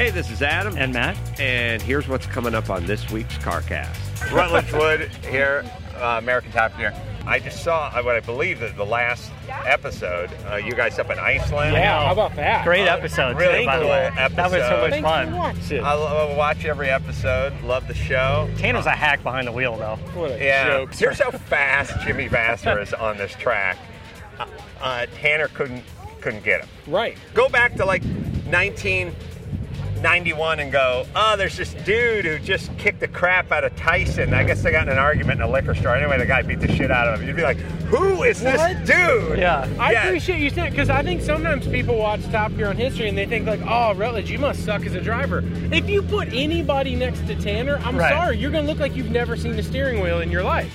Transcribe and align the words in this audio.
Hey, 0.00 0.08
this 0.08 0.30
is 0.30 0.40
Adam. 0.40 0.78
And 0.78 0.94
Matt. 0.94 1.18
And 1.38 1.82
here's 1.82 2.08
what's 2.08 2.24
coming 2.24 2.54
up 2.54 2.70
on 2.70 2.86
this 2.86 3.10
week's 3.10 3.36
CarCast. 3.36 4.32
Rutledge 4.32 4.72
Wood 4.72 5.10
here, 5.30 5.62
uh, 5.96 6.16
American 6.18 6.50
Top 6.52 6.74
Gear. 6.78 6.94
I 7.26 7.38
just 7.38 7.62
saw 7.62 7.92
uh, 7.94 8.02
what 8.02 8.16
I 8.16 8.20
believe 8.20 8.60
that 8.60 8.76
the 8.78 8.86
last 8.86 9.30
episode, 9.50 10.30
uh, 10.50 10.56
you 10.56 10.72
guys 10.72 10.98
up 10.98 11.10
in 11.10 11.18
Iceland. 11.18 11.74
Yeah, 11.74 12.06
how 12.06 12.12
about 12.14 12.34
that? 12.36 12.64
Great 12.64 12.88
Uh, 12.88 12.96
episode, 12.96 13.36
really 13.36 13.58
too, 13.60 13.66
by 13.66 13.78
the 13.78 13.84
way. 13.84 14.06
episode. 14.16 14.36
That 14.36 14.50
was 14.50 14.62
so 14.62 14.80
much 14.80 14.90
Thanks 14.90 15.06
fun. 15.06 15.28
for 15.32 15.36
watching. 15.36 15.84
I 15.84 15.92
lo- 15.92 16.34
watch 16.34 16.64
every 16.64 16.88
episode. 16.88 17.52
Love 17.62 17.86
the 17.86 17.92
show. 17.92 18.48
Tanner's 18.56 18.86
a 18.86 18.92
hack 18.92 19.22
behind 19.22 19.48
the 19.48 19.52
wheel, 19.52 19.76
though. 19.76 19.96
What 20.18 20.30
a 20.30 20.42
Yeah. 20.42 20.66
joke. 20.66 20.94
Here's 20.94 21.20
how 21.20 21.30
fast 21.30 21.92
Jimmy 22.06 22.26
Vasser 22.26 22.80
is 22.82 22.94
on 22.94 23.18
this 23.18 23.32
track. 23.34 23.76
Uh, 24.38 24.46
uh, 24.80 25.06
Tanner 25.20 25.48
couldn't 25.48 25.84
couldn't 26.22 26.42
get 26.44 26.60
him. 26.62 26.68
Right. 26.86 27.18
Go 27.34 27.50
back 27.50 27.74
to 27.74 27.84
like 27.84 28.02
1991 30.02 30.60
and 30.60 30.72
go, 30.72 31.06
oh, 31.14 31.36
there's 31.36 31.56
this 31.56 31.74
dude 31.84 32.24
who 32.24 32.38
just 32.38 32.76
kicked 32.78 33.00
the 33.00 33.08
crap 33.08 33.52
out 33.52 33.64
of 33.64 33.74
Tyson. 33.76 34.32
I 34.34 34.44
guess 34.44 34.62
they 34.62 34.70
got 34.70 34.86
in 34.86 34.92
an 34.92 34.98
argument 34.98 35.40
in 35.40 35.46
a 35.46 35.50
liquor 35.50 35.74
store. 35.74 35.94
Anyway, 35.96 36.16
the 36.18 36.26
guy 36.26 36.42
beat 36.42 36.60
the 36.60 36.72
shit 36.74 36.90
out 36.90 37.06
of 37.08 37.20
him. 37.20 37.26
You'd 37.28 37.36
be 37.36 37.42
like, 37.42 37.58
who 37.88 38.22
is 38.22 38.40
this 38.40 38.56
What? 38.58 38.84
dude? 38.86 39.38
Yeah. 39.38 39.68
I 39.78 39.92
Yeah. 39.92 40.04
appreciate 40.06 40.38
you 40.40 40.50
saying 40.50 40.70
because 40.70 40.90
I 40.90 41.02
think 41.02 41.20
sometimes 41.22 41.66
people 41.68 41.96
watch 41.96 42.22
Top 42.30 42.56
Gear 42.56 42.68
on 42.68 42.76
history 42.76 43.08
and 43.08 43.18
they 43.18 43.26
think 43.26 43.46
like, 43.46 43.60
"Oh, 43.66 43.92
Rutledge, 43.94 44.30
you 44.30 44.38
must 44.38 44.64
suck 44.64 44.86
as 44.86 44.94
a 44.94 45.00
driver." 45.00 45.42
If 45.72 45.88
you 45.88 46.02
put 46.02 46.32
anybody 46.32 46.94
next 46.96 47.26
to 47.26 47.34
Tanner, 47.34 47.80
I'm 47.84 47.96
Right. 47.98 48.12
sorry, 48.12 48.36
you're 48.38 48.50
gonna 48.50 48.66
look 48.66 48.78
like 48.78 48.96
you've 48.96 49.10
never 49.10 49.36
seen 49.36 49.58
a 49.58 49.62
steering 49.62 50.00
wheel 50.00 50.20
in 50.20 50.30
your 50.30 50.42
life. 50.42 50.72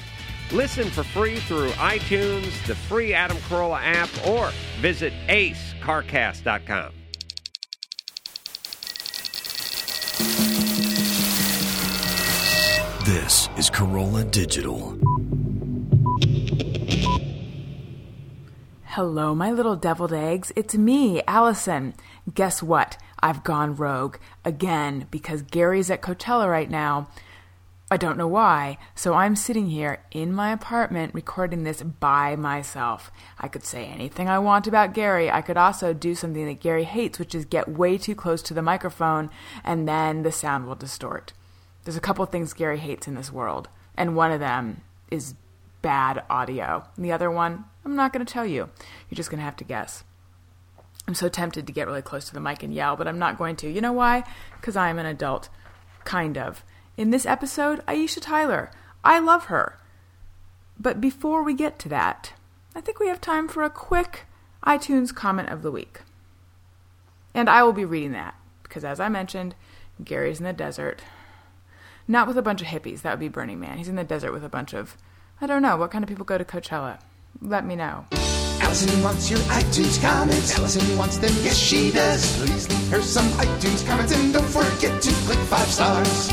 Listen 0.51 0.89
for 0.91 1.03
free 1.03 1.37
through 1.37 1.69
iTunes, 1.71 2.51
the 2.67 2.75
free 2.75 3.13
Adam 3.13 3.37
Carolla 3.49 3.79
app, 3.83 4.09
or 4.27 4.51
visit 4.79 5.11
acecarcast.com. 5.27 6.91
This 13.25 13.49
is 13.57 13.71
Carolla 13.71 14.29
Digital. 14.29 14.95
Hello, 18.83 19.33
my 19.33 19.49
little 19.49 19.75
deviled 19.75 20.13
eggs. 20.13 20.51
It's 20.55 20.75
me, 20.75 21.23
Allison. 21.23 21.95
Guess 22.31 22.61
what? 22.61 22.97
I've 23.21 23.43
gone 23.43 23.75
rogue 23.75 24.17
again 24.43 25.07
because 25.09 25.41
Gary's 25.41 25.89
at 25.89 26.03
Coachella 26.03 26.47
right 26.47 26.69
now. 26.69 27.09
I 27.89 27.97
don't 27.97 28.19
know 28.19 28.27
why, 28.27 28.77
so 28.93 29.15
I'm 29.15 29.35
sitting 29.35 29.71
here 29.71 30.03
in 30.11 30.31
my 30.31 30.51
apartment 30.51 31.15
recording 31.15 31.63
this 31.63 31.81
by 31.81 32.35
myself. 32.35 33.09
I 33.39 33.47
could 33.47 33.65
say 33.65 33.87
anything 33.87 34.29
I 34.29 34.37
want 34.37 34.67
about 34.67 34.93
Gary. 34.93 35.31
I 35.31 35.41
could 35.41 35.57
also 35.57 35.95
do 35.95 36.13
something 36.13 36.45
that 36.45 36.61
Gary 36.61 36.83
hates, 36.83 37.17
which 37.17 37.33
is 37.33 37.45
get 37.45 37.69
way 37.69 37.97
too 37.97 38.13
close 38.13 38.43
to 38.43 38.53
the 38.53 38.61
microphone 38.61 39.31
and 39.63 39.87
then 39.87 40.21
the 40.21 40.31
sound 40.31 40.67
will 40.67 40.75
distort. 40.75 41.33
There's 41.85 41.95
a 41.95 42.01
couple 42.01 42.25
things 42.25 42.53
Gary 42.53 42.79
hates 42.79 43.07
in 43.07 43.15
this 43.15 43.31
world, 43.31 43.69
and 43.95 44.15
one 44.15 44.31
of 44.31 44.39
them 44.39 44.81
is 45.09 45.35
bad 45.81 46.23
audio. 46.29 46.83
And 46.95 47.05
the 47.05 47.11
other 47.11 47.29
one, 47.29 47.63
I'm 47.85 47.95
not 47.95 48.11
going 48.11 48.25
to 48.25 48.33
tell 48.33 48.45
you. 48.45 48.69
You're 49.09 49.15
just 49.15 49.29
going 49.29 49.37
to 49.37 49.45
have 49.45 49.55
to 49.57 49.63
guess. 49.63 50.03
I'm 51.07 51.13
so 51.13 51.29
tempted 51.29 51.67
to 51.67 51.73
get 51.73 51.85
really 51.85 52.01
close 52.01 52.25
to 52.25 52.33
the 52.33 52.39
mic 52.39 52.63
and 52.63 52.73
yell, 52.73 52.95
but 52.95 53.07
I'm 53.07 53.19
not 53.19 53.37
going 53.37 53.55
to. 53.57 53.69
You 53.69 53.81
know 53.81 53.93
why? 53.93 54.23
Because 54.59 54.75
I'm 54.75 54.97
an 54.97 55.05
adult. 55.05 55.49
Kind 56.03 56.39
of. 56.39 56.63
In 56.97 57.11
this 57.11 57.27
episode, 57.27 57.85
Aisha 57.85 58.19
Tyler. 58.19 58.71
I 59.03 59.19
love 59.19 59.45
her. 59.45 59.77
But 60.79 60.99
before 60.99 61.43
we 61.43 61.53
get 61.53 61.77
to 61.79 61.89
that, 61.89 62.33
I 62.75 62.81
think 62.81 62.99
we 62.99 63.07
have 63.07 63.21
time 63.21 63.47
for 63.47 63.61
a 63.61 63.69
quick 63.69 64.25
iTunes 64.65 65.13
comment 65.13 65.49
of 65.49 65.61
the 65.61 65.71
week. 65.71 66.01
And 67.35 67.47
I 67.47 67.61
will 67.61 67.73
be 67.73 67.85
reading 67.85 68.13
that, 68.13 68.33
because 68.63 68.83
as 68.83 68.99
I 68.99 69.07
mentioned, 69.07 69.53
Gary's 70.03 70.39
in 70.39 70.45
the 70.45 70.53
desert. 70.53 71.03
Not 72.07 72.27
with 72.27 72.37
a 72.37 72.41
bunch 72.43 72.61
of 72.61 72.67
hippies, 72.67 73.01
that 73.01 73.11
would 73.11 73.19
be 73.19 73.29
Burning 73.29 73.59
Man. 73.59 73.77
He's 73.77 73.87
in 73.87 73.95
the 73.95 74.03
desert 74.03 74.31
with 74.31 74.43
a 74.43 74.49
bunch 74.49 74.73
of, 74.73 74.95
I 75.41 75.47
don't 75.47 75.63
know, 75.63 75.75
what 75.75 75.89
kind 75.89 76.03
of 76.03 76.07
people 76.07 76.23
go 76.23 76.37
to 76.37 76.45
Coachella? 76.45 76.99
Let 77.41 77.65
me 77.65 77.75
know. 77.75 78.05
Allison 78.61 79.01
wants 79.01 79.29
your 79.31 79.39
iTunes 79.39 79.99
comments. 80.01 80.57
Allison 80.57 80.97
wants 80.97 81.17
them, 81.17 81.31
yes 81.41 81.57
she 81.57 81.91
does. 81.91 82.37
Please 82.37 82.69
leave 82.69 82.89
her 82.91 83.01
some 83.01 83.25
iTunes 83.39 83.87
comments 83.87 84.15
and 84.15 84.33
don't 84.33 84.45
forget 84.45 85.01
to 85.01 85.11
click 85.25 85.39
five 85.39 85.67
stars. 85.67 86.31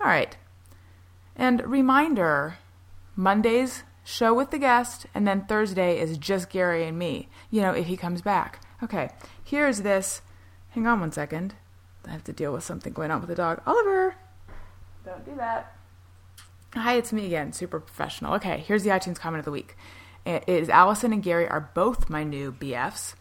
All 0.00 0.06
right. 0.06 0.36
And 1.34 1.62
reminder 1.66 2.58
Monday's 3.16 3.82
show 4.04 4.32
with 4.32 4.50
the 4.50 4.58
guest, 4.58 5.06
and 5.14 5.26
then 5.26 5.46
Thursday 5.46 5.98
is 5.98 6.16
just 6.16 6.50
Gary 6.50 6.84
and 6.86 6.98
me, 6.98 7.28
you 7.50 7.60
know, 7.60 7.72
if 7.72 7.86
he 7.86 7.96
comes 7.96 8.22
back. 8.22 8.60
Okay, 8.82 9.10
here's 9.50 9.82
this. 9.82 10.22
Hang 10.70 10.86
on 10.86 11.00
one 11.00 11.10
second. 11.10 11.54
I 12.06 12.10
have 12.10 12.22
to 12.24 12.32
deal 12.32 12.52
with 12.52 12.62
something 12.62 12.92
going 12.92 13.10
on 13.10 13.20
with 13.20 13.28
the 13.28 13.34
dog. 13.34 13.60
Oliver! 13.66 14.14
Don't 15.04 15.24
do 15.24 15.34
that. 15.36 15.74
Hi, 16.74 16.94
it's 16.94 17.12
me 17.12 17.26
again, 17.26 17.52
super 17.52 17.80
professional. 17.80 18.34
Okay, 18.34 18.58
here's 18.58 18.84
the 18.84 18.90
iTunes 18.90 19.18
comment 19.18 19.40
of 19.40 19.44
the 19.44 19.50
week. 19.50 19.76
It 20.24 20.44
is 20.46 20.68
Allison 20.68 21.12
and 21.12 21.22
Gary 21.22 21.48
are 21.48 21.68
both 21.74 22.08
my 22.08 22.22
new 22.22 22.52
BFs, 22.52 23.14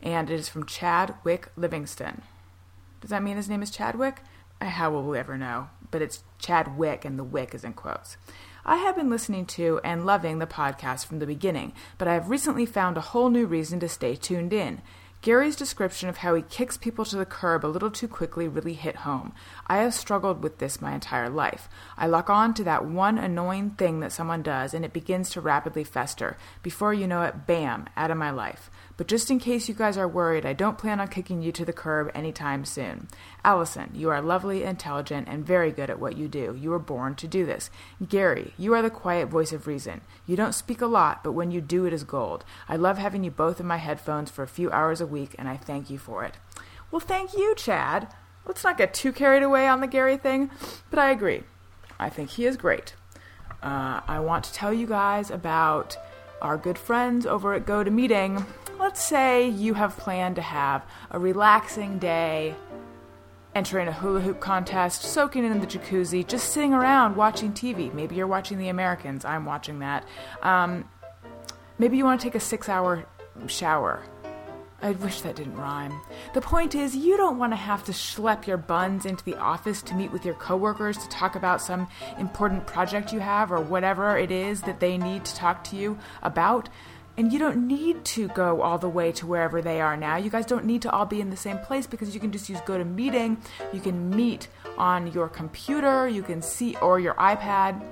and 0.00 0.30
it 0.30 0.38
is 0.38 0.48
from 0.48 0.64
Chad 0.64 1.16
Wick 1.24 1.48
Livingston. 1.56 2.22
Does 3.00 3.10
that 3.10 3.24
mean 3.24 3.36
his 3.36 3.48
name 3.48 3.62
is 3.62 3.70
Chadwick? 3.70 4.20
How 4.60 4.92
will 4.92 5.02
we 5.02 5.18
ever 5.18 5.36
know? 5.36 5.70
But 5.90 6.02
it's 6.02 6.22
Chadwick, 6.38 7.04
and 7.04 7.18
the 7.18 7.24
Wick 7.24 7.52
is 7.52 7.64
in 7.64 7.72
quotes. 7.72 8.16
I 8.64 8.76
have 8.76 8.94
been 8.94 9.10
listening 9.10 9.44
to 9.46 9.80
and 9.82 10.06
loving 10.06 10.38
the 10.38 10.46
podcast 10.46 11.06
from 11.06 11.18
the 11.18 11.26
beginning, 11.26 11.72
but 11.98 12.06
I 12.06 12.14
have 12.14 12.30
recently 12.30 12.64
found 12.64 12.96
a 12.96 13.02
whole 13.02 13.28
new 13.28 13.46
reason 13.46 13.80
to 13.80 13.88
stay 13.88 14.14
tuned 14.14 14.52
in. 14.52 14.80
Gary's 15.24 15.56
description 15.56 16.10
of 16.10 16.18
how 16.18 16.34
he 16.34 16.42
kicks 16.42 16.76
people 16.76 17.06
to 17.06 17.16
the 17.16 17.24
curb 17.24 17.64
a 17.64 17.66
little 17.66 17.90
too 17.90 18.06
quickly 18.06 18.46
really 18.46 18.74
hit 18.74 18.94
home. 18.94 19.32
I 19.66 19.78
have 19.78 19.94
struggled 19.94 20.42
with 20.42 20.58
this 20.58 20.82
my 20.82 20.92
entire 20.92 21.30
life. 21.30 21.66
I 21.96 22.08
lock 22.08 22.28
on 22.28 22.52
to 22.52 22.64
that 22.64 22.84
one 22.84 23.16
annoying 23.16 23.70
thing 23.70 24.00
that 24.00 24.12
someone 24.12 24.42
does, 24.42 24.74
and 24.74 24.84
it 24.84 24.92
begins 24.92 25.30
to 25.30 25.40
rapidly 25.40 25.82
fester. 25.82 26.36
Before 26.62 26.92
you 26.92 27.06
know 27.06 27.22
it, 27.22 27.46
bam, 27.46 27.86
out 27.96 28.10
of 28.10 28.18
my 28.18 28.30
life. 28.30 28.70
But 28.96 29.08
just 29.08 29.30
in 29.30 29.40
case 29.40 29.68
you 29.68 29.74
guys 29.74 29.98
are 29.98 30.06
worried, 30.06 30.46
I 30.46 30.52
don't 30.52 30.78
plan 30.78 31.00
on 31.00 31.08
kicking 31.08 31.42
you 31.42 31.50
to 31.52 31.64
the 31.64 31.72
curb 31.72 32.10
anytime 32.14 32.64
soon. 32.64 33.08
Allison, 33.44 33.90
you 33.92 34.10
are 34.10 34.22
lovely, 34.22 34.62
intelligent, 34.62 35.28
and 35.28 35.44
very 35.44 35.72
good 35.72 35.90
at 35.90 35.98
what 35.98 36.16
you 36.16 36.28
do. 36.28 36.56
You 36.58 36.70
were 36.70 36.78
born 36.78 37.14
to 37.16 37.26
do 37.26 37.44
this. 37.44 37.70
Gary, 38.08 38.54
you 38.56 38.72
are 38.74 38.82
the 38.82 38.90
quiet 38.90 39.28
voice 39.28 39.52
of 39.52 39.66
reason. 39.66 40.00
You 40.26 40.36
don't 40.36 40.54
speak 40.54 40.80
a 40.80 40.86
lot, 40.86 41.24
but 41.24 41.32
when 41.32 41.50
you 41.50 41.60
do, 41.60 41.86
it 41.86 41.92
is 41.92 42.04
gold. 42.04 42.44
I 42.68 42.76
love 42.76 42.98
having 42.98 43.24
you 43.24 43.30
both 43.30 43.58
in 43.58 43.66
my 43.66 43.78
headphones 43.78 44.30
for 44.30 44.42
a 44.42 44.48
few 44.48 44.70
hours 44.70 45.00
a 45.00 45.06
week, 45.06 45.34
and 45.38 45.48
I 45.48 45.56
thank 45.56 45.90
you 45.90 45.98
for 45.98 46.24
it. 46.24 46.36
Well, 46.90 47.00
thank 47.00 47.34
you, 47.34 47.54
Chad. 47.56 48.08
Let's 48.46 48.62
not 48.62 48.78
get 48.78 48.94
too 48.94 49.12
carried 49.12 49.42
away 49.42 49.66
on 49.66 49.80
the 49.80 49.86
Gary 49.86 50.16
thing, 50.16 50.50
but 50.90 50.98
I 50.98 51.10
agree. 51.10 51.42
I 51.98 52.10
think 52.10 52.30
he 52.30 52.46
is 52.46 52.56
great. 52.56 52.94
Uh, 53.62 54.00
I 54.06 54.20
want 54.20 54.44
to 54.44 54.52
tell 54.52 54.72
you 54.72 54.86
guys 54.86 55.30
about 55.30 55.96
our 56.44 56.58
good 56.58 56.78
friends 56.78 57.24
over 57.24 57.54
at 57.54 57.64
GoToMeeting. 57.64 58.44
Let's 58.78 59.02
say 59.02 59.48
you 59.48 59.74
have 59.74 59.96
planned 59.96 60.36
to 60.36 60.42
have 60.42 60.84
a 61.10 61.18
relaxing 61.18 61.98
day, 61.98 62.54
entering 63.54 63.88
a 63.88 63.92
hula 63.92 64.20
hoop 64.20 64.40
contest, 64.40 65.02
soaking 65.02 65.44
in 65.44 65.58
the 65.58 65.66
jacuzzi, 65.66 66.26
just 66.26 66.50
sitting 66.50 66.74
around 66.74 67.16
watching 67.16 67.52
TV. 67.52 67.92
Maybe 67.94 68.14
you're 68.14 68.26
watching 68.26 68.58
The 68.58 68.68
Americans. 68.68 69.24
I'm 69.24 69.46
watching 69.46 69.78
that. 69.78 70.04
Um, 70.42 70.88
maybe 71.78 71.96
you 71.96 72.04
want 72.04 72.20
to 72.20 72.26
take 72.26 72.34
a 72.34 72.40
six 72.40 72.68
hour 72.68 73.06
shower. 73.46 74.02
I 74.84 74.90
wish 74.90 75.22
that 75.22 75.36
didn't 75.36 75.56
rhyme. 75.56 75.98
The 76.34 76.42
point 76.42 76.74
is, 76.74 76.94
you 76.94 77.16
don't 77.16 77.38
want 77.38 77.52
to 77.52 77.56
have 77.56 77.84
to 77.84 77.92
schlep 77.92 78.46
your 78.46 78.58
buns 78.58 79.06
into 79.06 79.24
the 79.24 79.34
office 79.38 79.80
to 79.80 79.94
meet 79.94 80.12
with 80.12 80.26
your 80.26 80.34
coworkers 80.34 80.98
to 80.98 81.08
talk 81.08 81.36
about 81.36 81.62
some 81.62 81.88
important 82.18 82.66
project 82.66 83.10
you 83.10 83.20
have 83.20 83.50
or 83.50 83.62
whatever 83.62 84.18
it 84.18 84.30
is 84.30 84.60
that 84.60 84.80
they 84.80 84.98
need 84.98 85.24
to 85.24 85.34
talk 85.34 85.64
to 85.64 85.76
you 85.76 85.98
about. 86.22 86.68
And 87.16 87.32
you 87.32 87.38
don't 87.38 87.66
need 87.66 88.04
to 88.04 88.28
go 88.28 88.60
all 88.60 88.76
the 88.76 88.88
way 88.90 89.10
to 89.12 89.26
wherever 89.26 89.62
they 89.62 89.80
are 89.80 89.96
now. 89.96 90.18
You 90.18 90.28
guys 90.28 90.44
don't 90.44 90.66
need 90.66 90.82
to 90.82 90.90
all 90.90 91.06
be 91.06 91.22
in 91.22 91.30
the 91.30 91.36
same 91.36 91.60
place 91.60 91.86
because 91.86 92.12
you 92.12 92.20
can 92.20 92.30
just 92.30 92.50
use 92.50 92.58
GoToMeeting. 92.60 93.38
You 93.72 93.80
can 93.80 94.10
meet 94.10 94.48
on 94.76 95.10
your 95.12 95.30
computer, 95.30 96.06
you 96.06 96.22
can 96.22 96.42
see, 96.42 96.76
or 96.82 97.00
your 97.00 97.14
iPad 97.14 97.82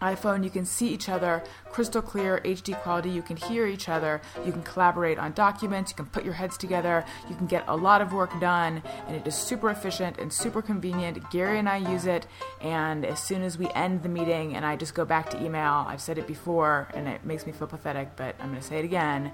iPhone, 0.00 0.44
you 0.44 0.50
can 0.50 0.64
see 0.64 0.88
each 0.88 1.08
other 1.08 1.42
crystal 1.70 2.00
clear, 2.00 2.40
HD 2.44 2.74
quality. 2.82 3.10
You 3.10 3.20
can 3.22 3.36
hear 3.36 3.66
each 3.66 3.88
other. 3.88 4.22
You 4.44 4.52
can 4.52 4.62
collaborate 4.62 5.18
on 5.18 5.32
documents. 5.32 5.90
You 5.90 5.96
can 5.96 6.06
put 6.06 6.24
your 6.24 6.34
heads 6.34 6.56
together. 6.56 7.04
You 7.28 7.36
can 7.36 7.46
get 7.46 7.64
a 7.68 7.76
lot 7.76 8.00
of 8.00 8.12
work 8.12 8.38
done, 8.40 8.82
and 9.06 9.16
it 9.16 9.26
is 9.26 9.34
super 9.34 9.70
efficient 9.70 10.18
and 10.18 10.32
super 10.32 10.62
convenient. 10.62 11.30
Gary 11.30 11.58
and 11.58 11.68
I 11.68 11.76
use 11.76 12.06
it, 12.06 12.26
and 12.60 13.04
as 13.04 13.22
soon 13.22 13.42
as 13.42 13.58
we 13.58 13.68
end 13.74 14.02
the 14.02 14.08
meeting 14.08 14.56
and 14.56 14.64
I 14.64 14.76
just 14.76 14.94
go 14.94 15.04
back 15.04 15.28
to 15.30 15.44
email, 15.44 15.84
I've 15.86 16.00
said 16.00 16.16
it 16.16 16.26
before, 16.26 16.88
and 16.94 17.08
it 17.08 17.24
makes 17.24 17.46
me 17.46 17.52
feel 17.52 17.66
pathetic, 17.66 18.16
but 18.16 18.34
I'm 18.40 18.48
going 18.48 18.60
to 18.60 18.66
say 18.66 18.78
it 18.78 18.84
again. 18.84 19.32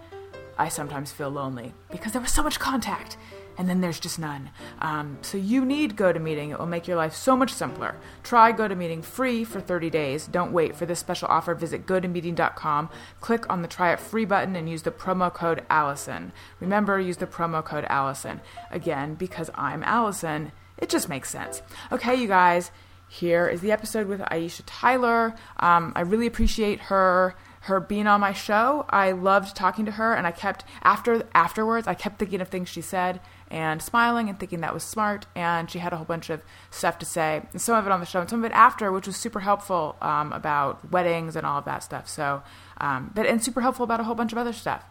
I 0.59 0.69
sometimes 0.69 1.13
feel 1.13 1.31
lonely 1.31 1.73
because 1.91 2.13
there 2.13 2.21
was 2.21 2.31
so 2.31 2.43
much 2.43 2.59
contact. 2.59 3.17
And 3.59 3.69
then 3.69 3.81
there's 3.81 4.01
just 4.01 4.19
none. 4.19 4.51
Um, 4.81 5.19
so 5.23 5.39
you 5.39 5.65
need 5.65 5.97
GoToMeeting. 5.97 6.51
It 6.51 6.59
will 6.59 6.67
make 6.67 6.87
your 6.87 6.97
life 6.97 7.15
so 7.15 7.37
much 7.37 7.53
simpler. 7.53 7.97
Try 8.23 8.53
GoToMeeting 8.53 9.05
free 9.05 9.45
for 9.45 9.61
30 9.61 9.91
days. 9.91 10.27
Don't 10.27 10.53
wait 10.53 10.77
for 10.77 10.87
this 10.87 10.99
special 10.99 11.29
offer. 11.29 11.55
Visit 11.55 11.87
GoToMeeting.com, 11.87 12.91
click 13.21 13.49
on 13.51 13.63
the 13.63 13.69
Try 13.69 13.93
It 13.93 14.01
Free 14.01 14.25
button, 14.25 14.57
and 14.57 14.69
use 14.69 14.83
the 14.83 14.91
promo 14.91 15.33
code 15.33 15.65
Allison. 15.71 16.33
Remember, 16.61 16.99
use 16.99 17.19
the 17.19 17.27
promo 17.27 17.65
code 17.65 17.87
Allison. 17.89 18.41
Again, 18.71 19.15
because 19.15 19.51
I'm 19.55 19.83
Allison, 19.83 20.53
it 20.79 20.89
just 20.89 21.09
makes 21.09 21.31
sense. 21.31 21.63
Okay, 21.91 22.15
you 22.15 22.29
guys, 22.29 22.71
here 23.09 23.47
is 23.47 23.61
the 23.61 23.73
episode 23.73 24.07
with 24.07 24.21
Aisha 24.21 24.63
Tyler. 24.67 25.35
Um, 25.59 25.93
I 25.95 26.01
really 26.01 26.27
appreciate 26.27 26.81
her 26.81 27.37
her 27.63 27.79
being 27.79 28.09
on 28.09 28.21
my 28.21 28.33
show. 28.33 28.85
I 28.91 29.13
loved 29.13 29.55
talking 29.55 29.85
to 29.85 29.93
her, 29.93 30.15
and 30.15 30.27
I 30.27 30.33
kept 30.33 30.65
after 30.83 31.25
afterwards. 31.35 31.87
I 31.87 31.95
kept 31.95 32.19
thinking 32.19 32.41
of 32.41 32.49
things 32.49 32.69
she 32.69 32.81
said 32.81 33.21
and 33.53 33.83
smiling 33.83 34.31
and 34.31 34.41
thinking 34.41 34.63
that 34.63 34.73
was 34.73 34.83
smart. 34.83 35.27
And 35.37 35.71
she 35.71 35.79
had 35.79 35.93
a 35.93 35.97
whole 35.97 36.07
bunch 36.07 36.31
of 36.31 36.41
stuff 36.71 36.99
to 37.01 37.07
say, 37.07 37.43
and 37.53 37.61
some 37.61 37.77
of 37.77 37.87
it 37.87 37.93
on 37.93 38.01
the 38.01 38.07
show, 38.07 38.21
and 38.21 38.29
some 38.29 38.43
of 38.43 38.51
it 38.51 38.55
after, 38.55 38.91
which 38.91 39.07
was 39.07 39.17
super 39.17 39.41
helpful 39.41 39.97
um, 40.01 40.33
about 40.33 40.91
weddings 40.91 41.37
and 41.37 41.47
all 41.47 41.59
of 41.59 41.67
that 41.67 41.85
stuff. 41.85 42.09
So, 42.09 42.43
um, 42.79 43.13
but 43.15 43.27
and 43.27 43.45
super 43.45 43.61
helpful 43.61 43.85
about 43.85 44.01
a 44.01 44.05
whole 44.05 44.15
bunch 44.15 44.33
of 44.33 44.39
other 44.39 44.55
stuff. 44.55 44.85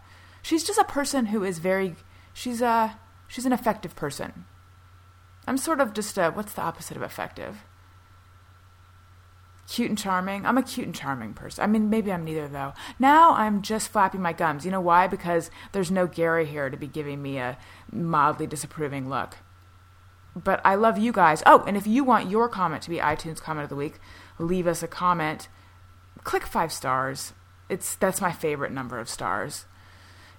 She's 0.44 0.64
just 0.64 0.80
a 0.80 0.86
person 0.86 1.28
who 1.28 1.44
is 1.44 1.60
very. 1.60 1.96
She's 2.34 2.62
a 2.62 2.98
she's 3.28 3.46
an 3.46 3.52
effective 3.52 3.96
person. 3.96 4.46
I'm 5.48 5.58
sort 5.58 5.82
of 5.82 5.94
just 5.94 6.18
a 6.18 6.30
what's 6.30 6.54
the 6.54 6.62
opposite 6.62 6.96
of 6.96 7.04
effective? 7.04 7.64
Cute 9.72 9.90
and 9.90 9.98
charming. 9.98 10.46
I'm 10.46 10.58
a 10.58 10.64
cute 10.64 10.86
and 10.86 10.96
charming 10.96 11.34
person. 11.34 11.64
I 11.64 11.68
mean, 11.68 11.90
maybe 11.90 12.12
I'm 12.12 12.26
neither 12.26 12.48
though. 12.48 12.74
Now 13.00 13.34
I'm 13.34 13.62
just 13.62 13.90
flapping 13.90 14.22
my 14.22 14.34
gums. 14.34 14.66
You 14.66 14.72
know 14.72 14.82
why? 14.82 15.08
Because 15.08 15.50
there's 15.72 15.90
no 15.90 16.08
Gary 16.08 16.46
here 16.46 16.70
to 16.70 16.76
be 16.76 16.88
giving 16.88 17.22
me 17.22 17.38
a 17.38 17.58
mildly 17.90 18.48
disapproving 18.48 19.10
look. 19.10 19.38
But 20.36 20.60
I 20.66 20.76
love 20.76 20.98
you 20.98 21.14
guys. 21.14 21.42
Oh, 21.46 21.64
and 21.66 21.78
if 21.78 21.88
you 21.88 22.04
want 22.04 22.30
your 22.30 22.50
comment 22.50 22.84
to 22.84 22.90
be 22.90 22.98
iTunes 22.98 23.42
comment 23.42 23.64
of 23.64 23.70
the 23.70 23.76
week, 23.76 24.00
leave 24.38 24.68
us 24.68 24.84
a 24.84 24.88
comment. 24.88 25.48
Click 26.24 26.46
five 26.46 26.74
stars. 26.74 27.34
It's 27.70 27.96
that's 27.96 28.22
my 28.22 28.34
favorite 28.34 28.74
number 28.74 29.00
of 29.00 29.10
stars. 29.10 29.66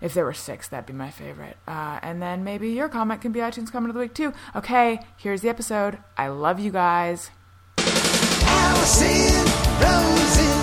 If 0.02 0.12
there 0.12 0.25
were 0.25 0.35
six, 0.35 0.69
that'd 0.69 0.87
be 0.87 0.93
my 0.93 1.11
favorite. 1.11 1.56
Uh, 1.67 2.00
and 2.02 2.20
then 2.20 2.44
maybe 2.44 2.70
your 2.70 2.88
comment 2.88 3.23
can 3.23 3.32
be 3.32 3.40
iTunes 3.40 3.73
comment 3.73 3.90
of 3.90 3.94
the 3.94 4.00
week 4.00 4.14
too. 4.14 4.35
Okay, 4.55 5.00
here's 5.17 5.40
the 5.40 5.49
episode. 5.49 5.99
I 6.19 6.28
love 6.28 6.61
you 6.61 6.70
guys. 6.70 7.31
Allison 8.60 9.44
Rosen. 9.82 10.58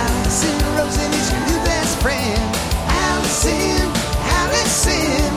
Allison 0.00 0.56
Rosen 0.76 1.10
is 1.12 1.26
your 1.32 1.42
new 1.48 1.60
best 1.64 1.98
friend. 2.00 2.40
Allison, 2.88 3.82
Allison, 4.40 5.32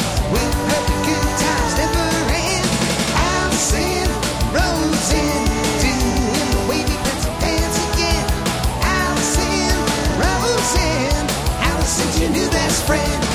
good 1.07 1.29
times 1.43 1.73
never 1.79 2.09
end. 2.31 2.69
Allison 3.31 4.07
Rosen, 4.55 5.41
doing 5.83 6.49
the 6.55 6.61
wavy 6.69 6.97
pencil 7.41 7.85
again. 7.93 8.25
Allison 8.81 9.75
Rosen, 10.21 11.25
your 12.21 12.31
new 12.31 12.49
best 12.49 12.85
friend. 12.85 13.28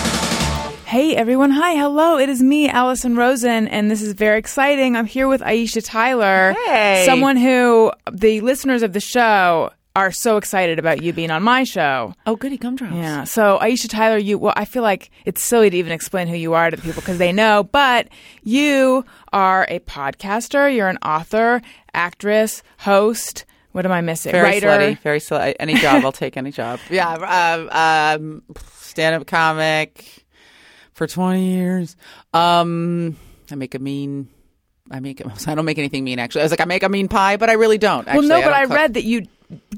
Hey 0.95 1.17
everyone, 1.17 1.51
hi, 1.51 1.75
hello. 1.75 2.19
It 2.19 2.29
is 2.29 2.41
me, 2.41 2.69
Allison 2.69 3.17
Rosen, 3.17 3.67
and 3.67 3.91
this 3.91 4.01
is 4.01 4.13
very 4.13 4.39
exciting. 4.39 4.95
I'm 4.95 5.07
here 5.07 5.27
with 5.27 5.41
Aisha 5.41 5.85
Tyler. 5.85 6.55
Hey. 6.67 7.03
Someone 7.05 7.37
who 7.37 7.91
the 8.13 8.41
listeners 8.43 8.85
of 8.85 8.93
the 8.93 9.01
show 9.01 9.73
are 9.97 10.13
so 10.13 10.37
excited 10.37 10.79
about 10.79 11.03
you 11.03 11.13
being 11.13 11.33
on 11.33 11.43
my 11.43 11.65
show. 11.65 12.15
Oh, 12.29 12.37
goody 12.37 12.57
gumdrops. 12.59 12.95
Yeah. 12.95 13.25
So 13.25 13.59
Aisha 13.61 13.89
Tyler, 13.89 14.19
you 14.19 14.39
well, 14.39 14.53
I 14.57 14.67
feel 14.67 14.85
like 14.85 15.11
it's 15.25 15.43
silly 15.43 15.69
to 15.69 15.77
even 15.77 15.91
explain 15.91 16.29
who 16.29 16.37
you 16.37 16.55
are 16.55 16.71
to 16.71 16.77
the 16.77 16.83
people 16.83 17.03
because 17.03 17.19
they 17.19 17.33
know, 17.33 17.65
but 17.65 18.07
you 18.45 19.05
are 19.33 19.67
a 19.69 19.81
podcaster, 19.81 20.73
you're 20.73 20.87
an 20.87 20.99
author, 20.99 21.61
actress, 21.93 22.63
host. 22.79 23.47
What 23.73 23.85
am 23.85 23.91
I 23.91 24.01
missing? 24.01 24.31
Very 24.31 24.45
Writer. 24.45 24.69
slutty. 24.69 24.99
Very 25.01 25.19
slutty. 25.19 25.57
Any 25.59 25.75
job, 25.75 26.05
I'll 26.05 26.13
take 26.13 26.37
any 26.37 26.53
job. 26.53 26.79
Yeah. 26.89 28.15
Um, 28.17 28.45
stand 28.85 29.17
up 29.17 29.27
comic 29.27 30.24
for 30.95 31.07
20 31.07 31.45
years. 31.45 31.97
Um, 32.33 33.17
I 33.51 33.57
make 33.57 33.75
a 33.75 33.79
mean. 33.79 34.29
I 34.91 35.01
make. 35.01 35.23
I 35.47 35.55
don't 35.55 35.65
make 35.65 35.79
anything 35.79 36.05
mean. 36.05 36.19
Actually, 36.19 36.43
I 36.43 36.45
was 36.45 36.53
like, 36.53 36.61
I 36.61 36.65
make 36.65 36.83
a 36.83 36.89
mean 36.89 37.09
pie, 37.09 37.37
but 37.37 37.51
I 37.51 37.55
really 37.55 37.79
don't. 37.79 38.09
Actually, 38.09 38.29
well, 38.29 38.41
no, 38.41 38.47
but 38.47 38.53
I 38.55 38.67
cook. 38.67 38.75
read 38.77 38.95
that 38.95 39.05
you 39.05 39.27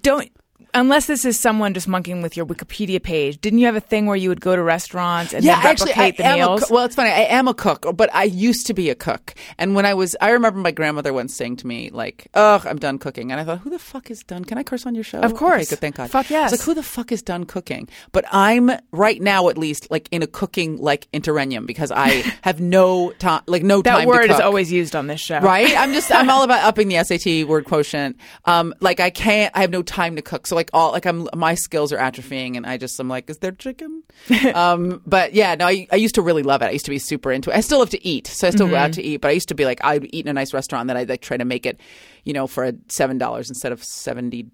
don't. 0.01 0.31
Unless 0.77 1.07
this 1.07 1.25
is 1.25 1.41
someone 1.41 1.73
just 1.73 1.89
monkeying 1.89 2.21
with 2.21 2.37
your 2.37 2.45
Wikipedia 2.45 3.03
page, 3.03 3.41
didn't 3.41 3.61
you 3.61 3.67
have 3.67 3.77
a 3.77 3.81
thing 3.81 4.05
where 4.05 4.15
you 4.17 4.29
would 4.29 4.43
go 4.43 4.55
to 4.55 4.63
restaurants 4.63 5.33
and 5.33 5.43
yeah, 5.43 5.57
then 5.63 5.67
actually, 5.73 5.93
replicate 5.93 6.21
I 6.21 6.23
the 6.23 6.29
am 6.29 6.39
meals? 6.39 6.71
A, 6.71 6.75
well, 6.75 6.85
it's 6.85 6.95
funny. 6.95 7.09
I 7.09 7.21
am 7.23 7.49
a 7.49 7.55
cook, 7.55 7.87
but 7.97 8.15
I 8.15 8.25
used 8.25 8.67
to 8.67 8.75
be 8.75 8.91
a 8.91 8.95
cook. 8.95 9.35
And 9.57 9.75
when 9.75 9.87
I 9.87 9.95
was, 9.95 10.15
I 10.21 10.31
remember 10.31 10.61
my 10.61 10.73
grandmother 10.73 11.15
once 11.15 11.35
saying 11.35 11.57
to 11.57 11.67
me, 11.67 11.89
like, 11.91 12.29
"Oh, 12.35 12.63
I'm 12.67 12.77
done 12.79 12.99
cooking." 12.99 13.33
And 13.33 13.41
I 13.41 13.45
thought, 13.45 13.61
"Who 13.61 13.71
the 13.71 13.79
fuck 13.79 14.11
is 14.11 14.23
done? 14.23 14.45
Can 14.45 14.59
I 14.59 14.63
curse 14.63 14.85
on 14.85 14.95
your 14.95 15.03
show?" 15.03 15.21
Of 15.21 15.33
Okay, 15.33 15.39
course. 15.39 15.71
good, 15.71 15.79
thank 15.79 15.97
God. 15.97 16.11
Fuck 16.11 16.29
yes. 16.29 16.51
I 16.51 16.53
was 16.53 16.61
like, 16.61 16.67
"Who 16.67 16.75
the 16.75 16.83
fuck 16.83 17.11
is 17.11 17.23
done 17.23 17.45
cooking?" 17.45 17.89
But 18.13 18.27
I'm 18.31 18.71
right 18.93 19.21
now, 19.23 19.49
at 19.49 19.57
least, 19.57 19.91
like 19.91 20.09
in 20.11 20.23
a 20.23 20.27
cooking 20.27 20.77
like 20.77 21.09
interregnum 21.13 21.65
because 21.65 21.91
I 21.91 22.09
have 22.43 22.61
no 22.61 23.13
time, 23.13 23.41
like 23.47 23.63
no 23.63 23.81
that 23.81 23.97
time. 23.99 24.07
word 24.09 24.27
to 24.27 24.35
is 24.35 24.41
always 24.41 24.71
used 24.71 24.95
on 24.95 25.07
this 25.07 25.21
show, 25.23 25.41
Right? 25.41 25.75
I'm 25.75 25.95
just 25.95 26.13
I'm 26.15 26.29
all 26.29 26.43
about 26.49 26.65
upping 26.65 26.89
the 26.89 27.03
SAT 27.03 27.49
word 27.49 27.65
quotient. 27.65 28.19
Um 28.45 28.75
like 28.81 29.01
I 29.01 29.09
can't 29.09 29.51
I 29.57 29.63
have 29.63 29.71
no 29.71 29.83
time 29.83 30.17
to 30.17 30.23
cook. 30.23 30.47
So 30.47 30.55
like 30.55 30.66
all 30.73 30.93
like 30.93 31.07
I'm 31.07 31.29
my 31.35 31.55
skills 31.55 31.93
are 31.93 31.99
atrophying 31.99 32.57
and 32.57 32.67
I 32.67 32.77
just 32.77 32.99
I'm 33.01 33.09
like, 33.09 33.29
is 33.31 33.39
there 33.39 33.53
chicken? 33.53 34.03
um 34.55 35.03
but 35.07 35.35
yeah, 35.35 35.55
no, 35.55 35.67
I, 35.67 35.87
I 35.93 35.97
used 35.97 36.15
to 36.17 36.23
really 36.23 36.43
love 36.43 36.63
it. 36.63 36.67
I 36.67 36.71
used 36.71 36.85
to 36.87 36.91
be 36.91 36.99
super 36.99 37.33
into 37.33 37.51
it. 37.51 37.57
I 37.57 37.61
still 37.61 37.79
love 37.79 37.91
to 37.91 38.07
eat. 38.07 38.27
So 38.27 38.49
I 38.49 38.51
still 38.51 38.69
go 38.69 38.77
out 38.77 38.93
to 38.95 39.03
eat, 39.03 39.21
but 39.21 39.29
I 39.29 39.33
used 39.33 39.49
to 39.49 39.55
be 39.55 39.65
like 39.65 39.85
I'd 39.85 40.05
eat 40.15 40.25
in 40.25 40.29
a 40.29 40.33
nice 40.33 40.53
restaurant 40.53 40.89
that 40.89 40.97
I'd 40.97 41.09
like 41.09 41.21
try 41.21 41.37
to 41.37 41.45
make 41.45 41.67
it, 41.67 41.81
you 42.25 42.33
know, 42.33 42.47
for 42.47 42.65
a 42.65 42.73
seven 42.89 43.19
dollars 43.19 43.49
instead 43.49 43.73
of 43.73 43.83
seventy 43.83 44.47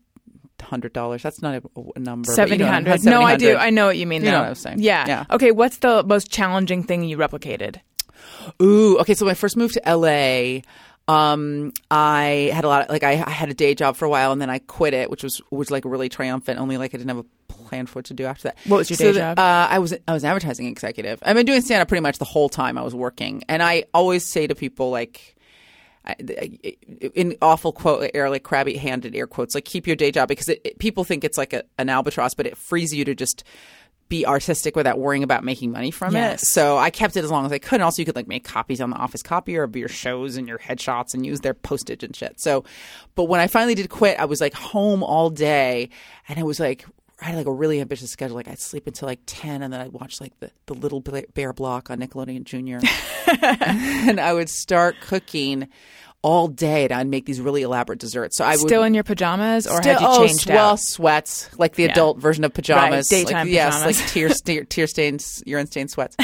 hundred 0.60 0.92
dollars. 0.92 1.22
That's 1.22 1.42
not 1.42 1.56
a, 1.56 1.62
a 1.96 1.98
number. 1.98 2.26
but 2.26 2.30
you 2.30 2.34
Seventy 2.34 2.64
know, 2.64 2.70
hundred. 2.70 3.04
No, 3.04 3.22
I 3.22 3.36
do. 3.36 3.56
I 3.56 3.70
know 3.70 3.86
what 3.86 3.96
you 3.96 4.06
mean. 4.06 4.24
You 4.24 4.30
know 4.30 4.38
what 4.38 4.46
I 4.46 4.50
was 4.50 4.60
saying. 4.60 4.78
Yeah. 4.80 5.06
Yeah. 5.06 5.24
Okay. 5.30 5.50
What's 5.50 5.78
the 5.78 6.02
most 6.04 6.30
challenging 6.30 6.82
thing 6.84 7.04
you 7.04 7.16
replicated? 7.16 7.80
Ooh, 8.60 8.98
okay. 8.98 9.14
So 9.14 9.26
when 9.26 9.32
I 9.32 9.34
first 9.34 9.56
moved 9.56 9.74
to 9.74 9.82
LA, 9.96 10.60
um, 11.08 11.72
I 11.90 12.50
had 12.54 12.64
a 12.64 12.68
lot 12.68 12.82
of 12.82 12.88
like 12.90 13.02
I, 13.02 13.12
I 13.26 13.30
had 13.30 13.48
a 13.50 13.54
day 13.54 13.74
job 13.74 13.96
for 13.96 14.04
a 14.04 14.08
while, 14.08 14.32
and 14.32 14.40
then 14.40 14.50
I 14.50 14.58
quit 14.58 14.94
it, 14.94 15.10
which 15.10 15.22
was 15.22 15.40
was 15.50 15.70
like 15.70 15.84
really 15.84 16.08
triumphant. 16.08 16.58
Only 16.60 16.76
like 16.78 16.94
I 16.94 16.98
didn't 16.98 17.08
have 17.14 17.24
a 17.24 17.52
plan 17.52 17.86
for 17.86 17.98
what 17.98 18.04
to 18.06 18.14
do 18.14 18.24
after 18.24 18.44
that. 18.44 18.56
What 18.66 18.78
was 18.78 18.90
your 18.90 18.96
So 18.96 19.12
day 19.12 19.18
job? 19.18 19.38
Uh, 19.38 19.66
I 19.70 19.78
was 19.78 19.94
I 20.06 20.12
was 20.12 20.22
an 20.24 20.28
advertising 20.30 20.66
executive. 20.66 21.18
I've 21.22 21.36
been 21.36 21.46
doing 21.46 21.60
stand 21.60 21.82
up 21.82 21.88
pretty 21.88 22.02
much 22.02 22.18
the 22.18 22.24
whole 22.24 22.48
time 22.48 22.78
I 22.78 22.82
was 22.82 22.94
working, 22.94 23.42
and 23.48 23.62
I 23.62 23.84
always 23.92 24.24
say 24.24 24.46
to 24.46 24.54
people 24.54 24.90
like. 24.90 25.36
I- 26.04 26.16
In 27.14 27.36
awful 27.40 27.70
quote, 27.72 28.10
air 28.12 28.28
like 28.28 28.42
crabby 28.42 28.76
handed 28.76 29.14
air 29.14 29.28
quotes, 29.28 29.54
like 29.54 29.64
keep 29.64 29.86
your 29.86 29.94
day 29.94 30.10
job 30.10 30.28
because 30.28 30.48
it, 30.48 30.60
it- 30.64 30.78
people 30.80 31.04
think 31.04 31.22
it's 31.22 31.38
like 31.38 31.52
a, 31.52 31.62
an 31.78 31.88
albatross, 31.88 32.34
but 32.34 32.44
it 32.44 32.56
frees 32.56 32.92
you 32.92 33.04
to 33.04 33.14
just 33.14 33.44
be 34.12 34.26
artistic 34.26 34.76
without 34.76 34.98
worrying 34.98 35.22
about 35.22 35.42
making 35.42 35.72
money 35.72 35.90
from 35.90 36.12
Yes. 36.14 36.42
it. 36.42 36.46
So 36.48 36.76
I 36.76 36.90
kept 36.90 37.16
it 37.16 37.24
as 37.24 37.30
long 37.30 37.46
as 37.46 37.52
I 37.52 37.58
could. 37.58 37.76
And 37.76 37.82
also, 37.82 38.02
you 38.02 38.06
could 38.06 38.14
like 38.14 38.28
make 38.28 38.44
copies 38.44 38.78
on 38.82 38.90
the 38.90 38.96
office 38.96 39.22
copier 39.22 39.62
of 39.62 39.74
your 39.74 39.88
shows 39.88 40.36
and 40.36 40.46
your 40.46 40.58
headshots 40.58 41.14
and 41.14 41.24
use 41.24 41.40
their 41.40 41.54
postage 41.54 42.04
and 42.04 42.14
shit. 42.14 42.38
So, 42.38 42.64
but 43.14 43.24
when 43.24 43.40
I 43.40 43.46
finally 43.46 43.74
did 43.74 43.88
quit, 43.88 44.20
I 44.20 44.26
was 44.26 44.38
like 44.42 44.52
home 44.52 45.02
all 45.02 45.30
day, 45.30 45.88
and 46.28 46.38
it 46.38 46.44
was 46.44 46.60
like. 46.60 46.84
I 47.20 47.26
had 47.26 47.36
like 47.36 47.46
a 47.46 47.52
really 47.52 47.80
ambitious 47.80 48.10
schedule. 48.10 48.34
Like 48.34 48.48
I'd 48.48 48.58
sleep 48.58 48.88
until 48.88 49.06
like 49.06 49.20
ten, 49.26 49.62
and 49.62 49.72
then 49.72 49.80
I'd 49.80 49.92
watch 49.92 50.20
like 50.20 50.32
the, 50.40 50.50
the 50.66 50.74
Little 50.74 51.00
Bear 51.00 51.52
Block 51.52 51.88
on 51.88 52.00
Nickelodeon 52.00 52.42
Junior, 52.42 52.80
and 53.42 54.18
I 54.18 54.32
would 54.32 54.48
start 54.50 54.96
cooking 55.00 55.68
all 56.22 56.46
day, 56.46 56.84
and 56.84 56.92
I'd 56.92 57.08
make 57.08 57.26
these 57.26 57.40
really 57.40 57.62
elaborate 57.62 57.98
desserts. 57.98 58.36
So 58.36 58.44
I 58.44 58.52
would 58.52 58.60
Still 58.60 58.84
in 58.84 58.94
your 58.94 59.02
pajamas, 59.02 59.66
or 59.66 59.82
Still, 59.82 59.94
had 59.94 60.00
you 60.00 60.06
oh, 60.08 60.26
changed 60.26 60.48
well, 60.48 60.70
out? 60.70 60.80
sweats 60.80 61.50
like 61.58 61.74
the 61.74 61.84
adult 61.84 62.18
version 62.18 62.44
of 62.44 62.54
pajamas, 62.54 63.10
Right, 63.10 63.26
daytime 63.26 63.46
like, 63.48 63.54
yes, 63.54 63.84
like 63.84 63.96
tear, 64.08 64.28
tear, 64.44 64.64
tear 64.64 64.86
stains, 64.86 65.42
urine 65.46 65.66
stained 65.66 65.90
sweats. 65.90 66.16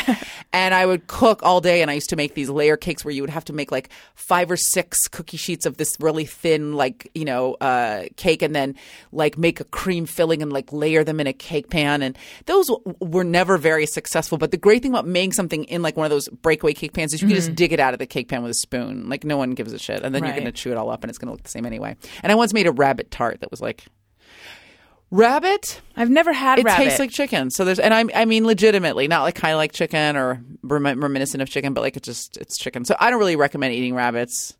and 0.52 0.72
I 0.72 0.86
would 0.86 1.08
cook 1.08 1.42
all 1.42 1.60
day, 1.60 1.82
and 1.82 1.90
I 1.90 1.94
used 1.94 2.10
to 2.10 2.16
make 2.16 2.34
these 2.34 2.48
layer 2.48 2.76
cakes 2.76 3.04
where 3.04 3.12
you 3.12 3.22
would 3.22 3.30
have 3.30 3.44
to 3.46 3.52
make 3.52 3.72
like 3.72 3.90
five 4.14 4.50
or 4.50 4.56
six 4.56 5.08
cookie 5.08 5.36
sheets 5.36 5.66
of 5.66 5.78
this 5.78 5.96
really 5.98 6.24
thin, 6.26 6.74
like 6.74 7.10
you 7.14 7.24
know, 7.24 7.54
uh, 7.54 8.04
cake, 8.16 8.42
and 8.42 8.54
then 8.54 8.76
like 9.10 9.36
make 9.36 9.58
a 9.58 9.64
cream 9.64 10.06
filling 10.06 10.42
and 10.42 10.52
like 10.52 10.72
layer 10.72 11.02
them 11.02 11.18
in 11.18 11.26
a 11.26 11.32
cake 11.32 11.70
pan. 11.70 12.02
And 12.02 12.16
those 12.46 12.68
w- 12.68 12.94
were 13.00 13.24
never 13.24 13.58
very 13.58 13.86
successful. 13.86 14.38
But 14.38 14.52
the 14.52 14.56
great 14.58 14.82
thing 14.82 14.92
about 14.92 15.08
making 15.08 15.32
something 15.32 15.64
in 15.64 15.82
like 15.82 15.96
one 15.96 16.04
of 16.04 16.10
those 16.10 16.28
breakaway 16.28 16.72
cake 16.72 16.92
pans 16.92 17.12
is 17.14 17.20
you 17.20 17.26
can 17.26 17.34
just 17.36 17.54
dig 17.56 17.72
it 17.72 17.80
out 17.80 17.94
of 17.94 17.98
the 17.98 18.06
cake 18.06 18.28
pan 18.28 18.42
with 18.42 18.52
a 18.52 18.54
spoon. 18.54 19.08
Like 19.08 19.24
no 19.24 19.36
one 19.36 19.52
gives 19.52 19.72
a 19.72 19.78
shit, 19.78 19.87
and 19.96 20.14
then 20.14 20.22
you're 20.22 20.32
Right. 20.32 20.40
going 20.40 20.52
to 20.52 20.52
chew 20.52 20.70
it 20.70 20.76
all 20.76 20.90
up, 20.90 21.02
and 21.02 21.10
it's 21.10 21.18
going 21.18 21.26
to 21.28 21.32
look 21.32 21.42
the 21.42 21.48
same 21.50 21.66
anyway. 21.66 21.96
And 22.22 22.30
I 22.30 22.34
once 22.34 22.52
made 22.54 22.66
a 22.66 22.72
rabbit 22.72 23.10
tart 23.10 23.40
that 23.40 23.50
was 23.50 23.60
like. 23.60 23.84
Rabbit? 25.10 25.80
I've 25.96 26.10
never 26.10 26.34
had 26.34 26.58
It 26.58 26.66
rabbit. 26.66 26.84
tastes 26.84 26.98
like 26.98 27.10
chicken. 27.10 27.50
So 27.50 27.64
there's, 27.64 27.78
and 27.78 27.94
I, 27.94 28.04
I 28.14 28.24
mean, 28.26 28.46
legitimately, 28.46 29.08
not 29.08 29.22
like 29.22 29.34
kind 29.34 29.52
of 29.54 29.56
like 29.56 29.72
chicken 29.72 30.16
or 30.16 30.42
remi- 30.62 30.94
reminiscent 30.94 31.40
of 31.40 31.48
chicken, 31.48 31.72
but 31.72 31.80
like 31.80 31.96
it 31.96 32.02
just, 32.02 32.36
it's 32.36 32.58
chicken. 32.58 32.84
So 32.84 32.94
I 33.00 33.08
don't 33.08 33.18
really 33.18 33.36
recommend 33.36 33.72
eating 33.72 33.94
rabbits 33.94 34.58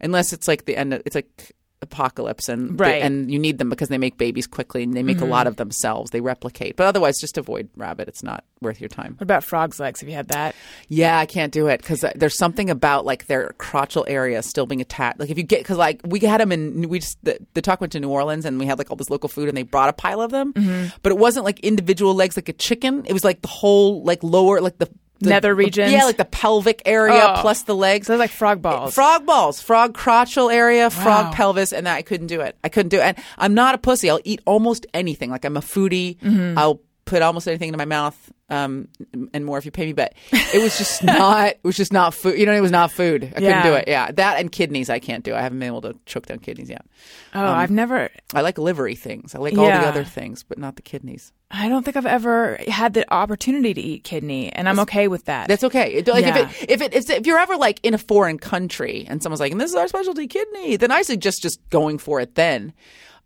unless 0.00 0.32
it's 0.32 0.48
like 0.48 0.64
the 0.64 0.74
end. 0.76 0.94
Of, 0.94 1.02
it's 1.04 1.14
like 1.14 1.52
apocalypse 1.82 2.48
and 2.48 2.78
they- 2.78 3.00
and 3.00 3.30
you 3.30 3.38
need 3.38 3.58
them 3.58 3.68
because 3.70 3.88
they 3.88 3.98
make 3.98 4.18
babies 4.18 4.46
quickly 4.46 4.82
and 4.82 4.94
they 4.94 5.02
make 5.02 5.20
a 5.20 5.24
lot 5.24 5.46
of 5.46 5.56
themselves. 5.56 6.10
They 6.10 6.20
replicate, 6.20 6.76
but 6.76 6.86
otherwise, 6.86 7.18
just 7.18 7.38
avoid 7.38 7.68
rabbit. 7.76 8.06
It's 8.08 8.22
not 8.22 8.44
worth 8.60 8.80
your 8.80 8.88
time. 8.88 9.14
What 9.14 9.22
about 9.22 9.44
frog's 9.44 9.80
legs? 9.80 10.00
Have 10.00 10.08
you 10.08 10.14
had 10.14 10.28
that? 10.28 10.54
Yeah, 10.88 11.18
I 11.18 11.24
can't 11.26 11.52
do 11.52 11.68
it 11.68 11.80
because 11.80 12.04
there's 12.14 12.36
something 12.36 12.68
about 12.70 13.06
like 13.06 13.26
their 13.26 13.54
crotchal 13.58 14.04
area 14.08 14.42
still 14.42 14.66
being 14.66 14.80
attacked. 14.82 15.18
Like 15.20 15.30
if 15.30 15.38
you 15.38 15.44
get 15.44 15.60
because 15.60 15.78
like 15.78 16.00
we 16.04 16.20
had 16.20 16.40
them 16.40 16.52
in 16.52 16.88
we 16.88 16.98
just 17.00 17.16
the, 17.24 17.38
the 17.54 17.62
talk 17.62 17.80
went 17.80 17.92
to 17.92 18.00
New 18.00 18.10
Orleans 18.10 18.44
and 18.44 18.58
we 18.58 18.66
had 18.66 18.76
like 18.78 18.90
all 18.90 18.96
this 18.96 19.10
local 19.10 19.28
food 19.28 19.48
and 19.48 19.56
they 19.56 19.62
brought 19.62 19.88
a 19.88 19.94
pile 19.94 20.20
of 20.20 20.30
them, 20.30 20.52
Mm-hmm. 20.52 20.88
but 21.02 21.12
it 21.12 21.18
wasn't 21.18 21.44
like 21.44 21.60
individual 21.60 22.14
legs 22.14 22.36
like 22.36 22.48
a 22.48 22.52
chicken. 22.52 23.04
It 23.06 23.12
was 23.14 23.24
like 23.24 23.40
the 23.42 23.48
whole 23.48 24.02
like 24.04 24.22
lower 24.22 24.60
like 24.60 24.78
the. 24.78 24.88
The 25.20 25.30
Nether 25.30 25.54
regions? 25.54 25.92
yeah, 25.92 26.04
like 26.04 26.16
the 26.16 26.24
pelvic 26.24 26.82
area 26.86 27.34
Oh. 27.36 27.40
plus 27.40 27.62
the 27.62 27.74
legs. 27.74 28.06
So 28.06 28.12
they're 28.12 28.18
like 28.18 28.30
frog 28.30 28.60
balls. 28.62 28.94
Frog 28.94 29.24
balls, 29.26 29.60
frog 29.62 29.94
crotchal 29.96 30.52
area, 30.52 30.84
Wow. 30.84 30.88
frog 30.90 31.34
pelvis, 31.34 31.72
and 31.72 31.86
that 31.86 31.96
I 31.96 32.02
couldn't 32.02 32.26
do 32.28 32.40
it. 32.40 32.56
I 32.64 32.68
couldn't 32.68 32.90
do 32.90 32.98
it. 32.98 33.02
And 33.02 33.16
I'm 33.38 33.54
not 33.54 33.74
a 33.74 33.78
pussy. 33.78 34.10
I'll 34.10 34.20
eat 34.24 34.40
almost 34.46 34.86
anything. 34.94 35.30
Like 35.30 35.44
I'm 35.44 35.56
a 35.56 35.60
foodie. 35.60 36.16
Mm-hmm. 36.18 36.58
I'll 36.58 36.80
put 37.10 37.22
almost 37.22 37.46
anything 37.48 37.68
into 37.68 37.78
my 37.78 37.84
mouth, 37.84 38.16
um, 38.48 38.88
and 39.34 39.44
more 39.44 39.58
if 39.58 39.64
you 39.64 39.70
pay 39.70 39.84
me. 39.86 39.92
But 39.92 40.14
it 40.32 40.62
was 40.62 40.78
just 40.78 41.02
not. 41.04 41.48
It 41.48 41.60
was 41.64 41.76
just 41.76 41.92
not 41.92 42.14
food. 42.14 42.38
You 42.38 42.46
know, 42.46 42.52
it 42.54 42.60
was 42.60 42.70
not 42.70 42.90
food. 42.92 43.24
I 43.24 43.40
couldn't 43.40 43.62
do 43.64 43.74
it. 43.74 43.84
Yeah, 43.88 44.10
that 44.12 44.38
and 44.40 44.50
kidneys. 44.50 44.88
I 44.88 44.98
can't 45.00 45.24
do. 45.24 45.34
I 45.34 45.40
haven't 45.42 45.58
been 45.58 45.66
able 45.66 45.82
to 45.82 45.94
choke 46.06 46.26
down 46.26 46.38
kidneys 46.38 46.70
yet. 46.70 46.86
oh, 47.34 47.44
I've 47.44 47.70
never. 47.70 48.08
I 48.34 48.40
like 48.40 48.56
livery 48.58 48.94
things. 48.94 49.34
I 49.34 49.38
like 49.38 49.58
all 49.58 49.66
the 49.66 49.72
other 49.88 50.04
things, 50.04 50.42
but 50.44 50.58
not 50.58 50.76
the 50.76 50.82
kidneys. 50.82 51.32
I 51.52 51.68
don't 51.68 51.82
think 51.84 51.96
I've 51.96 52.06
ever 52.06 52.60
had 52.68 52.94
the 52.94 53.12
opportunity 53.12 53.74
to 53.74 53.80
eat 53.80 54.04
kidney, 54.04 54.52
and 54.52 54.68
I'm 54.68 54.78
okay 54.80 55.08
with 55.08 55.24
that. 55.24 55.48
That's 55.48 55.64
okay. 55.64 55.94
It- 55.94 56.06
Like 56.08 56.24
Yeah. 56.24 56.38
if 56.48 56.62
it 56.62 56.70
if 56.70 56.80
it 56.82 56.94
if, 56.94 57.10
if 57.10 57.26
you're 57.26 57.38
ever 57.40 57.56
like 57.56 57.80
in 57.82 57.92
a 57.92 57.98
foreign 57.98 58.38
country 58.38 59.04
and 59.08 59.20
someone's 59.22 59.40
like, 59.40 59.50
"And 59.52 59.60
this 59.60 59.70
is 59.70 59.76
our 59.76 59.88
specialty 59.88 60.28
kidney," 60.28 60.76
then 60.76 60.92
I 60.92 61.02
suggest 61.02 61.42
just 61.42 61.58
going 61.70 61.98
for 61.98 62.20
it 62.20 62.36
then, 62.36 62.72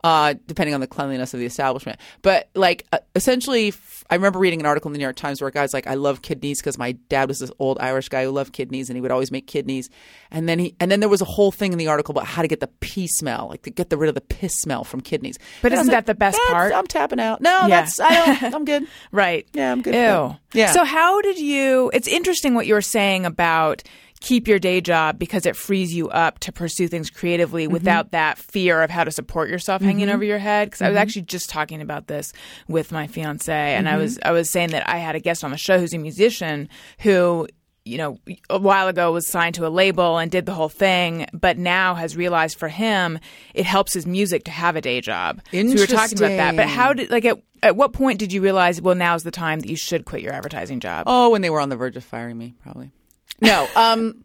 uh, 0.04 0.34
depending 0.46 0.74
on 0.74 0.80
the 0.80 0.86
cleanliness 0.86 1.34
of 1.34 1.40
the 1.40 1.46
establishment. 1.46 1.98
But 2.22 2.48
like 2.54 2.86
uh, 2.92 2.98
essentially, 3.16 3.68
f- 3.68 4.04
I 4.10 4.14
remember 4.14 4.38
reading 4.38 4.60
an 4.60 4.66
article 4.66 4.90
in 4.90 4.92
the 4.92 4.98
New 4.98 5.04
York 5.04 5.16
Times 5.16 5.40
where 5.40 5.48
a 5.48 5.50
guy's 5.50 5.72
like, 5.74 5.86
"I 5.86 5.94
love 5.94 6.20
kidneys 6.22 6.60
because 6.60 6.76
my 6.78 6.92
dad 7.08 7.26
was 7.26 7.38
this 7.38 7.50
old 7.58 7.78
Irish 7.80 8.10
guy 8.10 8.24
who 8.24 8.30
loved 8.30 8.52
kidneys 8.52 8.90
and 8.90 8.96
he 8.96 9.00
would 9.00 9.10
always 9.10 9.32
make 9.32 9.46
kidneys." 9.46 9.88
And 10.30 10.46
then 10.48 10.58
he 10.58 10.76
and 10.78 10.90
then 10.92 11.00
there 11.00 11.08
was 11.08 11.22
a 11.22 11.24
whole 11.24 11.50
thing 11.50 11.72
in 11.72 11.78
the 11.78 11.88
article 11.88 12.12
about 12.12 12.26
how 12.26 12.42
to 12.42 12.48
get 12.48 12.60
the 12.60 12.66
pee 12.80 13.06
smell, 13.06 13.48
like 13.48 13.62
to 13.62 13.70
get 13.70 13.88
the 13.90 13.96
rid 13.96 14.08
of 14.10 14.14
the 14.14 14.20
piss 14.20 14.54
smell 14.54 14.84
from 14.84 15.00
kidneys. 15.00 15.38
But 15.62 15.72
And 15.72 15.80
isn't 15.80 15.92
like, 15.92 16.04
that 16.04 16.12
the 16.12 16.14
best 16.14 16.38
part?" 16.50 16.74
I'm 16.74 16.86
tapping 16.86 17.18
out. 17.18 17.40
No, 17.40 17.62
Yeah. 17.62 17.80
that's 17.80 17.98
I 17.98 18.14
don't. 18.40 18.54
I'm 18.54 18.64
good. 18.66 18.86
Right. 19.10 19.48
Yeah, 19.54 19.72
I'm 19.72 19.80
good 19.80 19.94
Ew. 19.94 20.36
Yeah. 20.52 20.72
So 20.72 20.84
how 20.84 21.22
did 21.22 21.38
you? 21.38 21.90
It's 21.94 22.06
interesting 22.08 22.54
what 22.54 22.66
you 22.66 22.74
were 22.74 22.82
saying 22.82 23.24
about 23.24 23.82
keep 24.24 24.48
your 24.48 24.58
day 24.58 24.80
job 24.80 25.18
because 25.18 25.46
it 25.46 25.54
frees 25.56 25.94
you 25.94 26.08
up 26.10 26.38
to 26.40 26.50
pursue 26.52 26.88
things 26.88 27.10
creatively 27.10 27.64
Mm-hmm. 27.64 27.72
without 27.74 28.10
that 28.10 28.38
fear 28.38 28.82
of 28.82 28.90
how 28.90 29.04
to 29.04 29.10
support 29.10 29.48
yourself 29.50 29.82
hanging 29.82 30.08
over 30.08 30.24
your 30.24 30.38
head. 30.38 30.68
Because 30.68 30.82
I 30.82 30.86
Mm-hmm. 30.86 30.94
was 30.94 30.98
actually 31.00 31.22
just 31.22 31.48
talking 31.50 31.80
about 31.80 32.06
this 32.08 32.32
with 32.68 32.90
my 32.90 33.06
fiance, 33.06 33.52
and 33.52 33.86
Mm-hmm. 33.86 33.94
I 33.94 33.98
was 33.98 34.18
I 34.24 34.30
was 34.32 34.50
saying 34.50 34.70
that 34.70 34.88
I 34.88 34.96
had 34.98 35.14
a 35.14 35.20
guest 35.20 35.44
on 35.44 35.50
the 35.50 35.56
show 35.58 35.78
who's 35.78 35.94
a 35.94 35.98
musician 35.98 36.68
who. 37.00 37.46
You 37.86 37.98
know, 37.98 38.18
a 38.48 38.58
while 38.58 38.88
ago 38.88 39.12
was 39.12 39.26
signed 39.26 39.56
to 39.56 39.66
a 39.66 39.68
label 39.68 40.16
and 40.16 40.30
did 40.30 40.46
the 40.46 40.54
whole 40.54 40.70
thing, 40.70 41.26
but 41.34 41.58
now 41.58 41.94
has 41.94 42.16
realized 42.16 42.58
for 42.58 42.68
him 42.68 43.18
it 43.52 43.66
helps 43.66 43.92
his 43.92 44.06
music 44.06 44.44
to 44.44 44.50
have 44.50 44.74
a 44.74 44.80
day 44.80 45.02
job. 45.02 45.42
So 45.52 45.58
we 45.62 45.74
were 45.74 45.86
talking 45.86 46.16
about 46.16 46.28
that. 46.38 46.56
But 46.56 46.66
how 46.66 46.94
did 46.94 47.10
like 47.10 47.26
at 47.26 47.36
at 47.62 47.76
what 47.76 47.92
point 47.92 48.18
did 48.20 48.32
you 48.32 48.40
realize 48.40 48.80
well 48.80 48.94
now's 48.94 49.22
the 49.22 49.30
time 49.30 49.60
that 49.60 49.68
you 49.68 49.76
should 49.76 50.06
quit 50.06 50.22
your 50.22 50.32
advertising 50.32 50.80
job? 50.80 51.04
Oh, 51.06 51.28
when 51.28 51.42
they 51.42 51.50
were 51.50 51.60
on 51.60 51.68
the 51.68 51.76
verge 51.76 51.94
of 51.98 52.04
firing 52.04 52.38
me, 52.38 52.54
probably. 52.62 52.90
No, 53.40 53.68
um, 53.76 54.24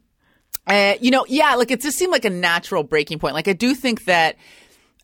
uh, 0.67 0.95
you 1.01 1.11
know, 1.11 1.25
yeah, 1.27 1.55
like 1.55 1.71
it 1.71 1.81
just 1.81 1.97
seemed 1.97 2.11
like 2.11 2.25
a 2.25 2.29
natural 2.29 2.83
breaking 2.83 3.19
point. 3.19 3.33
Like 3.33 3.47
I 3.47 3.53
do 3.53 3.73
think 3.73 4.05
that, 4.05 4.35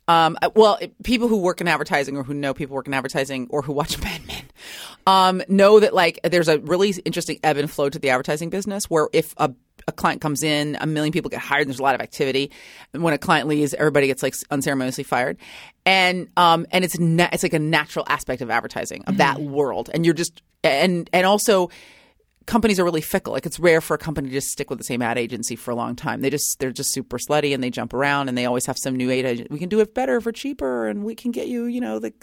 um, 0.07 0.37
well, 0.55 0.79
people 1.03 1.27
who 1.27 1.37
work 1.37 1.59
in 1.59 1.67
advertising 1.67 2.15
or 2.15 2.23
who 2.23 2.35
know 2.35 2.53
people 2.53 2.75
work 2.75 2.87
in 2.87 2.93
advertising 2.93 3.47
or 3.49 3.63
who 3.63 3.73
watch 3.73 3.99
Mad 4.03 4.25
Men, 4.27 4.43
um, 5.07 5.41
know 5.47 5.79
that 5.79 5.93
like 5.93 6.19
there's 6.23 6.47
a 6.47 6.59
really 6.59 6.91
interesting 7.03 7.39
ebb 7.43 7.57
and 7.57 7.69
flow 7.69 7.89
to 7.89 7.97
the 7.97 8.11
advertising 8.11 8.49
business 8.49 8.85
where 8.85 9.09
if 9.11 9.33
a 9.37 9.51
a 9.87 9.91
client 9.91 10.19
comes 10.21 10.41
in, 10.41 10.77
a 10.81 10.87
million 10.87 11.11
people 11.11 11.29
get 11.29 11.39
hired, 11.39 11.61
and 11.61 11.69
there's 11.69 11.79
a 11.79 11.83
lot 11.83 11.93
of 11.93 12.01
activity. 12.01 12.51
And 12.93 13.03
when 13.03 13.13
a 13.13 13.19
client 13.19 13.47
leaves, 13.47 13.73
everybody 13.75 14.07
gets 14.07 14.23
like 14.23 14.33
unceremoniously 14.49 15.03
fired, 15.03 15.37
and 15.85 16.27
um 16.37 16.65
and 16.71 16.83
it's 16.83 16.99
na- 16.99 17.29
it's 17.31 17.43
like 17.43 17.53
a 17.53 17.59
natural 17.59 18.05
aspect 18.07 18.41
of 18.41 18.49
advertising 18.49 19.03
of 19.05 19.17
that 19.17 19.41
world, 19.41 19.89
and 19.93 20.05
you're 20.05 20.13
just 20.13 20.41
and 20.63 21.09
and 21.13 21.25
also 21.25 21.69
companies 22.45 22.79
are 22.79 22.83
really 22.83 23.01
fickle. 23.01 23.33
Like 23.33 23.45
it's 23.45 23.59
rare 23.59 23.81
for 23.81 23.95
a 23.95 23.97
company 23.97 24.29
to 24.29 24.33
just 24.33 24.49
stick 24.49 24.69
with 24.69 24.79
the 24.79 24.85
same 24.85 25.01
ad 25.01 25.17
agency 25.17 25.55
for 25.55 25.71
a 25.71 25.75
long 25.75 25.95
time. 25.95 26.21
They 26.21 26.29
just 26.29 26.59
they're 26.59 26.71
just 26.71 26.93
super 26.93 27.17
slutty 27.17 27.53
and 27.53 27.63
they 27.63 27.69
jump 27.69 27.93
around 27.93 28.29
and 28.29 28.37
they 28.37 28.45
always 28.45 28.65
have 28.65 28.77
some 28.77 28.95
new 28.95 29.11
ad. 29.11 29.47
We 29.49 29.59
can 29.59 29.69
do 29.69 29.79
it 29.79 29.93
better 29.93 30.21
for 30.21 30.31
cheaper 30.31 30.87
and 30.87 31.03
we 31.03 31.15
can 31.15 31.31
get 31.31 31.47
you, 31.47 31.65
you 31.65 31.81
know, 31.81 31.99
the 31.99 32.13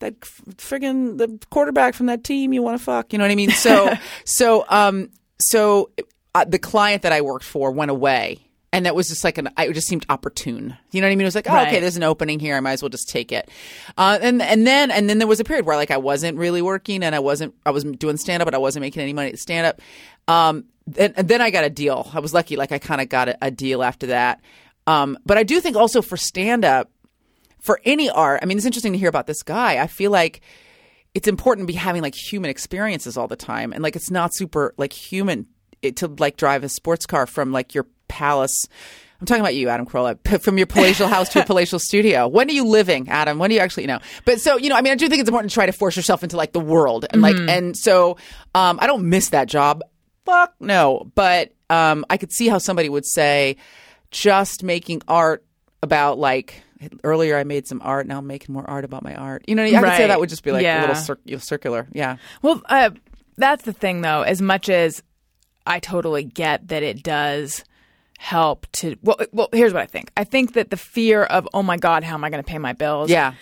that 0.00 0.18
friggin' 0.20 1.18
the 1.18 1.38
quarterback 1.50 1.94
from 1.94 2.06
that 2.06 2.24
team 2.24 2.52
you 2.52 2.62
want 2.62 2.78
to 2.78 2.84
fuck. 2.84 3.12
You 3.12 3.18
know 3.18 3.24
what 3.24 3.30
I 3.30 3.36
mean? 3.36 3.50
So 3.50 3.94
so 4.24 4.64
um 4.68 5.10
so 5.38 5.90
uh, 6.34 6.44
the 6.44 6.58
client 6.58 7.02
that 7.02 7.12
I 7.12 7.20
worked 7.20 7.44
for 7.44 7.70
went 7.70 7.90
away. 7.90 8.38
And 8.72 8.86
that 8.86 8.94
was 8.94 9.08
just 9.08 9.24
like 9.24 9.36
an, 9.36 9.48
it 9.58 9.72
just 9.72 9.88
seemed 9.88 10.06
opportune. 10.08 10.76
You 10.92 11.00
know 11.00 11.08
what 11.08 11.12
I 11.12 11.16
mean? 11.16 11.22
It 11.22 11.24
was 11.24 11.34
like, 11.34 11.50
oh, 11.50 11.58
okay, 11.62 11.80
there's 11.80 11.96
an 11.96 12.04
opening 12.04 12.38
here. 12.38 12.56
I 12.56 12.60
might 12.60 12.74
as 12.74 12.82
well 12.82 12.88
just 12.88 13.08
take 13.08 13.32
it. 13.32 13.50
Uh, 13.98 14.18
and 14.22 14.40
and 14.40 14.64
then 14.64 14.92
and 14.92 15.10
then 15.10 15.18
there 15.18 15.26
was 15.26 15.40
a 15.40 15.44
period 15.44 15.66
where 15.66 15.76
like 15.76 15.90
I 15.90 15.96
wasn't 15.96 16.38
really 16.38 16.62
working 16.62 17.02
and 17.02 17.12
I 17.12 17.18
wasn't 17.18 17.54
I 17.66 17.70
was 17.70 17.82
doing 17.82 18.16
stand 18.16 18.42
up, 18.42 18.46
but 18.46 18.54
I 18.54 18.58
wasn't 18.58 18.82
making 18.82 19.02
any 19.02 19.12
money 19.12 19.30
at 19.30 19.40
stand 19.40 19.66
up. 19.66 19.80
Um, 20.32 20.66
and, 20.96 21.14
and 21.16 21.26
then 21.26 21.40
I 21.40 21.50
got 21.50 21.64
a 21.64 21.70
deal. 21.70 22.08
I 22.12 22.20
was 22.20 22.32
lucky. 22.32 22.54
Like 22.54 22.70
I 22.70 22.78
kind 22.78 23.00
of 23.00 23.08
got 23.08 23.28
a, 23.28 23.38
a 23.42 23.50
deal 23.50 23.82
after 23.82 24.06
that. 24.08 24.40
Um, 24.86 25.18
but 25.26 25.36
I 25.36 25.42
do 25.42 25.60
think 25.60 25.76
also 25.76 26.00
for 26.00 26.16
stand 26.16 26.64
up, 26.64 26.90
for 27.60 27.80
any 27.84 28.08
art, 28.08 28.40
I 28.42 28.46
mean, 28.46 28.56
it's 28.56 28.66
interesting 28.66 28.92
to 28.92 28.98
hear 28.98 29.08
about 29.08 29.26
this 29.26 29.42
guy. 29.42 29.82
I 29.82 29.86
feel 29.86 30.10
like 30.10 30.40
it's 31.14 31.28
important 31.28 31.66
to 31.66 31.72
be 31.72 31.78
having 31.78 32.02
like 32.02 32.14
human 32.14 32.50
experiences 32.50 33.16
all 33.16 33.28
the 33.28 33.36
time, 33.36 33.72
and 33.72 33.82
like 33.82 33.96
it's 33.96 34.10
not 34.10 34.34
super 34.34 34.74
like 34.78 34.92
human 34.92 35.46
it, 35.82 35.96
to 35.96 36.06
like 36.06 36.36
drive 36.36 36.64
a 36.64 36.68
sports 36.68 37.06
car 37.06 37.26
from 37.26 37.52
like 37.52 37.74
your 37.74 37.86
palace. 38.10 38.66
I'm 39.20 39.26
talking 39.26 39.40
about 39.40 39.54
you, 39.54 39.68
Adam 39.68 39.86
Carolla, 39.86 40.40
from 40.42 40.58
your 40.58 40.66
palatial 40.66 41.06
house 41.06 41.28
to 41.30 41.42
a 41.42 41.44
palatial 41.44 41.78
studio. 41.78 42.26
When 42.26 42.48
are 42.48 42.52
you 42.52 42.64
living, 42.64 43.08
Adam? 43.08 43.38
When 43.38 43.50
do 43.50 43.54
you 43.54 43.60
actually, 43.60 43.84
you 43.84 43.88
know? 43.88 44.00
But 44.24 44.40
so, 44.40 44.56
you 44.56 44.68
know, 44.70 44.76
I 44.76 44.80
mean, 44.82 44.92
I 44.92 44.96
do 44.96 45.08
think 45.08 45.20
it's 45.20 45.28
important 45.28 45.50
to 45.50 45.54
try 45.54 45.66
to 45.66 45.72
force 45.72 45.96
yourself 45.96 46.22
into 46.22 46.36
like 46.36 46.52
the 46.52 46.60
world 46.60 47.06
and 47.10 47.20
like, 47.22 47.36
and 47.36 47.76
so, 47.76 48.16
um, 48.54 48.78
I 48.80 48.86
don't 48.86 49.08
miss 49.08 49.30
that 49.30 49.46
job. 49.46 49.82
Fuck 50.24 50.54
no. 50.58 51.10
But, 51.14 51.52
um, 51.68 52.04
I 52.08 52.16
could 52.16 52.32
see 52.32 52.48
how 52.48 52.58
somebody 52.58 52.88
would 52.88 53.06
say 53.06 53.56
just 54.10 54.62
making 54.62 55.02
art 55.06 55.44
about 55.82 56.18
like, 56.18 56.62
earlier 57.04 57.36
I 57.36 57.44
made 57.44 57.66
some 57.66 57.82
art. 57.84 58.06
Now 58.06 58.18
I'm 58.18 58.26
making 58.26 58.54
more 58.54 58.68
art 58.68 58.84
about 58.86 59.02
my 59.02 59.14
art. 59.14 59.44
You 59.46 59.54
know, 59.54 59.64
I 59.64 59.70
could 59.70 59.96
say 59.96 60.06
that 60.06 60.18
would 60.18 60.30
just 60.30 60.42
be 60.42 60.50
like 60.50 60.64
a 60.64 60.80
little 60.80 60.94
cir- 60.94 61.38
circular. 61.38 61.86
Yeah. 61.92 62.16
Well, 62.40 62.62
uh, 62.70 62.90
that's 63.36 63.64
the 63.64 63.74
thing, 63.74 64.00
though. 64.00 64.22
As 64.22 64.40
much 64.40 64.70
as 64.70 65.02
I 65.66 65.78
totally 65.78 66.24
get 66.24 66.68
that 66.68 66.82
it 66.82 67.02
does 67.02 67.64
help 68.20 68.66
to 68.70 68.94
well, 69.02 69.16
well, 69.32 69.48
here's 69.50 69.72
what 69.72 69.82
I 69.82 69.86
think. 69.86 70.12
I 70.14 70.24
think 70.24 70.52
that 70.52 70.68
the 70.68 70.76
fear 70.76 71.24
of 71.24 71.48
oh 71.54 71.62
my 71.62 71.78
god, 71.78 72.04
how 72.04 72.14
am 72.14 72.22
I 72.22 72.28
going 72.28 72.42
to 72.42 72.46
pay 72.46 72.58
my 72.58 72.74
bills? 72.74 73.08
Yeah. 73.10 73.32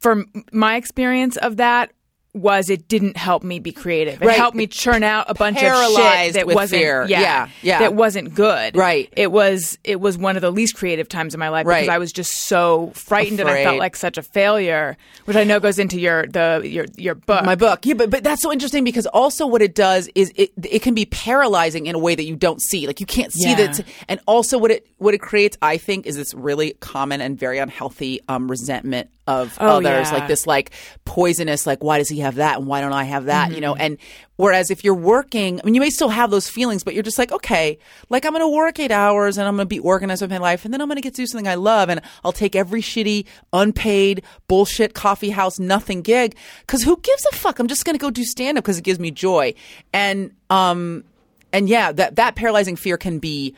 From 0.00 0.26
my 0.52 0.74
experience 0.74 1.36
of 1.36 1.58
that 1.58 1.92
was 2.36 2.70
it 2.70 2.86
didn't 2.88 3.16
help 3.16 3.42
me 3.42 3.58
be 3.58 3.72
creative. 3.72 4.20
It 4.22 4.24
Right. 4.26 4.36
helped 4.36 4.56
me 4.56 4.66
churn 4.66 5.02
out 5.02 5.26
a 5.28 5.34
bunch 5.34 5.56
of 5.56 5.62
Paralyzed 5.62 6.24
shit 6.26 6.34
that 6.34 6.46
with 6.46 6.54
wasn't 6.56 6.82
fear. 6.82 7.06
Yeah, 7.08 7.20
Yeah, 7.20 7.48
yeah. 7.62 7.78
that 7.80 7.94
wasn't 7.94 8.34
good. 8.34 8.76
Right. 8.76 9.08
It 9.16 9.32
was 9.32 9.78
it 9.84 10.00
was 10.00 10.16
one 10.18 10.36
of 10.36 10.42
the 10.42 10.50
least 10.52 10.74
creative 10.76 11.08
times 11.08 11.34
of 11.34 11.38
my 11.40 11.48
life 11.48 11.66
Right. 11.66 11.80
because 11.80 11.94
I 11.94 11.98
was 11.98 12.12
just 12.12 12.46
so 12.46 12.92
frightened 12.94 13.40
and 13.40 13.48
I 13.48 13.64
felt 13.64 13.78
like 13.78 13.96
such 13.96 14.18
a 14.18 14.22
failure, 14.22 14.96
which 15.24 15.36
I 15.36 15.44
know 15.44 15.58
goes 15.60 15.78
into 15.78 15.98
your 15.98 16.26
the 16.26 16.60
your 16.64 16.86
your 16.96 17.14
book. 17.14 17.44
my 17.44 17.54
book. 17.54 17.84
Yeah, 17.86 17.94
but 17.94 18.10
but 18.10 18.22
that's 18.22 18.42
so 18.42 18.52
interesting 18.52 18.84
because 18.84 19.06
also 19.06 19.46
what 19.46 19.62
it 19.62 19.74
does 19.74 20.08
is 20.14 20.32
it 20.36 20.50
it 20.62 20.82
can 20.82 20.94
be 20.94 21.06
paralyzing 21.06 21.86
in 21.86 21.94
a 21.94 21.98
way 21.98 22.14
that 22.14 22.24
you 22.24 22.36
don't 22.36 22.60
see. 22.60 22.86
Like 22.86 23.00
you 23.00 23.06
can't 23.06 23.32
see 23.32 23.48
Yeah. 23.50 23.66
that. 23.68 23.80
And 24.08 24.20
also 24.26 24.58
what 24.58 24.70
it 24.70 24.86
what 24.98 25.14
it 25.14 25.18
creates, 25.20 25.56
I 25.62 25.78
think, 25.78 26.06
is 26.06 26.16
this 26.16 26.34
really 26.34 26.74
common 26.80 27.20
and 27.20 27.38
very 27.38 27.58
unhealthy 27.58 28.20
um, 28.28 28.48
resentment 28.50 29.08
of 29.26 29.56
Oh, 29.60 29.78
others. 29.78 30.08
yeah. 30.08 30.12
Like 30.12 30.28
this 30.28 30.46
like 30.46 30.70
poisonous. 31.04 31.66
Like 31.66 31.82
why 31.82 31.98
does 31.98 32.08
he 32.08 32.20
have 32.20 32.36
that 32.36 32.58
and 32.58 32.66
why 32.66 32.80
don't 32.80 32.92
I 32.92 33.04
have 33.04 33.26
that? 33.26 33.52
You 33.52 33.60
know. 33.60 33.72
Mm-hmm. 33.74 33.82
And 33.82 33.98
whereas 34.36 34.70
if 34.70 34.84
you're 34.84 34.94
working, 34.94 35.60
I 35.60 35.64
mean, 35.64 35.74
you 35.74 35.80
may 35.80 35.90
still 35.90 36.08
have 36.10 36.30
those 36.30 36.48
feelings, 36.48 36.84
but 36.84 36.94
you're 36.94 37.02
just 37.02 37.18
like, 37.18 37.32
okay, 37.32 37.78
like 38.08 38.24
I'm 38.24 38.32
going 38.32 38.42
to 38.42 38.48
work 38.48 38.78
eight 38.78 38.90
hours 38.92 39.38
and 39.38 39.48
I'm 39.48 39.56
going 39.56 39.64
to 39.66 39.68
be 39.68 39.78
organized 39.78 40.22
with 40.22 40.30
my 40.30 40.38
life, 40.38 40.64
and 40.64 40.72
then 40.72 40.80
I'm 40.80 40.88
going 40.88 40.96
to 40.96 41.02
get 41.02 41.14
to 41.14 41.22
do 41.22 41.26
something 41.26 41.48
I 41.48 41.54
love, 41.56 41.88
and 41.88 42.00
I'll 42.24 42.32
take 42.32 42.54
every 42.54 42.82
shitty, 42.82 43.26
unpaid, 43.52 44.22
bullshit 44.48 44.94
coffee 44.94 45.30
house, 45.30 45.58
nothing 45.58 46.02
gig, 46.02 46.36
because 46.60 46.82
who 46.82 46.96
gives 47.00 47.26
a 47.32 47.34
fuck? 47.34 47.58
I'm 47.58 47.66
just 47.68 47.84
going 47.84 47.94
to 47.96 48.00
go 48.00 48.10
do 48.10 48.24
stand 48.24 48.58
up 48.58 48.64
because 48.64 48.78
it 48.78 48.84
gives 48.84 48.98
me 49.00 49.10
joy, 49.10 49.54
and 49.92 50.32
um, 50.50 51.04
and 51.52 51.68
yeah, 51.68 51.92
that 51.92 52.16
that 52.16 52.36
paralyzing 52.36 52.76
fear 52.76 52.96
can 52.96 53.18
be. 53.18 53.54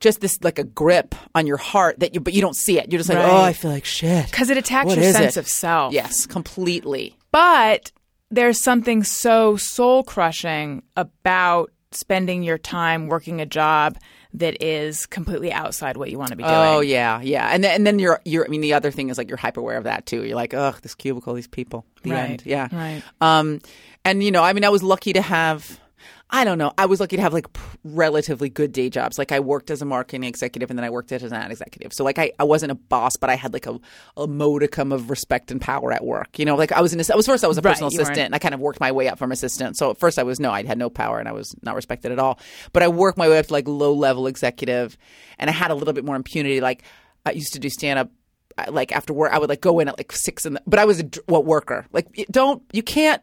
Just 0.00 0.20
this 0.20 0.38
like 0.42 0.58
a 0.58 0.64
grip 0.64 1.14
on 1.34 1.46
your 1.46 1.56
heart 1.56 2.00
that 2.00 2.14
you, 2.14 2.20
but 2.20 2.32
you 2.34 2.40
don't 2.40 2.56
see 2.56 2.78
it. 2.78 2.90
You're 2.92 2.98
just 2.98 3.08
like, 3.08 3.18
Right. 3.18 3.28
oh, 3.30 3.42
I 3.42 3.52
feel 3.52 3.70
like 3.70 3.84
shit. 3.84 4.26
because 4.26 4.50
it 4.50 4.56
attacks 4.58 4.86
What 4.86 4.98
your 4.98 5.12
sense 5.12 5.36
it? 5.36 5.40
of 5.40 5.48
self. 5.48 5.92
Yes, 5.92 6.26
completely. 6.26 7.16
But 7.32 7.92
there's 8.30 8.62
something 8.62 9.04
so 9.04 9.56
soul 9.56 10.02
crushing 10.04 10.82
about 10.96 11.70
spending 11.92 12.42
your 12.42 12.58
time 12.58 13.06
working 13.06 13.40
a 13.40 13.46
job 13.46 13.96
that 14.34 14.62
is 14.62 15.06
completely 15.06 15.50
outside 15.50 15.96
what 15.96 16.10
you 16.10 16.18
want 16.18 16.30
to 16.30 16.36
be 16.36 16.42
doing. 16.42 16.54
Oh 16.54 16.80
yeah, 16.80 17.20
yeah, 17.22 17.48
and 17.50 17.64
then, 17.64 17.74
and 17.74 17.86
then 17.86 17.98
you're 17.98 18.20
you're. 18.26 18.44
I 18.44 18.48
mean, 18.48 18.60
the 18.60 18.74
other 18.74 18.90
thing 18.90 19.08
is 19.08 19.16
like 19.16 19.28
you're 19.28 19.38
hyper 19.38 19.60
aware 19.60 19.78
of 19.78 19.84
that 19.84 20.04
too. 20.04 20.24
You're 20.24 20.36
like, 20.36 20.52
ugh, 20.52 20.76
this 20.82 20.94
cubicle, 20.94 21.32
these 21.32 21.46
people. 21.48 21.86
The 22.02 22.10
Right, 22.10 22.30
end. 22.30 22.42
Yeah. 22.44 22.68
right. 22.70 23.02
Um, 23.22 23.60
and 24.04 24.22
you 24.22 24.30
know, 24.30 24.42
I 24.42 24.52
mean, 24.52 24.64
I 24.64 24.68
was 24.68 24.82
lucky 24.82 25.14
to 25.14 25.22
have. 25.22 25.80
I 26.28 26.44
don't 26.44 26.58
know. 26.58 26.72
I 26.76 26.86
was 26.86 26.98
lucky 26.98 27.16
to 27.16 27.22
have 27.22 27.32
like 27.32 27.46
relatively 27.84 28.48
good 28.48 28.72
day 28.72 28.90
jobs. 28.90 29.16
Like 29.16 29.30
I 29.30 29.38
worked 29.38 29.70
as 29.70 29.80
a 29.80 29.84
marketing 29.84 30.24
executive 30.24 30.70
and 30.70 30.78
then 30.78 30.84
I 30.84 30.90
worked 30.90 31.12
as 31.12 31.22
an 31.22 31.32
ad 31.32 31.52
executive. 31.52 31.92
So 31.92 32.02
like 32.02 32.18
I, 32.18 32.32
I 32.38 32.44
wasn't 32.44 32.72
a 32.72 32.74
boss, 32.74 33.12
but 33.16 33.30
I 33.30 33.36
had 33.36 33.52
like 33.52 33.66
a, 33.66 33.78
a 34.16 34.26
modicum 34.26 34.90
of 34.90 35.08
respect 35.08 35.52
and 35.52 35.60
power 35.60 35.92
at 35.92 36.04
work. 36.04 36.38
You 36.38 36.44
know, 36.44 36.56
like 36.56 36.72
I 36.72 36.80
was 36.80 36.92
an, 36.92 37.00
I 37.12 37.14
was 37.14 37.26
first 37.26 37.44
I 37.44 37.46
was 37.46 37.58
a 37.58 37.60
Right, 37.60 37.72
personal 37.72 37.88
assistant 37.88 38.18
and 38.26 38.34
I 38.34 38.38
kind 38.38 38.54
of 38.54 38.60
worked 38.60 38.80
my 38.80 38.90
way 38.90 39.08
up 39.08 39.18
from 39.18 39.30
assistant. 39.30 39.76
So 39.76 39.92
at 39.92 39.98
first 39.98 40.18
I 40.18 40.24
was 40.24 40.40
no, 40.40 40.50
I 40.50 40.64
had 40.64 40.78
no 40.78 40.90
power 40.90 41.20
and 41.20 41.28
I 41.28 41.32
was 41.32 41.54
not 41.62 41.76
respected 41.76 42.10
at 42.10 42.18
all. 42.18 42.40
But 42.72 42.82
I 42.82 42.88
worked 42.88 43.18
my 43.18 43.28
way 43.28 43.38
up 43.38 43.46
to 43.46 43.52
like 43.52 43.68
low 43.68 43.92
level 43.92 44.26
executive 44.26 44.98
and 45.38 45.48
I 45.48 45.52
had 45.52 45.70
a 45.70 45.74
little 45.74 45.94
bit 45.94 46.04
more 46.04 46.16
impunity. 46.16 46.60
Like 46.60 46.82
I 47.24 47.30
used 47.30 47.52
to 47.52 47.60
do 47.60 47.70
stand 47.70 48.00
up 48.00 48.10
uh, 48.58 48.64
like 48.72 48.90
after 48.90 49.12
work, 49.12 49.32
I 49.32 49.38
would 49.38 49.48
like 49.48 49.60
go 49.60 49.78
in 49.78 49.88
at 49.88 49.96
like 49.96 50.10
six 50.12 50.44
in 50.44 50.54
the, 50.54 50.62
but 50.66 50.80
I 50.80 50.86
was 50.86 51.00
a 51.00 51.10
what 51.26 51.44
worker. 51.44 51.86
Like 51.92 52.26
don't, 52.30 52.62
you 52.72 52.82
can't, 52.82 53.22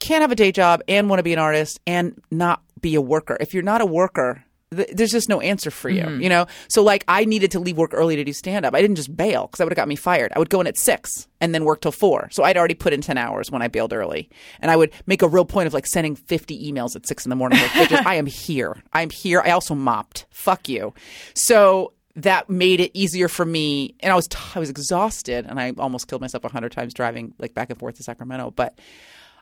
can't 0.00 0.22
have 0.22 0.32
a 0.32 0.36
day 0.36 0.52
job 0.52 0.82
and 0.88 1.08
want 1.08 1.18
to 1.18 1.24
be 1.24 1.32
an 1.32 1.38
artist 1.38 1.80
and 1.86 2.20
not 2.30 2.62
be 2.80 2.94
a 2.94 3.00
worker. 3.00 3.36
If 3.40 3.54
you're 3.54 3.62
not 3.62 3.80
a 3.80 3.86
worker, 3.86 4.44
th- 4.74 4.90
there's 4.92 5.10
just 5.10 5.28
no 5.28 5.40
answer 5.40 5.70
for 5.70 5.88
you, 5.88 6.02
mm-hmm. 6.02 6.20
you 6.20 6.28
know? 6.28 6.46
So 6.68 6.82
like 6.82 7.04
I 7.08 7.24
needed 7.24 7.50
to 7.52 7.60
leave 7.60 7.76
work 7.76 7.92
early 7.92 8.16
to 8.16 8.24
do 8.24 8.32
stand 8.32 8.64
up. 8.64 8.74
I 8.74 8.80
didn't 8.80 8.96
just 8.96 9.16
bail 9.16 9.46
because 9.46 9.58
that 9.58 9.64
would 9.64 9.72
have 9.72 9.76
got 9.76 9.88
me 9.88 9.96
fired. 9.96 10.32
I 10.34 10.38
would 10.38 10.50
go 10.50 10.60
in 10.60 10.66
at 10.66 10.76
six 10.76 11.26
and 11.40 11.54
then 11.54 11.64
work 11.64 11.80
till 11.80 11.92
four. 11.92 12.28
So 12.30 12.44
I'd 12.44 12.56
already 12.56 12.74
put 12.74 12.92
in 12.92 13.00
10 13.00 13.18
hours 13.18 13.50
when 13.50 13.62
I 13.62 13.68
bailed 13.68 13.92
early. 13.92 14.28
And 14.60 14.70
I 14.70 14.76
would 14.76 14.92
make 15.06 15.22
a 15.22 15.28
real 15.28 15.44
point 15.44 15.66
of 15.66 15.74
like 15.74 15.86
sending 15.86 16.16
50 16.16 16.72
emails 16.72 16.96
at 16.96 17.06
six 17.06 17.24
in 17.24 17.30
the 17.30 17.36
morning. 17.36 17.58
Like, 17.60 17.70
bitches, 17.70 18.02
I 18.06 18.14
am 18.14 18.26
here. 18.26 18.82
I'm 18.92 19.10
here. 19.10 19.42
I 19.44 19.50
also 19.50 19.74
mopped. 19.74 20.26
Fuck 20.30 20.68
you. 20.68 20.94
So 21.34 21.92
that 22.16 22.50
made 22.50 22.80
it 22.80 22.90
easier 22.94 23.28
for 23.28 23.44
me 23.44 23.94
and 24.00 24.10
i 24.10 24.16
was 24.16 24.26
t- 24.26 24.38
i 24.56 24.58
was 24.58 24.68
exhausted 24.68 25.46
and 25.46 25.60
i 25.60 25.72
almost 25.78 26.08
killed 26.08 26.20
myself 26.20 26.42
a 26.42 26.48
hundred 26.48 26.72
times 26.72 26.92
driving 26.92 27.32
like 27.38 27.54
back 27.54 27.70
and 27.70 27.78
forth 27.78 27.94
to 27.94 28.02
sacramento 28.02 28.50
but 28.50 28.76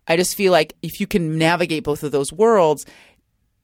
i 0.08 0.16
just 0.16 0.36
feel 0.36 0.52
like 0.52 0.74
if 0.82 1.00
you 1.00 1.06
can 1.06 1.38
navigate 1.38 1.84
both 1.84 2.02
of 2.02 2.12
those 2.12 2.32
worlds 2.32 2.86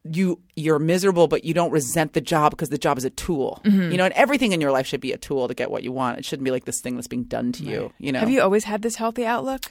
you 0.05 0.41
you're 0.57 0.79
miserable 0.79 1.29
but 1.29 1.45
you 1.45 1.55
don't 1.55 1.71
resent 1.71 2.13
the 2.13 2.21
job 2.21 2.51
because 2.51 2.71
the 2.71 2.79
job 2.79 2.99
is 2.99 3.05
a 3.05 3.11
tool. 3.11 3.61
Mm-hmm. 3.65 3.93
You 3.93 3.97
know 3.97 4.05
and 4.05 4.15
everything 4.15 4.53
in 4.53 4.61
your 4.61 4.73
life 4.73 4.87
should 4.87 5.01
be 5.01 5.13
a 5.13 5.19
tool 5.19 5.47
to 5.49 5.55
get 5.55 5.71
what 5.71 5.83
you 5.83 5.93
want. 5.93 6.19
It 6.19 6.25
shouldn't 6.25 6.45
be 6.45 6.51
like 6.51 6.65
this 6.65 6.81
thing 6.81 6.97
that's 6.97 7.07
being 7.07 7.25
done 7.25 7.53
to 7.53 7.65
you 7.65 7.93
you 7.99 8.11
know? 8.13 8.21
Have 8.21 8.31
you 8.31 8.43
always 8.43 8.65
had 8.65 8.83
this 8.83 8.97
healthy 8.97 9.25
outlook? 9.25 9.63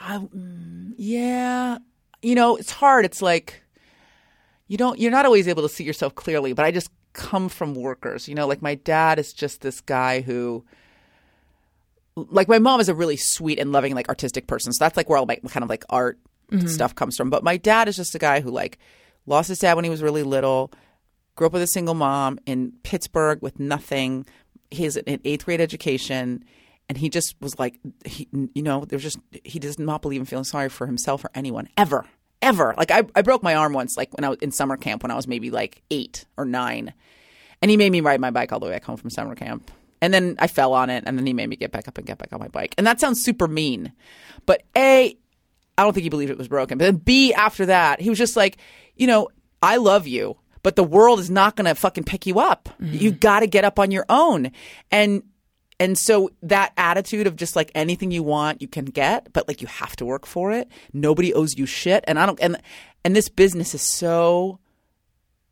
I 0.00 0.18
mm, 0.18 0.94
yeah. 0.96 1.78
You 2.22 2.34
know 2.34 2.56
it's 2.56 2.70
hard. 2.70 3.04
It's 3.04 3.20
like 3.20 3.62
you 4.68 4.78
don't 4.78 4.98
you're 4.98 5.10
not 5.10 5.26
always 5.26 5.48
able 5.48 5.62
to 5.62 5.68
see 5.68 5.84
yourself 5.84 6.14
clearly 6.14 6.54
but 6.54 6.64
i 6.64 6.70
just 6.70 6.90
come 7.12 7.50
from 7.50 7.74
workers 7.74 8.26
you 8.26 8.34
know? 8.34 8.46
Like 8.46 8.62
my 8.62 8.74
dad 8.74 9.18
is 9.18 9.32
just 9.32 9.60
this 9.60 9.80
guy 9.82 10.22
who 10.22 10.64
like 12.16 12.48
my 12.48 12.58
mom 12.58 12.80
is 12.80 12.88
a 12.88 12.94
really 12.94 13.16
sweet 13.16 13.58
and 13.58 13.72
loving 13.72 13.94
like 13.94 14.08
artistic 14.08 14.46
person. 14.46 14.72
So 14.72 14.84
that's 14.84 14.96
like 14.96 15.08
where 15.08 15.18
all 15.18 15.26
my 15.26 15.36
kind 15.36 15.62
of 15.62 15.68
like 15.68 15.84
art 15.90 16.18
mm-hmm. 16.50 16.66
stuff 16.66 16.94
comes 16.94 17.16
from. 17.16 17.30
But 17.30 17.42
my 17.42 17.56
dad 17.56 17.88
is 17.88 17.96
just 17.96 18.14
a 18.14 18.18
guy 18.18 18.40
who 18.40 18.50
like 18.50 18.78
lost 19.26 19.48
his 19.48 19.58
dad 19.58 19.74
when 19.74 19.84
he 19.84 19.90
was 19.90 20.02
really 20.02 20.22
little 20.22 20.72
grew 21.36 21.48
up 21.48 21.52
with 21.52 21.62
a 21.62 21.66
single 21.66 21.94
mom 21.94 22.38
in 22.46 22.72
pittsburgh 22.82 23.42
with 23.42 23.58
nothing. 23.58 24.26
He 24.70 24.84
has 24.84 24.96
an 24.96 25.20
eighth 25.24 25.44
grade 25.44 25.60
education 25.60 26.44
and 26.88 26.98
he 26.98 27.08
just 27.08 27.34
was 27.40 27.58
like 27.58 27.78
he 28.04 28.28
you 28.54 28.62
know 28.62 28.84
there's 28.84 29.02
just 29.02 29.18
he 29.44 29.58
does 29.58 29.78
not 29.78 30.02
believe 30.02 30.20
in 30.20 30.26
feeling 30.26 30.44
sorry 30.44 30.68
for 30.68 30.86
himself 30.86 31.24
or 31.24 31.30
anyone 31.34 31.68
ever 31.76 32.06
ever. 32.42 32.74
Like 32.76 32.90
I, 32.90 33.04
I 33.14 33.22
broke 33.22 33.42
my 33.42 33.54
arm 33.54 33.72
once 33.72 33.96
like 33.96 34.12
when 34.14 34.24
i 34.24 34.28
was 34.28 34.38
in 34.40 34.52
summer 34.52 34.76
camp 34.76 35.02
when 35.02 35.10
i 35.10 35.14
was 35.14 35.26
maybe 35.26 35.50
like 35.50 35.82
eight 35.90 36.26
or 36.36 36.44
nine 36.44 36.92
and 37.62 37.70
he 37.70 37.76
made 37.76 37.90
me 37.90 38.02
ride 38.02 38.20
my 38.20 38.30
bike 38.30 38.52
all 38.52 38.60
the 38.60 38.66
way 38.66 38.72
back 38.72 38.84
home 38.84 38.98
from 38.98 39.10
summer 39.10 39.34
camp 39.34 39.70
and 40.04 40.12
then 40.12 40.36
i 40.38 40.46
fell 40.46 40.72
on 40.72 40.90
it 40.90 41.04
and 41.06 41.18
then 41.18 41.26
he 41.26 41.32
made 41.32 41.48
me 41.48 41.56
get 41.56 41.72
back 41.72 41.88
up 41.88 41.98
and 41.98 42.06
get 42.06 42.18
back 42.18 42.32
on 42.32 42.40
my 42.40 42.48
bike. 42.48 42.74
And 42.76 42.86
that 42.86 43.00
sounds 43.00 43.22
super 43.22 43.48
mean 43.48 43.92
but 44.46 44.62
a 44.76 45.16
i 45.78 45.82
don't 45.82 45.92
think 45.92 46.04
he 46.04 46.10
believed 46.10 46.30
it 46.30 46.38
was 46.38 46.48
broken. 46.48 46.78
But 46.78 46.84
then 46.84 46.96
b 46.96 47.32
after 47.32 47.66
that 47.66 48.00
he 48.00 48.10
was 48.10 48.18
just 48.18 48.36
like 48.36 48.58
you 48.96 49.06
know 49.06 49.28
i 49.62 49.76
love 49.76 50.06
you 50.06 50.36
but 50.64 50.76
the 50.76 50.82
world 50.82 51.20
is 51.20 51.30
not 51.30 51.54
going 51.56 51.66
to 51.66 51.74
fucking 51.74 52.04
pick 52.04 52.26
you 52.26 52.40
up. 52.40 52.70
Mm-hmm. 52.80 52.94
You've 52.94 53.20
got 53.20 53.40
to 53.40 53.46
get 53.46 53.64
up 53.64 53.78
on 53.78 53.92
your 53.92 54.06
own. 54.08 54.50
And 54.90 55.22
and 55.78 55.98
so 55.98 56.30
that 56.42 56.72
attitude 56.76 57.26
of 57.26 57.36
just 57.36 57.54
like 57.54 57.70
anything 57.74 58.10
you 58.10 58.22
want 58.22 58.62
you 58.62 58.68
can 58.68 58.84
get 58.84 59.32
but 59.32 59.46
like 59.46 59.60
you 59.60 59.68
have 59.68 59.94
to 59.96 60.04
work 60.04 60.26
for 60.26 60.50
it. 60.52 60.68
Nobody 60.92 61.34
owes 61.34 61.56
you 61.56 61.66
shit. 61.66 62.02
And 62.08 62.18
i 62.18 62.26
don't 62.26 62.40
and 62.40 62.60
and 63.04 63.14
this 63.14 63.28
business 63.28 63.74
is 63.74 63.82
so 63.82 64.58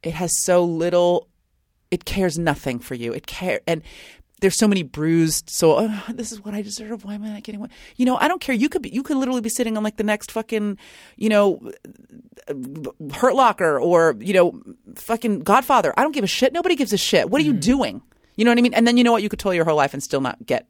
it 0.03 0.15
has 0.15 0.33
so 0.45 0.65
little 0.65 1.29
it 1.91 2.07
cares 2.07 2.39
nothing 2.39 2.79
for 2.79 2.95
you. 2.95 3.13
It 3.13 3.27
care 3.27 3.61
and 3.67 3.83
there's 4.43 4.59
so 4.59 4.69
many 4.69 4.83
bruised 4.83 5.49
so 5.49 5.79
oh, 5.79 6.03
this 6.13 6.33
is 6.33 6.45
what 6.45 6.53
i 6.53 6.61
deserve. 6.61 7.05
Why 7.05 7.15
am 7.15 7.25
i 7.25 7.29
not 7.29 7.43
getting 7.43 7.61
what 7.61 7.71
you 7.97 8.05
know 8.05 8.17
i 8.17 8.29
don't 8.29 8.41
care. 8.41 8.55
You 8.55 8.69
could 8.69 8.83
be 8.83 8.91
you 8.91 9.03
could 9.03 9.17
literally 9.17 9.41
be 9.41 9.49
sitting 9.49 9.77
on 9.77 9.83
like 9.83 9.97
the 9.97 10.05
next 10.05 10.31
fucking 10.33 10.77
you 11.17 11.29
know 11.29 11.71
hurt 13.15 13.35
locker 13.35 13.79
or 13.81 14.17
you 14.19 14.35
know 14.35 14.63
fucking 14.97 15.41
godfather. 15.41 15.95
I 15.97 16.03
don't 16.03 16.13
give 16.13 16.25
a 16.25 16.29
shit. 16.29 16.53
Nobody 16.53 16.77
gives 16.77 16.93
a 16.93 16.99
shit. 16.99 17.31
What 17.31 17.41
are 17.41 17.45
you 17.45 17.53
mm-hmm. 17.53 17.61
doing 17.61 18.03
you 18.37 18.45
know 18.45 18.51
what 18.51 18.59
I 18.59 18.63
mean? 18.63 18.75
And 18.75 18.87
then 18.87 18.97
you 18.97 19.05
know 19.05 19.13
what? 19.13 19.23
You 19.23 19.29
could 19.29 19.39
toil 19.39 19.55
your 19.55 19.65
whole 19.65 19.77
life 19.77 19.93
and 19.93 20.03
still 20.03 20.21
not 20.21 20.45
get, 20.47 20.67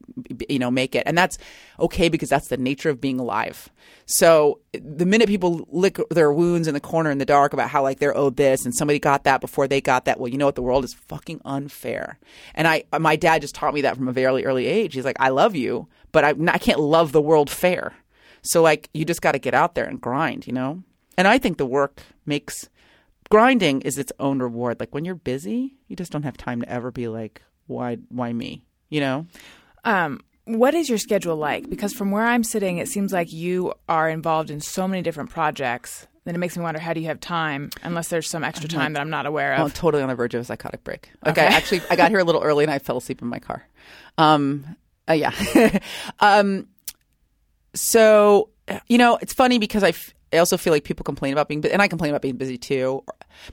you 0.48 0.58
know, 0.58 0.70
make 0.70 0.94
it. 0.94 1.04
And 1.06 1.16
that's 1.16 1.38
okay 1.78 2.08
because 2.08 2.28
that's 2.28 2.48
the 2.48 2.56
nature 2.56 2.90
of 2.90 3.00
being 3.00 3.20
alive. 3.20 3.70
So 4.06 4.58
the 4.72 5.06
minute 5.06 5.28
people 5.28 5.66
lick 5.70 5.98
their 6.10 6.32
wounds 6.32 6.66
in 6.66 6.74
the 6.74 6.80
corner 6.80 7.10
in 7.10 7.18
the 7.18 7.24
dark 7.24 7.52
about 7.52 7.70
how 7.70 7.82
like 7.82 8.00
they're 8.00 8.16
owed 8.16 8.36
this 8.36 8.64
and 8.64 8.74
somebody 8.74 8.98
got 8.98 9.24
that 9.24 9.40
before 9.40 9.68
they 9.68 9.80
got 9.80 10.06
that, 10.06 10.18
well, 10.18 10.28
you 10.28 10.38
know 10.38 10.46
what? 10.46 10.56
The 10.56 10.62
world 10.62 10.84
is 10.84 10.94
fucking 10.94 11.40
unfair. 11.44 12.18
And 12.54 12.66
I, 12.66 12.84
my 12.98 13.16
dad 13.16 13.42
just 13.42 13.54
taught 13.54 13.74
me 13.74 13.82
that 13.82 13.96
from 13.96 14.08
a 14.08 14.12
very 14.12 14.44
early 14.44 14.66
age. 14.66 14.94
He's 14.94 15.04
like, 15.04 15.20
I 15.20 15.28
love 15.28 15.54
you, 15.54 15.88
but 16.10 16.24
I, 16.24 16.34
I 16.48 16.58
can't 16.58 16.80
love 16.80 17.12
the 17.12 17.22
world 17.22 17.48
fair. 17.48 17.94
So 18.42 18.60
like, 18.60 18.90
you 18.92 19.04
just 19.04 19.22
got 19.22 19.32
to 19.32 19.38
get 19.38 19.54
out 19.54 19.76
there 19.76 19.84
and 19.84 20.00
grind, 20.00 20.48
you 20.48 20.52
know? 20.52 20.82
And 21.16 21.28
I 21.28 21.38
think 21.38 21.58
the 21.58 21.66
work 21.66 22.02
makes 22.26 22.68
grinding 23.30 23.82
is 23.82 23.98
its 23.98 24.12
own 24.18 24.40
reward. 24.40 24.80
Like 24.80 24.92
when 24.92 25.04
you're 25.04 25.14
busy, 25.14 25.76
you 25.86 25.94
just 25.94 26.10
don't 26.10 26.24
have 26.24 26.36
time 26.36 26.60
to 26.60 26.68
ever 26.68 26.90
be 26.90 27.06
like, 27.06 27.42
why 27.66 27.98
why 28.08 28.32
me? 28.32 28.64
You 28.90 29.00
know? 29.00 29.26
Um, 29.84 30.20
what 30.44 30.74
is 30.74 30.88
your 30.88 30.98
schedule 30.98 31.36
like? 31.36 31.68
Because 31.70 31.92
from 31.92 32.10
where 32.10 32.24
I'm 32.24 32.44
sitting, 32.44 32.78
it 32.78 32.88
seems 32.88 33.12
like 33.12 33.32
you 33.32 33.72
are 33.88 34.08
involved 34.10 34.50
in 34.50 34.60
so 34.60 34.86
many 34.88 35.02
different 35.02 35.30
projects. 35.30 36.06
Then 36.24 36.34
it 36.36 36.38
makes 36.38 36.56
me 36.56 36.62
wonder 36.62 36.78
how 36.80 36.92
do 36.92 37.00
you 37.00 37.06
have 37.06 37.18
time 37.18 37.70
unless 37.82 38.08
there's 38.08 38.28
some 38.30 38.44
extra 38.44 38.68
time 38.68 38.92
that 38.92 39.00
I'm 39.00 39.10
not 39.10 39.26
aware 39.26 39.54
I'm 39.54 39.66
of. 39.66 39.74
totally 39.74 40.02
on 40.04 40.08
the 40.08 40.14
verge 40.14 40.34
of 40.34 40.40
a 40.40 40.44
psychotic 40.44 40.84
break. 40.84 41.10
Like 41.24 41.36
Okay. 41.36 41.46
I 41.46 41.50
actually 41.50 41.80
I 41.90 41.96
got 41.96 42.10
here 42.10 42.20
a 42.20 42.24
little 42.24 42.42
early 42.42 42.62
and 42.64 42.70
I 42.72 42.78
fell 42.78 42.96
asleep 42.96 43.22
in 43.22 43.28
my 43.28 43.40
car. 43.40 43.66
Um 44.18 44.76
uh, 45.08 45.14
yeah. 45.14 45.32
um 46.20 46.68
so 47.74 48.50
you 48.86 48.98
know, 48.98 49.18
it's 49.20 49.32
funny 49.32 49.58
because 49.58 49.82
I, 49.82 49.88
f- 49.88 50.14
I 50.32 50.38
also 50.38 50.56
feel 50.56 50.72
like 50.72 50.84
people 50.84 51.02
complain 51.04 51.32
about 51.32 51.48
being 51.48 51.60
busy, 51.60 51.72
and 51.72 51.82
I 51.82 51.88
complain 51.88 52.10
about 52.10 52.22
being 52.22 52.36
busy 52.36 52.56
too. 52.56 53.02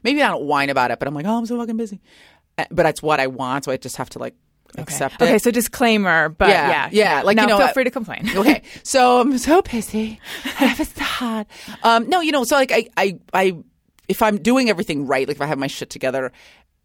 Maybe 0.04 0.22
I 0.22 0.28
don't 0.30 0.44
whine 0.44 0.70
about 0.70 0.92
it, 0.92 1.00
but 1.00 1.08
I'm 1.08 1.16
like, 1.16 1.26
oh, 1.26 1.38
I'm 1.38 1.46
so 1.46 1.58
fucking 1.58 1.78
busy. 1.78 2.00
Uh, 2.62 2.66
But 2.72 2.84
that's 2.84 3.02
what 3.02 3.20
I 3.20 3.28
want, 3.28 3.66
so 3.66 3.72
I 3.72 3.78
just 3.78 3.98
have 3.98 4.10
to 4.12 4.20
like 4.20 4.36
accept 4.78 5.16
it. 5.16 5.26
Okay, 5.26 5.38
so 5.40 5.52
disclaimer, 5.52 6.30
but 6.30 6.50
Yeah, 6.50 6.70
yeah, 6.70 6.90
yeah, 6.92 7.22
like, 7.24 7.36
no, 7.38 7.44
you 7.44 7.50
know, 7.50 7.58
feel 7.58 7.68
free 7.70 7.84
to 7.86 7.92
complain. 7.92 8.30
okay, 8.36 8.62
so 8.84 9.22
I'm 9.22 9.38
so 9.38 9.62
busy. 9.62 10.20
I 10.46 10.66
have 10.66 10.80
a 10.80 10.86
thought. 10.86 11.48
Um, 11.84 12.10
no, 12.10 12.22
you 12.22 12.32
know, 12.32 12.44
so 12.44 12.56
like 12.56 12.72
I, 12.72 12.88
I, 12.98 13.20
I, 13.34 13.58
if 14.08 14.22
I'm 14.22 14.38
doing 14.38 14.70
everything 14.70 15.08
right, 15.08 15.28
like 15.28 15.38
if 15.38 15.42
I 15.42 15.48
have 15.48 15.58
my 15.58 15.68
shit 15.68 15.90
together, 15.90 16.32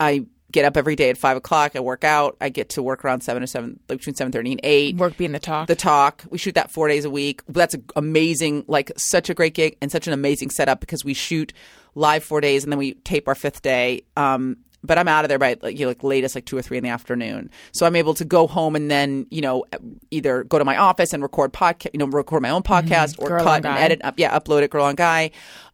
I 0.00 0.26
get 0.52 0.64
up 0.64 0.76
every 0.76 0.94
day 0.94 1.10
at 1.10 1.18
five 1.18 1.37
o'clock. 1.37 1.74
I 1.74 1.80
work 1.80 2.04
out. 2.04 2.37
I 2.40 2.48
get 2.48 2.68
to 2.70 2.82
work 2.82 3.04
around 3.04 3.22
seven 3.22 3.40
to 3.40 3.46
seven, 3.46 3.80
like 3.88 3.98
between 3.98 4.14
seven 4.14 4.32
thirty 4.32 4.52
and 4.52 4.60
eight. 4.62 4.96
Work 4.96 5.16
being 5.16 5.32
the 5.32 5.38
talk. 5.40 5.66
The 5.66 5.74
talk. 5.74 6.24
We 6.30 6.38
shoot 6.38 6.54
that 6.54 6.70
four 6.70 6.88
days 6.88 7.04
a 7.04 7.10
week. 7.10 7.42
That's 7.48 7.74
amazing, 7.96 8.64
like 8.68 8.92
such 8.96 9.28
a 9.28 9.34
great 9.34 9.54
gig 9.54 9.76
and 9.82 9.90
such 9.90 10.06
an 10.06 10.12
amazing 10.12 10.50
setup 10.50 10.80
because 10.80 11.04
we 11.04 11.12
shoot 11.14 11.52
live 11.94 12.24
four 12.24 12.40
days 12.40 12.62
and 12.64 12.72
then 12.72 12.78
we 12.78 12.94
tape 12.94 13.28
our 13.28 13.34
fifth 13.34 13.62
day. 13.62 14.02
Um, 14.16 14.58
but 14.84 14.98
I'm 14.98 15.08
out 15.08 15.24
of 15.24 15.28
there 15.28 15.38
by 15.38 15.56
like, 15.60 15.78
you 15.78 15.86
know, 15.86 15.90
like 15.90 16.04
latest 16.04 16.34
like 16.34 16.44
two 16.44 16.56
or 16.56 16.62
three 16.62 16.76
in 16.78 16.84
the 16.84 16.90
afternoon. 16.90 17.50
So 17.72 17.86
I'm 17.86 17.96
able 17.96 18.14
to 18.14 18.24
go 18.24 18.46
home 18.46 18.76
and 18.76 18.90
then 18.90 19.26
you 19.30 19.40
know 19.40 19.64
either 20.10 20.44
go 20.44 20.58
to 20.58 20.64
my 20.64 20.76
office 20.76 21.12
and 21.12 21.22
record 21.22 21.52
podcast, 21.52 21.90
you 21.92 21.98
know, 21.98 22.06
record 22.06 22.42
my 22.42 22.50
own 22.50 22.62
podcast 22.62 23.18
or 23.18 23.28
Girl 23.28 23.44
cut 23.44 23.56
and 23.56 23.64
Guy. 23.64 23.80
edit 23.80 24.00
up, 24.04 24.14
yeah, 24.18 24.38
upload 24.38 24.62
it, 24.62 24.70
girl 24.70 24.84
on 24.84 24.94
guy. 24.94 25.30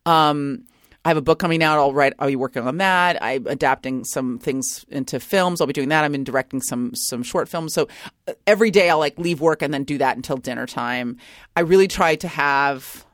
Um, 0.07 0.65
I 1.05 1.09
have 1.09 1.17
a 1.17 1.23
book 1.23 1.39
coming 1.39 1.63
out. 1.63 1.79
I'll 1.79 1.95
write. 1.95 2.13
I'll 2.19 2.29
be 2.29 2.37
working 2.37 2.63
on 2.67 2.77
that. 2.77 3.23
I'm 3.23 3.47
adapting 3.47 4.05
some 4.05 4.39
things 4.39 4.85
into 4.91 5.19
films. 5.19 5.61
I'll 5.61 5.67
be 5.67 5.73
doing 5.73 5.89
that. 5.89 6.05
I'm 6.05 6.15
in 6.15 6.25
directing 6.25 6.61
some 6.61 6.95
some 6.95 7.23
short 7.23 7.49
films. 7.49 7.73
So 7.73 7.89
uh, 8.29 8.35
every 8.47 8.71
day 8.71 8.91
I'll 8.91 8.99
like 8.99 9.19
leave 9.19 9.41
work 9.41 9.63
and 9.63 9.73
then 9.73 9.85
do 9.85 9.97
that 9.99 10.17
until 10.17 10.37
dinner 10.37 10.67
time. 10.67 11.17
I 11.57 11.61
really 11.61 11.89
try 11.89 12.17
to 12.17 12.29
have. 12.29 13.07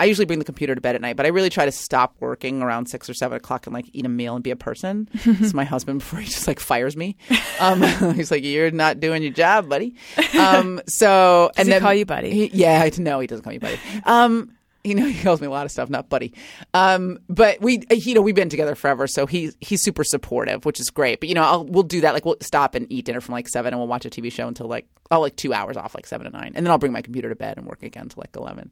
I 0.00 0.04
usually 0.06 0.24
bring 0.24 0.38
the 0.38 0.44
computer 0.46 0.74
to 0.74 0.80
bed 0.80 0.94
at 0.94 1.00
night, 1.02 1.16
but 1.16 1.26
I 1.26 1.28
really 1.28 1.50
try 1.50 1.66
to 1.66 1.70
stop 1.72 2.16
working 2.20 2.62
around 2.62 2.86
six 2.86 3.08
or 3.08 3.14
seven 3.14 3.36
o'clock 3.36 3.66
and 3.66 3.74
like 3.74 3.84
eat 3.92 4.06
a 4.06 4.08
meal 4.08 4.34
and 4.34 4.42
be 4.42 4.50
a 4.50 4.56
person. 4.56 5.08
it's 5.14 5.52
my 5.52 5.64
husband 5.64 5.98
before 6.00 6.20
he 6.20 6.24
just 6.26 6.48
like 6.48 6.58
fires 6.58 6.96
me. 6.96 7.16
Um, 7.60 7.82
he's 8.14 8.30
like, 8.30 8.42
"You're 8.42 8.70
not 8.70 8.98
doing 8.98 9.22
your 9.22 9.32
job, 9.32 9.68
buddy." 9.68 9.94
Um, 10.38 10.80
so 10.86 11.50
Does 11.54 11.58
and 11.60 11.68
he 11.68 11.72
then 11.74 11.82
call 11.82 11.92
you 11.94 12.06
buddy? 12.06 12.30
he- 12.30 12.50
yeah, 12.54 12.80
I 12.82 12.90
no, 12.98 13.20
he 13.20 13.26
doesn't 13.26 13.44
call 13.44 13.52
me 13.52 13.58
buddy. 13.58 13.78
Um, 14.04 14.52
you 14.84 14.94
know, 14.94 15.06
he 15.08 15.22
calls 15.22 15.40
me 15.40 15.46
a 15.46 15.50
lot 15.50 15.66
of 15.66 15.72
stuff, 15.72 15.90
not 15.90 16.08
buddy. 16.08 16.32
Um, 16.74 17.18
but 17.28 17.60
we, 17.60 17.82
you 17.90 18.14
know, 18.14 18.22
we've 18.22 18.34
been 18.34 18.48
together 18.48 18.74
forever, 18.74 19.06
so 19.06 19.26
he's 19.26 19.56
he's 19.60 19.82
super 19.82 20.04
supportive, 20.04 20.64
which 20.64 20.80
is 20.80 20.90
great. 20.90 21.20
But 21.20 21.28
you 21.28 21.34
know, 21.34 21.42
I'll, 21.42 21.64
we'll 21.64 21.82
do 21.82 22.00
that. 22.02 22.14
Like 22.14 22.24
we'll 22.24 22.36
stop 22.40 22.74
and 22.74 22.86
eat 22.90 23.04
dinner 23.04 23.20
from 23.20 23.32
like 23.32 23.48
seven, 23.48 23.72
and 23.72 23.80
we'll 23.80 23.88
watch 23.88 24.04
a 24.04 24.10
TV 24.10 24.32
show 24.32 24.48
until 24.48 24.66
like 24.66 24.86
oh, 25.10 25.20
like 25.20 25.36
two 25.36 25.52
hours 25.52 25.76
off, 25.76 25.94
like 25.94 26.06
seven 26.06 26.30
to 26.30 26.36
nine, 26.36 26.52
and 26.54 26.64
then 26.64 26.70
I'll 26.70 26.78
bring 26.78 26.92
my 26.92 27.02
computer 27.02 27.28
to 27.28 27.36
bed 27.36 27.58
and 27.58 27.66
work 27.66 27.82
again 27.82 28.08
till 28.08 28.20
like 28.20 28.34
eleven, 28.36 28.70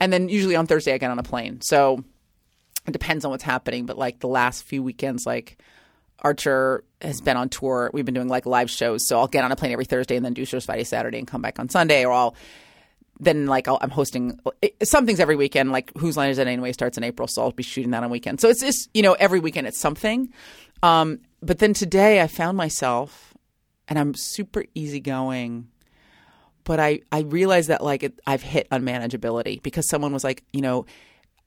and 0.00 0.12
then 0.12 0.28
usually 0.28 0.56
on 0.56 0.66
Thursday 0.66 0.92
I 0.92 0.98
get 0.98 1.10
on 1.10 1.18
a 1.18 1.24
plane. 1.24 1.60
So 1.60 2.04
it 2.86 2.92
depends 2.92 3.24
on 3.24 3.30
what's 3.30 3.44
happening, 3.44 3.86
but 3.86 3.98
like 3.98 4.20
the 4.20 4.28
last 4.28 4.64
few 4.64 4.82
weekends, 4.82 5.26
like 5.26 5.58
Archer 6.20 6.84
has 7.00 7.20
been 7.20 7.36
on 7.36 7.48
tour. 7.48 7.90
We've 7.92 8.04
been 8.04 8.14
doing 8.14 8.28
like 8.28 8.46
live 8.46 8.70
shows, 8.70 9.06
so 9.06 9.18
I'll 9.18 9.28
get 9.28 9.44
on 9.44 9.52
a 9.52 9.56
plane 9.56 9.72
every 9.72 9.84
Thursday 9.84 10.16
and 10.16 10.24
then 10.24 10.34
do 10.34 10.44
shows 10.44 10.64
Friday, 10.64 10.84
Saturday, 10.84 11.18
and 11.18 11.26
come 11.26 11.42
back 11.42 11.58
on 11.58 11.68
Sunday, 11.68 12.04
or 12.04 12.12
I'll 12.12 12.34
then 13.20 13.46
like 13.46 13.68
I'll, 13.68 13.78
I'm 13.80 13.90
hosting 13.90 14.40
it, 14.62 14.74
some 14.82 15.06
things 15.06 15.20
every 15.20 15.36
weekend. 15.36 15.70
Like 15.70 15.92
Whose 15.98 16.16
Line 16.16 16.30
Is 16.30 16.38
It 16.38 16.46
Anyway 16.46 16.72
starts 16.72 16.96
in 16.96 17.04
April, 17.04 17.28
so 17.28 17.42
I'll 17.42 17.52
be 17.52 17.62
shooting 17.62 17.90
that 17.92 18.02
on 18.02 18.10
weekends. 18.10 18.42
So 18.42 18.48
it's 18.48 18.60
just 18.60 18.88
you 18.94 19.02
know 19.02 19.12
every 19.12 19.40
weekend 19.40 19.66
it's 19.66 19.78
something. 19.78 20.32
Um, 20.82 21.20
but 21.42 21.58
then 21.58 21.74
today 21.74 22.20
I 22.20 22.26
found 22.26 22.56
myself, 22.56 23.34
and 23.88 23.98
I'm 23.98 24.14
super 24.14 24.64
easygoing. 24.74 25.68
But 26.64 26.78
I, 26.78 27.00
I 27.10 27.20
realized 27.20 27.68
that 27.68 27.82
like 27.82 28.02
it, 28.02 28.20
I've 28.26 28.42
hit 28.42 28.68
unmanageability 28.70 29.62
because 29.62 29.88
someone 29.88 30.12
was 30.12 30.24
like, 30.24 30.44
you 30.52 30.60
know, 30.60 30.86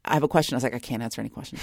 I 0.06 0.16
have 0.16 0.24
a 0.24 0.28
question. 0.28 0.56
I 0.56 0.58
was 0.58 0.64
like, 0.64 0.74
I 0.74 0.80
can't 0.80 1.02
answer 1.02 1.22
any 1.22 1.30
questions. 1.30 1.62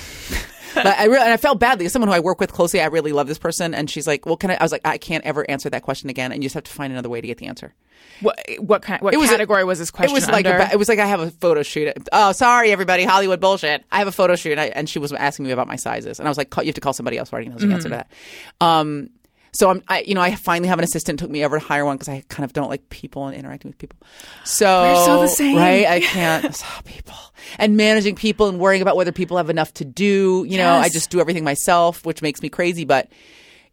but 0.74 0.86
I 0.86 1.04
really, 1.04 1.18
and 1.22 1.32
I 1.32 1.36
felt 1.36 1.58
badly. 1.58 1.84
As 1.86 1.92
someone 1.92 2.08
who 2.08 2.14
I 2.14 2.20
work 2.20 2.40
with 2.40 2.52
closely, 2.52 2.80
I 2.80 2.86
really 2.86 3.12
love 3.12 3.26
this 3.26 3.38
person, 3.38 3.74
and 3.74 3.90
she's 3.90 4.06
like, 4.06 4.24
"Well, 4.24 4.36
can 4.36 4.50
I?" 4.50 4.54
I 4.54 4.62
was 4.62 4.72
like, 4.72 4.80
"I 4.86 4.96
can't 4.98 5.24
ever 5.24 5.48
answer 5.50 5.68
that 5.70 5.82
question 5.82 6.08
again, 6.10 6.32
and 6.32 6.42
you 6.42 6.46
just 6.46 6.54
have 6.54 6.64
to 6.64 6.70
find 6.72 6.92
another 6.92 7.08
way 7.10 7.20
to 7.20 7.26
get 7.26 7.38
the 7.38 7.46
answer." 7.46 7.74
What 8.22 8.38
what 8.58 8.82
kind? 8.82 9.02
What 9.02 9.12
It 9.12 9.18
was 9.18 9.28
a- 9.30 9.32
category 9.34 9.64
was 9.64 9.78
this 9.78 9.90
question 9.90 10.12
It 10.16 10.20
was 10.20 10.28
like 10.28 10.46
a, 10.46 10.70
it 10.72 10.78
was 10.78 10.88
like 10.88 10.98
I 10.98 11.06
have 11.06 11.20
a 11.20 11.30
photo 11.30 11.62
shoot. 11.62 11.92
Oh, 12.12 12.32
sorry, 12.32 12.70
everybody, 12.72 13.04
Hollywood 13.04 13.40
bullshit. 13.40 13.84
I 13.92 13.98
have 13.98 14.08
a 14.08 14.12
photo 14.12 14.36
shoot, 14.36 14.52
and, 14.52 14.60
I, 14.60 14.66
and 14.66 14.88
she 14.88 14.98
was 14.98 15.12
asking 15.12 15.44
me 15.46 15.50
about 15.52 15.66
my 15.68 15.76
sizes, 15.76 16.18
and 16.18 16.26
I 16.26 16.30
was 16.30 16.38
like, 16.38 16.48
"Call- 16.50 16.64
"You 16.64 16.68
have 16.68 16.74
to 16.76 16.80
call 16.80 16.92
somebody 16.94 17.18
else 17.18 17.30
who 17.30 17.34
already 17.34 17.50
knows 17.50 17.60
the 17.60 17.72
answer 17.72 17.88
to 17.90 17.94
that." 17.96 18.12
Um, 18.60 19.10
so 19.52 19.70
I'm, 19.70 19.82
I, 19.88 20.02
you 20.02 20.14
know, 20.14 20.20
I 20.20 20.34
finally 20.34 20.68
have 20.68 20.78
an 20.78 20.84
assistant. 20.84 21.20
It 21.20 21.24
took 21.24 21.30
me 21.30 21.42
ever 21.42 21.58
to 21.58 21.64
hire 21.64 21.84
one 21.84 21.96
because 21.96 22.08
I 22.08 22.22
kind 22.28 22.44
of 22.44 22.52
don't 22.52 22.68
like 22.68 22.88
people 22.88 23.26
and 23.26 23.36
interacting 23.36 23.70
with 23.70 23.78
people. 23.78 23.98
So 24.44 24.82
We're 24.82 25.04
so 25.04 25.20
the 25.22 25.28
same. 25.28 25.56
right? 25.56 25.86
I 25.86 26.00
can't 26.00 26.64
people 26.84 27.16
and 27.58 27.76
managing 27.76 28.14
people 28.14 28.48
and 28.48 28.58
worrying 28.58 28.82
about 28.82 28.96
whether 28.96 29.12
people 29.12 29.36
have 29.36 29.50
enough 29.50 29.72
to 29.74 29.84
do. 29.84 30.44
You 30.48 30.58
know, 30.58 30.72
I 30.74 30.88
just 30.88 31.10
do 31.10 31.20
everything 31.20 31.44
myself, 31.44 32.04
which 32.06 32.22
makes 32.22 32.42
me 32.42 32.48
crazy, 32.48 32.84
but. 32.84 33.08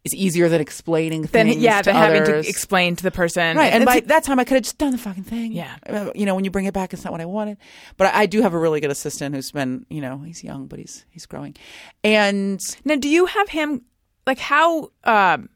It's 0.06 0.14
easier 0.16 0.48
than 0.48 0.62
explaining 0.62 1.24
then 1.24 1.48
things. 1.48 1.58
yeah, 1.58 1.82
to 1.82 1.92
then 1.92 1.96
having 1.96 2.24
to 2.24 2.38
explain 2.38 2.96
to 2.96 3.04
the 3.04 3.12
person. 3.12 3.58
Right, 3.58 3.74
and 3.74 3.84
by 3.84 4.00
that 4.02 4.24
time 4.24 4.40
I 4.40 4.46
could 4.46 4.54
have 4.54 4.64
just 4.64 4.78
done 4.78 4.92
the 4.92 4.98
fucking 4.98 5.24
thing. 5.26 5.52
Yeah. 5.52 5.76
Uh, 5.86 6.12
you 6.16 6.26
know, 6.26 6.34
when 6.34 6.46
you 6.46 6.52
bring 6.52 6.64
it 6.64 6.74
back, 6.74 6.94
it's 6.94 7.04
not 7.04 7.12
what 7.12 7.20
I 7.20 7.26
wanted. 7.26 7.58
But 7.98 8.14
I, 8.14 8.22
I 8.22 8.26
do 8.26 8.42
have 8.42 8.54
a 8.54 8.58
really 8.58 8.80
good 8.80 8.92
assistant 8.92 9.36
who's 9.36 9.52
been, 9.52 9.86
you 9.90 10.00
know, 10.00 10.20
he's 10.20 10.46
young, 10.46 10.68
but 10.68 10.80
he's 10.80 11.04
he's 11.10 11.26
growing. 11.26 11.58
And 12.06 12.62
now, 12.86 12.96
do 12.96 13.10
you 13.10 13.26
have 13.26 13.50
him? 13.50 13.82
Like, 14.26 14.40
how 14.40 14.92
um, 15.04 15.50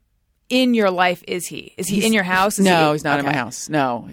in 0.52 0.74
your 0.74 0.92
life 0.92 1.24
is 1.28 1.48
he? 1.48 1.74
Is 1.78 1.88
he 1.88 2.06
in 2.06 2.14
your 2.14 2.24
house? 2.24 2.60
Is 2.60 2.66
no, 2.66 2.88
he- 2.88 2.92
he's 2.94 3.04
not 3.04 3.20
in 3.20 3.26
my 3.26 3.34
house. 3.34 3.70
No, 3.70 4.08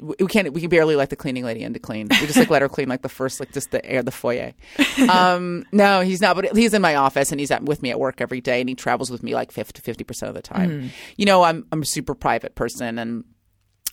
we 0.00 0.26
can't. 0.26 0.52
We 0.52 0.60
can 0.60 0.68
barely 0.68 0.96
let 0.96 1.10
the 1.10 1.16
cleaning 1.16 1.44
lady 1.44 1.62
in 1.62 1.72
to 1.72 1.78
clean. 1.78 2.08
We 2.10 2.26
just 2.26 2.36
like 2.36 2.50
let 2.50 2.62
her 2.62 2.68
clean 2.68 2.88
like 2.88 3.02
the 3.02 3.08
first, 3.08 3.40
like 3.40 3.52
just 3.52 3.70
the 3.70 3.84
air, 3.86 4.02
the 4.02 4.10
foyer. 4.10 4.52
Um, 5.08 5.64
no, 5.72 6.00
he's 6.00 6.20
not. 6.20 6.34
But 6.36 6.56
he's 6.56 6.74
in 6.74 6.82
my 6.82 6.96
office 6.96 7.30
and 7.30 7.38
he's 7.40 7.50
at, 7.50 7.62
with 7.62 7.82
me 7.82 7.90
at 7.90 8.00
work 8.00 8.20
every 8.20 8.40
day, 8.40 8.60
and 8.60 8.68
he 8.68 8.74
travels 8.74 9.10
with 9.10 9.22
me 9.22 9.32
like 9.34 9.52
fifty 9.52 10.04
percent 10.04 10.28
of 10.28 10.34
the 10.34 10.42
time. 10.42 10.70
Mm-hmm. 10.70 10.88
You 11.16 11.26
know, 11.26 11.42
I'm 11.44 11.66
I'm 11.72 11.82
a 11.82 11.86
super 11.86 12.14
private 12.14 12.54
person 12.54 12.98
and. 12.98 13.24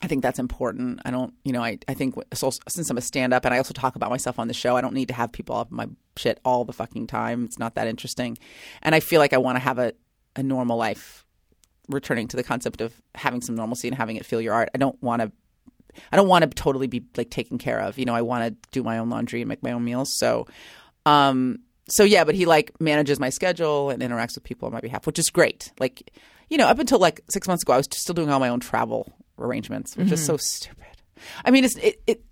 I 0.02 0.08
think 0.08 0.24
that's 0.24 0.40
important. 0.40 1.00
I 1.06 1.10
don't, 1.10 1.34
you 1.46 1.54
know, 1.54 1.64
I, 1.64 1.80
I 1.88 1.94
think 1.94 2.16
so, 2.34 2.52
since 2.68 2.90
I'm 2.90 2.98
a 2.98 3.02
stand 3.02 3.34
up 3.34 3.46
and 3.46 3.54
I 3.54 3.58
also 3.58 3.74
talk 3.74 3.96
about 3.96 4.10
myself 4.10 4.38
on 4.38 4.50
the 4.50 4.54
show, 4.54 4.76
I 4.76 4.82
don't 4.82 4.94
need 4.94 5.08
to 5.08 5.14
have 5.14 5.32
people 5.32 5.56
up 5.56 5.72
my 5.72 5.88
shit 6.18 6.40
all 6.44 6.66
the 6.66 6.74
fucking 6.74 7.08
time. 7.08 7.46
It's 7.46 7.58
not 7.58 7.76
that 7.76 7.88
interesting. 7.88 8.38
And 8.84 8.94
I 8.94 9.00
feel 9.00 9.20
like 9.20 9.32
I 9.32 9.38
want 9.38 9.56
to 9.56 9.62
have 9.62 9.80
a, 9.80 9.94
a 10.36 10.44
normal 10.44 10.78
life, 10.78 11.25
returning 11.90 12.28
to 12.30 12.38
the 12.38 12.44
concept 12.44 12.82
of 12.82 12.94
having 13.16 13.42
some 13.42 13.56
normalcy 13.56 13.88
and 13.88 13.98
having 13.98 14.16
it 14.16 14.26
feel 14.26 14.42
your 14.42 14.54
art. 14.54 14.70
I 14.74 14.78
don't 14.78 15.02
want 15.02 15.22
to. 15.22 15.32
I 16.12 16.18
don't 16.18 16.28
want 16.28 16.44
to 16.44 16.50
totally 16.50 16.88
be 16.88 17.06
like 17.16 17.30
taken 17.30 17.58
care 17.58 17.80
of. 17.80 17.98
You 17.98 18.06
know, 18.06 18.14
I 18.14 18.22
want 18.22 18.44
to 18.48 18.70
do 18.72 18.84
my 18.84 18.98
own 18.98 19.10
laundry 19.10 19.42
and 19.42 19.48
make 19.48 19.64
my 19.64 19.72
own 19.72 19.86
meals. 19.86 20.14
So, 20.18 20.46
um, 21.06 21.60
so 21.88 22.04
yeah, 22.04 22.26
but 22.26 22.36
he 22.36 22.46
like 22.46 22.74
manages 22.82 23.20
my 23.20 23.30
schedule 23.30 23.90
and 23.90 24.02
interacts 24.02 24.36
with 24.36 24.44
people 24.44 24.66
on 24.66 24.74
my 24.74 24.82
behalf, 24.82 25.08
which 25.08 25.20
is 25.20 25.30
great. 25.30 25.72
Like, 25.80 26.12
you 26.50 26.58
know, 26.58 26.68
up 26.68 26.80
until 26.80 27.00
like 27.00 27.22
six 27.30 27.48
months 27.48 27.64
ago, 27.64 27.74
I 27.74 27.78
was 27.78 27.88
still 27.92 28.14
doing 28.14 28.30
all 28.30 28.40
my 28.40 28.50
own 28.50 28.60
travel 28.60 29.14
arrangements, 29.40 29.96
which 29.96 30.12
is 30.12 30.26
so 30.26 30.38
stupid. 30.38 30.84
I 31.46 31.52
mean, 31.52 31.64
it's 31.64 31.78
it, 31.78 32.02
it 32.08 32.24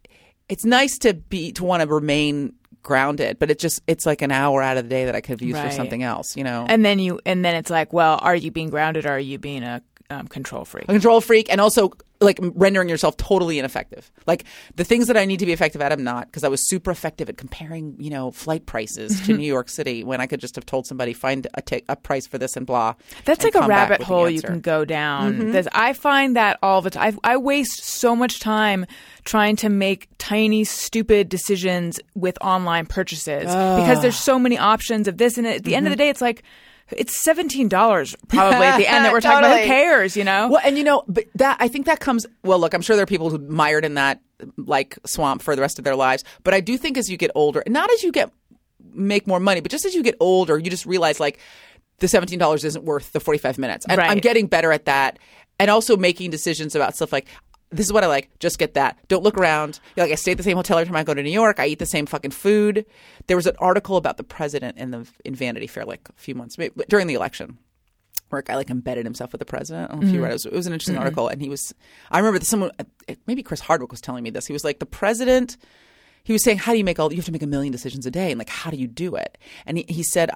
it's 0.50 0.66
nice 0.66 0.98
to 1.00 1.14
be 1.14 1.52
to 1.54 1.64
want 1.64 1.82
to 1.82 1.88
remain 1.88 2.54
grounded, 2.84 3.40
but 3.40 3.50
it 3.50 3.58
just 3.60 3.82
it's 3.88 4.06
like 4.06 4.22
an 4.22 4.32
hour 4.32 4.62
out 4.62 4.78
of 4.78 4.84
the 4.84 4.90
day 4.90 5.06
that 5.06 5.16
I 5.16 5.22
could 5.22 5.40
have 5.40 5.42
used 5.42 5.60
for 5.60 5.72
something 5.72 6.04
else. 6.04 6.38
You 6.38 6.44
know, 6.44 6.66
And 6.68 6.86
then 6.86 7.00
you, 7.00 7.20
and 7.26 7.44
then 7.44 7.56
it's 7.56 7.70
like, 7.70 7.94
well, 7.94 8.20
are 8.22 8.36
you 8.36 8.52
being 8.52 8.70
grounded 8.70 9.06
or 9.06 9.12
are 9.12 9.20
you 9.20 9.40
being 9.40 9.64
a 9.64 9.82
um, 10.20 10.28
control 10.28 10.66
freak? 10.66 10.84
a 10.86 10.94
control 10.94 11.22
freak 11.22 11.48
and 11.52 11.60
also 11.62 11.92
like 12.22 12.40
rendering 12.42 12.88
yourself 12.88 13.18
totally 13.18 13.60
ineffective. 13.60 14.10
Like 14.26 14.46
the 14.76 14.86
things 14.86 15.08
that 15.08 15.18
I 15.18 15.26
need 15.26 15.40
to 15.40 15.46
be 15.46 15.52
effective 15.52 15.82
at, 15.82 15.92
I'm 15.92 16.06
not 16.06 16.28
because 16.28 16.46
I 16.46 16.48
was 16.48 16.70
super 16.70 16.90
effective 16.90 17.28
at 17.28 17.36
comparing, 17.38 17.96
you 18.00 18.10
know, 18.10 18.32
flight 18.32 18.66
prices 18.66 19.20
to 19.26 19.36
New 19.38 19.46
York 19.46 19.68
City 19.68 20.06
when 20.06 20.22
I 20.22 20.28
could 20.28 20.40
just 20.40 20.56
have 20.56 20.66
told 20.66 20.88
somebody 20.88 21.12
find 21.12 21.48
a, 21.56 21.62
ta- 21.62 21.82
a 21.90 21.98
price 21.98 22.26
for 22.26 22.38
this 22.38 22.56
and 22.56 22.66
blah. 22.66 22.94
That's 23.26 23.44
and 23.44 23.54
like 23.54 23.64
a 23.66 23.68
rabbit 23.68 24.02
hole 24.04 24.30
you. 24.30 24.38
Mm-hmm. 24.40 24.48
can 24.54 24.62
go 24.62 24.86
down. 24.86 25.52
There's- 25.52 25.68
I 25.74 25.92
find 25.92 26.38
that 26.38 26.60
all 26.64 26.82
the 26.82 26.92
time. 26.92 27.20
I, 27.26 27.34
I 27.34 27.38
waste 27.38 27.84
so 27.84 28.16
much 28.16 28.40
time 28.40 28.86
trying 29.26 29.58
to 29.58 29.68
make 29.70 30.08
tiny, 30.18 30.64
stupid 30.64 31.28
decisions 31.28 32.00
with 32.16 32.38
online 32.42 32.86
purchases 32.86 33.44
because 33.44 34.02
there's 34.02 34.16
so 34.18 34.40
many 34.40 34.58
options 34.58 35.10
of 35.10 35.18
this. 35.18 35.38
And 35.38 35.46
at 35.46 35.66
the 35.66 35.76
end 35.76 35.88
of 35.88 35.92
Mm-hmm. 35.92 35.98
the 35.98 36.04
day, 36.04 36.10
it's 36.10 36.22
like, 36.22 36.44
it's 36.98 37.24
seventeen 37.24 37.68
dollars 37.68 38.16
probably 38.28 38.66
at 38.66 38.78
the 38.78 38.88
end 38.88 39.06
that 39.06 39.12
we're 39.12 39.22
talking 39.22 39.46
about. 39.46 39.60
Who 39.62 39.66
cares? 39.68 40.16
You 40.18 40.24
know? 40.24 40.50
Well, 40.50 40.62
and 40.64 40.78
you 40.78 40.84
know, 40.84 41.04
but 41.08 41.26
that 41.36 41.58
I 41.60 41.68
think 41.68 41.86
that 41.86 42.00
comes. 42.00 42.26
Well, 42.44 42.60
look, 42.60 42.74
I'm 42.74 42.82
sure 42.82 42.96
there 42.96 43.04
are 43.04 43.08
people 43.08 43.30
who 43.30 43.40
mired 43.40 43.86
in 43.86 43.96
that 43.96 44.22
like 44.58 44.98
swamp 45.06 45.42
for 45.42 45.56
the 45.56 45.62
rest 45.62 45.78
of 45.80 45.86
their 45.86 45.96
lives. 45.96 46.24
But 46.44 46.54
I 46.54 46.60
do 46.60 46.78
think 46.78 46.98
as 46.98 47.10
you 47.10 47.18
get 47.18 47.32
older, 47.36 47.64
not 47.68 47.92
as 47.92 48.04
you 48.04 48.12
get 48.12 48.32
make 48.94 49.28
more 49.28 49.40
money, 49.40 49.62
but 49.62 49.72
just 49.72 49.86
as 49.86 49.96
you 49.96 50.04
get 50.04 50.16
older, 50.20 50.58
you 50.58 50.70
just 50.70 50.86
realize 50.86 51.20
like 51.20 51.40
the 52.00 52.08
seventeen 52.08 52.40
dollars 52.40 52.64
isn't 52.64 52.86
worth 52.86 53.12
the 53.12 53.20
forty 53.20 53.38
five 53.38 53.58
minutes. 53.58 53.86
And 53.88 54.00
I'm 54.00 54.20
getting 54.20 54.48
better 54.48 54.72
at 54.72 54.86
that, 54.86 55.20
and 55.60 55.70
also 55.70 55.98
making 55.98 56.32
decisions 56.32 56.76
about 56.76 56.96
stuff 56.96 57.12
like. 57.12 57.28
This 57.74 57.86
is 57.86 57.94
what 57.94 58.04
I 58.04 58.08
like. 58.08 58.30
Just 58.40 58.60
get 58.60 58.76
that. 58.76 58.98
Don't 59.08 59.24
look 59.24 59.38
around. 59.38 59.80
Like 59.98 60.12
I 60.12 60.16
stay 60.16 60.32
at 60.32 60.38
the 60.38 60.44
same 60.44 60.58
hotel 60.58 60.78
every 60.78 60.88
time 60.88 60.96
I 60.96 61.04
go 61.04 61.14
to 61.14 61.24
New 61.24 61.30
York. 61.30 61.60
I 61.60 61.68
eat 61.68 61.80
the 61.80 61.86
same 61.86 62.06
fucking 62.06 62.32
food. 62.32 62.86
There 63.28 63.38
was 63.38 63.48
an 63.48 63.56
article 63.60 63.98
about 63.98 64.18
the 64.18 64.24
president 64.24 64.78
in 64.78 64.92
the 64.92 65.08
in 65.26 65.36
Vanity 65.36 65.68
Fair 65.68 65.86
like 65.86 66.08
a 66.10 66.14
few 66.14 66.36
months 66.36 66.58
maybe, 66.58 66.84
during 66.88 67.08
the 67.08 67.16
election 67.16 67.58
where 68.30 68.40
a 68.40 68.44
guy 68.44 68.56
like 68.56 68.70
embedded 68.70 69.06
himself 69.06 69.32
with 69.32 69.40
the 69.40 69.46
president. 69.46 69.90
I 69.90 69.94
don't 69.94 70.02
know 70.02 70.08
if 70.08 70.14
you 70.14 70.20
mm-hmm. 70.20 70.24
read 70.26 70.32
it. 70.32 70.34
It 70.34 70.36
was, 70.36 70.46
it 70.48 70.54
was 70.54 70.68
an 70.68 70.74
interesting 70.74 70.96
mm-hmm. 70.96 71.04
article, 71.04 71.28
and 71.28 71.42
he 71.42 71.50
was. 71.50 71.74
I 72.12 72.18
remember 72.18 72.40
that 72.40 72.46
someone, 72.46 72.72
uh, 72.80 73.14
maybe 73.28 73.44
Chris 73.44 73.60
Hardwick 73.60 73.92
was 73.92 74.02
telling 74.02 74.24
me 74.24 74.32
this. 74.32 74.48
He 74.48 74.54
was 74.54 74.64
like 74.64 74.80
the 74.80 74.86
president. 74.86 75.58
He 76.24 76.34
was 76.34 76.44
saying, 76.44 76.58
"How 76.58 76.72
do 76.72 76.78
you 76.78 76.84
make 76.84 77.00
all? 77.00 77.12
You 77.12 77.18
have 77.18 77.26
to 77.26 77.32
make 77.32 77.44
a 77.44 77.48
million 77.48 77.72
decisions 77.72 78.06
a 78.06 78.12
day, 78.12 78.32
and 78.32 78.40
like, 78.40 78.50
how 78.50 78.72
do 78.72 78.78
you 78.78 78.88
do 78.88 79.16
it?" 79.16 79.38
And 79.66 79.78
he, 79.78 79.86
he 79.88 80.04
said, 80.04 80.32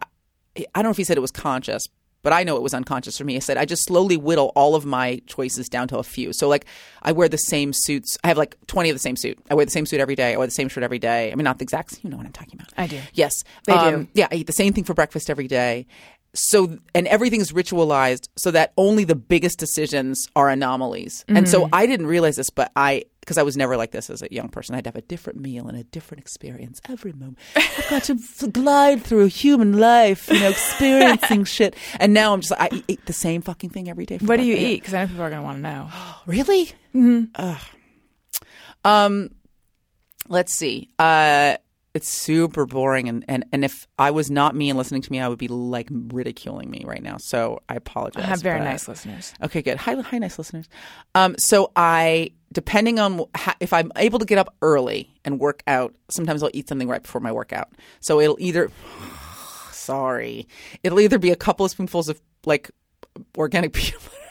I 0.58 0.65
don't 0.76 0.86
know 0.86 0.91
if 0.91 0.97
he 0.97 1.04
said 1.04 1.17
it 1.17 1.21
was 1.21 1.32
conscious, 1.32 1.88
but 2.28 2.34
I 2.34 2.44
know 2.44 2.58
it 2.58 2.62
was 2.62 2.74
unconscious 2.74 3.18
for 3.18 3.24
me. 3.24 3.38
I 3.38 3.40
said 3.40 3.56
I 3.56 3.63
just 3.63 3.86
slowly 3.86 4.18
whittle 4.18 4.52
all 4.54 4.76
of 4.76 4.86
my 4.86 5.22
choices 5.28 5.70
down 5.70 5.88
to 5.88 5.98
a 5.98 6.04
few. 6.04 6.34
So 6.34 6.50
like, 6.50 6.66
I 7.02 7.13
wear 7.13 7.30
the 7.30 7.38
same 7.38 7.72
suits. 7.72 8.18
I 8.22 8.28
have 8.28 8.38
like 8.38 8.58
twenty 8.68 8.90
of 8.90 8.96
the 8.96 9.00
same 9.00 9.16
suit. 9.16 9.40
I 9.50 9.54
wear 9.56 9.63
the 9.63 9.72
same 9.72 9.86
suit 9.86 10.02
every 10.02 10.16
day. 10.18 10.34
I 10.34 10.38
wear 10.38 10.46
the 10.46 10.52
same 10.52 10.68
shirt 10.68 10.84
every 10.84 11.00
day. 11.00 11.32
I 11.32 11.36
mean, 11.36 11.46
not 11.46 11.58
the 11.60 11.63
exact. 11.63 12.04
You 12.04 12.10
know 12.10 12.18
what 12.18 12.26
I'm 12.26 12.34
talking 12.34 12.56
about. 12.60 12.68
I 12.78 12.88
do. 12.88 13.00
Yes, 13.13 13.32
They 13.66 13.78
do. 13.78 13.96
Um, 13.96 14.08
Yeah, 14.13 14.28
I 14.30 14.36
eat 14.36 14.48
the 14.48 14.52
same 14.52 14.74
thing 14.74 14.84
for 14.84 14.94
breakfast 14.94 15.30
every 15.30 15.48
day. 15.48 15.88
So 16.34 16.78
and 16.94 17.08
everything's 17.08 17.54
ritualized 17.54 18.28
so 18.36 18.52
that 18.52 18.74
only 18.78 19.06
the 19.06 19.16
biggest 19.16 19.58
decisions 19.58 20.28
are 20.36 20.50
anomalies. 20.50 21.24
And 21.30 21.46
Mm. 21.46 21.50
so 21.50 21.70
I 21.72 21.86
didn't 21.88 22.08
realize 22.08 22.36
this, 22.36 22.50
but 22.50 22.74
I 22.76 23.06
because 23.28 23.38
I 23.38 23.44
was 23.44 23.58
never 23.58 23.76
like 23.76 23.92
this 23.92 24.10
as 24.10 24.22
a 24.22 24.30
young 24.32 24.48
person. 24.48 24.74
I'd 24.74 24.86
have 24.86 24.96
a 24.96 25.02
different 25.02 25.38
meal 25.38 25.68
and 25.68 25.78
a 25.78 25.84
different 25.84 26.22
experience 26.22 26.80
every 26.88 27.12
moment. 27.12 27.38
I've 27.58 27.90
got 27.90 28.04
to 28.06 28.16
glide 28.54 29.04
through 29.04 29.26
human 29.26 29.78
life, 29.78 30.30
you 30.30 30.40
know, 30.40 30.48
experiencing 30.48 31.44
shit. 31.44 31.76
And 32.00 32.13
now 32.13 32.32
I'm 32.32 32.40
just 32.40 32.52
like, 32.52 32.74
I 32.74 32.84
eat, 32.88 33.06
the 33.06 33.12
same 33.12 33.42
fucking 33.42 33.72
thing 33.72 33.90
every 33.90 34.06
day. 34.06 34.18
for 34.18 34.28
what 34.28 34.38
do 34.38 34.44
you 34.44 34.54
breakfast. 34.54 34.72
eat? 34.72 34.80
Because 34.80 34.94
I 34.94 35.02
know 35.02 35.08
people 35.08 35.24
are 35.24 35.30
going 35.30 35.42
to 35.42 35.46
want 35.46 35.58
to 35.58 35.62
know. 35.62 35.90
Really? 36.26 36.72
Mm-hmm. 36.96 37.52
Um, 38.86 39.30
let's 40.30 40.54
see. 40.54 40.90
Uh, 40.98 41.58
it's 41.98 42.08
super 42.08 42.66
boring, 42.66 43.10
and, 43.10 43.26
and 43.28 43.44
and 43.52 43.66
if 43.66 43.88
I 44.00 44.12
was 44.12 44.32
not 44.32 44.56
me 44.56 44.70
and 44.70 44.78
listening 44.78 45.02
to 45.02 45.12
me, 45.12 45.20
I 45.20 45.28
would 45.28 45.40
be 45.40 45.48
like 45.48 45.88
ridiculing 45.92 46.70
me 46.70 46.84
right 46.86 47.02
now. 47.02 47.18
So 47.20 47.62
I 47.68 47.76
apologize. 47.76 48.24
I 48.24 48.28
have 48.28 48.42
very 48.42 48.60
but- 48.60 48.66
nice 48.66 48.88
listeners. 48.88 49.34
Okay, 49.44 49.62
good. 49.62 49.78
Hi, 49.78 49.96
hi, 49.96 50.20
nice 50.20 50.38
listeners. 50.38 50.70
Um, 51.16 51.36
so 51.38 51.72
I, 51.76 52.32
depending 52.54 53.00
on 53.00 53.26
ha- 53.36 53.58
if 53.60 53.74
I'm 53.74 53.92
able 53.96 54.20
to 54.20 54.26
get 54.26 54.38
up 54.38 54.56
early 54.62 55.10
and 55.26 55.40
work 55.40 55.64
out, 55.68 55.96
sometimes 56.10 56.44
I'll 56.44 56.52
eat 56.54 56.70
something 56.70 56.88
right 56.88 57.02
before 57.02 57.20
my 57.20 57.32
workout. 57.32 57.74
So 58.00 58.22
it'll 58.22 58.38
either, 58.40 58.72
sorry, 59.72 60.48
it'll 60.84 61.00
either 61.00 61.20
be 61.20 61.32
a 61.32 61.36
couple 61.36 61.66
of 61.66 61.72
spoonfuls 61.72 62.10
of 62.10 62.22
like 62.46 62.70
organic 63.38 63.74
peanut 63.74 64.00
butter 64.04 64.27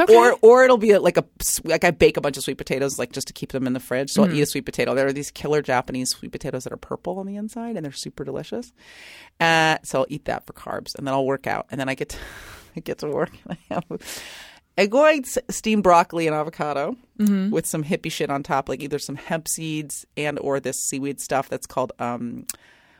okay. 0.00 0.14
Or 0.16 0.36
or 0.42 0.64
it'll 0.64 0.78
be 0.78 0.96
like 0.98 1.16
a 1.16 1.24
like 1.64 1.84
I 1.84 1.90
bake 1.90 2.16
a 2.16 2.20
bunch 2.20 2.36
of 2.36 2.42
sweet 2.44 2.58
potatoes 2.58 2.98
like 2.98 3.12
just 3.12 3.26
to 3.28 3.32
keep 3.32 3.52
them 3.52 3.66
in 3.66 3.72
the 3.72 3.80
fridge. 3.80 4.10
So 4.10 4.22
I'll 4.22 4.28
Mm-hmm. 4.28 4.36
eat 4.38 4.42
a 4.42 4.46
sweet 4.46 4.64
potato. 4.64 4.94
There 4.94 5.06
are 5.06 5.12
these 5.12 5.30
killer 5.30 5.62
Japanese 5.62 6.10
sweet 6.10 6.32
potatoes 6.32 6.64
that 6.64 6.72
are 6.72 6.76
purple 6.78 7.18
on 7.18 7.26
the 7.26 7.36
inside 7.36 7.76
and 7.76 7.84
they're 7.84 7.92
super 7.92 8.24
delicious. 8.24 8.72
Uh, 9.40 9.78
so 9.82 10.00
I'll 10.00 10.06
eat 10.08 10.24
that 10.26 10.46
for 10.46 10.52
carbs 10.52 10.94
and 10.96 11.06
then 11.06 11.14
I'll 11.14 11.26
work 11.26 11.46
out 11.46 11.66
and 11.70 11.80
then 11.80 11.88
I 11.88 11.94
get 11.94 12.10
to, 12.10 12.18
I 12.76 12.80
get 12.80 12.98
to 12.98 13.08
work 13.08 13.30
and 13.48 13.56
I 13.70 13.74
have 13.74 13.84
I 14.76 14.86
go 14.86 15.04
and 15.06 15.26
steam 15.50 15.82
broccoli 15.82 16.26
and 16.28 16.36
avocado 16.36 16.96
Mm-hmm. 17.18 17.50
with 17.50 17.66
some 17.66 17.82
hippie 17.82 18.12
shit 18.12 18.30
on 18.30 18.44
top, 18.44 18.68
like 18.68 18.80
either 18.80 19.00
some 19.00 19.16
hemp 19.16 19.48
seeds 19.48 20.06
and 20.16 20.38
or 20.38 20.60
this 20.60 20.76
seaweed 20.88 21.20
stuff 21.20 21.48
that's 21.48 21.66
called 21.66 21.90
um, 21.98 22.46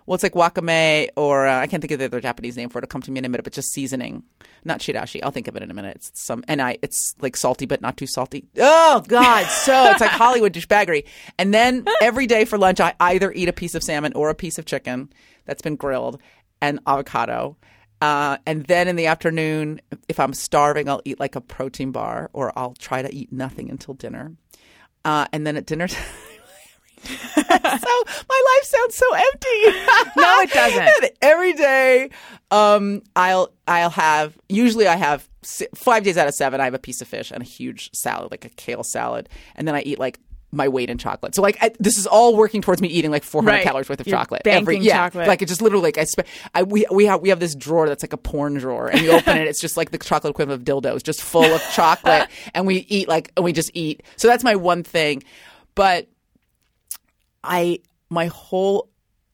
well, 0.07 0.15
it's 0.17 0.25
like 0.25 0.33
wakame, 0.33 1.07
or 1.17 1.47
uh, 1.47 1.61
I 1.61 1.67
can't 1.69 1.81
think 1.81 1.93
of 1.93 1.99
the 2.01 2.07
other 2.07 2.21
Japanese 2.21 2.57
name 2.57 2.69
for 2.71 2.79
it. 2.79 2.83
It'll 2.85 2.91
come 2.91 3.03
to 3.03 3.11
me 3.13 3.19
in 3.19 3.25
a 3.27 3.29
minute, 3.29 3.45
but 3.45 3.53
just 3.53 3.71
seasoning, 3.73 4.25
not 4.65 4.81
shirashi. 4.81 5.21
I'll 5.23 5.31
think 5.31 5.49
of 5.49 5.57
it 5.57 5.63
in 5.63 5.71
a 5.71 5.75
minute. 5.75 5.97
It's 5.97 6.11
some, 6.15 6.45
and 6.49 6.61
I, 6.61 6.79
it's 6.83 7.15
like 7.21 7.37
salty, 7.37 7.67
but 7.67 7.81
not 7.81 7.97
too 7.97 8.07
salty. 8.07 8.45
Oh 8.59 9.03
God, 9.07 9.47
so 9.47 9.91
it's 9.91 10.01
like 10.01 10.11
Hollywood 10.11 10.53
douchebaggery. 10.53 11.05
And 11.39 11.53
then 11.53 11.85
every 12.01 12.27
day 12.27 12.45
for 12.45 12.59
lunch, 12.59 12.81
I 12.81 12.95
either 13.01 13.33
eat 13.33 13.49
a 13.49 13.53
piece 13.53 13.75
of 13.75 13.83
salmon 13.83 14.13
or 14.15 14.31
a 14.31 14.35
piece 14.35 14.59
of 14.59 14.65
chicken 14.65 15.13
that's 15.45 15.63
been 15.63 15.77
grilled, 15.77 16.21
and 16.61 16.81
avocado. 16.87 17.57
Uh, 18.01 18.37
and 18.47 18.65
then 18.67 18.87
in 18.87 18.97
the 18.97 19.07
afternoon, 19.07 19.81
if 20.09 20.21
I'm 20.21 20.33
starving, 20.33 20.89
I'll 20.89 21.03
eat 21.05 21.19
like 21.19 21.35
a 21.35 21.41
protein 21.41 21.91
bar, 21.91 22.31
or 22.33 22.57
I'll 22.57 22.75
try 22.75 23.03
to 23.03 23.13
eat 23.13 23.33
nothing 23.33 23.71
until 23.71 23.95
dinner. 23.95 24.33
Uh, 25.05 25.27
and 25.33 25.47
then 25.47 25.57
at 25.57 25.67
dinner 25.67 25.89
time. 25.89 26.05
so 27.05 27.15
my 28.29 28.38
life 28.59 28.65
sounds 28.65 28.95
so 28.97 29.15
empty. 29.15 30.11
No, 30.17 30.41
it 30.41 30.51
doesn't. 30.53 30.83
And 31.03 31.11
Every 31.23 31.53
day, 31.53 32.11
um, 32.51 33.03
I'll 33.15 33.53
I'll 33.67 33.91
have 33.91 34.37
usually 34.49 34.87
I 34.87 34.97
have 34.97 35.29
five 35.75 36.03
days 36.05 36.17
out 36.17 36.27
of 36.29 36.35
seven. 36.35 36.61
I 36.61 36.65
have 36.65 36.75
a 36.75 36.79
piece 36.79 37.01
of 37.01 37.09
fish 37.09 37.31
and 37.31 37.43
a 37.43 37.47
huge 37.47 37.91
salad, 37.95 38.31
like 38.31 38.45
a 38.45 38.49
kale 38.51 38.83
salad, 38.85 39.29
and 39.55 39.67
then 39.69 39.75
I 39.75 39.83
eat 39.83 39.99
like 39.99 40.19
my 40.51 40.67
weight 40.67 40.89
in 40.89 40.97
chocolate. 40.97 41.35
So 41.35 41.43
like 41.43 41.59
I, 41.61 41.71
this 41.79 41.99
is 41.99 42.07
all 42.07 42.35
working 42.35 42.63
towards 42.63 42.81
me 42.81 42.89
eating 42.89 43.11
like 43.11 43.23
400 43.23 43.53
Right. 43.53 43.63
calories 43.63 43.89
worth 43.89 44.01
of 44.01 44.07
You're 44.07 44.17
chocolate 44.17 44.43
banking 44.45 44.83
yeah, 44.83 44.97
chocolate. 44.97 45.29
Like 45.29 45.43
it 45.43 45.47
just 45.49 45.61
literally 45.61 45.83
like 45.85 45.99
I, 45.99 46.05
spe- 46.05 46.27
I 46.55 46.63
we 46.63 46.87
we 46.91 47.05
have 47.07 47.21
we 47.21 47.29
have 47.29 47.39
this 47.41 47.55
drawer 47.55 47.87
that's 47.89 48.03
like 48.03 48.15
a 48.15 48.17
porn 48.19 48.55
drawer, 48.55 48.89
and 48.89 49.01
you 49.01 49.11
open 49.13 49.37
it, 49.37 49.47
it's 49.47 49.61
just 49.61 49.77
like 49.77 49.91
the 49.91 49.99
chocolate 49.99 50.31
equivalent 50.31 50.67
of 50.67 50.83
dildos, 50.83 51.03
just 51.03 51.21
full 51.23 51.45
of 51.45 51.61
chocolate, 51.73 52.29
and 52.55 52.67
we 52.67 52.77
eat 52.89 53.09
like 53.09 53.31
and 53.37 53.45
we 53.45 53.53
just 53.53 53.71
eat. 53.75 54.03
So 54.17 54.27
that's 54.27 54.43
my 54.43 54.57
one 54.57 54.83
thing, 54.83 55.23
but. 55.75 56.09
I 57.45 57.79
my 58.11 58.27
whole 58.27 58.91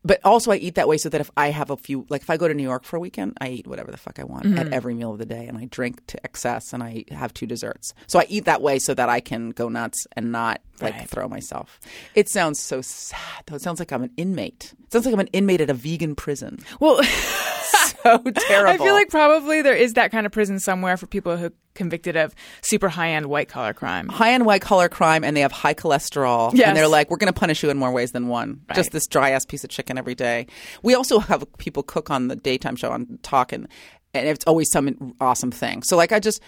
but 0.06 0.20
also 0.22 0.52
I 0.52 0.56
eat 0.56 0.74
that 0.74 0.87
way 0.87 0.98
so 0.98 1.08
that 1.08 1.20
if 1.20 1.30
I 1.37 1.50
have 1.50 1.70
a 1.70 1.76
few 1.76 2.06
like 2.10 2.20
if 2.20 2.28
I 2.28 2.37
go 2.37 2.46
to 2.46 2.54
New 2.54 2.62
York 2.62 2.84
for 2.84 2.96
a 2.96 3.00
weekend, 3.00 3.38
I 3.40 3.48
eat 3.48 3.66
whatever 3.66 3.90
the 3.90 3.96
fuck 3.96 4.18
I 4.18 4.24
want 4.24 4.44
at 4.44 4.52
mm-hmm. 4.52 4.74
every 4.74 4.94
meal 4.94 5.12
of 5.12 5.18
the 5.18 5.26
day 5.26 5.46
and 5.46 5.56
I 5.56 5.64
drink 5.64 6.06
to 6.08 6.22
excess 6.24 6.72
and 6.74 6.82
I 6.82 7.04
have 7.10 7.32
two 7.32 7.46
desserts. 7.46 7.94
So 8.06 8.18
I 8.18 8.26
eat 8.28 8.44
that 8.44 8.60
way 8.60 8.78
so 8.78 8.92
that 8.94 9.08
I 9.08 9.20
can 9.20 9.50
go 9.50 9.68
nuts 9.68 10.06
and 10.12 10.30
not 10.30 10.60
like 10.80 10.94
Right. 10.94 11.08
throw 11.08 11.26
myself. 11.28 11.80
It 12.14 12.28
sounds 12.28 12.60
so 12.60 12.82
sad 12.82 13.44
though. 13.46 13.56
It 13.56 13.62
sounds 13.62 13.78
like 13.78 13.92
I'm 13.92 14.02
an 14.02 14.12
inmate. 14.18 14.74
It 14.84 14.92
sounds 14.92 15.06
like 15.06 15.14
I'm 15.14 15.20
an 15.20 15.28
inmate 15.28 15.62
at 15.62 15.70
a 15.70 15.74
vegan 15.74 16.14
prison. 16.14 16.58
well, 16.80 17.00
So 18.05 18.19
terrible. 18.49 18.71
I 18.73 18.77
feel 18.77 18.93
like 18.95 19.09
probably 19.09 19.62
there 19.62 19.75
is 19.75 19.95
that 19.95 20.11
kind 20.12 20.27
of 20.27 20.33
prison 20.33 20.59
somewhere 20.61 20.97
for 20.97 21.07
people 21.07 21.37
who 21.37 21.47
are 21.47 21.53
convicted 21.75 22.17
of 22.17 22.35
super 22.62 22.88
high 22.88 23.11
end 23.11 23.27
white 23.27 23.49
collar 23.49 23.73
crime. 23.75 24.09
high 24.09 24.33
end 24.33 24.45
white 24.47 24.61
collar 24.61 24.88
crime 24.88 25.25
and 25.25 25.37
they 25.37 25.40
have 25.40 25.51
high 25.53 25.75
cholesterol 25.75 26.53
Yes. 26.55 26.69
and 26.69 26.77
they're 26.77 26.87
like 26.87 27.11
we're 27.11 27.17
going 27.17 27.33
to 27.33 27.38
punish 27.38 27.62
you 27.64 27.71
in 27.71 27.77
more 27.79 27.90
ways 27.90 28.12
than 28.12 28.29
one 28.29 28.61
Right. 28.69 28.77
just 28.77 28.93
this 28.93 29.07
dry 29.09 29.31
ass 29.31 29.45
piece 29.45 29.64
of 29.64 29.71
chicken 29.71 29.99
every 29.99 30.14
day 30.14 30.47
we 30.85 30.95
also 30.95 31.19
have 31.19 31.45
people 31.59 31.83
cook 31.83 32.11
on 32.11 32.29
the 32.29 32.37
daytime 32.37 32.77
show 32.77 32.90
on 32.93 33.19
talk 33.23 33.53
and 33.53 33.67
and 34.12 34.29
it's 34.29 34.45
always 34.47 34.71
some 34.71 35.14
awesome 35.21 35.51
thing 35.51 35.83
so 35.83 35.97
like 35.97 36.12
i 36.12 36.21
just 36.21 36.40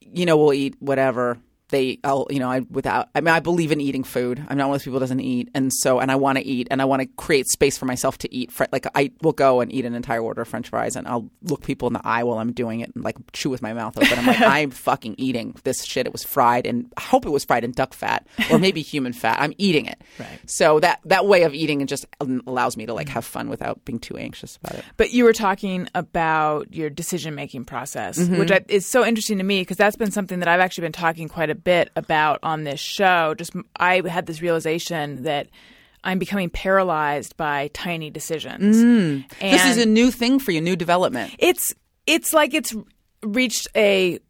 you 0.00 0.26
know 0.26 0.36
we'll 0.36 0.52
eat 0.54 0.74
whatever 0.80 1.38
they 1.70 1.98
I'll 2.04 2.26
you 2.30 2.38
know 2.38 2.50
I 2.50 2.60
without 2.60 3.08
I 3.14 3.20
mean 3.20 3.34
I 3.34 3.40
believe 3.40 3.72
in 3.72 3.80
eating 3.80 4.04
food. 4.04 4.38
I'm 4.48 4.56
not 4.56 4.68
one 4.68 4.74
of 4.76 4.80
those 4.80 4.84
people 4.84 4.98
who 4.98 5.02
doesn't 5.02 5.20
eat 5.20 5.48
and 5.54 5.72
so 5.72 5.98
and 5.98 6.12
I 6.12 6.16
want 6.16 6.38
to 6.38 6.44
eat 6.46 6.68
and 6.70 6.80
I 6.80 6.84
want 6.84 7.02
to 7.02 7.08
create 7.16 7.46
space 7.48 7.76
for 7.76 7.86
myself 7.86 8.18
to 8.18 8.32
eat. 8.34 8.52
Like 8.72 8.86
I 8.94 9.10
will 9.22 9.32
go 9.32 9.60
and 9.60 9.72
eat 9.72 9.84
an 9.84 9.94
entire 9.94 10.20
order 10.20 10.42
of 10.42 10.48
French 10.48 10.68
fries 10.68 10.94
and 10.96 11.08
I'll 11.08 11.28
look 11.42 11.62
people 11.64 11.88
in 11.88 11.94
the 11.94 12.00
eye 12.04 12.22
while 12.22 12.38
I'm 12.38 12.52
doing 12.52 12.80
it 12.80 12.92
and 12.94 13.02
like 13.02 13.16
chew 13.32 13.50
with 13.50 13.62
my 13.62 13.72
mouth 13.72 13.96
open. 13.98 14.18
I'm 14.18 14.26
like 14.26 14.40
I'm 14.42 14.70
fucking 14.70 15.16
eating 15.18 15.56
this 15.64 15.84
shit. 15.84 16.06
It 16.06 16.12
was 16.12 16.22
fried 16.22 16.66
and 16.66 16.92
I 16.96 17.00
hope 17.00 17.26
it 17.26 17.30
was 17.30 17.44
fried 17.44 17.64
in 17.64 17.72
duck 17.72 17.94
fat 17.94 18.26
or 18.50 18.58
maybe 18.58 18.82
human 18.82 19.12
fat. 19.12 19.38
I'm 19.40 19.52
eating 19.58 19.86
it. 19.86 20.00
Right. 20.20 20.38
So 20.46 20.78
that 20.80 21.00
that 21.06 21.26
way 21.26 21.42
of 21.42 21.52
eating 21.54 21.80
it 21.80 21.86
just 21.86 22.06
allows 22.20 22.76
me 22.76 22.86
to 22.86 22.94
like 22.94 23.08
have 23.08 23.24
fun 23.24 23.48
without 23.48 23.84
being 23.84 23.98
too 23.98 24.16
anxious 24.16 24.56
about 24.62 24.78
it. 24.78 24.84
But 24.96 25.12
you 25.12 25.24
were 25.24 25.32
talking 25.32 25.88
about 25.94 26.72
your 26.74 26.90
decision 26.90 27.34
making 27.34 27.64
process, 27.64 28.18
Mm-hmm. 28.18 28.38
which 28.38 28.52
is 28.68 28.86
so 28.86 29.04
interesting 29.04 29.38
to 29.38 29.44
me 29.44 29.60
because 29.62 29.76
that's 29.76 29.96
been 29.96 30.10
something 30.10 30.38
that 30.38 30.48
I've 30.48 30.60
actually 30.60 30.82
been 30.82 30.92
talking 30.92 31.28
quite 31.28 31.50
a 31.50 31.55
bit 31.56 31.90
about 31.96 32.38
on 32.42 32.64
this 32.64 32.80
show. 32.80 33.34
Just 33.34 33.52
I 33.76 34.02
had 34.08 34.26
this 34.26 34.40
realization 34.42 35.22
that 35.24 35.48
I'm 36.04 36.18
becoming 36.18 36.50
paralyzed 36.50 37.36
by 37.36 37.68
tiny 37.74 38.10
decisions. 38.10 38.78
And 38.78 39.24
Mm. 39.28 39.40
this 39.40 39.66
is 39.66 39.78
a 39.78 39.86
new 39.86 40.10
thing 40.10 40.38
for 40.38 40.52
you, 40.52 40.60
new 40.60 40.76
development. 40.76 41.34
it's 41.38 41.72
it's 42.06 42.32
like 42.32 42.54
it's 42.54 42.74
reached 43.22 43.66
a 43.74 44.20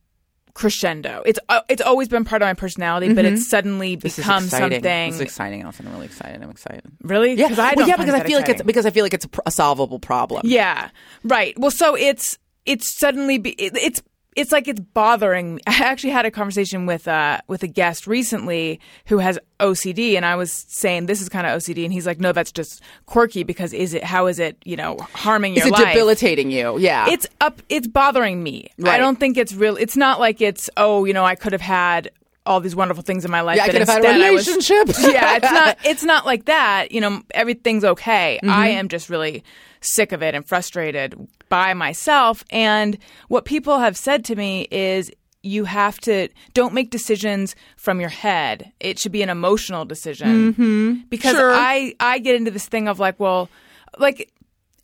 crescendo. 0.55 1.23
It's 1.27 1.39
uh, 1.51 1.61
it's 1.69 1.83
always 1.83 2.09
been 2.09 2.25
part 2.25 2.41
of 2.41 2.47
my 2.47 2.55
personality, 2.55 3.12
but 3.12 3.27
it's 3.27 3.49
suddenly 3.51 3.97
Mm-hmm. 3.97 4.01
This 4.01 4.19
is 4.19 4.25
become 4.25 4.45
exciting. 4.45 4.71
something. 4.83 5.11
This 5.11 5.15
is 5.17 5.21
exciting, 5.21 5.62
Allison. 5.62 5.87
I'm 5.87 5.93
really 5.93 6.07
excited. 6.07 6.43
I'm 6.43 6.49
excited. 6.51 6.83
really? 7.03 7.35
Yeah, 7.35 7.49
I 7.59 7.75
well, 7.77 7.87
yeah, 7.87 7.97
because 7.99 8.15
I 8.15 8.25
feel 8.25 8.39
like 8.39 8.49
it's 8.49 8.62
because 8.62 8.87
I 8.87 8.91
feel 8.91 9.05
like 9.05 9.12
it's 9.15 9.27
a, 9.27 9.29
pr- 9.29 9.41
a 9.45 9.51
solvable 9.51 9.99
problem. 9.99 10.43
Yeah, 10.45 10.89
right. 11.25 11.59
Well, 11.59 11.71
so 11.71 11.95
it's 11.95 12.39
it's 12.65 12.99
suddenly 12.99 13.37
be, 13.39 13.51
it, 13.51 13.77
it's 13.77 14.03
it's 14.37 14.53
like 14.53 14.68
it's 14.68 14.79
bothering 14.79 15.57
me. 15.57 15.61
I 15.66 15.85
actually 15.85 16.11
had 16.11 16.27
a 16.27 16.31
conversation 16.31 16.87
with 16.87 17.09
uh 17.09 17.40
with 17.49 17.62
a 17.62 17.66
guest 17.66 18.07
recently 18.07 18.79
who 19.07 19.18
has 19.18 19.38
OCD, 19.59 20.14
and 20.14 20.25
I 20.25 20.37
was 20.37 20.53
saying 20.53 21.07
this 21.07 21.20
is 21.20 21.29
kind 21.29 21.46
of 21.46 21.59
OCD, 21.59 21.85
and 21.85 21.92
he's 21.92 22.07
like, 22.07 22.20
no, 22.20 22.33
that's 22.33 22.53
just 22.53 22.83
quirky 23.07 23.42
because 23.42 23.72
is 23.72 23.94
it 23.94 24.05
how 24.05 24.27
is 24.27 24.38
it 24.38 24.57
you 24.64 24.77
know 24.77 24.99
harming 25.14 25.55
Is 25.57 25.61
your 25.64 25.68
it 25.68 25.72
life? 25.72 25.94
debilitating 25.94 26.51
you? 26.51 26.79
Yeah. 26.79 27.09
It's 27.09 27.27
up. 27.40 27.61
It's 27.68 27.87
bothering 27.87 28.42
me. 28.42 28.70
I 28.85 28.99
don't 28.99 29.18
think 29.18 29.37
it's 29.37 29.55
real. 29.55 29.77
It's 29.77 29.96
not 29.96 30.20
like 30.20 30.40
it's 30.40 30.68
oh 30.77 31.05
you 31.05 31.14
know 31.14 31.25
I 31.25 31.35
could 31.35 31.53
have 31.53 31.62
had 31.62 32.11
all 32.44 32.61
these 32.61 32.77
wonderful 32.77 33.03
things 33.03 33.25
in 33.25 33.31
my 33.31 33.40
life. 33.40 33.57
Yeah, 33.57 33.64
I 33.64 33.66
could 33.68 33.81
have 33.81 33.88
had 33.88 34.05
a 34.05 34.25
I 34.25 34.31
was- 34.31 34.46
yeah, 34.70 35.37
it's 35.37 35.51
not. 35.51 35.79
It's 35.85 36.05
not 36.05 36.27
like 36.27 36.44
that. 36.44 36.92
You 36.92 37.01
know, 37.01 37.22
everything's 37.33 37.85
okay. 37.85 38.38
Mm-hmm. 38.42 38.51
I 38.51 38.68
am 38.68 38.88
just 38.88 39.11
really 39.11 39.42
sick 39.87 40.12
of 40.12 40.22
it 40.22 40.35
and 40.35 40.46
frustrated 40.46 41.14
by 41.49 41.75
myself. 41.75 42.44
And 42.51 42.99
what 43.29 43.44
people 43.44 43.79
have 43.79 43.96
said 43.96 44.25
to 44.27 44.37
me 44.37 44.66
is. 44.70 45.11
You 45.42 45.64
have 45.64 46.01
to 46.01 46.29
don't 46.55 46.75
make 46.75 46.90
decisions 46.90 47.55
from 47.77 48.01
your 48.01 48.09
head. 48.09 48.72
It 48.81 48.99
should 48.99 49.12
be 49.12 49.22
an 49.22 49.29
emotional 49.29 49.85
decision. 49.85 50.53
Mm-hmm. 50.55 50.94
Because 51.09 51.37
Sure. 51.37 51.53
I 51.55 51.94
I 52.01 52.18
get 52.18 52.35
into 52.35 52.51
this 52.51 52.66
thing 52.66 52.88
of 52.88 52.99
like, 52.99 53.20
well, 53.20 53.49
like, 53.96 54.33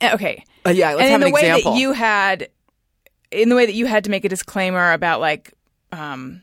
eh, 0.01 0.15
okay, 0.15 0.45
Uh, 0.65 0.71
yeah, 0.71 0.91
let's 0.95 1.01
and 1.01 1.11
have 1.11 1.21
in 1.21 1.27
an 1.27 1.31
the 1.31 1.35
way 1.35 1.41
example. 1.41 1.73
that 1.73 1.81
you 1.81 1.93
had 1.93 2.49
in 3.33 3.49
the 3.49 3.57
way 3.57 3.67
that 3.67 3.75
you 3.75 3.87
had 3.87 4.05
to 4.05 4.11
make 4.11 4.25
a 4.25 4.29
disclaimer 4.29 4.93
about 4.93 5.19
like 5.21 5.53
um 5.91 6.41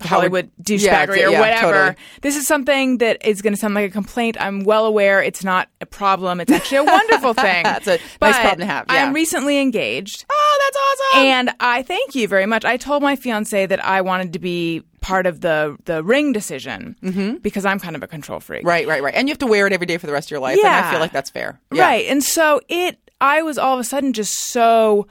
Hollywood 0.00 0.50
yeah, 0.66 1.06
douchebaggery 1.06 1.26
or 1.26 1.30
yeah, 1.30 1.40
whatever. 1.40 1.72
totally. 1.72 1.96
This 2.22 2.36
is 2.36 2.46
something 2.46 2.98
that 2.98 3.24
is 3.26 3.42
going 3.42 3.52
to 3.52 3.60
sound 3.60 3.74
like 3.74 3.90
a 3.90 3.92
complaint. 3.92 4.36
I'm 4.40 4.64
well 4.64 4.86
aware 4.86 5.22
it's 5.22 5.44
not 5.44 5.68
a 5.80 5.86
problem. 5.86 6.40
It's 6.40 6.52
actually 6.52 6.78
a 6.78 6.84
wonderful 6.84 7.34
thing. 7.34 7.62
That's 7.64 7.86
a 7.86 7.98
nice 8.20 8.38
problem 8.38 8.60
to 8.60 8.66
have, 8.66 8.86
yeah. 8.88 9.04
I'm 9.04 9.12
recently 9.12 9.58
engaged, 9.58 10.24
oh, 10.30 10.58
that's 10.62 10.76
awesome. 11.16 11.26
and 11.26 11.50
I 11.60 11.82
thank 11.82 12.14
you 12.14 12.28
very 12.28 12.46
much. 12.46 12.64
I 12.64 12.76
told 12.76 13.02
my 13.02 13.16
fiance 13.16 13.66
that 13.66 13.84
I 13.84 14.00
wanted 14.00 14.32
to 14.32 14.38
be 14.38 14.82
part 15.00 15.26
of 15.26 15.40
the 15.40 15.76
the 15.86 16.04
ring 16.04 16.32
decision 16.32 17.38
because 17.42 17.64
I'm 17.64 17.80
kind 17.80 17.96
of 17.96 18.02
a 18.02 18.06
control 18.06 18.40
freak. 18.40 18.60
Mm-hmm. 18.60 18.68
right, 18.68 18.86
right, 18.86 19.02
right. 19.02 19.14
And 19.14 19.28
you 19.28 19.32
have 19.32 19.38
to 19.38 19.46
wear 19.46 19.66
it 19.66 19.72
every 19.72 19.86
day 19.86 19.96
for 19.96 20.06
the 20.06 20.12
rest 20.12 20.28
of 20.28 20.30
your 20.32 20.40
life. 20.40 20.58
And 20.58 20.66
I 20.66 20.90
feel 20.90 21.00
like 21.00 21.12
that's 21.12 21.30
fair. 21.30 21.58
Yeah. 21.72 21.84
Right. 21.84 22.06
And 22.06 22.22
so 22.22 22.60
it, 22.68 22.98
I 23.20 23.42
was 23.42 23.58
all 23.58 23.74
of 23.74 23.80
a 23.80 23.84
sudden 23.84 24.12
just 24.12 24.32
so 24.38 25.06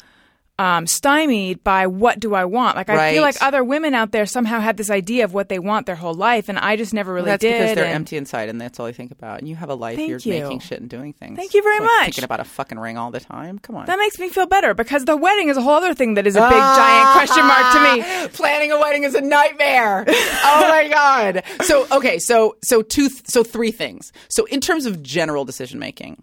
um, 0.59 0.85
stymied 0.85 1.63
by 1.63 1.87
what 1.87 2.19
do 2.19 2.35
I 2.35 2.43
want? 2.45 2.75
Like, 2.75 2.89
I 2.89 2.95
Right. 2.95 3.13
feel 3.13 3.21
like 3.23 3.37
other 3.41 3.63
women 3.63 3.93
out 3.93 4.11
there 4.11 4.25
somehow 4.25 4.59
had 4.59 4.75
this 4.77 4.89
idea 4.89 5.23
of 5.23 5.33
what 5.33 5.47
they 5.47 5.57
want 5.57 5.85
their 5.85 5.95
whole 5.95 6.13
life, 6.13 6.49
and 6.49 6.59
I 6.59 6.75
just 6.75 6.93
never 6.93 7.13
really 7.13 7.27
Well, 7.27 7.33
that's 7.35 7.41
did. 7.41 7.53
because 7.59 7.75
they're 7.75 7.85
empty 7.95 8.17
inside, 8.17 8.49
and 8.49 8.59
that's 8.59 8.77
all 8.79 8.85
they 8.85 8.91
think 8.93 9.11
about. 9.11 9.39
And 9.39 9.47
you 9.47 9.55
have 9.55 9.69
a 9.69 9.73
life. 9.73 9.95
Thank 9.95 10.09
You're 10.09 10.19
you. 10.19 10.43
making 10.43 10.59
shit 10.59 10.81
and 10.81 10.89
doing 10.89 11.13
things. 11.13 11.37
Thank 11.37 11.53
you 11.53 11.63
very 11.63 11.79
like 11.79 11.85
much. 11.85 12.05
Thinking 12.07 12.23
about 12.25 12.41
a 12.41 12.43
fucking 12.43 12.77
ring 12.77 12.97
all 12.97 13.09
the 13.09 13.21
time. 13.21 13.57
Come 13.59 13.77
on. 13.77 13.85
That 13.85 13.97
makes 13.99 14.19
me 14.19 14.27
feel 14.29 14.45
better 14.47 14.73
because 14.73 15.05
the 15.05 15.15
wedding 15.15 15.47
is 15.47 15.55
a 15.55 15.61
whole 15.61 15.75
other 15.75 15.93
thing 15.93 16.15
that 16.15 16.27
is 16.27 16.35
a 16.35 16.41
big 16.41 16.51
giant 16.51 17.09
question 17.13 17.45
mark 17.45 17.73
to 17.73 17.79
me. 17.81 18.27
Planning 18.33 18.71
a 18.73 18.79
wedding 18.79 19.05
is 19.05 19.15
a 19.15 19.21
nightmare. 19.21 20.03
oh 20.07 20.65
my 20.69 20.87
god. 20.91 21.43
So 21.61 21.87
okay, 21.91 22.19
so 22.19 22.57
so 22.65 22.81
two 22.81 23.09
so 23.25 23.43
three 23.45 23.71
things. 23.71 24.11
So 24.27 24.43
in 24.45 24.59
terms 24.59 24.85
of 24.85 25.01
general 25.01 25.45
decision 25.45 25.79
making, 25.79 26.21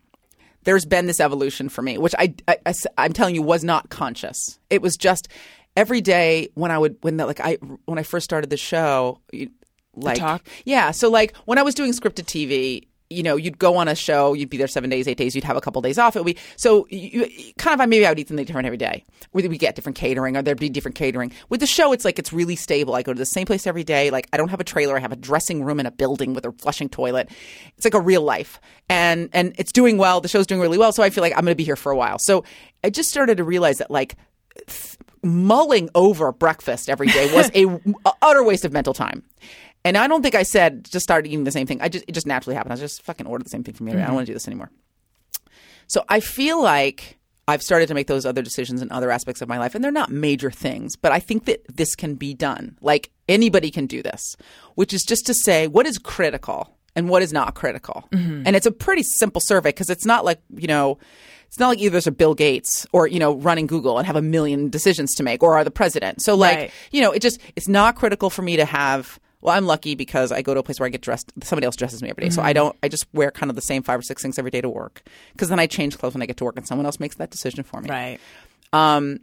there's 0.67 0.85
been 0.85 1.07
this 1.07 1.21
evolution 1.21 1.69
for 1.69 1.81
me, 1.81 1.97
which 1.97 2.15
I, 2.19 2.35
I, 2.49 2.59
I 2.99 3.07
am 3.07 3.13
telling 3.13 3.35
you 3.35 3.41
was 3.41 3.65
not 3.65 3.89
conscious. 3.89 4.59
It 4.69 4.83
was 4.83 4.97
just 4.97 5.29
every 5.77 6.01
day 6.01 6.49
when 6.55 6.71
I 6.71 6.79
would 6.79 6.97
when 7.01 7.17
the, 7.17 7.25
like 7.25 7.41
I 7.41 7.55
when 7.85 7.99
I 7.99 8.03
first 8.03 8.25
started 8.25 8.51
the 8.51 8.57
show, 8.57 9.21
like 9.95 10.19
talk? 10.19 10.47
yeah. 10.65 10.91
So 10.91 11.09
like 11.09 11.35
when 11.47 11.57
I 11.57 11.63
was 11.63 11.75
doing 11.75 11.93
scripted 11.93 12.27
TV. 12.27 12.89
You 13.11 13.23
know, 13.23 13.37
you'd 13.37 13.59
go 13.59 13.77
on 13.77 13.89
a 13.89 13.95
show, 13.95 14.33
you'd 14.35 14.51
be 14.51 14.57
there 14.57 14.67
seven 14.67 14.91
days, 14.91 15.07
eight 15.07 15.17
days, 15.17 15.35
you'd 15.35 15.45
have 15.45 15.57
a 15.57 15.61
couple 15.61 15.81
days 15.83 15.99
off. 15.99 16.17
It 16.17 16.25
would 16.25 16.35
be 16.35 16.41
so 16.57 16.87
you, 16.91 17.29
kind 17.59 17.81
of 17.81 17.89
maybe 17.89 18.07
I 18.07 18.11
would 18.11 18.19
eat 18.19 18.29
something 18.29 18.45
different 18.45 18.67
every 18.67 18.79
day. 18.79 19.05
We 19.33 19.47
we 19.47 19.59
get 19.59 19.77
different 19.77 19.97
catering, 19.97 20.37
or 20.37 20.43
there'd 20.43 20.59
be 20.59 20.69
different 20.69 20.97
catering. 20.97 21.33
With 21.49 21.61
the 21.61 21.67
show, 21.67 21.93
it's 21.93 22.05
like 22.05 22.19
it's 22.19 22.33
really 22.33 22.57
stable. 22.57 22.95
I 22.95 23.03
go 23.03 23.13
to 23.13 23.19
the 23.19 23.27
same 23.27 23.47
place 23.47 23.67
every 23.67 23.85
day. 23.85 24.11
Like 24.11 24.29
I 24.33 24.37
don't 24.37 24.49
have 24.49 24.61
a 24.61 24.65
trailer. 24.65 24.97
I 24.97 25.01
have 25.01 25.13
a 25.13 25.17
dressing 25.17 25.65
room 25.65 25.81
in 25.81 25.87
a 25.87 25.91
building 25.91 26.35
with 26.35 26.45
a 26.45 26.53
flushing 26.53 26.89
toilet. 26.89 27.31
It's 27.77 27.85
like 27.85 27.95
a 27.95 28.01
real 28.01 28.23
life, 28.23 28.61
and 28.89 29.31
and 29.33 29.55
it's 29.59 29.73
doing 29.73 29.99
well. 29.99 30.21
The 30.21 30.29
show's 30.29 30.47
doing 30.47 30.61
really 30.61 30.79
well, 30.79 30.93
so 30.93 31.03
I 31.03 31.11
feel 31.11 31.23
like 31.23 31.33
I'm 31.33 31.45
going 31.45 31.53
to 31.53 31.57
be 31.57 31.65
here 31.65 31.77
for 31.77 31.93
a 31.93 31.97
while. 31.97 32.19
So 32.19 32.45
I 32.83 32.91
just 32.91 33.11
started 33.11 33.37
to 33.37 33.45
realize 33.45 33.79
that 33.79 33.91
like 33.91 34.17
mulling 35.23 35.91
over 35.95 36.33
breakfast 36.33 36.89
every 36.89 37.09
day 37.09 37.33
was 37.35 37.51
a 37.55 38.13
utter 38.23 38.45
waste 38.45 38.65
of 38.65 38.73
mental 38.73 38.95
time. 38.95 39.23
And 39.87 39.97
I 39.97 40.09
don't 40.09 40.23
think 40.23 40.35
I 40.35 40.43
said 40.43 40.85
just 40.85 41.05
started 41.05 41.29
eating 41.29 41.45
the 41.45 41.53
same 41.53 41.67
thing. 41.67 41.81
I 41.81 41.89
just 41.89 42.05
it 42.09 42.13
just 42.13 42.27
naturally 42.27 42.57
happened. 42.57 42.73
I 42.73 42.75
was 42.75 42.81
just 42.81 43.03
fucking 43.03 43.27
order 43.27 43.45
the 43.45 43.51
same 43.51 43.63
thing 43.63 43.75
for 43.75 43.85
me. 43.85 43.93
I 43.93 43.95
don't 43.95 44.05
mm-hmm. 44.05 44.15
want 44.15 44.27
to 44.27 44.31
do 44.31 44.35
this 44.35 44.49
anymore. 44.49 44.71
So 45.87 46.05
I 46.09 46.19
feel 46.19 46.61
like 46.61 47.19
I've 47.47 47.63
started 47.63 47.87
to 47.89 47.95
make 47.95 48.09
those 48.09 48.27
other 48.27 48.43
decisions 48.43 48.83
in 48.83 48.91
other 48.91 49.13
aspects 49.13 49.41
of 49.41 49.49
my 49.49 49.59
life, 49.59 49.77
and 49.77 49.85
they're 49.85 49.93
not 49.93 50.11
major 50.11 50.51
things, 50.51 50.97
but 50.97 51.13
I 51.13 51.21
think 51.21 51.45
that 51.45 51.65
this 51.73 51.95
can 51.95 52.17
be 52.17 52.35
done. 52.35 52.77
Like 52.81 53.11
anybody 53.29 53.71
can 53.71 53.87
do 53.87 54.03
this, 54.03 54.37
which 54.75 54.93
is 54.93 55.03
just 55.03 55.25
to 55.27 55.35
say 55.35 55.69
what 55.69 55.87
is 55.87 55.99
critical 55.99 56.77
and 56.97 57.09
what 57.09 57.23
is 57.23 57.33
not 57.33 57.55
critical. 57.55 58.09
Mm-hmm. 58.11 58.43
And 58.45 58.57
it's 58.57 58.67
a 58.67 58.73
pretty 58.73 59.05
simple 59.05 59.41
survey 59.41 59.69
because 59.69 59.91
it's 59.91 60.05
not 60.05 60.25
like, 60.25 60.41
you 60.57 60.67
know, 60.67 60.99
it's 61.47 61.61
not 61.61 61.69
like 61.69 61.79
either 61.79 61.91
there's 61.91 62.09
a 62.09 62.13
Bill 62.13 62.35
Gates 62.35 62.87
or, 62.91 63.07
you 63.07 63.21
know, 63.21 63.37
running 63.37 63.69
Google 63.69 63.99
and 63.99 64.07
have 64.07 64.17
a 64.17 64.23
million 64.23 64.69
decisions 64.69 65.15
to 65.15 65.23
make 65.23 65.45
or 65.45 65.57
are 65.57 65.63
the 65.63 65.71
president. 65.71 66.23
So 66.23 66.35
like, 66.35 66.57
Right. 66.57 66.71
you 66.91 67.03
know, 67.03 67.13
it 67.13 67.23
just 67.23 67.39
it's 67.55 67.69
not 67.69 67.95
critical 67.95 68.31
for 68.31 68.43
me 68.43 68.57
to 68.57 68.65
have 68.65 69.21
well, 69.47 69.55
I'm 69.57 69.65
lucky 69.65 69.95
because 69.95 70.33
I 70.33 70.43
go 70.43 70.55
to 70.55 70.61
a 70.61 70.63
place 70.65 70.81
where 70.81 70.89
I 70.89 70.91
get 70.91 71.03
dressed. 71.03 71.33
Somebody 71.45 71.67
else 71.67 71.77
dresses 71.77 72.03
me 72.03 72.11
every 72.11 72.25
day, 72.25 72.31
so 72.31 72.43
I 72.43 72.53
don't. 72.53 72.77
I 72.83 72.89
just 72.89 73.07
wear 73.15 73.31
kind 73.31 73.49
of 73.49 73.55
the 73.55 73.63
same 73.63 73.85
five 73.85 74.01
or 74.01 74.03
six 74.03 74.21
things 74.21 74.41
every 74.41 74.51
day 74.51 74.61
to 74.61 74.69
work. 74.69 75.03
Because 75.33 75.51
then 75.51 75.61
I 75.61 75.69
change 75.69 75.97
clothes 75.97 76.15
when 76.15 76.23
I 76.23 76.27
get 76.27 76.37
to 76.39 76.45
work, 76.45 76.57
and 76.57 76.67
someone 76.67 76.85
else 76.85 76.99
makes 76.99 77.15
that 77.17 77.31
decision 77.31 77.63
for 77.63 77.81
me. 77.81 77.89
Right. 77.89 78.19
Um, 78.73 79.21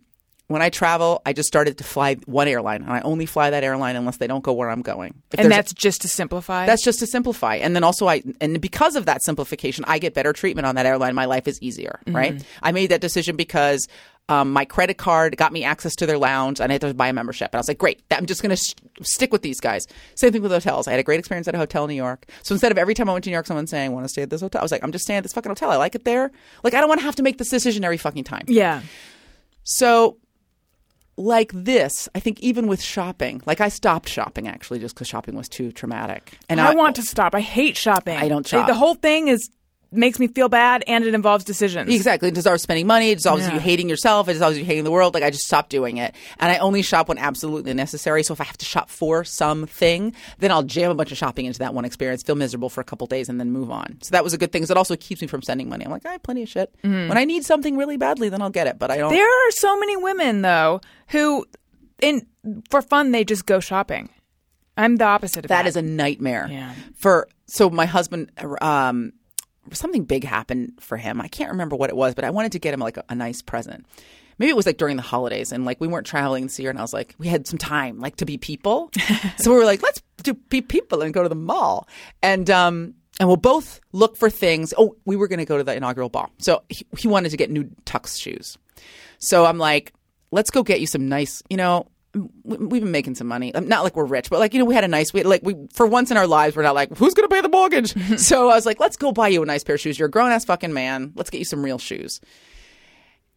when 0.47 0.61
I 0.61 0.69
travel, 0.69 1.21
I 1.25 1.33
just 1.33 1.47
started 1.47 1.77
to 1.79 1.83
fly 1.83 2.15
one 2.25 2.47
airline, 2.47 2.83
and 2.83 2.91
I 2.91 3.01
only 3.01 3.25
fly 3.25 3.49
that 3.49 3.65
airline 3.65 3.97
unless 3.97 4.15
they 4.15 4.27
don't 4.27 4.43
go 4.43 4.53
where 4.53 4.69
I'm 4.69 4.81
going. 4.81 5.21
If 5.33 5.41
And 5.41 5.51
that's 5.51 5.73
just 5.73 6.03
to 6.03 6.07
simplify. 6.07 6.65
that's 6.67 6.83
just 6.83 6.99
to 6.99 7.07
simplify. 7.07 7.55
And 7.55 7.75
then 7.75 7.83
also 7.83 8.07
I 8.07 8.23
and 8.39 8.61
because 8.61 8.95
of 8.95 9.05
that 9.05 9.23
simplification, 9.23 9.83
I 9.89 9.99
get 9.99 10.13
better 10.13 10.31
treatment 10.31 10.67
on 10.67 10.75
that 10.75 10.85
airline. 10.85 11.15
My 11.15 11.25
life 11.25 11.49
is 11.49 11.61
easier, 11.61 11.99
right? 12.07 12.41
I 12.61 12.71
made 12.71 12.91
that 12.91 13.01
decision 13.01 13.35
because 13.35 13.89
um, 14.29 14.53
my 14.53 14.63
credit 14.63 14.97
card 14.97 15.35
got 15.35 15.51
me 15.51 15.63
access 15.63 15.95
to 15.97 16.05
their 16.05 16.17
lounge 16.17 16.61
and 16.61 16.71
I 16.71 16.75
had 16.75 16.81
to 16.81 16.93
buy 16.93 17.09
a 17.09 17.13
membership. 17.13 17.49
And 17.51 17.55
I 17.55 17.59
was 17.59 17.67
like, 17.67 17.77
great, 17.77 18.01
I'm 18.09 18.25
just 18.25 18.41
going 18.41 18.55
to 18.55 18.55
sh- 18.55 18.73
stick 19.01 19.33
with 19.33 19.41
these 19.41 19.59
guys. 19.59 19.85
Same 20.15 20.31
thing 20.31 20.41
with 20.41 20.51
hotels. 20.51 20.87
I 20.87 20.91
had 20.91 20.99
a 20.99 21.03
great 21.03 21.19
experience 21.19 21.47
at 21.47 21.55
a 21.55 21.57
hotel 21.57 21.83
in 21.83 21.89
New 21.89 21.95
York. 21.95 22.25
So 22.41 22.55
instead 22.55 22.71
of 22.71 22.77
every 22.77 22.93
time 22.93 23.09
I 23.09 23.13
went 23.13 23.25
to 23.25 23.29
New 23.29 23.35
York, 23.35 23.47
someone 23.47 23.67
saying, 23.67 23.91
want 23.91 24.05
to 24.05 24.09
stay 24.09 24.21
at 24.21 24.29
this 24.29 24.41
hotel, 24.41 24.61
I 24.61 24.63
was 24.63 24.71
like, 24.71 24.83
I'm 24.83 24.93
just 24.93 25.03
staying 25.03 25.17
at 25.17 25.23
this 25.23 25.33
fucking 25.33 25.49
hotel. 25.49 25.71
I 25.71 25.75
like 25.75 25.93
it 25.93 26.05
there. 26.05 26.31
Like, 26.63 26.73
I 26.73 26.79
don't 26.79 26.87
want 26.87 27.01
to 27.01 27.05
have 27.05 27.17
to 27.17 27.23
make 27.23 27.37
this 27.37 27.49
decision 27.49 27.83
every 27.83 27.97
fucking 27.97 28.23
time. 28.23 28.45
yeah. 28.47 28.81
So, 29.65 30.17
like 31.15 31.51
this, 31.53 32.09
I 32.15 32.19
think 32.19 32.39
even 32.41 32.67
with 32.67 32.81
shopping, 32.81 33.41
like 33.45 33.61
I 33.61 33.69
stopped 33.69 34.09
shopping 34.09 34.47
actually 34.47 34.79
just 34.79 34.95
because 34.95 35.07
shopping 35.07 35.35
was 35.35 35.47
too 35.47 35.71
traumatic. 35.71 36.37
And 36.49 36.59
I, 36.59 36.73
want 36.73 36.95
to 36.95 37.03
stop. 37.03 37.35
I 37.35 37.41
hate 37.41 37.77
shopping. 37.77 38.17
I 38.17 38.27
don't 38.27 38.47
shop. 38.47 38.67
The 38.67 38.73
whole 38.73 38.95
thing 38.95 39.27
is 39.27 39.49
makes 39.95 40.19
me 40.19 40.27
feel 40.27 40.49
bad, 40.49 40.83
and 40.87 41.03
it 41.03 41.13
involves 41.13 41.43
decisions. 41.43 41.93
Exactly. 41.93 42.29
It 42.29 42.35
dissolves 42.35 42.61
spending 42.63 42.87
money. 42.87 43.11
It 43.11 43.15
dissolves 43.15 43.43
Yeah. 43.47 43.53
you 43.55 43.59
hating 43.59 43.89
yourself. 43.89 44.27
It 44.27 44.33
dissolves 44.33 44.57
you 44.57 44.65
hating 44.65 44.83
the 44.83 44.91
world. 44.91 45.13
Like 45.13 45.23
I 45.23 45.29
just 45.29 45.45
stopped 45.45 45.69
doing 45.69 45.97
it. 45.97 46.15
And 46.39 46.51
I 46.51 46.57
only 46.57 46.81
shop 46.81 47.07
when 47.09 47.17
absolutely 47.17 47.73
necessary. 47.73 48.23
So 48.23 48.33
if 48.33 48.41
I 48.41 48.43
have 48.45 48.57
to 48.57 48.65
shop 48.65 48.89
for 48.89 49.23
something, 49.23 50.13
then 50.39 50.51
I'll 50.51 50.63
jam 50.63 50.91
a 50.91 50.95
bunch 50.95 51.11
of 51.11 51.17
shopping 51.17 51.45
into 51.45 51.59
that 51.59 51.73
one 51.73 51.85
experience, 51.85 52.23
feel 52.23 52.35
miserable 52.35 52.69
for 52.69 52.81
a 52.81 52.83
couple 52.83 53.07
days, 53.07 53.29
and 53.29 53.39
then 53.39 53.51
move 53.51 53.71
on. 53.71 53.97
So 54.01 54.11
that 54.11 54.23
was 54.23 54.33
a 54.33 54.37
good 54.37 54.51
thing. 54.51 54.61
'cause 54.61 54.71
It 54.71 54.77
also 54.77 54.95
keeps 54.95 55.21
me 55.21 55.27
from 55.27 55.41
spending 55.41 55.69
money. 55.69 55.85
I'm 55.85 55.91
like, 55.91 56.05
I 56.05 56.13
have 56.13 56.23
plenty 56.23 56.43
of 56.43 56.49
shit. 56.49 56.73
Mm-hmm. 56.83 57.09
When 57.09 57.17
I 57.17 57.25
need 57.25 57.45
something 57.45 57.77
really 57.77 57.97
badly, 57.97 58.29
then 58.29 58.41
I'll 58.41 58.49
get 58.49 58.67
it. 58.67 58.79
But 58.79 58.91
I 58.91 58.97
don't. 58.97 59.11
There 59.11 59.47
are 59.47 59.51
so 59.51 59.79
many 59.79 59.95
women 59.97 60.41
though 60.41 60.81
who, 61.09 61.45
in 62.01 62.25
for 62.69 62.81
fun, 62.81 63.11
they 63.11 63.23
just 63.23 63.45
go 63.45 63.59
shopping. 63.59 64.09
I'm 64.75 64.95
the 64.95 65.05
opposite 65.05 65.45
of 65.45 65.49
that. 65.49 65.63
that 65.63 65.67
is 65.67 65.75
a 65.75 65.81
nightmare. 65.83 66.47
Yeah. 66.49 66.73
For 66.95 67.27
so 67.47 67.69
my 67.69 67.85
husband, 67.85 68.31
um, 68.61 69.13
something 69.71 70.03
big 70.03 70.23
happened 70.23 70.73
for 70.79 70.97
him. 70.97 71.21
I 71.21 71.27
can't 71.27 71.51
remember 71.51 71.75
what 71.75 71.89
it 71.89 71.95
was, 71.95 72.13
but 72.15 72.23
I 72.23 72.29
wanted 72.29 72.51
to 72.53 72.59
get 72.59 72.73
him 72.73 72.79
like 72.79 72.97
a, 72.97 73.03
a 73.09 73.15
nice 73.15 73.41
present. 73.41 73.85
Maybe 74.39 74.49
it 74.49 74.55
was 74.55 74.65
like 74.65 74.77
during 74.77 74.97
the 74.97 75.03
holidays, 75.03 75.51
and 75.51 75.63
like 75.63 75.79
we 75.79 75.87
weren't 75.87 76.07
traveling 76.07 76.43
this 76.43 76.59
year, 76.59 76.69
and 76.69 76.79
I 76.79 76.81
was 76.81 76.93
like, 76.93 77.15
we 77.17 77.27
had 77.27 77.47
some 77.47 77.59
time 77.59 77.99
like 77.99 78.15
to 78.17 78.25
be 78.25 78.37
people, 78.37 78.91
so 79.37 79.51
we 79.51 79.57
were 79.57 79.65
like, 79.65 79.83
let's 79.83 80.01
do 80.23 80.33
be 80.33 80.61
people 80.61 81.01
and 81.01 81.13
go 81.13 81.23
to 81.23 81.29
the 81.29 81.35
mall, 81.35 81.87
and 82.21 82.49
um. 82.49 82.95
And 83.19 83.29
we'll 83.29 83.37
both 83.37 83.79
look 83.91 84.17
for 84.17 84.27
things. 84.27 84.73
Oh, 84.75 84.95
we 85.05 85.15
were 85.15 85.27
going 85.27 85.37
to 85.37 85.45
go 85.45 85.59
to 85.59 85.63
the 85.63 85.75
inaugural 85.75 86.09
ball. 86.09 86.31
So 86.39 86.63
he, 86.67 86.83
he 86.97 87.07
wanted 87.07 87.29
to 87.29 87.37
get 87.37 87.51
new 87.51 87.65
tux 87.85 88.19
shoes. 88.19 88.57
So 89.19 89.45
I'm 89.45 89.59
like, 89.59 89.93
let's 90.31 90.49
go 90.49 90.63
get 90.63 90.81
you 90.81 90.87
some 90.87 91.07
nice, 91.09 91.43
you 91.47 91.55
know, 91.55 91.85
we've 92.43 92.81
been 92.81 92.91
making 92.91 93.15
some 93.15 93.27
money. 93.27 93.53
Um, 93.55 93.67
Not 93.67 93.83
like 93.83 93.95
we're 93.95 94.05
rich, 94.05 94.29
but 94.29 94.39
like, 94.39 94.53
you 94.53 94.59
know, 94.59 94.65
we 94.65 94.75
had 94.75 94.83
a 94.83 94.87
nice, 94.87 95.13
we 95.13 95.23
like, 95.23 95.41
we, 95.43 95.55
for 95.73 95.87
once 95.87 96.11
in 96.11 96.17
our 96.17 96.27
lives, 96.27 96.55
we're 96.55 96.63
not 96.63 96.75
like, 96.75 96.95
who's 96.95 97.13
going 97.13 97.27
to 97.27 97.33
pay 97.33 97.41
the 97.41 97.49
mortgage? 97.49 97.93
so 98.19 98.49
I 98.49 98.55
was 98.55 98.65
like, 98.65 98.79
let's 98.79 98.97
go 98.97 99.11
buy 99.11 99.29
you 99.29 99.41
a 99.41 99.45
nice 99.45 99.63
pair 99.63 99.75
of 99.75 99.81
shoes. 99.81 99.97
You're 99.97 100.07
a 100.07 100.11
grown 100.11 100.31
ass 100.31 100.45
fucking 100.45 100.73
man. 100.73 101.13
Let's 101.15 101.29
get 101.29 101.39
you 101.39 101.45
some 101.45 101.63
real 101.63 101.79
shoes. 101.79 102.21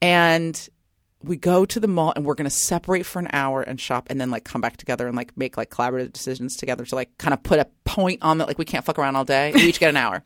And 0.02 0.68
we 1.22 1.36
go 1.36 1.64
to 1.64 1.80
the 1.80 1.88
mall 1.88 2.12
and 2.14 2.24
we're 2.24 2.34
going 2.34 2.48
to 2.48 2.50
separate 2.50 3.06
for 3.06 3.18
an 3.18 3.28
hour 3.32 3.62
and 3.62 3.80
shop 3.80 4.08
and 4.10 4.20
then 4.20 4.30
like 4.30 4.44
come 4.44 4.60
back 4.60 4.76
together 4.76 5.06
and 5.06 5.16
like 5.16 5.36
make 5.36 5.56
like 5.56 5.70
collaborative 5.70 6.12
decisions 6.12 6.56
together 6.56 6.84
to 6.84 6.94
like 6.94 7.16
kind 7.18 7.32
of 7.32 7.42
put 7.42 7.58
a 7.58 7.66
point 7.84 8.18
on 8.22 8.38
that. 8.38 8.46
Like 8.46 8.58
we 8.58 8.64
can't 8.66 8.84
fuck 8.84 8.98
around 8.98 9.16
all 9.16 9.24
day. 9.24 9.52
We 9.54 9.62
each 9.62 9.80
get 9.80 9.88
an 9.88 9.96
hour. 9.96 10.22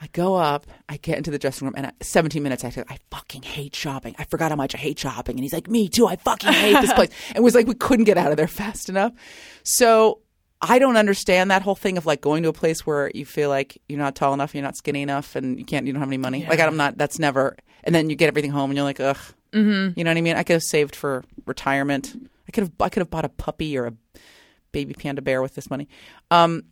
I 0.00 0.08
go 0.08 0.34
up, 0.34 0.66
I 0.88 0.96
get 0.96 1.16
into 1.16 1.30
the 1.30 1.38
dressing 1.38 1.66
room, 1.66 1.74
and 1.76 1.86
at 1.86 2.04
17 2.04 2.42
minutes, 2.42 2.64
I 2.64 2.70
said, 2.70 2.84
I 2.88 2.98
fucking 3.10 3.42
hate 3.42 3.74
shopping. 3.74 4.14
I 4.18 4.24
forgot 4.24 4.50
how 4.50 4.56
much 4.56 4.74
I 4.74 4.78
hate 4.78 4.98
shopping. 4.98 5.36
And 5.36 5.44
he's 5.44 5.52
like, 5.52 5.68
Me 5.68 5.88
too. 5.88 6.06
I 6.06 6.16
fucking 6.16 6.52
hate 6.52 6.80
this 6.80 6.92
place. 6.94 7.10
And 7.28 7.38
it 7.38 7.42
was 7.42 7.54
like, 7.54 7.66
we 7.66 7.74
couldn't 7.74 8.04
get 8.04 8.18
out 8.18 8.30
of 8.30 8.36
there 8.36 8.48
fast 8.48 8.88
enough. 8.88 9.12
So 9.62 10.20
I 10.60 10.78
don't 10.78 10.96
understand 10.96 11.50
that 11.50 11.62
whole 11.62 11.74
thing 11.74 11.98
of 11.98 12.06
like 12.06 12.20
going 12.20 12.42
to 12.42 12.48
a 12.48 12.52
place 12.52 12.86
where 12.86 13.10
you 13.14 13.26
feel 13.26 13.48
like 13.48 13.80
you're 13.88 13.98
not 13.98 14.14
tall 14.14 14.32
enough, 14.34 14.54
you're 14.54 14.62
not 14.62 14.76
skinny 14.76 15.02
enough, 15.02 15.36
and 15.36 15.58
you 15.58 15.64
can't, 15.64 15.86
you 15.86 15.92
don't 15.92 16.00
have 16.00 16.08
any 16.08 16.18
money. 16.18 16.46
Like, 16.46 16.60
I'm 16.60 16.76
not, 16.76 16.96
that's 16.96 17.18
never, 17.18 17.56
and 17.82 17.94
then 17.94 18.10
you 18.10 18.16
get 18.16 18.28
everything 18.28 18.50
home 18.50 18.70
and 18.70 18.76
you're 18.76 18.84
like, 18.84 19.00
ugh. 19.00 19.18
Mm-hmm. 19.52 19.98
You 19.98 20.04
know 20.04 20.10
what 20.10 20.18
I 20.18 20.20
mean? 20.20 20.36
I 20.36 20.42
could 20.42 20.54
have 20.54 20.62
saved 20.62 20.96
for 20.96 21.22
retirement. 21.46 22.16
I 22.48 22.50
could 22.50 22.64
have, 22.64 22.72
I 22.80 22.88
could 22.88 23.02
have 23.02 23.10
bought 23.10 23.24
a 23.24 23.28
puppy 23.28 23.78
or 23.78 23.86
a 23.86 23.94
baby 24.72 24.94
panda 24.94 25.22
bear 25.22 25.40
with 25.40 25.54
this 25.54 25.70
money. 25.70 25.88
Um, 26.30 26.64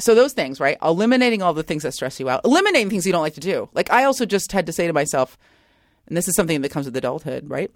so 0.00 0.14
those 0.14 0.32
things, 0.32 0.60
right? 0.60 0.76
Eliminating 0.82 1.42
all 1.42 1.54
the 1.54 1.62
things 1.62 1.82
that 1.84 1.92
stress 1.92 2.18
you 2.18 2.28
out, 2.28 2.40
eliminating 2.44 2.90
things 2.90 3.06
you 3.06 3.12
don't 3.12 3.22
like 3.22 3.34
to 3.34 3.40
do. 3.40 3.68
Like 3.74 3.90
I 3.90 4.04
also 4.04 4.26
just 4.26 4.52
had 4.52 4.66
to 4.66 4.72
say 4.72 4.86
to 4.86 4.92
myself, 4.92 5.38
and 6.06 6.16
this 6.16 6.28
is 6.28 6.34
something 6.34 6.60
that 6.60 6.70
comes 6.70 6.86
with 6.86 6.96
adulthood, 6.96 7.48
right? 7.48 7.70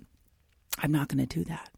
I'm 0.79 0.93
not 0.93 1.09
going 1.09 1.25
to 1.25 1.39
do 1.39 1.45
that. 1.45 1.71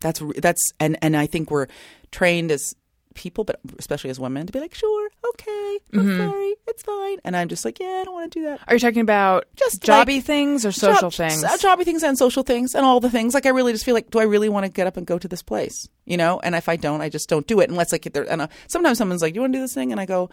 That's 0.00 0.22
that's 0.36 0.72
and 0.78 0.96
and 1.02 1.16
I 1.16 1.26
think 1.26 1.50
we're 1.50 1.66
trained 2.12 2.52
as 2.52 2.74
people, 3.14 3.44
but 3.44 3.58
especially 3.78 4.10
as 4.10 4.20
women, 4.20 4.46
to 4.46 4.52
be 4.52 4.60
like, 4.60 4.74
sure, 4.74 5.08
okay, 5.30 5.78
I'm 5.94 6.16
sorry, 6.16 6.54
it's 6.66 6.82
fine, 6.82 7.18
and 7.24 7.36
I'm 7.36 7.48
just 7.48 7.64
like, 7.64 7.80
yeah, 7.80 7.98
I 8.00 8.04
don't 8.04 8.14
want 8.14 8.32
to 8.32 8.38
do 8.40 8.44
that. 8.46 8.60
Are 8.68 8.74
you 8.74 8.80
talking 8.80 9.00
about 9.00 9.46
Just 9.56 9.82
jobby 9.82 10.16
like- 10.16 10.24
things 10.24 10.64
or 10.66 10.72
social 10.72 11.10
Job- 11.10 11.28
things? 11.30 11.44
uh, 11.44 11.56
jobby 11.56 11.84
things 11.84 12.02
and 12.02 12.16
social 12.18 12.42
things 12.42 12.74
and 12.74 12.84
all 12.84 13.00
the 13.00 13.10
things. 13.10 13.34
Like 13.34 13.46
I 13.46 13.50
really 13.50 13.72
just 13.72 13.84
feel 13.84 13.94
like, 13.94 14.10
do 14.10 14.18
I 14.20 14.24
really 14.24 14.48
want 14.48 14.66
to 14.66 14.70
get 14.72 14.86
up 14.86 14.96
and 14.96 15.06
go 15.06 15.18
to 15.18 15.28
this 15.28 15.42
place? 15.42 15.88
You 16.04 16.16
know, 16.16 16.40
and 16.42 16.54
if 16.54 16.68
I 16.68 16.76
don't, 16.76 17.00
I 17.00 17.08
just 17.08 17.28
don't 17.28 17.46
do 17.46 17.60
it 17.60 17.68
unless 17.70 17.92
like 17.92 18.02
there. 18.12 18.30
And 18.30 18.42
uh, 18.42 18.48
sometimes 18.66 18.98
someone's 18.98 19.20
like, 19.22 19.34
"Do 19.34 19.38
you 19.38 19.40
want 19.42 19.52
to 19.52 19.58
do 19.58 19.62
this 19.62 19.74
thing?" 19.74 19.92
And 19.92 20.00
I 20.00 20.06
go, 20.06 20.30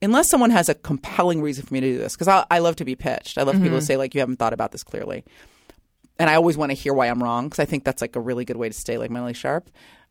unless 0.00 0.30
someone 0.30 0.50
has 0.50 0.68
a 0.70 0.74
compelling 0.74 1.42
reason 1.42 1.66
for 1.66 1.74
me 1.74 1.80
to 1.80 1.86
do 1.92 1.98
this, 1.98 2.14
because 2.14 2.28
I, 2.28 2.46
I 2.50 2.60
love 2.60 2.76
to 2.76 2.84
be 2.86 2.94
pitched. 2.96 3.36
I 3.36 3.42
love 3.42 3.56
Mm-hmm. 3.56 3.64
people 3.64 3.78
to 3.80 3.84
say 3.84 3.96
like, 3.98 4.14
"You 4.14 4.20
haven't 4.20 4.36
thought 4.38 4.52
about 4.54 4.72
this 4.72 4.82
clearly," 4.82 5.24
and 6.18 6.30
I 6.30 6.36
always 6.36 6.56
want 6.56 6.70
to 6.70 6.74
hear 6.74 6.94
why 6.94 7.06
I'm 7.08 7.22
wrong 7.22 7.46
because 7.46 7.58
I 7.58 7.64
think 7.66 7.84
that's 7.84 8.00
like 8.00 8.16
a 8.16 8.20
really 8.20 8.44
good 8.44 8.56
way 8.56 8.68
to 8.68 8.74
stay 8.74 8.96
like 8.98 9.10
mentally 9.10 9.34
sharp. 9.34 9.68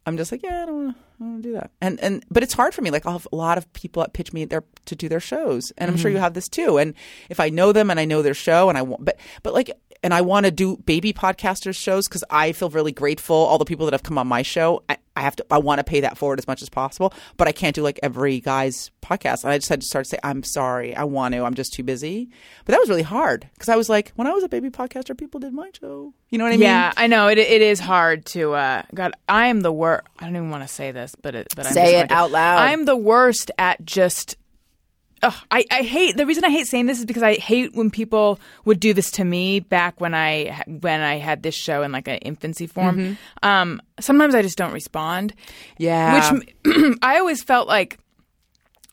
I'm 0.10 0.18
just 0.18 0.32
like, 0.32 0.44
yeah, 0.44 0.64
I 0.64 0.66
don't 0.66 0.86
want 0.86 0.96
to, 0.96 1.04
don't 1.20 1.30
want 1.32 1.44
to 1.44 1.50
do 1.50 1.54
that, 1.54 1.72
and 1.80 2.00
and 2.02 2.26
but 2.30 2.44
it's 2.44 2.54
hard 2.54 2.74
for 2.74 2.82
me. 2.82 2.92
Like 2.92 3.06
I'll 3.06 3.14
have 3.14 3.28
a 3.32 3.36
lot 3.36 3.58
of 3.58 3.72
people 3.74 4.02
that 4.02 4.14
pitch 4.14 4.34
me 4.34 4.46
there 4.46 4.64
to 4.86 4.96
do 4.96 5.08
their 5.08 5.20
shows, 5.20 5.72
and 5.78 5.90
I'm 5.90 5.98
sure 5.98 6.10
mm-hmm. 6.10 6.18
you 6.18 6.22
have 6.22 6.34
this 6.34 6.50
too. 6.50 6.78
And 6.78 6.94
if 7.30 7.40
I 7.40 7.50
know 7.50 7.72
them 7.72 7.90
and 7.90 8.00
I 8.00 8.06
know 8.06 8.22
their 8.22 8.34
show, 8.34 8.70
and 8.70 8.78
I 8.78 8.82
want, 8.82 9.06
but 9.06 9.20
but 9.44 9.54
like, 9.54 9.72
and 10.04 10.14
I 10.14 10.22
want 10.22 10.46
to 10.46 10.52
do 10.52 10.78
baby 10.78 11.14
podcasters 11.14 11.76
shows 11.76 12.08
because 12.08 12.24
I 12.30 12.52
feel 12.52 12.70
really 12.70 12.92
grateful. 12.92 13.36
All 13.36 13.58
the 13.58 13.66
people 13.66 13.86
that 13.86 13.94
have 13.94 14.04
come 14.04 14.18
on 14.18 14.28
my 14.28 14.42
show, 14.42 14.84
I, 14.90 14.98
I 15.20 15.24
have 15.24 15.36
to, 15.36 15.46
I 15.52 15.58
want 15.58 15.80
to 15.80 15.84
pay 15.84 16.00
that 16.00 16.18
forward 16.18 16.40
as 16.40 16.48
much 16.48 16.62
as 16.62 16.70
possible, 16.70 17.14
but 17.36 17.48
I 17.48 17.52
can't 17.52 17.76
do 17.76 17.84
like 17.84 18.00
every 18.02 18.40
guy's 18.40 18.90
podcast. 19.02 19.44
And 19.44 19.52
I 19.52 19.58
just 19.58 19.68
had 19.68 19.82
to 19.82 19.88
start 19.88 20.06
to 20.06 20.10
say, 20.10 20.20
I'm 20.24 20.44
sorry, 20.44 20.96
I 20.96 21.04
want 21.04 21.34
to, 21.34 21.44
I'm 21.44 21.56
just 21.56 21.74
too 21.74 21.84
busy. 21.84 22.30
But 22.64 22.72
that 22.72 22.80
was 22.80 22.88
really 22.90 23.04
hard 23.04 23.50
because 23.54 23.68
I 23.68 23.76
was 23.76 23.90
like, 23.90 24.14
when 24.16 24.28
I 24.28 24.32
was 24.32 24.44
a 24.44 24.50
baby 24.50 24.70
podcaster, 24.70 25.18
people 25.18 25.42
did 25.42 25.54
my 25.54 25.70
show. 25.78 26.14
You 26.30 26.38
know 26.38 26.46
what 26.46 26.54
I 26.54 26.58
mean? 26.58 26.62
yeah, 26.62 26.94
I 26.96 27.08
know 27.08 27.28
it. 27.28 27.38
It 27.38 27.62
is 27.62 27.80
hard 27.80 28.26
to. 28.28 28.54
Uh, 28.54 28.84
God, 28.94 29.14
I 29.28 29.48
am 29.48 29.62
the 29.62 29.72
worst. 29.74 30.08
I 30.20 30.26
don't 30.26 30.36
even 30.36 30.52
want 30.52 30.64
to 30.64 30.74
say 30.74 30.92
this, 30.92 31.16
but 31.22 31.36
it, 31.36 31.48
but 31.56 31.66
I'm 31.66 31.74
Say 31.74 32.00
it 32.00 32.12
out 32.12 32.32
loud. 32.32 32.60
I'm 32.60 32.86
the 32.86 32.96
worst 32.96 33.52
at 33.58 33.84
just. 33.84 34.38
Ugh, 35.22 35.34
I, 35.52 35.66
I 35.70 35.82
hate 35.82 36.18
the 36.18 36.26
reason 36.26 36.46
I 36.46 36.50
hate 36.50 36.68
saying 36.68 36.86
this 36.86 37.00
is 37.00 37.06
because 37.06 37.24
I 37.24 37.36
hate 37.36 37.76
when 37.76 37.92
people 37.92 38.40
would 38.66 38.80
do 38.80 38.94
this 38.94 39.12
to 39.12 39.24
me 39.24 39.60
back 39.60 40.00
when 40.00 40.14
I 40.14 40.64
when 40.68 41.02
I 41.02 41.18
had 41.18 41.44
this 41.44 41.56
show 41.56 41.84
in 41.84 41.92
like 41.92 42.08
an 42.08 42.18
infancy 42.18 42.68
form. 42.68 42.98
Mm-hmm. 42.98 43.48
Um, 43.48 43.82
sometimes 44.00 44.36
I 44.36 44.42
just 44.42 44.58
don't 44.58 44.74
respond. 44.74 45.34
Yeah. 45.78 46.34
Which 46.34 46.98
I 47.02 47.20
always 47.20 47.44
felt 47.44 47.68
like 47.68 48.00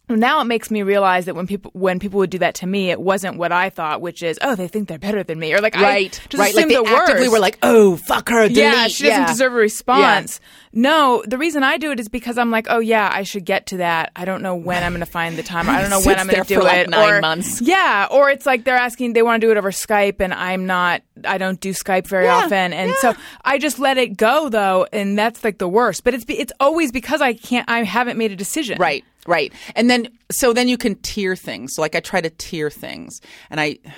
now 0.09 0.41
it 0.41 0.45
makes 0.45 0.71
me 0.71 0.83
realize 0.83 1.25
that 1.25 1.35
when 1.35 1.47
people 1.47 1.71
when 1.75 1.99
people 1.99 2.19
would 2.19 2.31
do 2.31 2.39
that 2.39 2.55
to 2.57 2.67
me, 2.67 2.91
it 2.91 3.01
wasn't 3.01 3.37
what 3.39 3.51
I 3.51 3.71
thought, 3.71 4.01
which 4.01 4.23
is 4.23 4.39
oh 4.43 4.55
they 4.55 4.69
think 4.69 4.87
they're 4.89 4.99
better 4.99 5.23
than 5.25 5.39
me 5.39 5.53
or 5.53 5.61
like 5.61 5.75
Right, 5.75 6.21
I 6.25 6.29
just 6.29 6.41
right. 6.41 6.55
Like 6.55 6.69
they 6.69 6.75
the 6.77 6.85
actively 6.87 7.23
worst. 7.23 7.33
were 7.33 7.39
like, 7.41 7.59
"Oh, 7.63 7.97
fuck 7.97 8.29
her." 8.29 8.43
Delete. 8.49 8.57
yeah, 8.57 8.87
she 8.89 9.05
doesn't 9.05 9.23
Yeah. 9.23 9.27
deserve 9.27 9.53
a 9.53 9.57
response. 9.57 10.41
No, 10.73 11.25
the 11.27 11.39
reason 11.39 11.63
I 11.63 11.79
do 11.79 11.91
it 11.91 11.99
is 11.99 12.09
because 12.09 12.37
I'm 12.37 12.51
like, 12.51 12.67
oh 12.69 12.81
yeah, 12.81 13.11
I 13.13 13.23
should 13.23 13.45
get 13.47 13.67
to 13.69 13.79
that. 13.79 14.13
I 14.15 14.27
don't 14.27 14.43
know 14.43 14.55
when 14.55 14.83
I'm 14.83 14.93
going 14.93 15.01
to 15.01 15.07
find 15.07 15.39
the 15.39 15.43
time. 15.43 15.71
I 15.71 15.81
don't 15.81 15.89
know 15.89 16.01
when 16.05 16.19
I'm 16.19 16.27
going 16.29 16.43
to 16.43 16.49
do 16.55 16.61
like, 16.63 16.81
it. 16.87 16.91
nine 16.91 17.15
or, 17.15 17.21
months. 17.23 17.63
Yeah, 17.63 18.09
or 18.11 18.29
it's 18.29 18.45
like 18.45 18.65
they're 18.65 18.77
asking, 18.77 19.15
they 19.15 19.23
want 19.23 19.41
to 19.41 19.47
do 19.47 19.51
it 19.51 19.57
over 19.57 19.71
Skype, 19.71 20.21
and 20.21 20.35
I'm 20.35 20.67
not. 20.67 21.01
I 21.25 21.39
don't 21.39 21.59
do 21.61 21.71
Skype 21.71 22.07
very 22.07 22.27
Yeah, 22.27 22.35
often, 22.45 22.75
and 22.75 22.93
so 23.01 23.15
I 23.43 23.57
just 23.59 23.79
let 23.79 23.97
it 23.97 24.17
go 24.19 24.51
though, 24.51 24.87
and 24.93 25.19
that's 25.19 25.43
like 25.43 25.57
the 25.57 25.69
worst. 25.69 26.05
But 26.05 26.13
it's 26.13 26.27
it's 26.29 26.53
always 26.61 26.93
because 26.93 27.23
I 27.23 27.33
can't. 27.33 27.69
I 27.71 27.83
haven't 27.83 28.19
made 28.19 28.31
a 28.33 28.37
decision. 28.37 28.77
Right, 28.79 29.03
right. 29.27 29.53
And 29.75 29.89
then 29.91 30.09
so 30.31 30.53
then 30.53 30.69
you 30.69 30.77
can 30.79 30.95
tier 30.97 31.37
things. 31.37 31.75
So 31.75 31.83
like 31.83 31.95
I 31.95 32.01
try 32.01 32.21
to 32.21 32.31
tier 32.31 32.71
things, 32.71 33.21
and 33.51 33.61
I. 33.61 33.79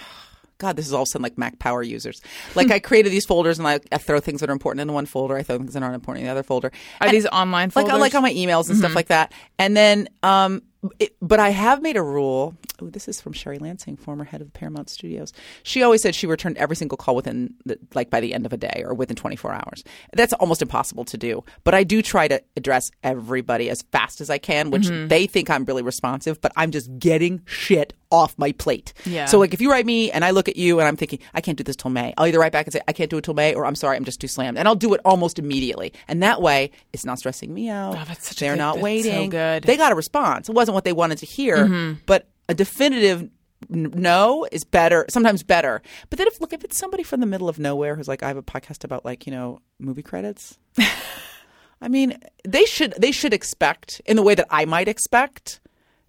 God, 0.60 0.74
this 0.74 0.88
is 0.88 0.92
all 0.92 1.02
of 1.02 1.06
a 1.06 1.10
sudden 1.10 1.22
like 1.22 1.38
Mac 1.38 1.60
Power 1.60 1.84
users. 1.84 2.20
Like 2.56 2.70
I 2.72 2.80
created 2.80 3.12
these 3.12 3.24
folders, 3.24 3.60
and 3.60 3.68
I, 3.68 3.78
I 3.92 3.98
throw 3.98 4.18
things 4.18 4.40
that 4.40 4.50
are 4.50 4.52
important 4.52 4.80
in 4.80 4.92
one 4.92 5.06
folder. 5.06 5.36
I 5.36 5.44
throw 5.44 5.56
things 5.56 5.74
that 5.74 5.84
aren't 5.84 5.94
important 5.94 6.22
in 6.22 6.26
the 6.26 6.32
other 6.32 6.42
folder. 6.42 6.72
Are 7.00 7.06
And- 7.06 7.14
these 7.14 7.26
online 7.26 7.68
like 7.68 7.74
folders? 7.74 7.92
Mm-hmm. 7.92 8.00
like 8.00 8.14
on 8.16 8.22
my 8.22 8.32
emails 8.32 8.68
and 8.68 8.76
stuff 8.76 8.96
like 8.96 9.06
that. 9.06 9.32
And 9.60 9.76
then, 9.76 10.08
um, 10.24 10.62
it, 10.98 11.16
but 11.20 11.40
I 11.40 11.50
have 11.50 11.82
made 11.82 11.96
a 11.96 12.02
rule. 12.02 12.54
Oh, 12.80 12.88
this 12.90 13.08
is 13.08 13.20
from 13.20 13.32
Sherry 13.32 13.58
Lansing, 13.58 13.96
former 13.96 14.24
head 14.24 14.40
of 14.40 14.52
Paramount 14.52 14.88
Studios. 14.88 15.32
She 15.64 15.82
always 15.82 16.00
said 16.02 16.14
she 16.14 16.26
returned 16.28 16.56
every 16.58 16.76
single 16.76 16.96
call 16.96 17.16
within, 17.16 17.54
the, 17.66 17.78
like, 17.94 18.10
by 18.10 18.20
the 18.20 18.32
end 18.34 18.46
of 18.46 18.52
a 18.52 18.56
day 18.56 18.84
or 18.86 18.94
within 18.94 19.16
24 19.16 19.52
hours. 19.52 19.82
That's 20.12 20.32
almost 20.34 20.62
impossible 20.62 21.04
to 21.06 21.16
do. 21.18 21.42
But 21.64 21.74
I 21.74 21.82
do 21.82 22.02
try 22.02 22.28
to 22.28 22.40
address 22.56 22.92
everybody 23.02 23.68
as 23.70 23.82
fast 23.90 24.20
as 24.20 24.30
I 24.30 24.38
can, 24.38 24.70
which 24.70 24.82
Mm-hmm. 24.88 25.08
they 25.08 25.26
think 25.26 25.50
I'm 25.50 25.64
really 25.64 25.82
responsive, 25.82 26.40
but 26.40 26.52
I'm 26.56 26.70
just 26.70 26.98
getting 26.98 27.42
shit 27.46 27.94
off 28.10 28.34
my 28.38 28.52
plate. 28.52 28.92
Yeah. 29.04 29.26
So, 29.26 29.38
like, 29.38 29.54
if 29.54 29.60
you 29.60 29.70
write 29.70 29.86
me 29.86 30.10
and 30.10 30.24
I 30.24 30.30
look 30.30 30.48
at 30.48 30.56
you 30.56 30.78
and 30.78 30.88
I'm 30.88 30.96
thinking, 30.96 31.18
I 31.34 31.40
can't 31.40 31.58
do 31.58 31.64
this 31.64 31.76
till 31.76 31.90
May, 31.90 32.14
I'll 32.16 32.26
either 32.26 32.38
write 32.38 32.52
back 32.52 32.66
and 32.66 32.72
say, 32.72 32.80
I 32.88 32.92
can't 32.92 33.10
do 33.10 33.18
it 33.18 33.24
till 33.24 33.34
May, 33.34 33.54
or 33.54 33.66
I'm 33.66 33.74
sorry, 33.74 33.96
I'm 33.96 34.04
just 34.04 34.20
too 34.20 34.28
slammed. 34.28 34.58
And 34.58 34.66
I'll 34.66 34.74
do 34.74 34.94
it 34.94 35.00
almost 35.04 35.38
immediately. 35.38 35.92
And 36.06 36.22
that 36.22 36.40
way, 36.40 36.70
it's 36.92 37.04
not 37.04 37.18
stressing 37.18 37.52
me 37.52 37.68
out. 37.68 37.96
Oh, 37.96 38.04
that's 38.06 38.28
such 38.28 38.38
They're 38.38 38.54
good- 38.54 38.58
not 38.58 38.74
that's 38.74 38.80
so 38.80 38.84
waiting. 38.84 39.30
good. 39.30 39.64
They 39.64 39.76
got 39.76 39.92
a 39.92 39.94
response. 39.94 40.48
It 40.48 40.54
wasn't 40.54 40.74
what 40.74 40.84
they 40.84 40.92
wanted 40.92 41.18
to 41.18 41.26
hear, 41.26 41.56
mm-hmm. 41.58 42.00
but 42.06 42.28
a 42.48 42.54
definitive 42.54 43.28
no 43.68 44.46
is 44.52 44.64
better, 44.64 45.04
sometimes 45.08 45.42
better. 45.42 45.82
But 46.10 46.18
then 46.18 46.28
if 46.28 46.40
look 46.40 46.52
if 46.52 46.64
it's 46.64 46.78
somebody 46.78 47.02
from 47.02 47.20
the 47.20 47.26
middle 47.26 47.48
of 47.48 47.58
nowhere 47.58 47.96
who's 47.96 48.08
like, 48.08 48.22
I 48.22 48.28
have 48.28 48.36
a 48.36 48.42
podcast 48.42 48.84
about 48.84 49.04
like 49.04 49.26
you 49.26 49.32
know 49.32 49.60
movie 49.78 50.02
credits. 50.02 50.58
I 51.80 51.88
mean, 51.88 52.18
they 52.46 52.64
should 52.64 52.94
they 52.98 53.12
should 53.12 53.32
expect 53.34 54.00
in 54.06 54.16
the 54.16 54.22
way 54.22 54.34
that 54.34 54.46
I 54.50 54.64
might 54.64 54.88
expect 54.88 55.60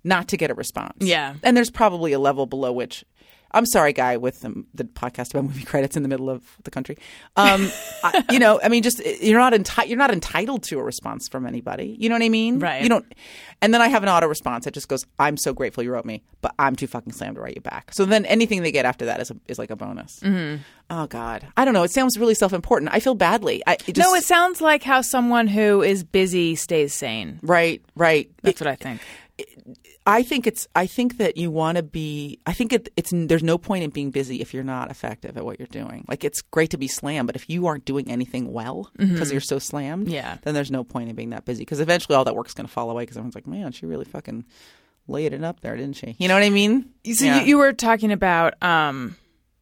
not 0.04 0.28
to 0.30 0.38
get 0.38 0.52
a 0.52 0.54
response. 0.54 0.98
Yeah. 1.00 1.36
and 1.44 1.56
there's 1.58 1.72
probably 1.72 2.14
a 2.14 2.20
level 2.20 2.46
below 2.46 2.72
which. 2.72 3.04
I'm 3.52 3.66
sorry, 3.66 3.94
guy 3.94 4.18
with 4.18 4.42
the, 4.42 4.64
the 4.76 4.84
podcast 4.84 5.32
about 5.32 5.46
movie 5.46 5.64
credits 5.66 5.98
in 5.98 6.04
the 6.04 6.08
middle 6.08 6.30
of 6.30 6.44
the 6.66 6.70
country. 6.70 7.00
Um, 7.36 7.72
I, 8.04 8.24
you 8.30 8.38
know, 8.38 8.60
I 8.64 8.70
mean, 8.70 8.84
just 8.84 9.04
you're 9.24 9.40
not 9.40 9.54
enti- 9.54 9.88
you're 9.88 9.98
not 9.98 10.12
entitled 10.12 10.62
to 10.66 10.78
a 10.78 10.84
response 10.84 11.28
from 11.28 11.48
anybody. 11.48 11.98
You 12.00 12.10
know 12.10 12.16
what 12.16 12.22
I 12.22 12.30
mean? 12.30 12.60
Right. 12.60 12.84
You 12.84 12.90
don't. 12.90 13.12
And 13.60 13.74
then 13.74 13.82
I 13.82 13.88
have 13.88 14.04
an 14.04 14.10
auto 14.10 14.28
response 14.28 14.66
that 14.66 14.76
just 14.76 14.88
goes, 14.88 15.04
"I'm 15.18 15.36
so 15.36 15.52
grateful 15.56 15.84
you 15.84 15.92
wrote 15.92 16.06
me, 16.06 16.22
but 16.42 16.54
I'm 16.60 16.76
too 16.76 16.86
fucking 16.86 17.12
slammed 17.14 17.38
to 17.38 17.42
write 17.42 17.56
you 17.56 17.62
back." 17.62 17.92
So 17.92 18.06
then 18.06 18.24
anything 18.28 18.62
they 18.62 18.72
get 18.72 18.86
after 18.86 19.06
that 19.06 19.20
is 19.20 19.32
a, 19.32 19.36
is 19.48 19.58
like 19.58 19.72
a 19.72 19.76
bonus. 19.76 20.20
Mm-hmm. 20.20 20.62
Oh 20.92 21.08
God, 21.08 21.48
I 21.58 21.66
don't 21.66 21.74
know. 21.74 21.82
It 21.82 21.90
sounds 21.90 22.20
really 22.20 22.36
self 22.36 22.54
important. 22.54 22.92
I 22.94 23.00
feel 23.00 23.16
badly. 23.16 23.64
I, 23.66 23.74
it 23.74 23.96
just, 23.96 23.98
no, 23.98 24.14
it 24.14 24.26
sounds 24.26 24.62
like 24.62 24.84
how 24.84 25.02
someone 25.02 25.48
who 25.48 25.82
is 25.82 26.04
busy 26.04 26.54
stays 26.54 26.94
sane. 26.94 27.40
right, 27.42 27.82
right. 27.96 28.30
That's 28.44 28.62
what 28.62 28.68
I 28.68 28.76
think. 28.76 29.02
I 30.06 30.24
think 30.24 30.48
it's. 30.48 30.68
I 30.76 30.88
think 30.88 31.18
that 31.18 31.38
you 31.38 31.52
want 31.52 31.78
to 31.78 31.84
be. 31.84 32.40
I 32.46 32.54
think 32.54 32.74
it, 32.74 32.90
it's. 32.98 33.12
There's 33.14 33.44
no 33.44 33.58
point 33.58 33.84
in 33.84 33.90
being 33.90 34.12
busy 34.12 34.42
if 34.42 34.54
you're 34.54 34.64
not 34.64 34.90
effective 34.92 35.38
at 35.38 35.46
what 35.46 35.60
you're 35.60 35.68
doing. 35.68 36.06
Like 36.08 36.24
it's 36.24 36.42
great 36.42 36.72
to 36.72 36.78
be 36.78 36.88
slammed, 36.88 37.28
but 37.28 37.36
if 37.36 37.50
you 37.50 37.68
aren't 37.68 37.86
doing 37.86 38.10
anything 38.10 38.52
well 38.52 38.90
because 38.98 39.32
you're 39.32 39.42
so 39.42 39.60
slammed, 39.60 40.06
Mm-hmm. 40.08 40.14
Yeah. 40.16 40.38
then 40.44 40.54
there's 40.54 40.72
no 40.72 40.84
point 40.84 41.10
in 41.10 41.16
being 41.16 41.30
that 41.32 41.46
busy 41.46 41.62
because 41.62 41.80
eventually 41.80 42.16
all 42.16 42.26
that 42.26 42.36
work's 42.36 42.54
going 42.54 42.68
to 42.68 42.72
fall 42.74 42.90
away 42.90 43.04
because 43.04 43.18
everyone's 43.18 43.36
like, 43.36 43.48
man, 43.48 43.72
she 43.72 43.86
really 43.86 44.06
fucking 44.06 44.46
laid 45.08 45.34
it 45.34 45.44
up 45.44 45.60
there, 45.62 45.76
didn't 45.76 45.96
she? 45.96 46.16
You 46.20 46.28
know 46.28 46.34
what 46.36 46.44
I 46.44 46.50
mean? 46.50 46.90
So 47.06 47.26
Yeah. 47.26 47.40
you, 47.42 47.46
you 47.48 47.58
were 47.58 47.74
talking 47.74 48.12
about. 48.12 48.62
um 48.64 49.16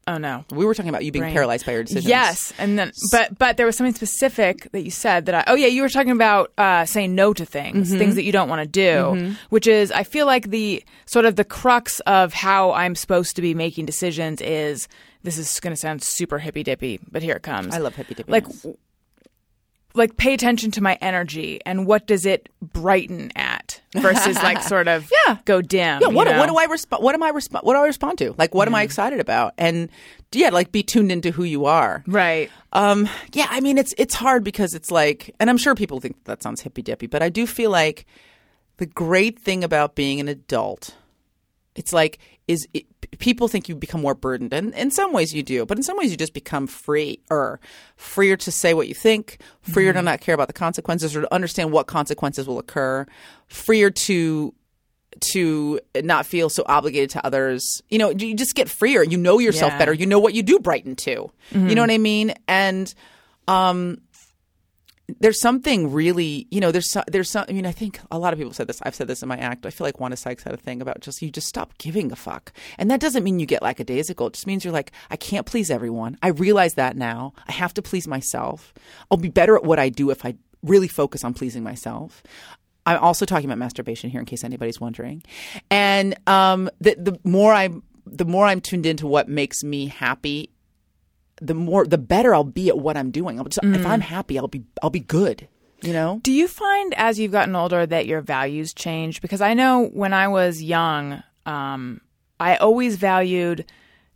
Oh 0.07 0.17
no. 0.17 0.45
we 0.51 0.65
were 0.65 0.73
talking 0.73 0.89
about 0.89 1.03
you 1.03 1.11
being 1.11 1.23
Brain. 1.23 1.33
paralyzed 1.33 1.65
by 1.65 1.73
your 1.73 1.83
decisions. 1.83 2.05
Yes, 2.07 2.53
and 2.57 2.79
then 2.79 2.91
but 3.11 3.37
but 3.37 3.57
there 3.57 3.65
was 3.65 3.75
something 3.75 3.93
specific 3.93 4.71
that 4.71 4.81
you 4.83 4.89
said 4.91 5.25
that 5.25 5.35
I 5.35 5.43
oh 5.51 5.55
yeah 5.55 5.67
you 5.67 5.81
were 5.81 5.89
talking 5.89 6.11
about 6.11 6.53
uh, 6.57 6.85
saying 6.85 7.13
no 7.13 7.33
to 7.33 7.45
things 7.45 7.89
Mm-hmm. 7.89 7.97
things 7.99 8.15
that 8.15 8.23
you 8.23 8.31
don't 8.31 8.47
want 8.49 8.61
to 8.61 8.67
do 8.67 9.35
which 9.49 9.67
is 9.67 9.91
I 9.91 10.03
feel 10.03 10.25
like 10.25 10.49
the 10.49 10.81
sort 11.05 11.25
of 11.25 11.35
the 11.35 11.43
crux 11.43 11.99
of 12.01 12.33
how 12.33 12.71
I'm 12.71 12.95
supposed 12.95 13.35
to 13.35 13.41
be 13.41 13.53
making 13.53 13.85
decisions 13.85 14.41
is 14.41 14.87
this 15.23 15.37
is 15.37 15.59
going 15.59 15.73
to 15.73 15.77
sound 15.79 16.01
super 16.01 16.39
hippy 16.39 16.63
dippy 16.63 16.99
but 17.11 17.21
here 17.21 17.35
it 17.35 17.43
comes 17.43 17.75
I 17.75 17.79
love 17.79 17.95
hippy 17.95 18.13
dippy. 18.15 18.31
like 18.31 18.45
like 19.97 20.17
pay 20.17 20.33
attention 20.33 20.71
to 20.71 20.81
my 20.81 20.97
energy 21.01 21.59
and 21.65 21.85
what 21.85 22.07
does 22.07 22.25
it 22.25 22.49
brighten 22.61 23.31
at 23.35 23.81
versus 23.93 24.35
like 24.41 24.61
sort 24.73 24.87
of 24.87 25.11
Yeah. 25.27 25.37
go 25.45 25.61
dim 25.61 25.99
Yeah, 26.01 26.07
what, 26.09 26.27
you 26.27 26.33
know? 26.33 26.39
what 26.39 26.47
do 26.49 26.55
I 26.57 26.65
respond? 26.65 27.03
What 27.03 27.15
am 27.15 27.23
I 27.23 27.29
respond? 27.29 27.65
What 27.65 27.73
do 27.73 27.79
I 27.79 27.85
respond 27.87 28.17
to? 28.19 28.33
Like, 28.37 28.53
what 28.55 28.67
am 28.67 28.75
I 28.75 28.83
excited 28.83 29.19
about? 29.19 29.53
And 29.57 29.89
yeah, 30.31 30.49
like 30.49 30.71
be 30.71 30.83
tuned 30.83 31.11
into 31.11 31.31
who 31.31 31.43
you 31.43 31.65
are. 31.65 32.03
right 32.07 32.49
Um, 32.73 33.09
yeah, 33.33 33.47
I 33.49 33.59
mean, 33.61 33.77
it's 33.77 33.93
it's 33.97 34.13
hard 34.15 34.43
because 34.43 34.73
it's 34.73 34.91
like, 34.91 35.33
and 35.39 35.49
I'm 35.49 35.57
sure 35.57 35.73
people 35.75 35.99
think 35.99 36.23
that 36.25 36.43
sounds 36.43 36.61
hippy 36.61 36.81
dippy, 36.81 37.07
but 37.07 37.21
I 37.23 37.29
do 37.29 37.47
feel 37.47 37.71
like 37.71 38.05
the 38.77 38.85
great 38.85 39.39
thing 39.39 39.63
about 39.63 39.95
being 39.95 40.19
an 40.19 40.27
adult, 40.27 40.95
it's 41.75 41.91
like, 41.93 42.19
is 42.47 42.67
it, 42.73 42.85
people 43.19 43.47
think 43.47 43.67
you 43.69 43.75
become 43.75 44.01
more 44.01 44.15
burdened, 44.15 44.53
and 44.53 44.73
in 44.73 44.91
some 44.91 45.13
ways 45.13 45.33
you 45.33 45.43
do, 45.43 45.65
but 45.65 45.77
in 45.77 45.83
some 45.83 45.97
ways 45.97 46.11
you 46.11 46.17
just 46.17 46.33
become 46.33 46.67
free 46.67 47.19
or 47.29 47.59
freer 47.95 48.35
to 48.37 48.51
say 48.51 48.73
what 48.73 48.87
you 48.87 48.93
think, 48.93 49.39
freer 49.61 49.93
to 49.93 50.01
not 50.01 50.21
care 50.21 50.35
about 50.35 50.47
the 50.47 50.53
consequences 50.53 51.15
or 51.15 51.21
to 51.21 51.33
understand 51.33 51.71
what 51.71 51.87
consequences 51.87 52.47
will 52.47 52.59
occur, 52.59 53.05
freer 53.47 53.89
to 53.89 54.53
to 55.31 55.79
not 56.03 56.25
feel 56.27 56.47
so 56.49 56.63
obligated 56.67 57.09
to 57.09 57.25
others. 57.25 57.81
You 57.89 57.97
know, 57.97 58.09
you 58.11 58.35
just 58.35 58.53
get 58.53 58.69
freer. 58.69 59.01
You 59.01 59.17
know 59.17 59.39
yourself 59.39 59.71
Yeah. 59.73 59.79
better. 59.79 59.93
You 59.93 60.05
know 60.05 60.19
what 60.19 60.35
you 60.35 60.43
do 60.43 60.59
brighten 60.59 60.95
to. 60.97 61.31
You 61.51 61.75
know 61.75 61.81
what 61.81 61.89
I 61.91 61.97
mean? 61.97 62.33
And 62.47 62.93
um 63.47 63.99
there's 65.19 65.39
something 65.39 65.91
really, 65.91 66.47
you 66.51 66.59
know, 66.59 66.71
there's 66.71 66.91
so, 66.91 67.01
there's 67.07 67.29
some. 67.29 67.45
I 67.47 67.53
mean, 67.53 67.65
I 67.65 67.71
think 67.71 67.99
a 68.11 68.19
lot 68.19 68.33
of 68.33 68.39
people 68.39 68.53
said 68.53 68.67
this. 68.67 68.81
I've 68.83 68.95
said 68.95 69.07
this 69.07 69.23
in 69.23 69.29
my 69.29 69.37
act. 69.37 69.65
I 69.65 69.69
feel 69.69 69.85
like 69.85 69.99
Wanda 69.99 70.17
Sykes 70.17 70.43
had 70.43 70.53
a 70.53 70.57
thing 70.57 70.81
about 70.81 70.99
just 70.99 71.21
you 71.21 71.31
just 71.31 71.47
stop 71.47 71.77
giving 71.77 72.11
a 72.11 72.15
fuck, 72.15 72.51
and 72.77 72.91
that 72.91 72.99
doesn't 72.99 73.23
mean 73.23 73.39
you 73.39 73.45
get 73.45 73.61
lackadaisical. 73.61 74.27
It 74.27 74.33
just 74.33 74.47
means 74.47 74.65
you're 74.65 74.73
like, 74.73 74.91
I 75.09 75.15
can't 75.15 75.45
please 75.45 75.71
everyone. 75.71 76.17
I 76.21 76.29
realize 76.29 76.73
that 76.73 76.97
now. 76.97 77.33
I 77.47 77.53
have 77.53 77.73
to 77.75 77.81
please 77.81 78.07
myself. 78.07 78.73
I'll 79.09 79.17
be 79.17 79.29
better 79.29 79.55
at 79.55 79.63
what 79.63 79.79
I 79.79 79.89
do 79.89 80.09
if 80.09 80.25
I 80.25 80.35
really 80.61 80.89
focus 80.89 81.23
on 81.23 81.33
pleasing 81.33 81.63
myself. 81.63 82.21
I'm 82.85 82.99
also 82.99 83.25
talking 83.25 83.45
about 83.45 83.57
masturbation 83.57 84.09
here, 84.09 84.19
in 84.19 84.25
case 84.25 84.43
anybody's 84.43 84.79
wondering. 84.81 85.23
And 85.71 86.15
um, 86.27 86.69
the 86.81 86.95
the 86.95 87.19
more 87.23 87.53
I'm 87.53 87.83
the 88.05 88.25
more 88.25 88.45
I'm 88.45 88.61
tuned 88.61 88.85
into 88.85 89.07
what 89.07 89.29
makes 89.29 89.63
me 89.63 89.87
happy, 89.87 90.49
the 91.41 91.53
more 91.53 91.85
the 91.85 91.97
better 91.97 92.33
I'll 92.33 92.43
be 92.43 92.69
at 92.69 92.77
what 92.77 92.97
I'm 92.97 93.11
doing. 93.11 93.39
I'll 93.39 93.45
just, 93.45 93.59
If 93.63 93.85
I'm 93.85 94.01
mm. 94.01 94.03
happy, 94.03 94.37
I'll 94.37 94.47
be 94.47 94.63
I'll 94.81 94.89
be 94.89 94.99
good. 94.99 95.47
You 95.83 95.93
know. 95.93 96.19
Do 96.23 96.31
you 96.31 96.47
find 96.47 96.93
as 96.95 97.19
you've 97.19 97.31
gotten 97.31 97.55
older 97.55 97.85
that 97.85 98.07
your 98.07 98.21
values 98.21 98.73
change? 98.73 99.21
Because 99.21 99.41
I 99.41 99.53
know 99.53 99.85
when 99.93 100.11
I 100.11 100.27
was 100.27 100.61
young, 100.61 101.21
um, 101.45 102.01
I 102.39 102.55
always 102.55 102.95
valued 102.95 103.65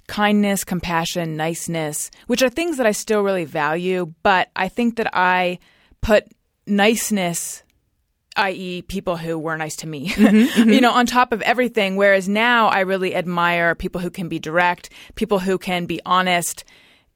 kindness, 0.07 0.63
compassion, 0.63 1.38
niceness, 1.38 2.09
which 2.26 2.41
are 2.41 2.49
things 2.49 2.78
that 2.78 2.88
I 2.88 2.91
still 2.91 3.22
really 3.22 3.45
value. 3.45 4.11
But 4.24 4.49
I 4.55 4.69
think 4.69 4.95
that 4.95 5.15
I 5.15 5.59
put 6.01 6.26
niceness, 6.65 7.61
i.e., 8.36 8.82
people 8.82 9.17
who 9.17 9.38
were 9.38 9.55
nice 9.55 9.76
to 9.78 9.88
me, 9.88 10.09
mm-hmm, 10.09 10.36
mm-hmm. 10.36 10.69
you 10.72 10.82
know, 10.82 10.91
on 10.91 11.05
top 11.05 11.32
of 11.32 11.43
everything. 11.43 11.95
Whereas 11.95 12.28
now 12.28 12.69
I 12.69 12.80
really 12.80 13.13
admire 13.15 13.76
people 13.76 14.01
who 14.01 14.09
can 14.09 14.30
be 14.30 14.39
direct, 14.39 14.89
people 15.13 15.38
who 15.38 15.59
can 15.59 15.86
be 15.86 16.01
honest 16.07 16.63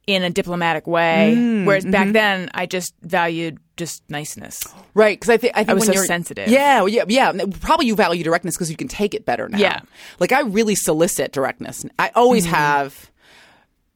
in 0.06 0.22
a 0.22 0.30
diplomatic 0.30 0.86
way. 0.86 1.64
Whereas 1.64 1.84
back 1.84 2.12
then 2.12 2.48
I 2.54 2.66
just 2.66 2.94
valued 3.02 3.58
just 3.76 4.02
niceness. 4.08 4.60
Right, 4.94 5.18
because 5.18 5.30
I 5.30 5.36
think 5.36 5.52
I 5.56 5.64
think 5.64 5.74
was 5.74 5.82
when 5.82 5.86
so 5.88 5.92
you're 5.94 6.04
sensitive. 6.06 6.48
Yeah, 6.48 6.86
yeah, 6.86 7.04
yeah. 7.08 7.32
Probably 7.60 7.86
you 7.86 7.94
value 7.96 8.22
directness 8.24 8.54
because 8.56 8.70
you 8.70 8.76
can 8.76 8.88
take 8.88 9.14
it 9.14 9.26
better 9.26 9.48
now. 9.48 9.58
Yeah. 9.58 9.80
like 10.20 10.32
I 10.32 10.40
really 10.42 10.74
solicit 10.76 11.32
directness. 11.32 11.84
I 11.98 12.10
always 12.14 12.44
Mm-hmm. 12.44 12.54
have. 12.54 13.10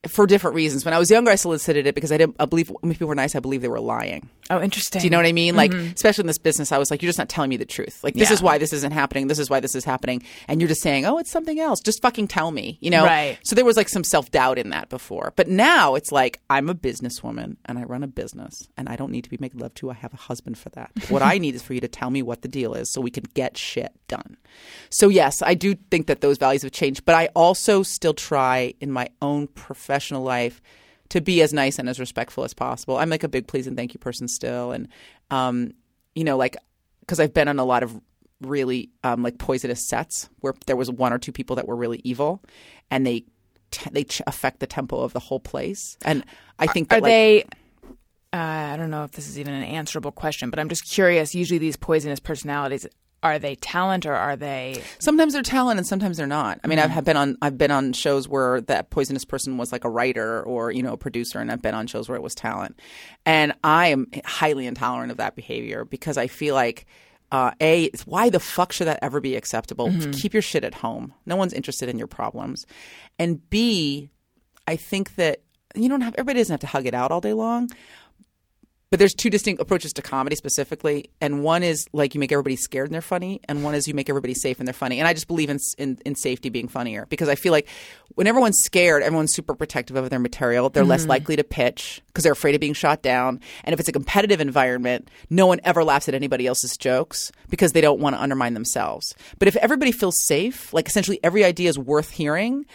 For 0.09 0.26
different 0.26 0.55
reasons. 0.55 0.84
When 0.84 0.94
I 0.94 0.98
was 0.98 1.11
younger, 1.11 1.30
I 1.30 1.34
solicited 1.34 1.86
it 1.86 1.94
because 1.94 2.11
I 2.11 2.16
didn't 2.16 2.36
I 2.40 2.46
believe 2.46 2.70
when 2.80 2.92
people 2.92 3.09
were 3.09 3.14
nice. 3.14 3.34
I 3.34 3.40
believe 3.40 3.61
they 3.62 3.68
were 3.68 3.80
lying. 3.80 4.28
Oh, 4.48 4.61
interesting. 4.61 5.01
Do 5.01 5.07
you 5.07 5.11
know 5.11 5.18
what 5.18 5.26
I 5.26 5.32
mean? 5.32 5.55
Like, 5.55 5.70
mm-hmm. 5.70 5.92
especially 5.94 6.22
in 6.22 6.26
this 6.26 6.38
business, 6.38 6.72
I 6.72 6.78
was 6.78 6.90
like, 6.90 7.03
you're 7.03 7.09
just 7.09 7.18
not 7.18 7.28
telling 7.28 7.51
me 7.51 7.57
the 7.57 7.64
truth. 7.64 8.03
Like, 8.03 8.14
this 8.14 8.30
Yeah. 8.30 8.34
is 8.34 8.42
why 8.42 8.59
this 8.59 8.72
isn't 8.72 8.92
happening. 8.92 9.28
This 9.28 9.38
is 9.38 9.48
why 9.48 9.61
this 9.61 9.76
is 9.76 9.84
happening. 9.84 10.24
And 10.48 10.61
you're 10.61 10.66
just 10.66 10.82
saying, 10.82 11.07
oh, 11.07 11.18
it's 11.18 11.30
something 11.30 11.61
else. 11.61 11.80
Just 11.80 12.03
fucking 12.03 12.26
tell 12.26 12.51
me, 12.51 12.76
you 12.80 12.90
know? 12.90 13.05
Right. 13.05 13.38
So 13.44 13.55
there 13.55 13.64
was 13.64 13.76
like 13.76 13.88
some 13.88 14.03
self 14.03 14.30
doubt 14.32 14.59
in 14.59 14.70
that 14.70 14.88
before. 14.88 15.32
But 15.36 15.46
now 15.46 15.94
it's 15.94 16.11
like, 16.11 16.40
I'm 16.51 16.68
a 16.68 16.74
businesswoman 16.74 17.59
and 17.64 17.78
I 17.78 17.84
run 17.84 18.03
a 18.03 18.09
business 18.09 18.66
and 18.76 18.88
I 18.88 18.96
don't 18.96 19.12
need 19.12 19.22
to 19.22 19.30
be 19.30 19.38
making 19.38 19.61
love 19.61 19.74
to. 19.74 19.90
I 19.90 19.94
have 19.94 20.12
a 20.12 20.16
husband 20.16 20.59
for 20.59 20.70
that. 20.70 20.90
what 21.11 21.22
I 21.22 21.38
need 21.38 21.55
is 21.55 21.62
for 21.62 21.74
you 21.74 21.80
to 21.80 21.88
tell 21.88 22.11
me 22.11 22.20
what 22.22 22.42
the 22.42 22.48
deal 22.48 22.74
is 22.74 22.90
so 22.90 23.01
we 23.01 23.12
can 23.12 23.24
get 23.34 23.57
shit 23.57 23.92
done. 24.09 24.36
So, 24.88 25.09
yes, 25.09 25.42
I 25.42 25.55
do 25.55 25.76
think 25.92 26.09
that 26.09 26.22
those 26.22 26.38
values 26.38 26.62
have 26.62 26.72
changed. 26.72 27.05
But 27.05 27.14
I 27.14 27.28
also 27.36 27.84
still 27.84 28.14
try 28.14 28.74
in 28.80 28.90
my 28.90 29.11
own 29.22 29.46
professional 29.91 30.22
life 30.22 30.62
to 31.09 31.20
be 31.20 31.43
as 31.43 31.53
nice 31.53 31.80
and 31.80 31.88
as 31.88 31.99
respectful 31.99 32.45
as 32.45 32.55
possible. 32.55 32.97
I'm 32.97 33.11
like 33.11 33.24
a 33.24 33.28
big 33.28 33.49
please 33.49 33.66
and 33.66 33.76
thank 33.76 33.93
you 33.93 33.99
person 33.99 34.28
still, 34.28 34.70
and 34.70 34.88
um, 35.32 35.72
you 36.14 36.22
know, 36.22 36.36
like 36.36 36.57
because 37.01 37.18
I've 37.18 37.34
been 37.34 37.49
on 37.49 37.59
a 37.59 37.64
lot 37.64 37.82
of 37.82 38.01
really 38.41 38.91
um, 39.03 39.24
like 39.24 39.38
poisonous 39.38 39.86
sets 39.88 40.28
where 40.38 40.55
there 40.66 40.76
was 40.76 40.91
one 40.91 41.12
or 41.12 41.18
two 41.18 41.32
people 41.32 41.57
that 41.57 41.66
were 41.66 41.74
really 41.74 42.01
evil, 42.05 42.41
and 42.88 43.05
they 43.05 43.24
t- 43.72 43.91
they 43.91 44.05
ch- 44.05 44.22
affect 44.28 44.61
the 44.61 44.66
tempo 44.68 45.01
of 45.01 45.12
the 45.12 45.18
whole 45.18 45.41
place. 45.41 45.97
And 46.05 46.24
I 46.61 46.68
think 46.68 46.88
that 46.91 46.99
Are 46.99 47.01
like, 47.01 47.11
they? 47.11 47.45
Uh, 48.32 48.36
I 48.36 48.76
don't 48.76 48.91
know 48.91 49.03
if 49.03 49.11
this 49.11 49.28
is 49.28 49.41
even 49.41 49.55
an 49.55 49.64
answerable 49.64 50.12
question, 50.12 50.51
but 50.51 50.61
I'm 50.61 50.68
just 50.68 50.88
curious. 50.88 51.34
Usually, 51.34 51.59
these 51.59 51.76
poisonous 51.76 52.20
personalities 52.20 52.86
are 53.22 53.38
they 53.38 53.54
talent 53.54 54.06
or 54.06 54.14
are 54.14 54.36
they? 54.36 54.82
sometimes 54.98 55.34
they're 55.34 55.42
talent 55.42 55.78
and 55.78 55.86
sometimes 55.86 56.16
they're 56.16 56.26
not. 56.26 56.60
I 56.64 56.68
mean, 56.68 56.78
I've 56.78 57.04
been 57.04 57.16
on 57.16 57.36
I've 57.42 57.58
been 57.58 57.70
on 57.70 57.92
shows 57.92 58.28
where 58.28 58.60
that 58.62 58.90
poisonous 58.90 59.24
person 59.24 59.58
was 59.58 59.72
like 59.72 59.84
a 59.84 59.90
writer 59.90 60.42
or 60.42 60.70
you 60.70 60.82
know 60.82 60.94
a 60.94 60.98
producer, 60.98 61.38
and 61.38 61.50
I've 61.52 61.62
been 61.62 61.74
on 61.74 61.86
shows 61.86 62.08
where 62.08 62.16
it 62.16 62.22
was 62.22 62.34
talent. 62.34 62.78
And 63.26 63.52
I 63.62 63.88
am 63.88 64.06
highly 64.24 64.66
intolerant 64.66 65.10
of 65.10 65.18
that 65.18 65.36
behavior 65.36 65.84
because 65.84 66.16
I 66.16 66.26
feel 66.26 66.54
like. 66.54 66.86
Uh, 67.32 67.52
a, 67.60 67.84
it's 67.84 68.04
why 68.08 68.28
the 68.28 68.40
fuck 68.40 68.72
should 68.72 68.88
that 68.88 68.98
ever 69.02 69.20
be 69.20 69.36
acceptable? 69.36 69.88
Keep 70.10 70.32
your 70.32 70.42
shit 70.42 70.64
at 70.64 70.74
home. 70.74 71.14
No 71.26 71.36
one's 71.36 71.52
interested 71.52 71.88
in 71.88 71.96
your 71.96 72.08
problems. 72.08 72.66
And 73.20 73.48
B, 73.50 74.10
I 74.66 74.74
think 74.74 75.14
that 75.14 75.40
you 75.76 75.88
don't 75.88 76.00
have 76.00 76.14
everybody 76.14 76.40
doesn't 76.40 76.54
have 76.54 76.60
to 76.60 76.66
hug 76.66 76.86
it 76.86 76.94
out 76.94 77.12
all 77.12 77.20
day 77.20 77.32
long, 77.32 77.70
but 78.91 78.99
there's 78.99 79.14
two 79.14 79.30
distinct 79.30 79.62
approaches 79.62 79.93
to 79.95 80.03
comedy 80.03 80.34
specifically, 80.34 81.11
and 81.20 81.45
one 81.45 81.62
is 81.62 81.86
like 81.93 82.14
you 82.14 82.20
make 82.20 82.32
everybody 82.32 82.57
scared 82.57 82.88
and 82.88 82.95
they're 82.95 83.01
funny, 83.01 83.41
and 83.49 83.62
one 83.62 83.74
is 83.74 83.86
you 83.86 83.95
make 83.95 84.09
everybody 84.09 84.34
safe 84.34 84.59
and 84.59 84.66
they're 84.66 84.72
funny. 84.72 84.99
And 84.99 85.07
I 85.07 85.14
just 85.14 85.28
believe 85.28 85.49
in 85.49 85.59
in, 85.78 85.99
in 86.05 86.14
safety 86.16 86.49
being 86.49 86.66
funnier 86.68 87.07
because 87.09 87.28
I 87.28 87.36
feel 87.36 87.53
like 87.53 87.68
when 88.16 88.26
everyone's 88.26 88.59
scared, 88.59 89.03
everyone's 89.03 89.32
super 89.32 89.55
protective 89.55 89.97
of 89.97 90.11
their 90.11 90.18
material. 90.18 90.68
They're 90.68 90.84
less 90.84 91.05
mm. 91.05 91.11
likely 91.11 91.36
to 91.36 91.45
pitch 91.45 92.03
because 92.09 92.24
they're 92.24 92.32
afraid 92.32 92.57
of 92.57 92.61
being 92.61 92.74
shot 92.74 93.03
down. 93.03 93.41
And 93.62 93.72
if 93.72 93.80
it's 93.80 93.88
a 93.88 93.93
competitive 93.93 94.41
environment, 94.41 95.09
no 95.30 95.47
one 95.47 95.61
ever 95.62 95.84
laughs 95.84 96.09
at 96.09 96.14
anybody 96.14 96.47
else's 96.47 96.76
jokes 96.76 97.30
because 97.49 97.72
they 97.72 97.80
don't 97.80 98.01
want 98.01 98.16
to 98.16 98.22
undermine 98.22 98.55
themselves. 98.55 99.14
But 99.38 99.47
if 99.47 99.57
everybody 99.57 99.93
feels 99.93 100.26
safe, 100.26 100.74
like 100.74 100.88
essentially 100.88 101.20
every 101.22 101.45
idea 101.45 101.68
is 101.68 101.78
worth 101.78 102.11
hearing 102.11 102.66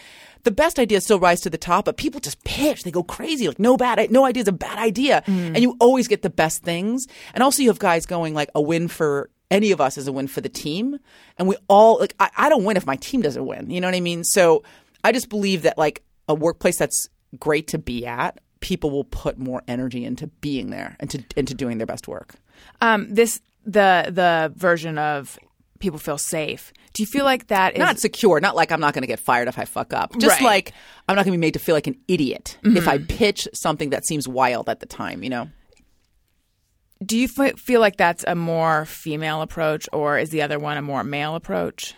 the 0.46 0.52
best 0.52 0.78
ideas 0.78 1.02
still 1.02 1.18
rise 1.18 1.40
to 1.40 1.50
the 1.50 1.58
top, 1.58 1.86
but 1.86 1.96
people 1.96 2.20
just 2.20 2.42
pitch. 2.44 2.84
They 2.84 2.92
go 2.92 3.02
crazy. 3.02 3.48
Like 3.48 3.58
no 3.58 3.76
bad, 3.76 4.10
no 4.12 4.24
idea 4.24 4.42
is 4.42 4.48
a 4.48 4.52
bad 4.52 4.78
idea, 4.78 5.24
and 5.26 5.58
you 5.58 5.76
always 5.80 6.06
get 6.06 6.22
the 6.22 6.30
best 6.30 6.62
things. 6.62 7.08
And 7.34 7.42
also, 7.42 7.62
you 7.62 7.68
have 7.68 7.80
guys 7.80 8.06
going 8.06 8.32
like 8.32 8.48
a 8.54 8.62
win 8.62 8.86
for 8.86 9.28
any 9.50 9.72
of 9.72 9.80
us 9.80 9.98
is 9.98 10.06
a 10.06 10.12
win 10.12 10.28
for 10.28 10.40
the 10.40 10.48
team, 10.48 11.00
and 11.36 11.48
we 11.48 11.56
all 11.68 11.98
like. 11.98 12.14
I, 12.20 12.30
I 12.36 12.48
don't 12.48 12.62
win 12.62 12.76
if 12.76 12.86
my 12.86 12.94
team 12.94 13.22
doesn't 13.22 13.44
win. 13.44 13.70
You 13.70 13.80
know 13.80 13.88
what 13.88 13.96
I 13.96 14.00
mean? 14.00 14.22
So 14.22 14.62
I 15.02 15.10
just 15.10 15.28
believe 15.28 15.62
that 15.62 15.76
like 15.76 16.04
a 16.28 16.34
workplace 16.34 16.78
that's 16.78 17.08
great 17.40 17.66
to 17.68 17.78
be 17.78 18.06
at, 18.06 18.38
people 18.60 18.90
will 18.90 19.04
put 19.04 19.38
more 19.38 19.62
energy 19.66 20.04
into 20.04 20.28
being 20.28 20.70
there 20.70 20.96
and 21.00 21.10
to 21.10 21.24
into 21.36 21.54
doing 21.54 21.78
their 21.78 21.86
best 21.88 22.06
work. 22.06 22.36
Um, 22.80 23.12
this 23.12 23.40
the 23.64 24.06
the 24.10 24.52
version 24.54 24.96
of 24.96 25.38
people 25.78 25.98
feel 25.98 26.18
safe. 26.18 26.72
Do 26.94 27.02
you 27.02 27.06
feel 27.06 27.24
like 27.24 27.48
that 27.48 27.74
is 27.74 27.78
not 27.78 27.98
secure, 27.98 28.40
not 28.40 28.56
like 28.56 28.72
I'm 28.72 28.80
not 28.80 28.94
going 28.94 29.02
to 29.02 29.06
get 29.08 29.20
fired 29.20 29.48
if 29.48 29.58
I 29.58 29.64
fuck 29.64 29.92
up. 29.92 30.16
Just 30.18 30.40
Right. 30.40 30.44
like 30.46 30.72
I'm 31.08 31.16
not 31.16 31.24
going 31.24 31.32
to 31.32 31.38
be 31.38 31.40
made 31.46 31.52
to 31.54 31.58
feel 31.60 31.74
like 31.74 31.86
an 31.86 31.98
idiot 32.08 32.58
if 32.64 32.88
I 32.88 32.98
pitch 32.98 33.46
something 33.54 33.90
that 33.90 34.06
seems 34.06 34.26
wild 34.26 34.68
at 34.68 34.80
the 34.80 34.86
time, 34.86 35.22
you 35.22 35.30
know? 35.30 35.48
Do 37.04 37.18
you 37.18 37.28
f- 37.36 37.58
feel 37.58 37.80
like 37.80 37.96
that's 37.98 38.24
a 38.26 38.34
more 38.34 38.86
female 38.86 39.42
approach, 39.42 39.86
or 39.92 40.18
is 40.18 40.30
the 40.30 40.40
other 40.40 40.58
one 40.58 40.78
a 40.78 40.82
more 40.82 41.04
male 41.04 41.34
approach? 41.34 41.94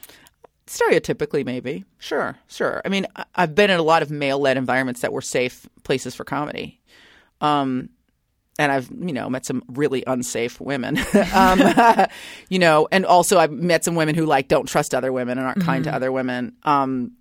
Stereotypically, 0.67 1.45
maybe. 1.45 1.85
Sure, 1.99 2.37
sure. 2.49 2.83
I 2.85 2.89
mean, 2.89 3.07
I- 3.15 3.25
I've 3.37 3.55
been 3.55 3.71
in 3.71 3.79
a 3.79 3.83
lot 3.83 4.03
of 4.03 4.11
male 4.11 4.39
led 4.41 4.57
environments 4.57 5.01
that 5.03 5.13
were 5.13 5.23
safe 5.23 5.69
places 5.85 6.15
for 6.17 6.25
comedy. 6.25 6.81
Um, 7.41 7.91
and 8.59 8.73
I've, 8.73 8.91
you 8.91 9.13
know, 9.13 9.31
met 9.31 9.47
some 9.47 9.63
really 9.69 10.03
unsafe 10.07 10.61
women. 10.61 10.99
um, 11.35 11.63
you 12.49 12.59
know, 12.59 12.89
and 12.91 13.07
also 13.07 13.39
I've 13.39 13.53
met 13.53 13.85
some 13.85 13.95
women 13.95 14.15
who 14.15 14.27
like 14.27 14.49
don't 14.49 14.67
trust 14.67 14.95
other 14.95 15.13
women 15.13 15.39
and 15.39 15.47
aren't 15.47 15.63
kind 15.63 15.85
to 15.85 15.95
other 15.95 16.11
women. 16.11 16.57
Um, 16.65 17.13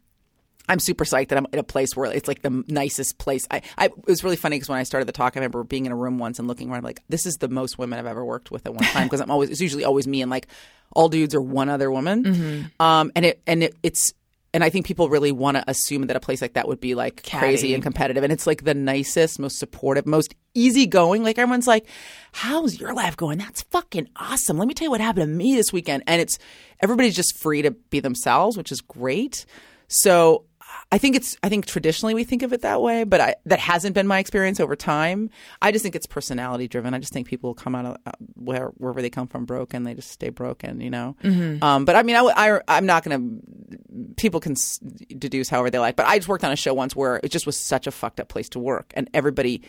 I'm 0.70 0.80
super 0.80 1.06
psyched 1.06 1.30
that 1.30 1.38
I'm 1.38 1.48
in 1.54 1.60
a 1.60 1.64
place 1.64 1.96
where 1.96 2.12
it's 2.12 2.28
like 2.28 2.42
the 2.42 2.64
nicest 2.68 3.18
place. 3.18 3.48
I, 3.50 3.62
I 3.78 3.86
it 3.86 4.08
was 4.08 4.24
really 4.24 4.36
funny 4.36 4.58
because 4.58 4.68
when 4.68 4.80
I 4.80 4.84
started 4.84 5.08
the 5.08 5.14
talk, 5.14 5.38
I 5.38 5.40
remember 5.40 5.64
being 5.64 5.86
in 5.86 5.92
a 5.92 5.96
room 5.96 6.20
once 6.20 6.40
and 6.40 6.48
looking 6.48 6.70
around 6.70 6.84
like, 6.84 7.02
this 7.08 7.26
is 7.26 7.36
the 7.36 7.48
most 7.48 7.78
women 7.78 8.00
I've 8.00 8.06
ever 8.06 8.26
worked 8.26 8.52
with 8.52 8.66
at 8.66 8.74
one 8.74 8.84
time 8.84 9.06
because 9.06 9.22
I'm 9.22 9.32
always 9.32 9.50
it's 9.50 9.62
usually 9.62 9.86
always 9.86 10.08
me 10.08 10.22
and 10.22 10.30
like 10.30 10.48
all 10.92 11.08
dudes 11.08 11.34
or 11.34 11.42
one 11.42 11.70
other 11.70 11.90
woman. 11.90 12.72
Um, 12.80 13.12
and 13.16 13.26
it 13.26 13.42
and 13.48 13.64
it, 13.64 13.76
it's 13.82 14.14
and 14.54 14.64
I 14.64 14.70
think 14.70 14.86
people 14.86 15.10
really 15.10 15.32
want 15.32 15.58
to 15.58 15.64
assume 15.68 16.08
that 16.08 16.16
a 16.16 16.20
place 16.20 16.42
like 16.42 16.54
that 16.54 16.68
would 16.68 16.80
be 16.80 16.96
like 16.96 17.28
crazy 17.30 17.74
and 17.74 17.84
competitive, 17.84 18.24
and 18.24 18.32
it's 18.32 18.48
like 18.48 18.64
the 18.64 18.74
nicest, 18.74 19.40
most 19.40 19.60
supportive, 19.60 20.06
most 20.06 20.36
easygoing. 20.54 21.24
Like 21.24 21.38
everyone's 21.38 21.68
like, 21.68 21.86
"How's 22.32 22.80
your 22.80 22.94
life 22.94 23.18
going? 23.18 23.38
That's 23.38 23.64
fucking 23.64 24.08
awesome. 24.16 24.58
Let 24.58 24.68
me 24.68 24.74
tell 24.74 24.86
you 24.86 24.92
what 24.92 25.02
happened 25.02 25.24
to 25.24 25.36
me 25.36 25.56
this 25.56 25.74
weekend." 25.74 26.04
And 26.08 26.22
it's 26.22 26.38
everybody's 26.82 27.16
just 27.16 27.38
free 27.38 27.62
to 27.62 27.72
be 27.72 28.00
themselves, 28.00 28.58
which 28.58 28.72
is 28.72 28.82
great. 28.82 29.46
So 29.88 30.46
I 30.90 30.98
think 31.00 31.18
it's 31.18 31.36
I 31.44 31.50
think 31.50 31.66
traditionally 31.66 32.14
we 32.14 32.24
think 32.24 32.44
of 32.44 32.54
it 32.54 32.62
that 32.62 32.82
way, 32.82 33.04
but 33.04 33.20
I, 33.20 33.36
that 33.46 33.60
hasn't 33.60 33.94
been 33.94 34.08
my 34.08 34.20
experience 34.20 34.60
over 34.62 34.76
time. 34.76 35.30
I 35.62 35.74
just 35.74 35.84
think 35.84 35.96
it's 35.96 36.06
personality 36.06 36.70
driven. 36.70 36.94
I 36.94 37.00
just 37.00 37.12
think 37.12 37.28
people 37.28 37.54
come 37.54 37.76
out 37.76 37.86
of 37.86 37.98
uh, 38.06 38.12
where 38.36 38.68
wherever 38.78 39.02
they 39.02 39.10
come 39.10 39.28
from 39.28 39.44
broken, 39.46 39.84
they 39.84 39.94
just 39.96 40.12
stay 40.12 40.30
broken, 40.30 40.80
you 40.80 40.90
know. 40.90 41.16
Um, 41.62 41.84
but 41.84 41.96
I 41.98 42.04
mean, 42.04 42.16
I, 42.16 42.62
I 42.68 42.78
am 42.78 42.86
not 42.86 43.04
going 43.04 43.20
to. 43.42 44.14
People 44.16 44.40
can 44.40 44.54
s- 44.54 44.78
deduce 44.80 45.50
however 45.50 45.70
they 45.70 45.80
like, 45.80 45.98
but 45.98 46.06
I 46.06 46.18
just 46.20 46.30
worked 46.30 46.46
on 46.46 46.54
a 46.54 46.56
show 46.56 46.74
once 46.74 46.96
where 46.96 47.20
it 47.22 47.30
just 47.32 47.46
was 47.46 47.58
such 47.58 47.86
a 47.88 47.92
fucked 47.92 48.22
up 48.22 48.30
place 48.30 48.48
to 48.50 48.60
work, 48.60 48.94
and 48.96 49.10
everybody 49.14 49.64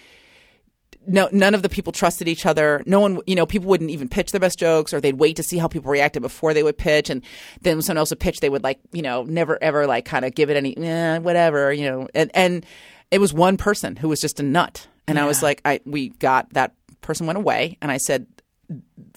no, 1.09 1.29
none 1.33 1.55
of 1.55 1.63
the 1.63 1.69
people 1.69 1.93
trusted 1.93 2.29
each 2.29 2.47
other. 2.47 2.83
No 2.87 3.01
one, 3.01 3.21
you 3.27 3.35
know, 3.35 3.47
people 3.47 3.69
wouldn't 3.69 3.91
even 3.91 4.09
pitch 4.09 4.31
their 4.31 4.41
best 4.41 4.59
jokes, 4.59 4.93
or 4.93 5.01
they'd 5.01 5.19
wait 5.19 5.37
to 5.37 5.43
see 5.43 5.59
how 5.59 5.67
people 5.67 5.91
reacted 5.91 6.23
before 6.23 6.55
they 6.55 6.63
would 6.63 6.79
pitch, 6.79 7.11
and 7.11 7.23
then 7.63 7.77
when 7.77 7.83
someone 7.83 7.99
else 7.99 8.11
would 8.11 8.21
pitch, 8.21 8.41
they 8.41 8.49
would 8.49 8.63
like, 8.63 8.79
you 8.93 9.03
know, 9.03 9.23
never 9.25 9.59
ever 9.63 9.87
like 9.87 10.05
kind 10.05 10.25
of 10.25 10.35
give 10.35 10.51
it 10.51 10.57
any, 10.57 10.77
eh, 10.77 11.19
whatever, 11.19 11.73
you 11.73 11.91
know, 11.91 12.09
and 12.15 12.31
and 12.35 12.67
it 13.11 13.21
was 13.21 13.33
one 13.33 13.57
person 13.57 13.97
who 13.97 14.09
was 14.09 14.21
just 14.21 14.39
a 14.39 14.43
nut, 14.43 14.87
and 15.07 15.19
I 15.19 15.27
was 15.27 15.43
like, 15.43 15.63
I 15.65 15.81
we 15.85 16.11
got 16.11 16.53
that 16.53 16.75
person 17.01 17.27
went 17.27 17.39
away, 17.39 17.79
and 17.81 17.91
I 17.91 17.97
said, 17.97 18.27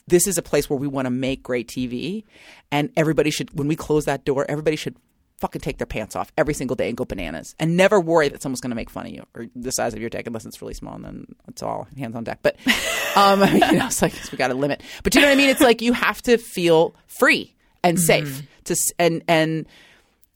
this 0.08 0.28
is 0.28 0.38
a 0.38 0.42
place 0.42 0.70
where 0.70 0.80
we 0.80 0.88
want 0.88 1.06
to 1.06 1.12
make 1.12 1.44
great 1.44 1.68
TV, 1.68 2.24
and 2.72 2.90
everybody 2.96 3.32
should, 3.32 3.58
when 3.58 3.68
we 3.68 3.76
close 3.76 4.06
that 4.06 4.24
door, 4.24 4.46
everybody 4.48 4.78
should 4.78 4.96
fucking 5.42 5.62
take 5.62 5.78
their 5.78 5.86
pants 5.88 6.16
off 6.16 6.32
every 6.38 6.54
single 6.54 6.76
day 6.76 6.88
and 6.88 6.96
go 6.96 7.04
bananas, 7.04 7.56
and 7.60 7.76
never 7.76 8.00
worry 8.00 8.30
that 8.30 8.42
someone's 8.42 8.62
going 8.62 8.70
to 8.72 8.76
make 8.76 8.90
fun 8.90 9.08
of 9.08 9.12
you 9.12 9.26
or 9.36 9.48
the 9.56 9.72
size 9.72 9.94
of 9.94 10.00
your 10.00 10.10
dick, 10.10 10.26
unless 10.28 10.46
it's 10.46 10.62
really 10.62 10.74
small, 10.74 10.96
and 10.96 11.04
then 11.04 11.26
it's 11.48 11.62
all 11.62 11.88
hands 11.98 12.16
on 12.16 12.24
deck. 12.24 12.40
But, 12.42 12.56
um, 13.18 13.42
you 13.54 13.60
know, 13.60 13.88
it's 13.88 14.02
like 14.02 14.14
we 14.32 14.38
got 14.38 14.52
a 14.52 14.54
limit. 14.54 14.82
But 15.04 15.14
you 15.16 15.22
know 15.22 15.28
what 15.28 15.34
I 15.34 15.36
mean? 15.36 15.50
It's 15.50 15.62
like 15.62 15.82
you 15.82 15.94
have 15.94 16.22
to 16.24 16.38
feel 16.38 16.96
free 17.08 17.54
and 17.84 18.00
safe 18.00 18.44
to, 18.66 18.76
and 19.00 19.24
and 19.28 19.66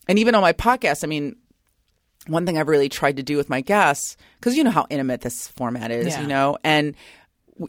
and 0.07 0.19
even 0.19 0.35
on 0.35 0.41
my 0.41 0.53
podcast, 0.53 1.03
I 1.03 1.07
mean, 1.07 1.35
one 2.27 2.45
thing 2.45 2.57
I've 2.57 2.67
really 2.67 2.89
tried 2.89 3.17
to 3.17 3.23
do 3.23 3.37
with 3.37 3.49
my 3.49 3.61
guests, 3.61 4.17
because 4.39 4.57
you 4.57 4.63
know 4.63 4.71
how 4.71 4.87
intimate 4.89 5.21
this 5.21 5.47
format 5.49 5.91
is, 5.91 6.07
Yeah. 6.07 6.21
you 6.21 6.27
know, 6.27 6.57
and 6.63 6.95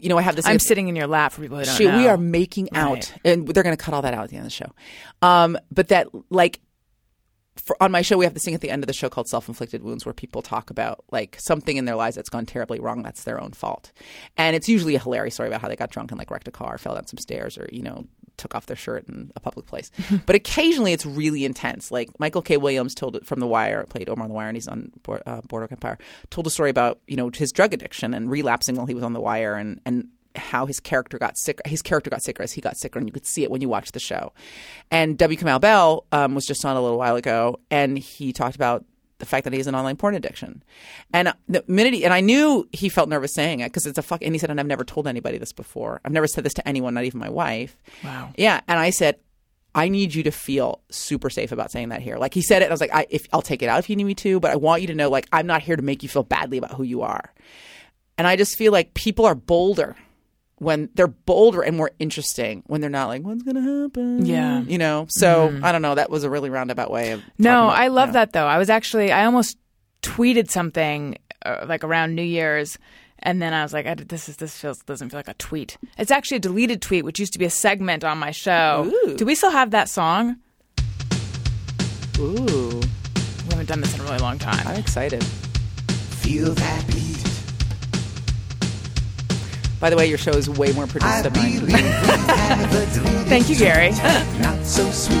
you 0.01 0.09
know, 0.09 0.17
I 0.17 0.21
have 0.21 0.35
this. 0.35 0.45
I'm 0.45 0.59
sitting 0.59 0.89
in 0.89 0.95
your 0.97 1.07
lap 1.07 1.31
for 1.31 1.41
people 1.41 1.57
who 1.57 1.63
don't 1.63 1.75
Shoot, 1.75 1.91
know. 1.91 1.97
we 1.97 2.07
are 2.09 2.17
making 2.17 2.73
out, 2.75 2.95
Right. 2.95 3.13
and 3.23 3.47
they're 3.47 3.63
going 3.63 3.77
to 3.77 3.81
cut 3.81 3.93
all 3.93 4.01
that 4.01 4.13
out 4.13 4.25
at 4.25 4.29
the 4.29 4.35
end 4.35 4.45
of 4.45 4.51
the 4.51 4.55
show. 4.55 4.71
Um, 5.21 5.57
but 5.71 5.87
that, 5.89 6.07
like, 6.29 6.59
for, 7.59 7.81
on 7.81 7.91
my 7.91 8.01
show, 8.01 8.17
we 8.17 8.25
have 8.25 8.33
this 8.33 8.45
thing 8.45 8.53
at 8.53 8.61
the 8.61 8.69
end 8.69 8.83
of 8.83 8.87
the 8.87 8.93
show 8.93 9.09
called 9.09 9.27
"Self-Inflicted 9.27 9.83
Wounds," 9.83 10.05
where 10.05 10.13
people 10.13 10.41
talk 10.41 10.69
about 10.69 11.03
like 11.11 11.37
something 11.39 11.77
in 11.77 11.85
their 11.85 11.95
lives 11.95 12.15
that's 12.15 12.29
gone 12.29 12.45
terribly 12.45 12.79
wrong. 12.79 13.03
That's 13.03 13.23
their 13.23 13.41
own 13.41 13.51
fault, 13.51 13.91
and 14.37 14.55
it's 14.55 14.69
usually 14.69 14.95
a 14.95 14.99
hilarious 14.99 15.35
story 15.35 15.49
about 15.49 15.61
how 15.61 15.67
they 15.67 15.75
got 15.75 15.91
drunk 15.91 16.11
and 16.11 16.17
like 16.17 16.31
wrecked 16.31 16.47
a 16.47 16.51
car, 16.51 16.77
fell 16.77 16.95
down 16.95 17.07
some 17.07 17.17
stairs, 17.17 17.57
or 17.57 17.69
you 17.71 17.81
know, 17.81 18.05
took 18.37 18.55
off 18.55 18.67
their 18.67 18.75
shirt 18.75 19.07
in 19.07 19.31
a 19.35 19.39
public 19.39 19.65
place. 19.65 19.91
but 20.25 20.35
occasionally, 20.35 20.93
it's 20.93 21.05
really 21.05 21.45
intense. 21.45 21.91
Like 21.91 22.19
Michael 22.19 22.41
K. 22.41 22.57
Williams 22.57 22.95
told 22.95 23.15
it 23.15 23.25
from 23.25 23.39
The 23.39 23.47
Wire, 23.47 23.85
played 23.89 24.09
Omar 24.09 24.23
on 24.23 24.29
The 24.29 24.35
Wire, 24.35 24.47
and 24.47 24.57
he's 24.57 24.67
on 24.67 24.91
Board, 25.03 25.23
uh, 25.25 25.41
Boardwalk 25.41 25.71
Empire. 25.71 25.97
Told 26.29 26.47
a 26.47 26.49
story 26.49 26.69
about 26.69 26.99
you 27.07 27.15
know 27.15 27.29
his 27.33 27.51
drug 27.51 27.73
addiction 27.73 28.13
and 28.13 28.29
relapsing 28.29 28.75
while 28.75 28.85
he 28.85 28.93
was 28.93 29.03
on 29.03 29.13
The 29.13 29.21
Wire, 29.21 29.55
and 29.55 29.81
and 29.85 30.07
how 30.37 30.65
his 30.65 30.79
character 30.79 31.17
got 31.17 31.37
sick. 31.37 31.59
His 31.65 31.81
character 31.81 32.09
got 32.09 32.23
sicker 32.23 32.43
as 32.43 32.53
he 32.53 32.61
got 32.61 32.77
sicker, 32.77 32.99
and 32.99 33.07
you 33.07 33.13
could 33.13 33.25
see 33.25 33.43
it 33.43 33.51
when 33.51 33.61
you 33.61 33.69
watched 33.69 33.93
the 33.93 33.99
show. 33.99 34.33
And 34.91 35.17
W. 35.17 35.37
Kamau 35.37 35.59
Bell 35.59 36.05
um, 36.11 36.35
was 36.35 36.45
just 36.45 36.63
on 36.65 36.75
a 36.75 36.81
little 36.81 36.97
while 36.97 37.15
ago, 37.15 37.59
and 37.69 37.97
he 37.97 38.33
talked 38.33 38.55
about 38.55 38.85
the 39.19 39.25
fact 39.25 39.43
that 39.45 39.53
he 39.53 39.57
has 39.57 39.67
an 39.67 39.75
online 39.75 39.95
porn 39.95 40.15
addiction. 40.15 40.63
And 41.11 41.33
the 41.47 41.63
minute 41.67 41.93
he, 41.93 42.05
and 42.05 42.13
I 42.13 42.21
knew 42.21 42.67
he 42.71 42.89
felt 42.89 43.09
nervous 43.09 43.33
saying 43.33 43.61
it 43.61 43.69
because 43.69 43.85
it's 43.85 43.97
a 43.97 44.03
fuck. 44.03 44.21
And 44.21 44.33
he 44.33 44.39
said, 44.39 44.49
and 44.49 44.59
I've 44.59 44.67
never 44.67 44.83
told 44.83 45.07
anybody 45.07 45.37
this 45.37 45.53
before. 45.53 46.01
I've 46.05 46.11
never 46.11 46.27
said 46.27 46.43
this 46.43 46.53
to 46.55 46.67
anyone, 46.67 46.93
not 46.93 47.03
even 47.03 47.19
my 47.19 47.29
wife. 47.29 47.75
Wow. 48.03 48.31
Yeah. 48.37 48.61
And 48.67 48.79
I 48.79 48.91
said, 48.91 49.17
I 49.73 49.89
need 49.89 50.13
you 50.13 50.23
to 50.23 50.31
feel 50.31 50.81
super 50.89 51.29
safe 51.29 51.51
about 51.51 51.71
saying 51.71 51.89
that 51.89 52.01
here. 52.01 52.17
Like 52.17 52.33
he 52.33 52.41
said 52.41 52.61
it, 52.61 52.67
I 52.67 52.71
was 52.71 52.81
like, 52.81 52.93
I, 52.93 53.05
if 53.09 53.27
I'll 53.33 53.41
take 53.41 53.61
it 53.61 53.69
out 53.69 53.79
if 53.79 53.89
you 53.89 53.95
need 53.95 54.05
me 54.05 54.15
to, 54.15 54.39
but 54.39 54.51
I 54.51 54.55
want 54.55 54.81
you 54.81 54.87
to 54.87 54.95
know, 54.95 55.09
like, 55.09 55.27
I'm 55.31 55.47
not 55.47 55.61
here 55.61 55.75
to 55.75 55.81
make 55.81 56.03
you 56.03 56.09
feel 56.09 56.23
badly 56.23 56.57
about 56.57 56.73
who 56.73 56.83
you 56.83 57.01
are. 57.01 57.33
And 58.17 58.25
I 58.27 58.35
just 58.35 58.57
feel 58.57 58.71
like 58.71 58.93
people 58.93 59.25
are 59.25 59.35
bolder 59.35 59.95
when 60.59 60.89
they're 60.95 61.07
bolder 61.07 61.61
and 61.61 61.77
more 61.77 61.91
interesting 61.99 62.63
when 62.67 62.81
they're 62.81 62.89
not 62.89 63.07
like, 63.07 63.21
what's 63.21 63.43
going 63.43 63.55
to 63.55 63.83
happen? 63.83 64.25
Yeah. 64.25 64.61
You 64.61 64.77
know? 64.77 65.05
So 65.09 65.59
I 65.63 65.71
don't 65.71 65.81
know. 65.81 65.95
That 65.95 66.09
was 66.09 66.23
a 66.23 66.29
really 66.29 66.49
roundabout 66.49 66.89
way 66.91 67.11
of. 67.11 67.23
No, 67.37 67.65
about- 67.65 67.77
I 67.79 67.87
love 67.89 68.09
yeah. 68.09 68.13
that 68.13 68.33
though. 68.33 68.47
I 68.47 68.57
was 68.57 68.69
actually 68.69 69.11
I 69.11 69.25
almost 69.25 69.57
tweeted 70.01 70.49
something 70.49 71.17
uh, 71.45 71.65
like 71.67 71.83
around 71.83 72.15
New 72.15 72.23
Year's, 72.23 72.77
and 73.19 73.41
then 73.41 73.53
I 73.53 73.63
was 73.63 73.73
like, 73.73 73.85
I, 73.85 73.93
this 73.95 74.29
is 74.29 74.37
this 74.37 74.57
feels 74.57 74.79
doesn't 74.79 75.09
feel 75.09 75.19
like 75.19 75.27
a 75.27 75.33
tweet. 75.35 75.77
It's 75.97 76.11
actually 76.11 76.37
a 76.37 76.41
deleted 76.41 76.81
tweet, 76.81 77.05
which 77.05 77.19
used 77.19 77.33
to 77.33 77.39
be 77.39 77.45
a 77.45 77.49
segment 77.49 78.03
on 78.03 78.17
my 78.17 78.31
show. 78.31 78.91
Ooh. 79.05 79.15
Do 79.15 79.25
we 79.25 79.35
still 79.35 79.51
have 79.51 79.71
that 79.71 79.89
song? 79.89 80.37
Ooh. 82.19 82.81
We 83.45 83.51
haven't 83.51 83.67
done 83.67 83.81
this 83.81 83.93
in 83.95 84.01
a 84.01 84.03
really 84.03 84.17
long 84.17 84.39
time. 84.39 84.67
I'm 84.67 84.79
excited. 84.79 85.23
Feel 85.23 86.53
that 86.53 86.87
beat. 86.87 87.06
By 89.79 89.89
the 89.91 89.95
way, 89.97 90.07
your 90.07 90.17
show 90.17 90.31
is 90.31 90.49
way 90.49 90.71
more 90.73 90.87
produced 90.87 91.05
I 91.13 91.21
than 91.21 91.33
mine. 91.33 91.65
we 91.65 91.71
have 91.71 92.73
a 92.73 92.93
deleted 92.93 93.27
Thank 93.27 93.49
you, 93.49 93.55
Gary. 93.55 93.91
not 94.41 94.65
so 94.65 94.89
sweet. 94.91 95.17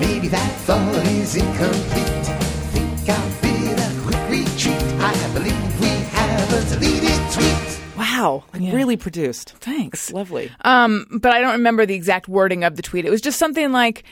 Maybe 0.00 0.28
that 0.28 0.52
thought 0.60 1.06
is 1.06 1.36
incomplete. 1.36 2.26
Think 2.72 3.08
I'll 3.08 3.40
bid 3.42 3.78
a 3.78 4.02
quick 4.02 4.30
retreat. 4.30 4.82
I 5.00 5.32
believe 5.34 5.80
we 5.80 5.88
have 5.88 6.52
a 6.52 6.70
deleted 6.70 7.32
tweet. 7.32 7.80
Wow. 7.98 8.44
Like, 8.52 8.62
Yeah. 8.62 8.74
Really 8.74 8.96
produced. 8.96 9.50
Thanks. 9.60 10.10
Lovely. 10.12 10.50
Um, 10.62 11.06
but 11.20 11.32
I 11.32 11.40
don't 11.40 11.52
remember 11.52 11.84
the 11.86 11.94
exact 11.94 12.28
wording 12.28 12.64
of 12.64 12.76
the 12.76 12.82
tweet. 12.82 13.04
It 13.04 13.10
was 13.10 13.20
just 13.20 13.38
something 13.38 13.72
like, 13.72 14.04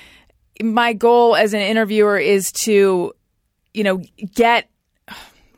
my 0.62 0.92
goal 0.92 1.34
as 1.36 1.55
an 1.55 1.61
interviewer 1.61 2.18
is 2.18 2.53
to, 2.64 3.12
you 3.72 3.84
know, 3.84 4.03
get. 4.34 4.68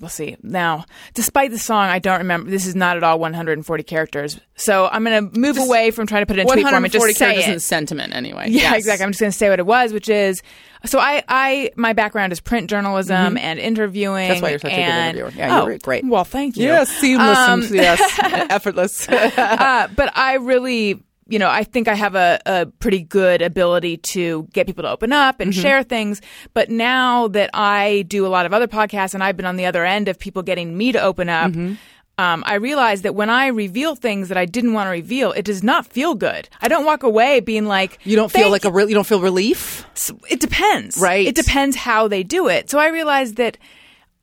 We'll 0.00 0.08
see. 0.10 0.36
Now, 0.42 0.84
despite 1.14 1.50
the 1.50 1.58
song, 1.58 1.88
I 1.88 1.98
don't 1.98 2.18
remember. 2.18 2.50
This 2.50 2.66
is 2.66 2.74
not 2.74 2.96
at 2.96 3.02
all 3.02 3.18
140 3.18 3.82
characters. 3.84 4.40
So 4.56 4.88
I'm 4.90 5.04
going 5.04 5.30
to 5.30 5.38
move 5.38 5.58
away 5.58 5.90
from 5.90 6.06
trying 6.06 6.22
to 6.22 6.26
put 6.26 6.36
it 6.38 6.42
in 6.42 6.46
tweet 6.48 6.62
form 6.68 6.84
and 6.84 6.92
just 6.92 7.00
140 7.02 7.12
say 7.14 7.18
characters 7.18 7.48
it. 7.48 7.52
in 7.54 7.60
sentiment, 7.60 8.14
anyway. 8.14 8.46
Yeah, 8.48 8.62
Yes. 8.62 8.78
exactly. 8.78 9.04
I'm 9.04 9.10
just 9.12 9.20
going 9.20 9.32
to 9.32 9.38
say 9.38 9.48
what 9.50 9.58
it 9.58 9.66
was, 9.66 9.92
which 9.92 10.08
is 10.08 10.42
so 10.86 10.98
I, 10.98 11.22
I 11.28 11.70
my 11.76 11.92
background 11.94 12.32
is 12.32 12.40
print 12.40 12.68
journalism 12.68 13.38
and 13.38 13.58
interviewing. 13.58 14.24
Mm-hmm. 14.24 14.28
That's 14.32 14.42
why 14.42 14.50
you're 14.50 14.58
such 14.58 14.72
a 14.72 14.76
good 14.76 14.82
interviewer. 14.82 15.30
Yeah, 15.34 15.62
oh, 15.62 15.68
you're 15.68 15.78
great. 15.78 16.04
Well, 16.04 16.24
thank 16.24 16.56
you. 16.56 16.64
Yes, 16.64 16.90
seamless. 16.90 17.38
Um, 17.38 17.62
and, 17.62 17.70
yes, 17.70 18.18
effortless. 18.50 19.08
uh, 19.08 19.88
but 19.96 20.14
I 20.16 20.34
really, 20.34 21.02
you 21.28 21.38
know, 21.38 21.48
I 21.48 21.64
think 21.64 21.88
I 21.88 21.94
have 21.94 22.14
a, 22.14 22.38
a 22.46 22.66
pretty 22.66 23.02
good 23.02 23.40
ability 23.42 23.96
to 23.98 24.46
get 24.52 24.66
people 24.66 24.82
to 24.82 24.90
open 24.90 25.12
up 25.12 25.36
Mm-hmm. 25.36 25.42
and 25.42 25.54
share 25.54 25.82
things. 25.82 26.20
But 26.52 26.68
now 26.70 27.28
that 27.28 27.50
I 27.54 28.02
do 28.08 28.26
a 28.26 28.28
lot 28.28 28.44
of 28.46 28.52
other 28.52 28.66
podcasts 28.68 29.14
and 29.14 29.22
I've 29.24 29.36
been 29.36 29.46
on 29.46 29.56
the 29.56 29.66
other 29.66 29.84
end 29.84 30.08
of 30.08 30.18
people 30.18 30.42
getting 30.42 30.76
me 30.76 30.92
to 30.92 31.00
open 31.00 31.28
up. 31.28 31.50
Mm-hmm. 31.52 31.74
Um, 32.16 32.44
I 32.46 32.54
realize 32.54 33.02
that 33.02 33.16
when 33.16 33.28
I 33.28 33.48
reveal 33.48 33.96
things 33.96 34.28
that 34.28 34.38
I 34.38 34.44
didn't 34.44 34.72
want 34.72 34.86
to 34.86 34.90
reveal, 34.90 35.32
it 35.32 35.44
does 35.44 35.64
not 35.64 35.84
feel 35.86 36.14
good. 36.14 36.48
I 36.60 36.68
don't 36.68 36.84
walk 36.84 37.02
away 37.02 37.40
being 37.40 37.64
like, 37.66 37.98
you 38.04 38.14
don't 38.14 38.30
feel 38.30 38.50
like 38.50 38.64
a 38.64 38.70
real. 38.70 38.88
You 38.88 38.94
don't 38.94 39.06
feel 39.06 39.20
relief. 39.20 39.84
it 40.30 40.38
depends. 40.38 40.96
Right. 40.98 41.26
It 41.26 41.34
depends 41.34 41.74
how 41.74 42.06
they 42.06 42.22
do 42.22 42.46
it. 42.48 42.70
So 42.70 42.78
I 42.78 42.88
realized 42.90 43.34
that 43.38 43.58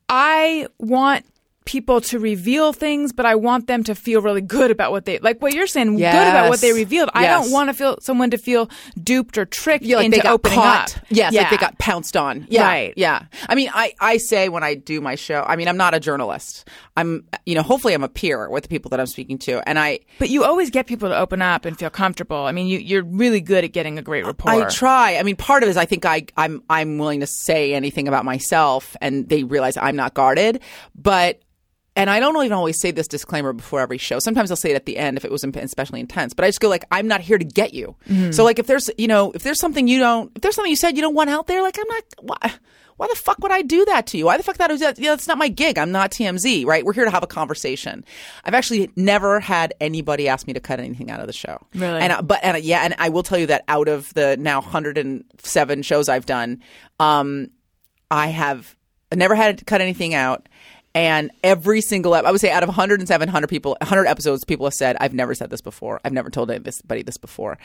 I 0.08 0.68
want 0.78 1.26
people 1.64 2.00
to 2.00 2.18
reveal 2.18 2.72
things, 2.72 3.12
but 3.12 3.24
I 3.26 3.34
want 3.34 3.66
them 3.66 3.84
to 3.84 3.94
feel 3.94 4.20
really 4.20 4.40
good 4.40 4.70
about 4.70 4.90
what 4.90 5.04
they 5.04 5.18
like. 5.20 5.40
What 5.40 5.54
you're 5.54 5.66
saying, 5.66 5.96
good 5.96 6.02
about 6.04 6.48
what 6.48 6.60
they 6.60 6.68
Yes. 6.68 6.76
revealed. 6.76 7.10
I 7.14 7.26
don't 7.26 7.50
want 7.52 7.68
to 7.70 7.74
feel 7.74 7.98
someone 8.00 8.30
to 8.30 8.38
feel 8.38 8.68
duped 9.02 9.38
or 9.38 9.44
tricked 9.44 9.84
Yeah, 9.84 9.96
like 9.98 10.06
into 10.06 10.16
they 10.18 10.22
got 10.22 10.32
opening 10.34 10.58
caught. 10.58 10.96
up. 10.96 11.04
Yes, 11.10 11.34
like 11.34 11.50
they 11.50 11.56
got 11.56 11.78
pounced 11.78 12.16
on. 12.16 12.46
Yeah, 12.50 12.64
Right. 12.66 12.94
Yeah. 12.96 13.22
I 13.48 13.54
mean, 13.54 13.70
I 13.72 13.92
I 14.00 14.16
say 14.16 14.48
when 14.48 14.62
I 14.62 14.74
do 14.74 15.00
my 15.00 15.14
show, 15.14 15.44
I 15.46 15.56
mean, 15.56 15.68
I'm 15.68 15.76
not 15.76 15.94
a 15.94 16.00
journalist. 16.00 16.68
I'm, 16.96 17.24
you 17.46 17.54
know, 17.54 17.62
hopefully 17.62 17.94
I'm 17.94 18.02
a 18.04 18.08
peer 18.08 18.50
with 18.50 18.64
the 18.64 18.68
people 18.68 18.88
that 18.90 19.00
I'm 19.00 19.06
speaking 19.06 19.38
to, 19.38 19.66
and 19.68 19.78
I 19.78 20.00
But 20.18 20.30
you 20.30 20.44
always 20.44 20.70
get 20.70 20.86
people 20.86 21.08
to 21.08 21.16
open 21.18 21.40
up 21.42 21.64
and 21.64 21.78
feel 21.78 21.90
comfortable. 21.90 22.36
I 22.44 22.52
mean, 22.52 22.66
you, 22.66 22.78
you're 22.78 23.04
really 23.04 23.40
good 23.40 23.64
at 23.64 23.72
getting 23.72 23.98
a 23.98 24.02
great 24.02 24.26
rapport. 24.26 24.50
I 24.52 24.68
try. 24.68 25.16
I 25.16 25.22
mean, 25.22 25.36
part 25.36 25.62
of 25.62 25.68
it 25.68 25.70
is 25.70 25.76
I 25.76 25.86
think 25.86 26.04
I, 26.04 26.26
I'm 26.36 26.62
I'm 26.68 26.98
willing 26.98 27.20
to 27.20 27.26
say 27.26 27.72
anything 27.74 28.08
about 28.08 28.24
myself, 28.24 28.96
and 29.00 29.28
they 29.28 29.44
realize 29.44 29.76
I'm 29.76 29.96
not 29.96 30.12
guarded. 30.14 30.60
But 30.94 31.40
and 31.96 32.08
I 32.08 32.20
don't 32.20 32.36
even 32.36 32.52
always 32.52 32.80
say 32.80 32.90
this 32.90 33.06
disclaimer 33.08 33.52
before 33.52 33.80
every 33.80 33.98
show. 33.98 34.18
Sometimes 34.18 34.50
I'll 34.50 34.56
say 34.56 34.70
it 34.70 34.76
at 34.76 34.86
the 34.86 34.96
end 34.96 35.16
if 35.18 35.24
it 35.24 35.30
was 35.30 35.44
especially 35.44 36.00
intense. 36.00 36.32
But 36.34 36.44
I 36.44 36.48
just 36.48 36.60
go 36.60 36.68
like, 36.68 36.84
I'm 36.90 37.06
not 37.06 37.20
here 37.20 37.36
to 37.38 37.44
get 37.44 37.74
you. 37.74 37.96
So 38.30 38.44
like, 38.44 38.58
if 38.58 38.66
there's 38.66 38.90
you 38.98 39.08
know, 39.08 39.32
if 39.34 39.42
there's 39.42 39.60
something 39.60 39.86
you 39.88 39.98
don't, 39.98 40.32
if 40.34 40.42
there's 40.42 40.54
something 40.54 40.70
you 40.70 40.76
said 40.76 40.96
you 40.96 41.02
don't 41.02 41.14
want 41.14 41.30
out 41.30 41.46
there, 41.46 41.62
like 41.62 41.78
I'm 41.78 41.88
not. 41.88 42.04
Why, 42.20 42.52
why 42.98 43.06
the 43.08 43.16
fuck 43.16 43.38
would 43.40 43.50
I 43.50 43.62
do 43.62 43.84
that 43.86 44.06
to 44.08 44.18
you? 44.18 44.26
Why 44.26 44.36
the 44.36 44.42
fuck 44.44 44.58
that 44.58 44.70
was 44.70 44.78
that? 44.80 44.96
Yeah, 44.98 45.10
that's 45.10 45.26
not 45.26 45.36
my 45.38 45.48
gig. 45.48 45.76
I'm 45.76 45.90
not 45.92 46.12
TMZ, 46.12 46.64
right? 46.66 46.84
We're 46.84 46.92
here 46.92 47.06
to 47.06 47.10
have 47.10 47.22
a 47.24 47.26
conversation. 47.26 48.04
I've 48.44 48.54
actually 48.54 48.90
never 48.96 49.40
had 49.40 49.74
anybody 49.80 50.28
ask 50.28 50.46
me 50.46 50.52
to 50.52 50.60
cut 50.60 50.78
anything 50.78 51.10
out 51.10 51.18
of 51.18 51.26
the 51.26 51.32
show. 51.32 51.58
Really? 51.74 52.00
And 52.00 52.12
I- 52.12 52.20
but 52.20 52.40
and 52.42 52.56
uh, 52.56 52.60
yeah, 52.60 52.82
and 52.84 52.94
I 52.98 53.08
will 53.08 53.22
tell 53.24 53.38
you 53.38 53.46
that 53.46 53.64
out 53.66 53.88
of 53.88 54.12
the 54.14 54.36
now 54.36 54.60
107 54.60 55.82
shows 55.82 56.08
I've 56.08 56.26
done, 56.26 56.62
um, 57.00 57.48
I 58.10 58.28
have 58.28 58.76
never 59.12 59.34
had 59.34 59.58
to 59.58 59.64
cut 59.64 59.80
anything 59.80 60.14
out. 60.14 60.48
And 60.94 61.30
every 61.42 61.80
single, 61.80 62.14
ep- 62.14 62.24
I 62.26 62.30
would 62.30 62.40
say 62.40 62.50
out 62.50 62.62
of 62.62 62.68
107, 62.68 63.26
100 63.26 63.46
people, 63.48 63.76
100 63.80 64.06
episodes, 64.06 64.44
people 64.44 64.66
have 64.66 64.74
said, 64.74 64.96
I've 65.00 65.14
never 65.14 65.34
said 65.34 65.48
this 65.50 65.60
before. 65.62 66.00
I've 66.04 66.12
never 66.12 66.28
told 66.30 66.50
anybody 66.50 67.02
this 67.02 67.16
before. 67.16 67.56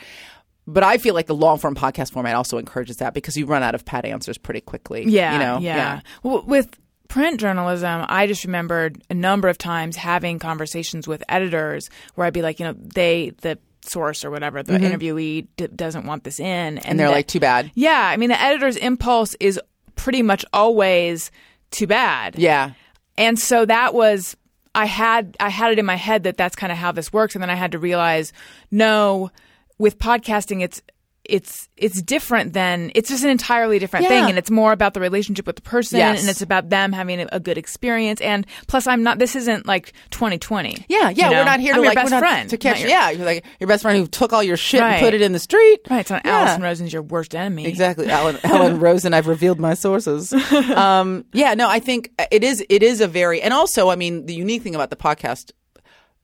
But 0.66 0.82
I 0.82 0.98
feel 0.98 1.14
like 1.14 1.26
the 1.26 1.34
long 1.34 1.58
form 1.58 1.74
podcast 1.74 2.12
format 2.12 2.34
also 2.34 2.58
encourages 2.58 2.98
that 2.98 3.14
because 3.14 3.36
you 3.36 3.46
run 3.46 3.62
out 3.62 3.74
of 3.74 3.84
pat 3.84 4.04
answers 4.04 4.36
pretty 4.38 4.60
quickly. 4.60 5.04
Yeah, 5.06 5.32
You 5.34 5.38
know? 5.38 5.58
yeah. 5.60 6.00
Well, 6.22 6.42
with 6.46 6.70
print 7.08 7.40
journalism, 7.40 8.04
I 8.08 8.26
just 8.26 8.44
remembered 8.44 9.02
a 9.08 9.14
number 9.14 9.48
of 9.48 9.56
times 9.58 9.96
having 9.96 10.38
conversations 10.38 11.08
with 11.08 11.22
editors 11.28 11.88
where 12.14 12.26
I'd 12.26 12.34
be 12.34 12.42
like, 12.42 12.60
you 12.60 12.66
know, 12.66 12.74
they 12.76 13.32
the 13.40 13.58
source 13.82 14.24
or 14.26 14.30
whatever 14.30 14.62
the 14.62 14.74
interviewee 14.74 15.46
d- 15.56 15.68
doesn't 15.68 16.04
want 16.04 16.22
this 16.24 16.38
in, 16.38 16.44
and, 16.46 16.78
Mm-hmm. 16.78 16.90
And 16.90 17.00
they're 17.00 17.06
that- 17.08 17.12
like, 17.14 17.26
too 17.28 17.40
bad. 17.40 17.70
Yeah, 17.74 17.98
I 18.12 18.18
mean, 18.18 18.28
the 18.28 18.38
editor's 18.40 18.76
impulse 18.76 19.34
is 19.40 19.58
pretty 19.96 20.20
much 20.22 20.44
always 20.52 21.30
too 21.70 21.86
bad. 21.86 22.38
Yeah. 22.38 22.72
And 23.18 23.36
so 23.38 23.66
that 23.66 23.92
was 23.92 24.36
I 24.74 24.86
had 24.86 25.36
I 25.40 25.48
had 25.48 25.72
it 25.72 25.78
in 25.78 25.84
my 25.84 25.96
head 25.96 26.22
that 26.22 26.36
that's 26.36 26.54
kind 26.54 26.70
of 26.70 26.78
how 26.78 26.92
this 26.92 27.12
works 27.12 27.34
and 27.34 27.42
then 27.42 27.50
I 27.50 27.56
had 27.56 27.72
to 27.72 27.78
realize 27.78 28.32
no 28.70 29.30
with 29.76 29.98
podcasting 29.98 30.62
it's 30.62 30.80
it's 31.28 31.68
it's 31.76 32.00
different 32.00 32.54
than 32.54 32.90
it's 32.94 33.10
just 33.10 33.22
an 33.22 33.28
entirely 33.30 33.78
different 33.78 34.04
Yeah. 34.04 34.08
thing 34.08 34.30
and 34.30 34.38
it's 34.38 34.50
more 34.50 34.72
about 34.72 34.94
the 34.94 35.00
relationship 35.00 35.46
with 35.46 35.56
the 35.56 35.62
person 35.62 35.98
Yes. 35.98 36.20
and 36.20 36.28
it's 36.30 36.40
about 36.40 36.70
them 36.70 36.92
having 36.92 37.20
a, 37.20 37.28
a 37.32 37.38
good 37.40 37.58
experience 37.58 38.20
and 38.22 38.46
plus 38.66 38.86
I'm 38.86 39.02
not 39.02 39.18
this 39.18 39.36
isn't 39.36 39.66
like 39.66 39.92
2020 40.10 40.86
Yeah, 40.88 41.10
yeah, 41.10 41.10
you 41.10 41.22
know? 41.22 41.30
we're 41.40 41.44
not 41.44 41.60
here 41.60 41.74
to 41.74 41.78
I'm 41.80 41.84
your 41.84 41.94
like 41.94 42.08
best 42.08 42.18
friend 42.18 42.48
to 42.50 42.56
catch. 42.56 42.80
your- 42.80 42.88
yeah, 42.88 43.10
you're 43.10 43.26
like 43.26 43.44
your 43.60 43.68
best 43.68 43.82
friend 43.82 43.98
who 43.98 44.06
took 44.06 44.32
all 44.32 44.42
your 44.42 44.56
shit 44.56 44.80
Right. 44.80 44.94
and 44.94 45.04
put 45.04 45.12
it 45.14 45.20
in 45.20 45.32
the 45.32 45.38
street. 45.38 45.80
right 45.90 46.00
it's 46.00 46.10
not 46.10 46.22
Yeah. 46.24 46.38
Alison 46.40 46.62
Rosen's 46.62 46.92
your 46.92 47.02
worst 47.02 47.34
enemy 47.34 47.66
Exactly, 47.66 48.08
Alan, 48.10 48.38
Ellen 48.42 48.80
Rosen. 48.80 49.12
I've 49.12 49.26
revealed 49.28 49.60
my 49.60 49.74
sources. 49.74 50.32
Um, 50.78 51.24
yeah, 51.32 51.54
no, 51.54 51.68
I 51.68 51.78
think 51.80 52.10
it 52.30 52.42
is. 52.44 52.64
It 52.68 52.82
is 52.82 53.00
a 53.00 53.08
very, 53.08 53.42
and 53.42 53.52
also, 53.52 53.90
I 53.90 53.96
mean, 53.96 54.26
the 54.26 54.34
unique 54.34 54.62
thing 54.62 54.74
about 54.74 54.90
the 54.90 54.96
podcast 54.96 55.50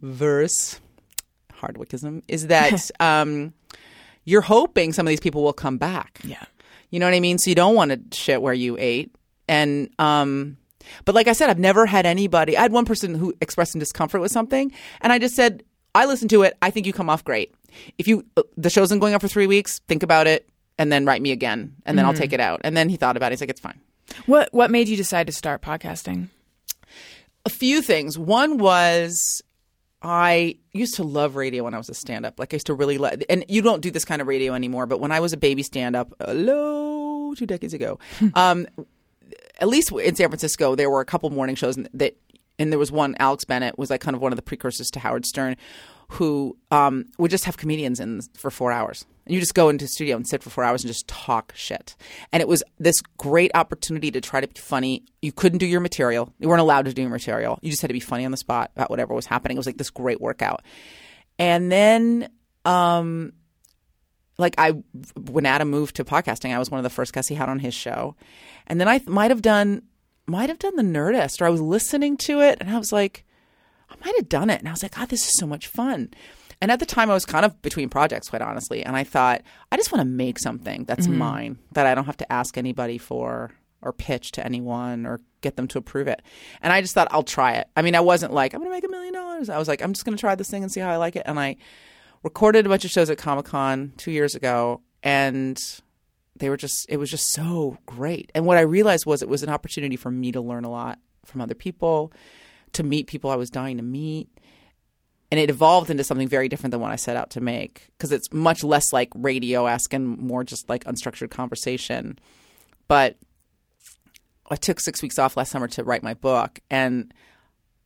verse 0.01 0.81
Hardwickism 1.61 2.23
is 2.29 2.49
that 2.49 2.91
um, 3.01 3.53
you're 4.25 4.41
hoping 4.43 4.93
some 4.93 5.07
of 5.07 5.11
these 5.11 5.20
people 5.20 5.43
will 5.43 5.53
come 5.53 5.79
back. 5.79 6.20
yeah 6.25 6.45
You 6.91 7.01
know 7.01 7.07
what 7.07 7.14
I 7.14 7.20
mean? 7.20 7.39
So 7.39 7.51
you 7.51 7.55
don't 7.55 7.75
want 7.75 7.91
to 7.91 8.16
shit 8.16 8.41
where 8.43 8.55
you 8.55 8.77
ate. 8.79 9.14
And 9.49 9.91
um 9.99 10.57
but 11.05 11.14
like 11.14 11.29
I 11.29 11.33
said, 11.33 11.49
I've 11.51 11.59
never 11.59 11.87
had 11.87 12.05
anybody 12.07 12.57
I 12.57 12.62
had 12.62 12.72
one 12.72 12.85
person 12.85 13.14
who 13.14 13.35
expressed 13.41 13.72
some 13.72 13.79
discomfort 13.79 14.20
with 14.20 14.33
something 14.33 14.72
and 15.01 15.12
I 15.12 15.18
just 15.18 15.35
said, 15.35 15.62
I 15.95 16.07
listened 16.07 16.31
to 16.31 16.43
it, 16.43 16.57
I 16.61 16.70
think 16.70 16.87
you 16.87 16.93
come 16.93 17.09
off 17.09 17.25
great. 17.25 17.55
If 17.99 18.07
you 18.09 18.25
uh, 18.37 18.43
the 18.57 18.70
show's 18.70 18.91
been 18.91 18.99
going 18.99 19.14
up 19.14 19.20
for 19.20 19.29
three 19.29 19.47
weeks, 19.47 19.81
think 19.89 20.03
about 20.03 20.27
it 20.27 20.49
and 20.79 20.91
then 20.93 21.05
write 21.07 21.22
me 21.22 21.31
again 21.33 21.75
and 21.87 21.97
then 21.99 22.05
I'll 22.05 22.14
take 22.14 22.33
it 22.33 22.41
out. 22.41 22.61
And 22.64 22.77
then 22.77 22.89
he 22.89 22.97
thought 22.97 23.16
about 23.16 23.31
it, 23.31 23.35
he's 23.35 23.41
like, 23.41 23.51
It's 23.51 23.61
fine. 23.61 23.81
what 24.27 24.49
what 24.53 24.70
made 24.70 24.89
you 24.89 24.97
decide 24.97 25.27
to 25.27 25.33
start 25.33 25.62
podcasting 25.62 26.29
a 27.47 27.51
few 27.51 27.83
things. 27.83 28.18
One 28.18 28.57
was 28.59 29.43
I 30.05 30.57
used 30.73 30.97
to 30.97 31.03
love 31.03 31.35
radio 31.35 31.65
when 31.65 31.73
I 31.73 31.79
was 31.79 31.89
a 31.89 31.95
stand 31.95 32.27
up. 32.27 32.39
Like 32.39 32.53
I 32.53 32.57
used 32.57 32.67
to 32.67 32.75
really 32.75 32.99
love, 32.99 33.23
and 33.31 33.45
you 33.49 33.63
don't 33.63 33.81
do 33.81 33.91
this 33.91 34.05
kind 34.05 34.21
of 34.21 34.29
radio 34.29 34.53
anymore, 34.53 34.85
but 34.87 35.01
when 35.01 35.11
I 35.11 35.21
was 35.21 35.33
a 35.33 35.39
baby 35.39 35.63
stand 35.63 35.97
up, 35.97 36.13
hello, 36.21 37.35
two 37.35 37.47
decades 37.47 37.73
ago, 37.73 37.99
um, 38.35 38.67
at 39.59 39.67
least 39.67 39.91
in 39.93 40.15
San 40.15 40.29
Francisco, 40.29 40.75
there 40.75 40.91
were 40.91 41.01
a 41.01 41.07
couple 41.07 41.31
morning 41.31 41.57
shows 41.57 41.79
that, 41.95 42.17
and 42.59 42.71
there 42.71 42.79
was 42.79 42.93
one, 42.93 43.17
Alex 43.19 43.45
Bennett 43.45 43.79
was 43.79 43.89
like 43.89 44.03
kind 44.03 44.15
of 44.15 44.21
one 44.21 44.31
of 44.31 44.37
the 44.37 44.43
precursors 44.43 44.91
to 44.91 45.01
Howard 45.01 45.25
Stern, 45.25 45.57
who 46.09 46.57
um, 46.71 47.07
would 47.19 47.31
just 47.31 47.47
have 47.47 47.57
comedians 47.57 47.99
in 47.99 48.21
for 48.35 48.51
four 48.51 48.73
hours. 48.73 49.07
And 49.27 49.35
you 49.35 49.41
just 49.41 49.55
go 49.55 49.68
into 49.68 49.87
the 49.87 49.89
studio 49.89 50.16
and 50.16 50.27
sit 50.27 50.43
for 50.43 50.51
four 50.51 50.64
hours 50.64 50.85
and 50.85 50.89
just 50.93 51.09
talk 51.09 51.53
shit. 51.57 51.97
And 52.33 52.41
it 52.41 52.49
was 52.49 52.62
this 52.79 53.01
great 53.16 53.51
opportunity 53.55 54.11
to 54.11 54.20
try 54.20 54.41
to 54.41 54.49
be 54.49 54.59
funny. 54.61 55.05
You 55.22 55.33
couldn't 55.33 55.59
do 55.59 55.66
your 55.66 55.81
material. 55.81 56.33
You 56.39 56.49
weren't 56.49 56.61
allowed 56.61 56.85
to 56.85 56.93
do 56.93 57.03
your 57.03 57.11
material. 57.11 57.59
You 57.62 57.70
just 57.70 57.81
had 57.81 57.89
to 57.89 57.95
be 57.95 58.01
funny 58.01 58.25
on 58.25 58.31
the 58.31 58.37
spot 58.37 58.70
about 58.77 58.91
whatever 58.91 59.14
was 59.14 59.27
happening. 59.27 59.57
It 59.57 59.61
was 59.61 59.66
like 59.66 59.79
this 59.79 59.91
great 59.91 60.20
workout. 60.20 60.62
And 61.39 61.72
then, 61.72 62.29
um, 62.64 63.33
like 64.37 64.55
I, 64.59 64.72
when 65.16 65.47
Adam 65.47 65.70
moved 65.70 65.97
to 65.97 66.05
podcasting, 66.05 66.55
I 66.55 66.59
was 66.59 66.70
one 66.70 66.79
of 66.79 66.85
the 66.85 66.91
first 66.91 67.12
guests 67.12 67.29
he 67.29 67.35
had 67.35 67.49
on 67.49 67.61
his 67.61 67.75
show. 67.75 68.16
And 68.66 68.81
then 68.81 68.89
I 68.89 69.01
might 69.07 69.31
have 69.31 69.43
done, 69.43 69.83
might 70.27 70.49
have 70.49 70.59
done 70.59 70.77
the 70.77 70.83
Nerdist, 70.83 71.41
or 71.41 71.47
I 71.47 71.51
was 71.51 71.61
listening 71.61 72.16
to 72.18 72.41
it 72.41 72.59
and 72.61 72.68
I 72.68 72.79
was 72.79 72.93
like, 72.93 73.25
I 73.89 73.95
might 74.05 74.16
have 74.16 74.29
done 74.29 74.51
it. 74.51 74.59
And 74.59 74.68
I 74.68 74.72
was 74.72 74.83
like, 74.83 74.97
God, 74.97 75.09
this 75.09 75.27
is 75.27 75.35
so 75.39 75.47
much 75.47 75.66
fun. 75.66 76.11
And 76.61 76.71
at 76.71 76.79
the 76.81 76.87
time, 76.87 77.11
I 77.11 77.15
was 77.15 77.25
kind 77.27 77.45
of 77.45 77.61
between 77.63 77.89
projects, 77.89 78.29
quite 78.29 78.43
honestly. 78.43 78.83
And 78.83 78.97
I 78.97 79.05
thought, 79.05 79.43
I 79.71 79.77
just 79.77 79.93
want 79.93 80.01
to 80.01 80.09
make 80.09 80.39
something 80.39 80.85
that's 80.85 81.07
mm-hmm. 81.07 81.19
mine 81.19 81.59
that 81.73 81.87
I 81.87 81.95
don't 81.95 82.07
have 82.07 82.17
to 82.19 82.33
ask 82.33 82.57
anybody 82.57 82.99
for 82.99 83.53
or 83.83 83.93
pitch 83.93 84.33
to 84.33 84.45
anyone 84.45 85.05
or 85.07 85.21
get 85.43 85.57
them 85.57 85.69
to 85.69 85.79
approve 85.79 86.09
it. 86.09 86.23
And 86.63 86.73
I 86.73 86.81
just 86.81 86.95
thought, 86.95 87.09
I'll 87.11 87.23
try 87.23 87.53
it. 87.55 87.69
I 87.77 87.83
mean, 87.83 87.95
I 87.95 88.01
wasn't 88.01 88.33
like, 88.33 88.55
I'm 88.55 88.61
going 88.61 88.71
to 88.71 88.77
make 88.77 88.85
a 88.85 88.89
million 88.89 89.13
dollars. 89.13 89.51
I 89.51 89.59
was 89.59 89.69
like, 89.69 89.83
I'm 89.83 89.93
just 89.93 90.07
going 90.07 90.17
to 90.17 90.21
try 90.21 90.35
this 90.35 90.49
thing 90.49 90.63
and 90.63 90.73
see 90.73 90.81
how 90.81 90.91
I 90.91 90.97
like 90.97 91.17
it. 91.17 91.25
And 91.27 91.39
I 91.39 91.57
recorded 92.23 92.65
a 92.65 92.69
bunch 92.71 92.85
of 92.85 92.91
shows 92.91 93.11
at 93.11 93.19
Comic 93.19 93.45
Con 93.45 93.93
two 93.99 94.11
years 94.11 94.35
ago. 94.35 94.81
And 95.03 95.59
they 96.37 96.49
were 96.49 96.57
just, 96.57 96.87
it 96.89 96.97
was 96.97 97.11
just 97.11 97.31
so 97.33 97.77
great. 97.85 98.33
And 98.35 98.47
what 98.47 98.57
I 98.57 98.63
realized 98.63 99.05
was 99.05 99.23
it 99.23 99.29
was 99.29 99.43
an 99.43 99.51
opportunity 99.51 99.97
for 99.97 100.11
me 100.11 100.33
to 100.33 100.41
learn 100.41 100.65
a 100.65 100.71
lot 100.71 100.99
from 101.27 101.43
other 101.43 101.55
people, 101.55 102.11
to 102.73 102.83
meet 102.83 103.07
people 103.07 103.31
I 103.31 103.37
was 103.37 103.51
dying 103.51 103.77
to 103.77 103.83
meet 103.83 104.29
and 105.31 105.41
it 105.41 105.51
evolved 105.51 105.91
into 105.91 106.05
something 106.05 106.29
very 106.29 106.49
different 106.49 106.70
than 106.72 106.81
what 106.81 106.93
I 106.93 106.97
set 106.97 107.16
out 107.16 107.31
to 107.31 107.41
make 107.41 107.89
because 107.97 108.12
it's 108.12 108.33
much 108.33 108.62
less 108.62 108.93
like 108.93 109.11
radio 109.14 109.66
esque 109.66 109.93
and 109.93 110.18
more 110.18 110.45
just 110.45 110.68
like 110.68 110.85
unstructured 110.85 111.31
conversation. 111.31 112.18
But 112.89 113.16
I 114.51 114.57
took 114.57 114.81
six 114.81 115.03
weeks 115.03 115.18
off 115.18 115.37
last 115.37 115.51
summer 115.51 115.68
to 115.68 115.85
write 115.85 116.03
my 116.03 116.14
book, 116.14 116.61
and 116.70 117.12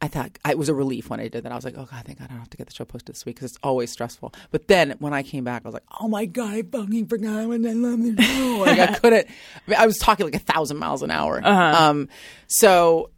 I 0.00 0.08
thought 0.08 0.38
it 0.48 0.58
was 0.58 0.68
a 0.68 0.74
relief 0.74 1.10
when 1.10 1.20
I 1.20 1.28
did 1.28 1.44
that. 1.44 1.52
I 1.52 1.54
was 1.54 1.64
like, 1.64 1.74
oh 1.76 1.88
god, 1.90 2.04
thank 2.04 2.18
God 2.18 2.26
I 2.26 2.28
don't 2.28 2.38
have 2.38 2.50
to 2.50 2.56
get 2.56 2.68
the 2.68 2.74
show 2.74 2.84
posted 2.84 3.14
this 3.14 3.24
week 3.24 3.36
because 3.36 3.52
it's 3.52 3.60
always 3.62 3.90
stressful. 3.90 4.32
But 4.50 4.68
then 4.68 4.96
when 4.98 5.12
I 5.12 5.22
came 5.22 5.44
back, 5.44 5.62
I 5.64 5.68
was 5.68 5.74
like, 5.74 5.84
oh 6.00 6.08
my 6.08 6.24
god, 6.24 6.52
I 6.52 6.62
fucking 6.62 7.06
forgot 7.06 7.48
when 7.48 7.66
I 7.66 7.72
love 7.72 8.02
the 8.02 8.22
show. 8.22 8.58
like 8.58 8.78
I 8.78 8.94
couldn't. 8.98 9.26
I, 9.26 9.70
mean, 9.70 9.78
I 9.78 9.86
was 9.86 9.96
talking 9.98 10.26
like 10.26 10.36
a 10.36 10.40
thousand 10.40 10.78
miles 10.78 11.02
an 11.02 11.10
hour. 11.10 11.44
Um, 11.44 12.08
so 12.46 13.10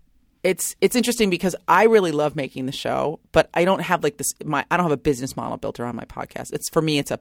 it's 0.43 0.75
it's 0.81 0.97
interesting 0.97 1.29
because 1.31 1.55
I 1.69 1.85
really 1.85 2.13
love 2.13 2.35
making 2.35 2.67
the 2.67 2.73
show, 2.73 3.21
but 3.33 3.51
I 3.53 3.65
don't 3.65 3.81
have 3.81 4.03
like 4.03 4.17
this. 4.17 4.35
My 4.45 4.65
I 4.71 4.77
don't 4.77 4.85
have 4.85 4.93
a 4.93 4.97
business 4.97 5.37
model 5.37 5.59
built 5.59 5.79
around 5.79 5.97
my 5.97 6.05
podcast. 6.05 6.53
It's 6.53 6.69
for 6.69 6.81
me, 6.81 6.99
it's 6.99 7.11
a 7.11 7.21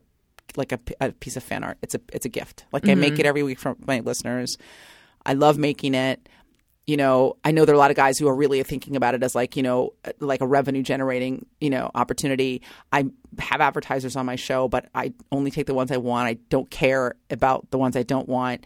like 0.55 0.71
a, 0.71 0.79
a 1.01 1.11
piece 1.11 1.35
of 1.35 1.43
fan 1.43 1.63
art. 1.63 1.77
It's 1.81 1.95
a 1.95 2.01
it's 2.13 2.25
a 2.25 2.29
gift. 2.29 2.65
Like 2.71 2.87
I 2.87 2.95
make 2.95 3.13
mm-hmm. 3.13 3.21
it 3.21 3.25
every 3.25 3.43
week 3.43 3.59
for 3.59 3.75
my 3.85 3.99
listeners. 3.99 4.57
I 5.25 5.33
love 5.33 5.57
making 5.57 5.95
it. 5.95 6.29
You 6.87 6.97
know, 6.97 7.35
I 7.43 7.51
know 7.51 7.65
there 7.65 7.73
are 7.73 7.77
a 7.77 7.79
lot 7.79 7.91
of 7.91 7.97
guys 7.97 8.17
who 8.17 8.27
are 8.27 8.35
really 8.35 8.63
thinking 8.63 8.95
about 8.95 9.13
it 9.13 9.21
as 9.21 9.35
like 9.35 9.57
you 9.57 9.63
know 9.63 9.93
like 10.19 10.41
a 10.41 10.47
revenue 10.47 10.81
generating 10.81 11.45
you 11.59 11.69
know 11.69 11.91
opportunity. 11.93 12.61
I 12.93 13.05
have 13.37 13.59
advertisers 13.59 14.15
on 14.15 14.25
my 14.25 14.37
show, 14.37 14.69
but 14.69 14.87
I 14.95 15.13
only 15.31 15.51
take 15.51 15.67
the 15.67 15.73
ones 15.73 15.91
I 15.91 15.97
want. 15.97 16.27
I 16.27 16.33
don't 16.49 16.69
care 16.71 17.15
about 17.29 17.69
the 17.71 17.77
ones 17.77 17.97
I 17.97 18.03
don't 18.03 18.29
want. 18.29 18.65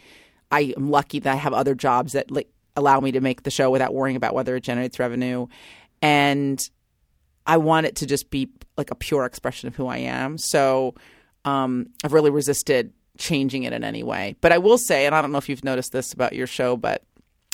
I 0.51 0.73
am 0.77 0.91
lucky 0.91 1.19
that 1.19 1.33
I 1.33 1.37
have 1.37 1.53
other 1.53 1.73
jobs 1.73 2.13
that 2.13 2.29
like 2.29 2.49
allow 2.75 2.99
me 2.99 3.11
to 3.13 3.21
make 3.21 3.43
the 3.43 3.51
show 3.51 3.69
without 3.69 3.93
worrying 3.93 4.15
about 4.15 4.33
whether 4.33 4.55
it 4.55 4.63
generates 4.63 4.99
revenue. 4.99 5.47
And 6.01 6.61
I 7.45 7.57
want 7.57 7.85
it 7.85 7.97
to 7.97 8.05
just 8.05 8.29
be 8.29 8.49
like 8.77 8.91
a 8.91 8.95
pure 8.95 9.25
expression 9.25 9.67
of 9.67 9.75
who 9.75 9.87
I 9.87 9.97
am. 9.97 10.37
So 10.37 10.95
um, 11.45 11.89
I've 12.03 12.13
really 12.13 12.31
resisted 12.31 12.93
changing 13.17 13.63
it 13.63 13.73
in 13.73 13.83
any 13.83 14.03
way. 14.03 14.35
But 14.41 14.51
I 14.51 14.57
will 14.57 14.77
say, 14.77 15.05
and 15.05 15.13
I 15.13 15.21
don't 15.21 15.31
know 15.31 15.37
if 15.37 15.49
you've 15.49 15.63
noticed 15.63 15.91
this 15.91 16.13
about 16.13 16.33
your 16.33 16.47
show, 16.47 16.75
but 16.75 17.03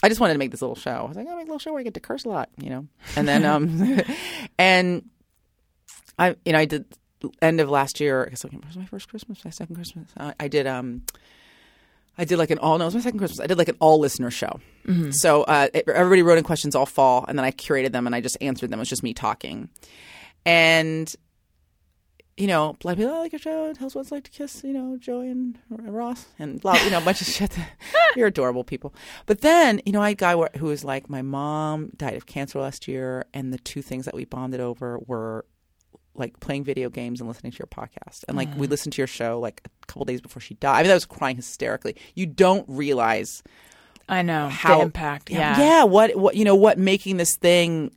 I 0.01 0.07
just 0.07 0.21
wanted 0.21 0.33
to 0.33 0.39
make 0.39 0.51
this 0.51 0.61
little 0.61 0.75
show. 0.75 0.91
I 0.91 1.03
was 1.03 1.17
like, 1.17 1.27
I'll 1.27 1.35
make 1.35 1.47
a 1.47 1.47
little 1.47 1.59
show 1.59 1.71
where 1.71 1.81
I 1.81 1.83
get 1.83 1.95
to 1.95 1.99
curse 1.99 2.25
a 2.25 2.29
lot, 2.29 2.49
you 2.57 2.69
know? 2.69 2.87
And 3.15 3.27
then, 3.27 3.45
um, 3.45 4.01
and 4.57 5.09
I, 6.17 6.35
you 6.45 6.53
know, 6.53 6.59
I 6.59 6.65
did 6.65 6.85
end 7.41 7.59
of 7.59 7.69
last 7.69 7.99
year, 7.99 8.25
I 8.25 8.29
guess 8.29 8.45
like, 8.45 8.53
was 8.65 8.77
my 8.77 8.85
first 8.85 9.09
Christmas, 9.09 9.43
my 9.43 9.51
second 9.51 9.75
Christmas. 9.75 10.09
Uh, 10.15 10.31
I 10.39 10.47
did, 10.47 10.67
um, 10.67 11.01
I 12.19 12.25
did 12.25 12.37
like 12.37 12.51
an 12.51 12.59
all 12.59 12.77
no, 12.77 12.83
it 12.83 12.87
was 12.87 12.95
my 12.95 13.01
second 13.01 13.17
Christmas. 13.19 13.39
I 13.39 13.47
did 13.47 13.57
like 13.57 13.69
an 13.69 13.77
all 13.79 13.97
listener 13.99 14.29
show. 14.29 14.59
So 15.11 15.43
uh, 15.43 15.67
it- 15.73 15.87
everybody 15.87 16.21
wrote 16.23 16.37
in 16.37 16.43
questions 16.43 16.75
all 16.75 16.85
fall, 16.85 17.25
and 17.27 17.37
then 17.37 17.45
I 17.45 17.51
curated 17.51 17.91
them 17.93 18.05
and 18.05 18.15
I 18.15 18.21
just 18.21 18.37
answered 18.41 18.69
them. 18.71 18.79
It 18.79 18.81
was 18.81 18.89
just 18.89 19.03
me 19.03 19.13
talking, 19.13 19.69
and 20.45 21.13
you 22.37 22.47
know, 22.47 22.77
a 22.81 22.87
lot 22.87 22.91
of 22.93 22.97
people 22.97 23.11
"Oh, 23.11 23.17
I 23.17 23.19
like 23.19 23.33
your 23.33 23.39
show. 23.39 23.73
Tell 23.73 23.87
us 23.87 23.95
what 23.95 24.01
it's 24.01 24.11
like 24.13 24.23
to 24.23 24.31
kiss, 24.31 24.63
you 24.63 24.71
know, 24.71 24.95
Joey 24.97 25.29
and 25.29 25.59
Ross, 25.69 26.25
and 26.39 26.61
blah, 26.61 26.75
you 26.83 26.89
know, 26.89 26.99
a 26.99 27.01
bunch 27.01 27.19
of 27.21 27.27
shit. 27.35 27.57
You're 28.15 28.27
adorable 28.27 28.63
people. 28.63 28.93
But 29.25 29.41
then, 29.41 29.81
you 29.85 29.91
know, 29.91 30.01
I 30.01 30.09
had 30.09 30.13
a 30.13 30.15
guy 30.15 30.35
who 30.57 30.67
was 30.67 30.83
like, 30.85 31.09
my 31.09 31.21
mom 31.21 31.91
died 31.97 32.13
of 32.15 32.25
cancer 32.25 32.59
last 32.61 32.87
year, 32.87 33.25
and 33.33 33.51
the 33.53 33.57
two 33.57 33.81
things 33.81 34.05
that 34.05 34.13
we 34.15 34.23
bonded 34.25 34.61
over 34.61 34.99
were 35.05 35.45
like 36.19 36.39
playing 36.39 36.63
video 36.63 36.89
games 36.89 37.19
and 37.21 37.27
listening 37.27 37.51
to 37.51 37.57
your 37.57 37.67
podcast. 37.67 38.23
And 38.27 38.37
like 38.37 38.49
we 38.57 38.67
listened 38.67 38.93
to 38.93 38.97
your 39.01 39.07
show 39.07 39.39
like 39.39 39.61
a 39.65 39.85
couple 39.87 40.05
days 40.05 40.21
before 40.21 40.41
she 40.41 40.53
died. 40.55 40.79
I 40.79 40.83
mean, 40.83 40.91
I 40.91 40.95
was 40.95 41.05
crying 41.05 41.35
hysterically. 41.37 41.95
You 42.15 42.25
don't 42.25 42.65
realize 42.67 43.41
I 44.07 44.21
know 44.21 44.49
how 44.49 44.77
the 44.77 44.83
impact. 44.83 45.29
Yeah. 45.29 45.59
yeah. 45.59 45.83
What 45.83 46.15
what 46.15 46.35
you 46.35 46.45
know 46.45 46.55
what 46.55 46.77
making 46.77 47.17
this 47.17 47.35
thing 47.37 47.91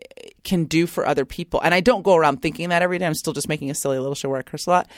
eh, 0.00 0.28
can 0.44 0.64
do 0.64 0.86
for 0.86 1.06
other 1.06 1.24
people. 1.24 1.60
And 1.62 1.74
I 1.74 1.80
don't 1.80 2.02
go 2.02 2.14
around 2.14 2.42
thinking 2.42 2.68
that 2.68 2.82
every 2.82 2.98
day. 2.98 3.06
I'm 3.06 3.14
still 3.14 3.32
just 3.32 3.48
making 3.48 3.70
a 3.70 3.74
silly 3.74 3.98
little 3.98 4.14
show 4.14 4.28
where 4.28 4.38
I 4.38 4.42
curse 4.42 4.66
a 4.66 4.70
lot, 4.70 4.90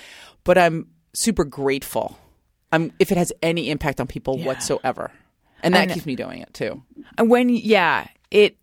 but 0.45 0.59
I'm 0.59 0.89
super 1.15 1.45
grateful. 1.45 2.19
I'm 2.73 2.93
if 2.99 3.13
it 3.13 3.17
has 3.19 3.33
any 3.43 3.71
impact 3.71 4.01
on 4.01 4.07
people 4.07 4.39
Yeah. 4.39 4.47
whatsoever, 4.47 5.13
and 5.63 5.75
that 5.75 5.83
And- 5.85 5.93
keeps 5.93 6.05
me 6.07 6.17
doing 6.17 6.41
it 6.41 6.53
too. 6.53 6.83
And 7.17 7.31
when 7.31 7.49
yeah, 7.49 8.09
it 8.31 8.57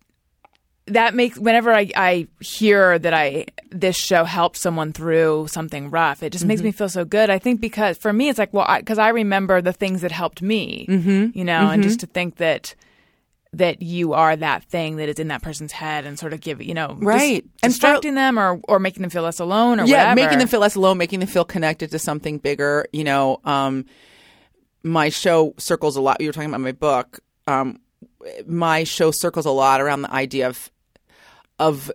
that 0.86 1.14
makes 1.14 1.38
whenever 1.38 1.72
I, 1.72 1.90
I 1.96 2.28
hear 2.40 2.98
that 2.98 3.14
I 3.14 3.46
this 3.70 3.96
show 3.96 4.24
helped 4.24 4.56
someone 4.56 4.92
through 4.92 5.48
something 5.48 5.90
rough, 5.90 6.22
it 6.22 6.30
just 6.30 6.44
makes 6.44 6.60
me 6.60 6.72
feel 6.72 6.88
so 6.88 7.04
good. 7.04 7.30
I 7.30 7.38
think 7.38 7.60
because 7.60 7.96
for 7.96 8.12
me, 8.12 8.28
it's 8.28 8.38
like 8.38 8.52
well, 8.52 8.66
because 8.78 8.98
I, 8.98 9.08
remember 9.08 9.62
the 9.62 9.72
things 9.72 10.02
that 10.02 10.12
helped 10.12 10.42
me, 10.42 10.86
mm-hmm. 10.88 11.38
you 11.38 11.44
know, 11.44 11.70
and 11.70 11.82
just 11.82 12.00
to 12.00 12.06
think 12.06 12.36
that 12.36 12.74
that 13.54 13.80
you 13.82 14.12
are 14.12 14.34
that 14.36 14.64
thing 14.64 14.96
that 14.96 15.08
is 15.08 15.18
in 15.18 15.28
that 15.28 15.40
person's 15.40 15.72
head 15.72 16.04
and 16.04 16.18
sort 16.18 16.32
of 16.32 16.40
give 16.40 16.60
you 16.60 16.74
know 16.74 16.88
dis- 16.88 16.98
Right. 17.00 17.44
And 17.62 17.74
for- 17.74 18.00
them 18.00 18.38
or 18.38 18.60
or 18.68 18.78
making 18.78 19.02
them 19.02 19.10
feel 19.10 19.22
less 19.22 19.40
alone 19.40 19.80
or 19.80 19.86
yeah, 19.86 20.10
whatever. 20.10 20.20
making 20.20 20.38
them 20.38 20.48
feel 20.48 20.60
less 20.60 20.74
alone, 20.74 20.98
making 20.98 21.20
them 21.20 21.28
feel 21.28 21.44
connected 21.44 21.90
to 21.92 21.98
something 21.98 22.38
bigger. 22.38 22.86
You 22.92 23.04
know, 23.04 23.40
um, 23.44 23.86
my 24.82 25.08
show 25.08 25.54
circles 25.56 25.96
a 25.96 26.02
lot. 26.02 26.20
You 26.20 26.28
were 26.28 26.32
talking 26.32 26.50
about 26.50 26.60
my 26.60 26.72
book. 26.72 27.20
Um, 27.46 27.80
my 28.46 28.84
show 28.84 29.10
circles 29.10 29.46
a 29.46 29.50
lot 29.50 29.80
around 29.80 30.02
the 30.02 30.12
idea 30.12 30.48
of 30.48 30.70
of 31.58 31.90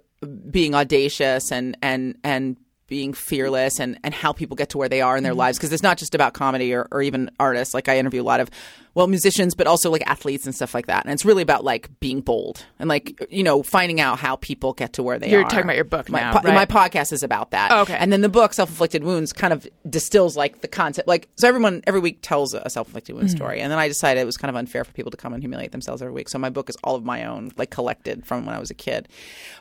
being 0.52 0.76
audacious 0.76 1.52
and 1.52 1.78
and 1.82 2.18
and 2.24 2.58
being 2.90 3.14
fearless 3.14 3.80
and 3.80 3.98
and 4.04 4.14
how 4.14 4.34
people 4.34 4.56
get 4.56 4.70
to 4.70 4.78
where 4.78 4.90
they 4.90 5.00
are 5.00 5.16
in 5.16 5.24
their 5.24 5.32
mm-hmm. 5.32 5.40
lives. 5.40 5.58
Because 5.58 5.72
it's 5.72 5.84
not 5.84 5.98
just 5.98 6.16
about 6.16 6.34
comedy 6.34 6.74
or, 6.74 6.88
or 6.92 7.02
even 7.02 7.32
artists. 7.40 7.74
Like 7.74 7.88
i 7.88 7.98
interview 7.98 8.22
a 8.22 8.24
lot 8.24 8.40
of 8.40 8.50
well 8.96 9.08
musicians 9.08 9.54
but 9.54 9.68
also 9.68 9.92
like 9.92 10.02
athletes 10.08 10.46
and 10.46 10.54
stuff 10.54 10.74
like 10.74 10.88
that. 10.88 11.06
And 11.06 11.14
it's 11.14 11.24
really 11.24 11.44
about 11.44 11.64
like 11.64 11.90
being 12.00 12.22
bold 12.22 12.66
and 12.80 12.90
like 12.90 13.28
you 13.30 13.44
know 13.44 13.64
finding 13.64 14.02
out 14.02 14.20
how 14.20 14.36
people 14.36 14.74
get 14.74 14.94
to 14.94 15.04
where 15.04 15.20
they 15.20 15.28
are. 15.28 15.40
You're 15.40 15.44
talking 15.44 15.64
about 15.64 15.76
your 15.76 15.86
book 15.86 16.10
my, 16.10 16.20
now, 16.20 16.34
po- 16.34 16.42
right? 16.48 16.56
my 16.56 16.66
podcast 16.66 17.14
is 17.14 17.24
about 17.24 17.52
that. 17.52 17.72
Oh, 17.72 17.82
okay. 17.82 17.96
and 17.96 18.12
then 18.12 18.22
the 18.22 18.30
book 18.30 18.54
self-inflicted 18.54 19.04
wounds 19.04 19.32
kind 19.32 19.54
of 19.54 19.68
distills 19.88 20.36
like 20.36 20.62
the 20.62 20.68
concept 20.68 21.08
like 21.08 21.30
so 21.36 21.48
everyone 21.48 21.84
every 21.86 22.00
week 22.00 22.20
tells 22.22 22.54
a 22.54 22.70
self-inflicted 22.70 23.16
wound 23.16 23.30
mm. 23.30 23.36
story. 23.36 23.62
And 23.62 23.72
then 23.72 23.80
i 23.80 23.88
decided 23.88 24.22
it 24.22 24.26
was 24.26 24.38
kind 24.38 24.50
of 24.50 24.56
unfair 24.56 24.84
for 24.84 24.92
people 24.94 25.12
to 25.12 25.18
come 25.18 25.34
and 25.34 25.44
humiliate 25.44 25.72
themselves 25.72 26.02
every 26.02 26.14
week. 26.14 26.28
So 26.28 26.40
my 26.40 26.50
book 26.50 26.70
is 26.70 26.78
all 26.84 26.96
of 26.96 27.06
my 27.06 27.26
own 27.26 27.52
like 27.56 27.70
collected 27.70 28.26
from 28.26 28.46
when 28.46 28.56
i 28.56 28.60
was 28.60 28.72
a 28.72 28.76
kid. 28.76 29.08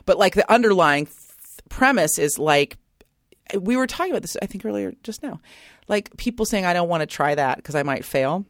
But 0.05 0.17
like 0.17 0.33
the 0.33 0.51
underlying 0.51 1.05
th- 1.05 1.15
premise 1.69 2.17
is 2.17 2.39
like 2.39 2.77
we 3.57 3.77
were 3.77 3.87
talking 3.87 4.11
about 4.11 4.21
this 4.21 4.37
i 4.41 4.45
think 4.45 4.65
earlier 4.65 4.93
just 5.03 5.23
now 5.23 5.39
like 5.87 6.15
people 6.17 6.45
saying 6.45 6.65
i 6.65 6.73
don't 6.73 6.89
want 6.89 7.01
to 7.01 7.07
try 7.07 7.35
that 7.35 7.57
because 7.57 7.75
i 7.75 7.83
might 7.83 8.05
fail 8.05 8.45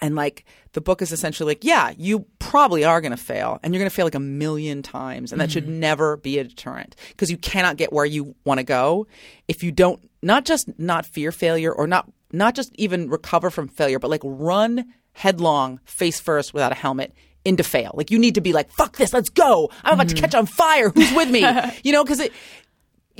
and 0.00 0.14
like 0.14 0.44
the 0.72 0.80
book 0.80 1.02
is 1.02 1.12
essentially 1.12 1.50
like, 1.50 1.64
yeah, 1.64 1.92
you 1.96 2.26
probably 2.38 2.84
are 2.84 3.00
going 3.00 3.10
to 3.10 3.16
fail 3.16 3.58
and 3.62 3.74
you're 3.74 3.80
going 3.80 3.90
to 3.90 3.94
fail 3.94 4.06
like 4.06 4.14
a 4.14 4.20
million 4.20 4.82
times. 4.82 5.32
And 5.32 5.40
that 5.40 5.50
should 5.50 5.64
mm-hmm. 5.64 5.80
never 5.80 6.16
be 6.16 6.38
a 6.38 6.44
deterrent 6.44 6.96
because 7.08 7.30
you 7.30 7.36
cannot 7.36 7.76
get 7.76 7.92
where 7.92 8.04
you 8.04 8.34
want 8.44 8.58
to 8.58 8.64
go 8.64 9.06
if 9.48 9.62
you 9.62 9.72
don't, 9.72 10.00
not 10.22 10.44
just 10.44 10.70
not 10.78 11.04
fear 11.06 11.32
failure 11.32 11.72
or 11.72 11.86
not, 11.86 12.10
not 12.32 12.54
just 12.54 12.72
even 12.76 13.10
recover 13.10 13.50
from 13.50 13.68
failure, 13.68 13.98
but 13.98 14.10
like 14.10 14.22
run 14.24 14.86
headlong 15.12 15.80
face 15.84 16.20
first 16.20 16.54
without 16.54 16.72
a 16.72 16.76
helmet 16.76 17.12
into 17.44 17.62
fail. 17.62 17.92
Like 17.94 18.10
you 18.10 18.18
need 18.18 18.34
to 18.36 18.40
be 18.40 18.52
like, 18.52 18.70
fuck 18.70 18.96
this, 18.96 19.12
let's 19.12 19.30
go. 19.30 19.70
I'm 19.82 19.94
about 19.94 20.08
to 20.08 20.14
mm-hmm. 20.14 20.22
catch 20.22 20.34
on 20.34 20.46
fire. 20.46 20.90
Who's 20.90 21.12
with 21.12 21.30
me? 21.30 21.40
you 21.84 21.92
know, 21.92 22.04
because 22.04 22.20
it, 22.20 22.32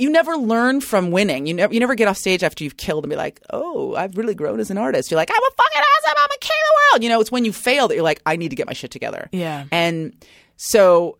you 0.01 0.09
never 0.09 0.35
learn 0.35 0.81
from 0.81 1.11
winning. 1.11 1.45
You 1.45 1.53
never 1.53 1.71
you 1.71 1.79
never 1.79 1.93
get 1.93 2.07
off 2.07 2.17
stage 2.17 2.43
after 2.43 2.63
you've 2.63 2.77
killed 2.77 3.03
and 3.03 3.09
be 3.11 3.15
like, 3.15 3.39
oh, 3.51 3.93
I've 3.93 4.17
really 4.17 4.33
grown 4.33 4.59
as 4.59 4.71
an 4.71 4.79
artist. 4.79 5.11
You're 5.11 5.19
like, 5.19 5.29
I'm 5.29 5.43
a 5.43 5.51
fucking 5.55 5.81
awesome. 5.81 6.17
I'm 6.17 6.31
a 6.31 6.39
king 6.39 6.57
of 6.57 6.67
the 6.67 6.79
world. 6.93 7.03
You 7.03 7.09
know, 7.09 7.21
it's 7.21 7.31
when 7.31 7.45
you 7.45 7.53
fail 7.53 7.87
that 7.87 7.93
you're 7.93 8.03
like, 8.03 8.19
I 8.25 8.35
need 8.35 8.49
to 8.49 8.55
get 8.55 8.65
my 8.65 8.73
shit 8.73 8.89
together. 8.89 9.29
Yeah. 9.31 9.65
And 9.71 10.15
so 10.57 11.19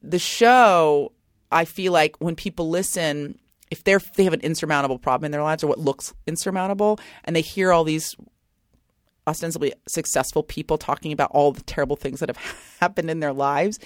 the 0.00 0.20
show, 0.20 1.10
I 1.50 1.64
feel 1.64 1.92
like 1.92 2.14
when 2.20 2.36
people 2.36 2.70
listen, 2.70 3.36
if 3.72 3.82
they're 3.82 4.00
they 4.14 4.22
have 4.22 4.32
an 4.32 4.42
insurmountable 4.42 5.00
problem 5.00 5.24
in 5.24 5.32
their 5.32 5.42
lives 5.42 5.64
or 5.64 5.66
what 5.66 5.80
looks 5.80 6.14
insurmountable, 6.28 7.00
and 7.24 7.34
they 7.34 7.40
hear 7.40 7.72
all 7.72 7.82
these 7.82 8.14
ostensibly 9.30 9.72
successful 9.86 10.42
people 10.42 10.76
talking 10.76 11.12
about 11.12 11.30
all 11.30 11.52
the 11.52 11.62
terrible 11.62 11.96
things 11.96 12.20
that 12.20 12.28
have 12.28 12.36
happened 12.80 13.10
in 13.10 13.20
their 13.20 13.32
lives, 13.32 13.78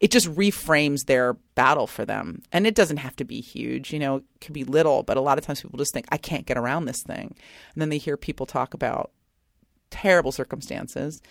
it 0.00 0.10
just 0.10 0.26
reframes 0.34 1.06
their 1.06 1.34
battle 1.54 1.86
for 1.86 2.04
them. 2.04 2.42
And 2.52 2.66
it 2.66 2.74
doesn't 2.74 2.98
have 2.98 3.16
to 3.16 3.24
be 3.24 3.40
huge, 3.40 3.92
you 3.92 3.98
know, 3.98 4.16
it 4.16 4.24
could 4.40 4.52
be 4.52 4.64
little, 4.64 5.02
but 5.02 5.16
a 5.16 5.20
lot 5.22 5.38
of 5.38 5.44
times 5.44 5.62
people 5.62 5.78
just 5.78 5.94
think, 5.94 6.06
I 6.10 6.16
can't 6.16 6.46
get 6.46 6.58
around 6.58 6.84
this 6.84 7.02
thing. 7.02 7.34
And 7.74 7.80
then 7.80 7.88
they 7.88 7.98
hear 7.98 8.16
people 8.16 8.44
talk 8.44 8.74
about 8.74 9.12
terrible 9.90 10.32
circumstances 10.32 11.22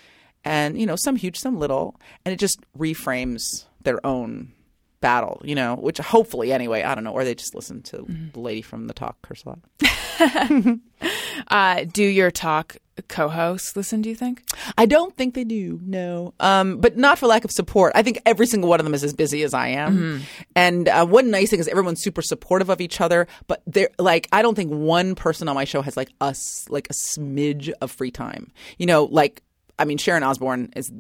and, 0.44 0.80
you 0.80 0.86
know, 0.86 0.96
some 0.96 1.18
huge, 1.18 1.38
some 1.38 1.60
little, 1.60 2.00
and 2.26 2.34
it 2.34 2.40
just 2.40 2.60
reframes 2.78 3.66
their 3.84 4.06
own 4.06 4.54
battle, 5.02 5.42
you 5.44 5.56
know, 5.56 5.76
which 5.76 5.98
hopefully 5.98 6.52
anyway, 6.52 6.84
I 6.84 6.96
don't 6.96 7.04
know, 7.04 7.12
or 7.12 7.24
they 7.24 7.36
just 7.36 7.54
listen 7.54 7.82
to 7.84 8.06
the 8.34 8.40
lady 8.40 8.62
from 8.62 8.88
the 8.88 8.94
talk 8.94 9.22
curse 9.22 9.44
a 9.44 9.50
lot. 9.50 10.80
Uh, 11.50 11.86
do 11.86 12.04
your 12.04 12.32
talk 12.32 12.78
co-hosts 13.04 13.76
listen? 13.76 14.02
Do 14.02 14.10
you 14.10 14.16
think? 14.16 14.44
I 14.78 14.86
don't 14.86 15.16
think 15.16 15.34
they 15.34 15.44
do. 15.44 15.80
No, 15.84 16.34
um, 16.40 16.78
but 16.80 16.98
not 16.98 17.20
for 17.20 17.28
lack 17.28 17.46
of 17.46 17.52
support. 17.52 17.94
I 17.96 18.04
think 18.04 18.20
every 18.26 18.48
single 18.48 18.70
one 18.70 18.80
of 18.80 18.86
them 18.86 18.94
is 18.94 19.04
as 19.04 19.14
busy 19.14 19.44
as 19.44 19.54
I 19.54 19.70
am. 19.70 20.24
And 20.56 20.88
uh, 20.88 21.06
one 21.06 21.32
nice 21.32 21.50
thing 21.50 21.60
is 21.60 21.68
everyone's 21.68 22.02
super 22.02 22.22
supportive 22.22 22.70
of 22.70 22.82
each 22.82 23.02
other. 23.02 23.28
But 23.48 23.62
they're 23.68 23.90
like, 24.00 24.28
I 24.32 24.42
don't 24.42 24.56
think 24.56 24.72
one 24.72 25.16
person 25.16 25.48
on 25.48 25.56
my 25.56 25.66
show 25.66 25.82
has 25.82 25.98
like 25.98 26.10
us 26.22 26.66
like 26.70 26.88
a 26.90 26.94
smidge 26.94 27.72
of 27.82 27.92
free 27.92 28.12
time. 28.12 28.52
You 28.78 28.86
know, 28.86 29.06
like. 29.06 29.42
I 29.80 29.86
mean, 29.86 29.98
Sharon 29.98 30.24
Osbourne 30.24 30.72
is 30.76 30.92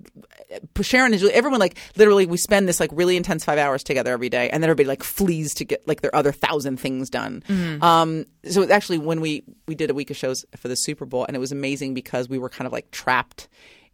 Sharon 0.81 1.13
is 1.13 1.23
everyone 1.29 1.59
like 1.59 1.77
literally 1.95 2.25
we 2.25 2.37
spend 2.37 2.67
this 2.67 2.79
like 2.79 2.91
really 2.93 3.17
intense 3.17 3.43
five 3.43 3.57
hours 3.57 3.83
together 3.83 4.11
every 4.11 4.29
day, 4.29 4.49
and 4.49 4.61
then 4.61 4.69
everybody 4.69 4.87
like 4.87 5.03
flees 5.03 5.53
to 5.55 5.65
get 5.65 5.87
like 5.87 6.01
their 6.01 6.15
other 6.15 6.31
thousand 6.31 6.79
things 6.79 7.09
done. 7.09 7.43
Um, 7.81 8.25
so 8.45 8.69
actually 8.69 8.99
when 8.99 9.21
we 9.21 9.43
we 9.67 9.75
did 9.75 9.89
a 9.89 9.93
week 9.93 10.09
of 10.11 10.17
shows 10.17 10.45
for 10.55 10.67
the 10.67 10.75
Super 10.75 11.05
Bowl, 11.05 11.25
and 11.25 11.35
it 11.35 11.39
was 11.39 11.51
amazing 11.51 11.93
because 11.93 12.29
we 12.29 12.37
were 12.37 12.49
kind 12.49 12.67
of 12.67 12.73
like 12.73 12.91
trapped 12.91 13.47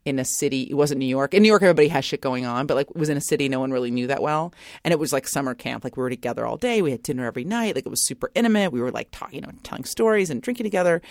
in 0.06 0.20
a 0.20 0.26
city. 0.26 0.64
It 0.64 0.74
wasn't 0.74 1.00
New 1.00 1.06
York. 1.06 1.34
In 1.34 1.44
New 1.44 1.48
York, 1.48 1.62
everybody 1.64 1.88
has 1.88 2.04
shit 2.04 2.22
going 2.22 2.46
on, 2.46 2.68
but 2.68 2.76
like 2.76 2.90
it 2.90 2.98
was 2.98 3.10
in 3.10 3.18
a 3.18 3.22
city 3.22 3.48
no 3.48 3.60
one 3.60 3.72
really 3.72 3.92
knew 3.92 4.08
that 4.08 4.22
well, 4.22 4.54
and 4.84 4.92
it 4.92 5.00
was 5.00 5.14
like 5.14 5.28
summer 5.28 5.56
camp. 5.56 5.84
Like 5.84 5.96
we 5.96 6.04
were 6.04 6.10
together 6.10 6.46
all 6.46 6.58
day. 6.58 6.82
We 6.82 6.92
had 6.92 7.04
dinner 7.04 7.26
every 7.26 7.46
night. 7.46 7.76
Like 7.76 7.86
it 7.86 7.90
was 7.90 8.06
super 8.06 8.30
intimate. 8.36 8.72
We 8.72 8.82
were 8.82 8.92
like 8.92 9.10
talking, 9.12 9.36
you 9.36 9.42
know, 9.42 9.52
telling 9.64 9.86
stories 9.86 10.30
and 10.30 10.42
drinking 10.42 10.66
together. 10.66 11.02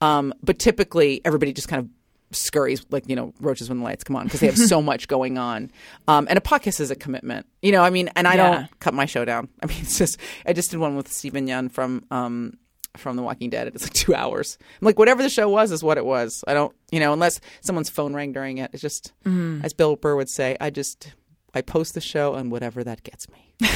Um, 0.00 0.34
but 0.42 0.58
typically, 0.58 1.22
everybody 1.24 1.52
just 1.52 1.68
kind 1.68 1.80
of 1.80 1.88
scurries 2.34 2.84
like 2.90 3.08
you 3.08 3.16
know 3.16 3.32
roaches 3.40 3.68
when 3.68 3.78
the 3.78 3.84
lights 3.84 4.04
come 4.04 4.16
on 4.16 4.24
because 4.24 4.40
they 4.40 4.46
have 4.46 4.58
so 4.58 4.80
much 4.90 5.08
going 5.08 5.38
on. 5.38 5.70
Um, 6.08 6.26
and 6.30 6.36
a 6.38 6.40
podcast 6.42 6.80
is 6.80 6.90
a 6.90 6.96
commitment. 6.96 7.46
You 7.62 7.72
know 7.72 7.82
i 7.82 7.90
mean 7.90 8.10
and 8.16 8.26
i 8.26 8.34
Yeah. 8.34 8.52
don't 8.54 8.80
cut 8.80 8.94
my 8.94 9.06
show 9.06 9.24
down. 9.24 9.48
I 9.62 9.66
mean 9.66 9.78
it's 9.80 9.98
just 9.98 10.18
i 10.46 10.52
just 10.52 10.70
did 10.70 10.80
one 10.80 10.96
with 10.96 11.12
Steven 11.12 11.46
Yeun 11.46 11.70
from 11.70 12.04
um, 12.10 12.58
from 12.96 13.16
the 13.16 13.22
walking 13.22 13.48
dead. 13.50 13.68
It's 13.68 13.84
like 13.84 13.92
two 13.94 14.14
hours. 14.14 14.58
I'm 14.80 14.84
like 14.86 14.98
whatever 14.98 15.22
the 15.22 15.30
show 15.30 15.48
was 15.48 15.72
is 15.72 15.82
what 15.82 15.96
it 15.98 16.04
was. 16.04 16.44
I 16.46 16.54
don't 16.54 16.74
you 16.90 17.00
know 17.00 17.12
unless 17.12 17.40
someone's 17.60 17.88
phone 17.90 18.14
rang 18.14 18.32
during 18.32 18.58
it. 18.58 18.70
It's 18.72 18.82
just 18.82 19.12
as 19.26 19.72
bill 19.72 19.96
burr 19.96 20.16
would 20.16 20.28
say 20.28 20.56
i 20.60 20.68
just 20.70 21.12
i 21.54 21.60
post 21.62 21.94
the 21.94 22.00
show 22.00 22.34
and 22.34 22.50
whatever 22.50 22.82
that 22.84 23.02
gets 23.02 23.28
me. 23.30 23.48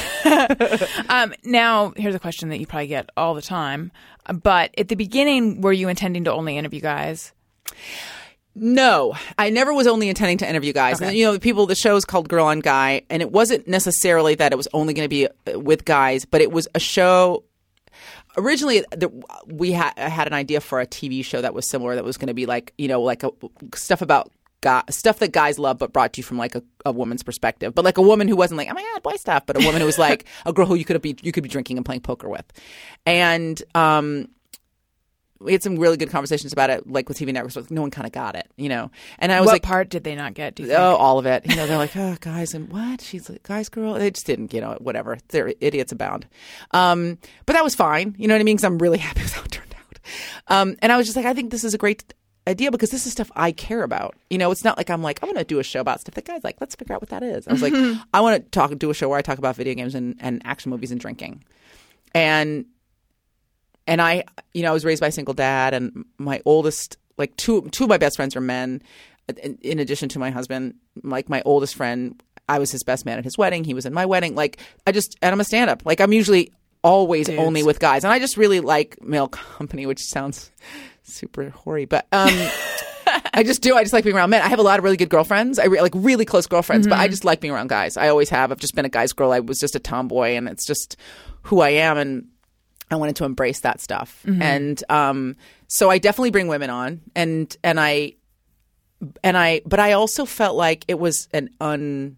Um, 1.08 1.32
now, 1.44 1.92
here's 1.96 2.16
a 2.16 2.18
question 2.18 2.48
that 2.48 2.58
you 2.58 2.66
probably 2.66 2.88
get 2.88 3.08
all 3.16 3.34
the 3.34 3.42
time. 3.42 3.92
But 4.42 4.74
at 4.76 4.88
the 4.88 4.96
beginning, 4.96 5.60
were 5.60 5.72
you 5.72 5.88
intending 5.88 6.24
to 6.24 6.32
only 6.32 6.56
interview 6.58 6.80
guys? 6.80 7.32
No, 8.58 9.14
I 9.36 9.50
never 9.50 9.74
was 9.74 9.86
only 9.86 10.08
intending 10.08 10.38
to 10.38 10.48
interview 10.48 10.72
guys. 10.72 11.02
And, 11.02 11.14
you 11.14 11.26
know, 11.26 11.34
the 11.34 11.40
people, 11.40 11.66
the 11.66 11.74
show 11.74 11.94
is 11.94 12.06
called 12.06 12.26
Girl 12.30 12.46
on 12.46 12.60
Guy, 12.60 13.02
and 13.10 13.20
it 13.20 13.30
wasn't 13.30 13.68
necessarily 13.68 14.34
that 14.36 14.50
it 14.50 14.56
was 14.56 14.66
only 14.72 14.94
going 14.94 15.04
to 15.04 15.10
be 15.10 15.26
uh, 15.26 15.60
with 15.60 15.84
guys, 15.84 16.24
but 16.24 16.40
it 16.40 16.50
was 16.50 16.66
a 16.74 16.80
show. 16.80 17.44
Originally, 18.38 18.82
the, 18.92 19.10
we 19.46 19.72
had 19.72 19.92
had 19.98 20.26
an 20.26 20.32
idea 20.32 20.62
for 20.62 20.80
a 20.80 20.86
TV 20.86 21.22
show 21.22 21.42
that 21.42 21.52
was 21.52 21.68
similar. 21.68 21.96
That 21.96 22.04
was 22.04 22.16
going 22.16 22.28
to 22.28 22.34
be 22.34 22.46
like 22.46 22.72
you 22.78 22.88
know, 22.88 23.02
like 23.02 23.24
a, 23.24 23.30
stuff 23.74 24.00
about 24.00 24.30
guy, 24.62 24.82
stuff 24.88 25.18
that 25.18 25.32
guys 25.32 25.58
love, 25.58 25.76
but 25.76 25.92
brought 25.92 26.14
to 26.14 26.20
you 26.20 26.24
from 26.24 26.38
like 26.38 26.54
a, 26.54 26.62
a 26.86 26.92
woman's 26.92 27.22
perspective. 27.22 27.74
But 27.74 27.84
like 27.84 27.98
a 27.98 28.02
woman 28.02 28.26
who 28.26 28.36
wasn't 28.36 28.56
like, 28.56 28.68
oh 28.70 28.74
my 28.74 28.82
god, 28.94 29.02
boy 29.02 29.16
stuff, 29.16 29.44
but 29.44 29.62
a 29.62 29.66
woman 29.66 29.82
who 29.82 29.86
was 29.86 29.98
like 29.98 30.24
a 30.46 30.52
girl 30.54 30.64
who 30.64 30.76
you 30.76 30.86
could 30.86 31.00
be 31.02 31.14
you 31.20 31.30
could 31.30 31.42
be 31.42 31.50
drinking 31.50 31.76
and 31.76 31.84
playing 31.84 32.00
poker 32.00 32.28
with, 32.28 32.50
and 33.04 33.62
um, 33.74 34.28
we 35.40 35.52
had 35.52 35.62
some 35.62 35.76
really 35.76 35.96
good 35.96 36.10
conversations 36.10 36.52
about 36.52 36.70
it, 36.70 36.88
like 36.88 37.08
with 37.08 37.18
TV 37.18 37.32
networks. 37.32 37.70
No 37.70 37.80
one 37.82 37.90
kind 37.90 38.06
of 38.06 38.12
got 38.12 38.36
it, 38.36 38.50
you 38.56 38.68
know. 38.68 38.90
And 39.18 39.32
I 39.32 39.40
was 39.40 39.46
what 39.46 39.52
like, 39.54 39.62
part 39.62 39.88
did 39.88 40.04
they 40.04 40.14
not 40.14 40.34
get? 40.34 40.54
Do 40.54 40.62
you 40.62 40.68
think? 40.68 40.80
oh, 40.80 40.96
all 40.96 41.18
of 41.18 41.26
it. 41.26 41.48
You 41.48 41.56
know, 41.56 41.66
they're 41.66 41.78
like, 41.78 41.96
oh, 41.96 42.16
guys, 42.20 42.54
and 42.54 42.68
what? 42.70 43.00
She's 43.00 43.28
like, 43.28 43.42
guys, 43.42 43.68
girl. 43.68 43.94
They 43.94 44.10
just 44.10 44.26
didn't, 44.26 44.52
you 44.52 44.60
know, 44.60 44.76
whatever. 44.80 45.18
They're 45.28 45.54
idiots 45.60 45.92
abound. 45.92 46.26
Um, 46.72 47.18
but 47.44 47.52
that 47.52 47.64
was 47.64 47.74
fine. 47.74 48.14
You 48.18 48.28
know 48.28 48.34
what 48.34 48.40
I 48.40 48.44
mean? 48.44 48.56
Because 48.56 48.64
I'm 48.64 48.78
really 48.78 48.98
happy 49.06 49.22
with 49.22 49.32
how 49.32 49.42
it 49.42 49.50
turned 49.50 49.74
out. 49.74 49.98
Um, 50.48 50.76
and 50.80 50.92
I 50.92 50.96
was 50.96 51.06
just 51.06 51.16
like, 51.16 51.26
I 51.26 51.34
think 51.34 51.50
this 51.50 51.64
is 51.64 51.74
a 51.74 51.78
great 51.78 52.14
idea 52.48 52.70
because 52.70 52.90
this 52.90 53.06
is 53.06 53.12
stuff 53.12 53.30
I 53.34 53.52
care 53.52 53.82
about. 53.82 54.14
You 54.30 54.38
know, 54.38 54.50
it's 54.50 54.64
not 54.64 54.76
like 54.76 54.90
I'm 54.90 55.02
like, 55.02 55.22
I 55.22 55.26
want 55.26 55.38
to 55.38 55.44
do 55.44 55.58
a 55.58 55.64
show 55.64 55.80
about 55.80 56.00
stuff 56.00 56.14
that 56.14 56.24
guys 56.24 56.44
like. 56.44 56.56
Let's 56.60 56.74
figure 56.74 56.94
out 56.94 57.02
what 57.02 57.10
that 57.10 57.22
is. 57.22 57.46
I 57.48 57.52
was 57.52 57.62
like, 57.62 57.74
I 58.14 58.20
want 58.20 58.42
to 58.42 58.50
talk, 58.50 58.76
do 58.78 58.90
a 58.90 58.94
show 58.94 59.08
where 59.08 59.18
I 59.18 59.22
talk 59.22 59.38
about 59.38 59.56
video 59.56 59.74
games 59.74 59.94
and, 59.94 60.16
and 60.20 60.42
action 60.44 60.70
movies 60.70 60.92
and 60.92 61.00
drinking. 61.00 61.44
And 62.14 62.66
and 63.86 64.00
I, 64.02 64.24
you 64.52 64.62
know, 64.62 64.70
I 64.70 64.72
was 64.72 64.84
raised 64.84 65.00
by 65.00 65.08
a 65.08 65.12
single 65.12 65.34
dad, 65.34 65.74
and 65.74 66.04
my 66.18 66.40
oldest, 66.44 66.96
like 67.18 67.36
two, 67.36 67.62
two 67.70 67.84
of 67.84 67.90
my 67.90 67.98
best 67.98 68.16
friends 68.16 68.36
are 68.36 68.40
men. 68.40 68.82
In, 69.42 69.58
in 69.60 69.78
addition 69.80 70.08
to 70.10 70.18
my 70.18 70.30
husband, 70.30 70.74
like 71.02 71.28
my 71.28 71.42
oldest 71.44 71.74
friend, 71.74 72.22
I 72.48 72.58
was 72.58 72.70
his 72.70 72.84
best 72.84 73.04
man 73.04 73.18
at 73.18 73.24
his 73.24 73.36
wedding. 73.36 73.64
He 73.64 73.74
was 73.74 73.86
in 73.86 73.92
my 73.92 74.06
wedding. 74.06 74.34
Like 74.34 74.60
I 74.86 74.92
just, 74.92 75.16
and 75.20 75.32
I'm 75.32 75.40
a 75.40 75.44
stand 75.44 75.68
up. 75.68 75.84
Like 75.84 76.00
I'm 76.00 76.12
usually 76.12 76.52
always 76.82 77.28
only 77.28 77.64
with 77.64 77.80
guys, 77.80 78.04
and 78.04 78.12
I 78.12 78.18
just 78.18 78.36
really 78.36 78.60
like 78.60 79.02
male 79.02 79.28
company, 79.58 79.86
which 79.86 80.00
sounds 80.00 80.50
super 81.02 81.50
hoary, 81.50 81.84
but 81.84 82.06
um. 82.12 82.34
I 83.32 83.42
just 83.44 83.62
do. 83.62 83.76
I 83.76 83.82
just 83.82 83.92
like 83.92 84.02
being 84.02 84.16
around 84.16 84.30
men. 84.30 84.42
I 84.42 84.48
have 84.48 84.58
a 84.58 84.62
lot 84.62 84.78
of 84.78 84.84
really 84.84 84.96
good 84.96 85.10
girlfriends. 85.10 85.58
I 85.58 85.66
re- 85.66 85.80
like 85.80 85.92
really 85.94 86.24
close 86.24 86.46
girlfriends, 86.46 86.86
but 86.86 86.98
I 86.98 87.06
just 87.06 87.24
like 87.24 87.40
being 87.40 87.52
around 87.52 87.68
guys. 87.68 87.96
I 87.96 88.08
always 88.08 88.30
have. 88.30 88.50
I've 88.50 88.58
just 88.58 88.74
been 88.74 88.84
a 88.84 88.88
guy's 88.88 89.12
girl. 89.12 89.30
I 89.30 89.40
was 89.40 89.58
just 89.60 89.76
a 89.76 89.78
tomboy, 89.78 90.30
and 90.30 90.48
it's 90.48 90.66
just 90.66 90.96
who 91.42 91.60
I 91.60 91.70
am. 91.70 91.98
And 91.98 92.28
I 92.90 92.96
wanted 92.96 93.16
to 93.16 93.24
embrace 93.24 93.60
that 93.60 93.80
stuff. 93.80 94.24
And 94.42 94.82
um, 94.88 95.36
so 95.68 95.90
I 95.90 95.98
definitely 95.98 96.30
bring 96.30 96.48
women 96.48 96.70
on, 96.70 97.00
and 97.14 97.54
and 97.64 97.80
I 97.80 98.14
and 99.22 99.36
I, 99.36 99.62
but 99.66 99.80
I 99.80 99.92
also 99.92 100.24
felt 100.24 100.56
like 100.56 100.84
it 100.88 100.98
was 100.98 101.28
an 101.32 101.50
un. 101.60 102.16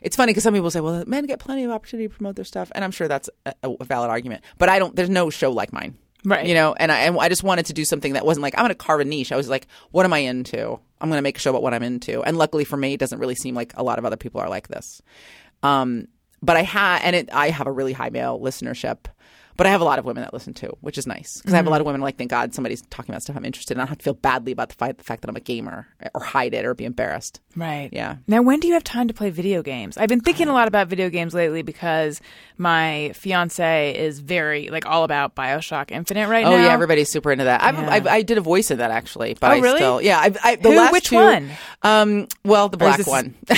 It's 0.00 0.16
funny 0.16 0.30
because 0.30 0.42
some 0.42 0.54
people 0.54 0.70
say, 0.70 0.80
"Well, 0.80 1.04
men 1.06 1.26
get 1.26 1.38
plenty 1.38 1.64
of 1.64 1.70
opportunity 1.70 2.08
to 2.08 2.14
promote 2.14 2.36
their 2.36 2.44
stuff," 2.44 2.72
and 2.74 2.84
I'm 2.84 2.90
sure 2.90 3.06
that's 3.06 3.30
a, 3.46 3.54
a 3.62 3.84
valid 3.84 4.10
argument. 4.10 4.42
But 4.58 4.68
I 4.68 4.78
don't. 4.78 4.96
There's 4.96 5.10
no 5.10 5.30
show 5.30 5.52
like 5.52 5.72
mine, 5.72 5.96
Right. 6.24 6.46
You 6.46 6.54
know, 6.54 6.74
and 6.74 6.92
I, 6.92 7.00
and 7.00 7.18
I 7.18 7.28
just 7.28 7.42
wanted 7.42 7.66
to 7.66 7.72
do 7.72 7.84
something 7.84 8.12
that 8.12 8.24
wasn't 8.24 8.42
like 8.42 8.54
I'm 8.56 8.62
going 8.62 8.70
to 8.70 8.74
carve 8.74 9.00
a 9.00 9.04
niche. 9.04 9.32
I 9.32 9.36
was 9.36 9.48
like, 9.48 9.66
"What 9.90 10.04
am 10.04 10.12
I 10.12 10.18
into? 10.18 10.78
I'm 11.00 11.08
going 11.08 11.18
to 11.18 11.22
make 11.22 11.36
a 11.36 11.40
show 11.40 11.50
about 11.50 11.62
what 11.62 11.74
I'm 11.74 11.82
into." 11.82 12.22
And 12.22 12.36
luckily 12.36 12.64
for 12.64 12.76
me, 12.76 12.94
it 12.94 13.00
doesn't 13.00 13.18
really 13.18 13.34
seem 13.34 13.54
like 13.54 13.72
a 13.76 13.82
lot 13.82 13.98
of 13.98 14.04
other 14.04 14.16
people 14.16 14.40
are 14.40 14.48
like 14.48 14.68
this. 14.68 15.02
Um, 15.62 16.08
but 16.40 16.56
I 16.56 16.62
had, 16.62 17.00
and 17.02 17.16
it, 17.16 17.28
I 17.32 17.50
have 17.50 17.66
a 17.66 17.72
really 17.72 17.92
high 17.92 18.10
male 18.10 18.38
listenership. 18.40 19.06
But 19.56 19.66
I 19.66 19.70
have 19.70 19.80
a 19.80 19.84
lot 19.84 19.98
of 19.98 20.04
women 20.04 20.22
that 20.22 20.32
listen 20.32 20.54
too, 20.54 20.76
which 20.80 20.96
is 20.98 21.06
nice 21.06 21.38
because 21.38 21.52
I 21.52 21.56
have 21.56 21.66
a 21.66 21.70
lot 21.70 21.80
of 21.80 21.86
women 21.86 22.00
like, 22.00 22.16
thank 22.16 22.30
God 22.30 22.54
somebody's 22.54 22.80
talking 22.82 23.12
about 23.12 23.22
stuff 23.22 23.36
I'm 23.36 23.44
interested 23.44 23.74
in. 23.76 23.80
I 23.80 23.82
don't 23.82 23.88
have 23.90 23.98
to 23.98 24.04
feel 24.04 24.14
badly 24.14 24.52
about 24.52 24.70
the, 24.70 24.74
fight, 24.76 24.96
the 24.98 25.04
fact 25.04 25.20
that 25.22 25.28
I'm 25.28 25.36
a 25.36 25.40
gamer 25.40 25.86
or 26.14 26.22
hide 26.22 26.54
it 26.54 26.64
or 26.64 26.74
be 26.74 26.84
embarrassed. 26.84 27.40
Right. 27.54 27.90
Yeah. 27.92 28.16
Now, 28.26 28.40
when 28.42 28.60
do 28.60 28.66
you 28.68 28.72
have 28.74 28.84
time 28.84 29.08
to 29.08 29.14
play 29.14 29.28
video 29.30 29.62
games? 29.62 29.98
I've 29.98 30.08
been 30.08 30.20
thinking 30.20 30.48
a 30.48 30.52
lot 30.54 30.68
about 30.68 30.88
video 30.88 31.10
games 31.10 31.34
lately 31.34 31.60
because 31.62 32.20
my 32.56 33.12
fiance 33.14 33.94
is 33.98 34.20
very 34.20 34.68
like 34.70 34.86
all 34.86 35.04
about 35.04 35.34
Bioshock 35.34 35.90
Infinite 35.90 36.28
right 36.28 36.46
Oh 36.46 36.50
now. 36.56 36.64
yeah, 36.64 36.72
everybody's 36.72 37.10
super 37.10 37.30
into 37.30 37.44
that. 37.44 37.62
I've, 37.62 37.74
Yeah. 37.74 37.90
I've, 37.90 38.06
I 38.06 38.22
did 38.22 38.38
a 38.38 38.42
voice 38.42 38.70
in 38.70 38.78
that 38.78 38.90
actually, 38.90 39.34
but 39.38 39.50
Oh, 39.50 39.54
I 39.54 39.58
really? 39.58 39.76
still 39.76 40.00
yeah. 40.00 40.18
I've, 40.18 40.38
I, 40.42 40.56
the 40.56 40.70
Who? 40.70 40.76
last 40.76 40.92
Which 40.92 41.08
two- 41.08 41.16
one? 41.16 41.50
Um, 41.82 42.28
well, 42.44 42.68
the 42.68 42.76
black 42.78 42.96
this- 42.96 43.06
one. 43.06 43.34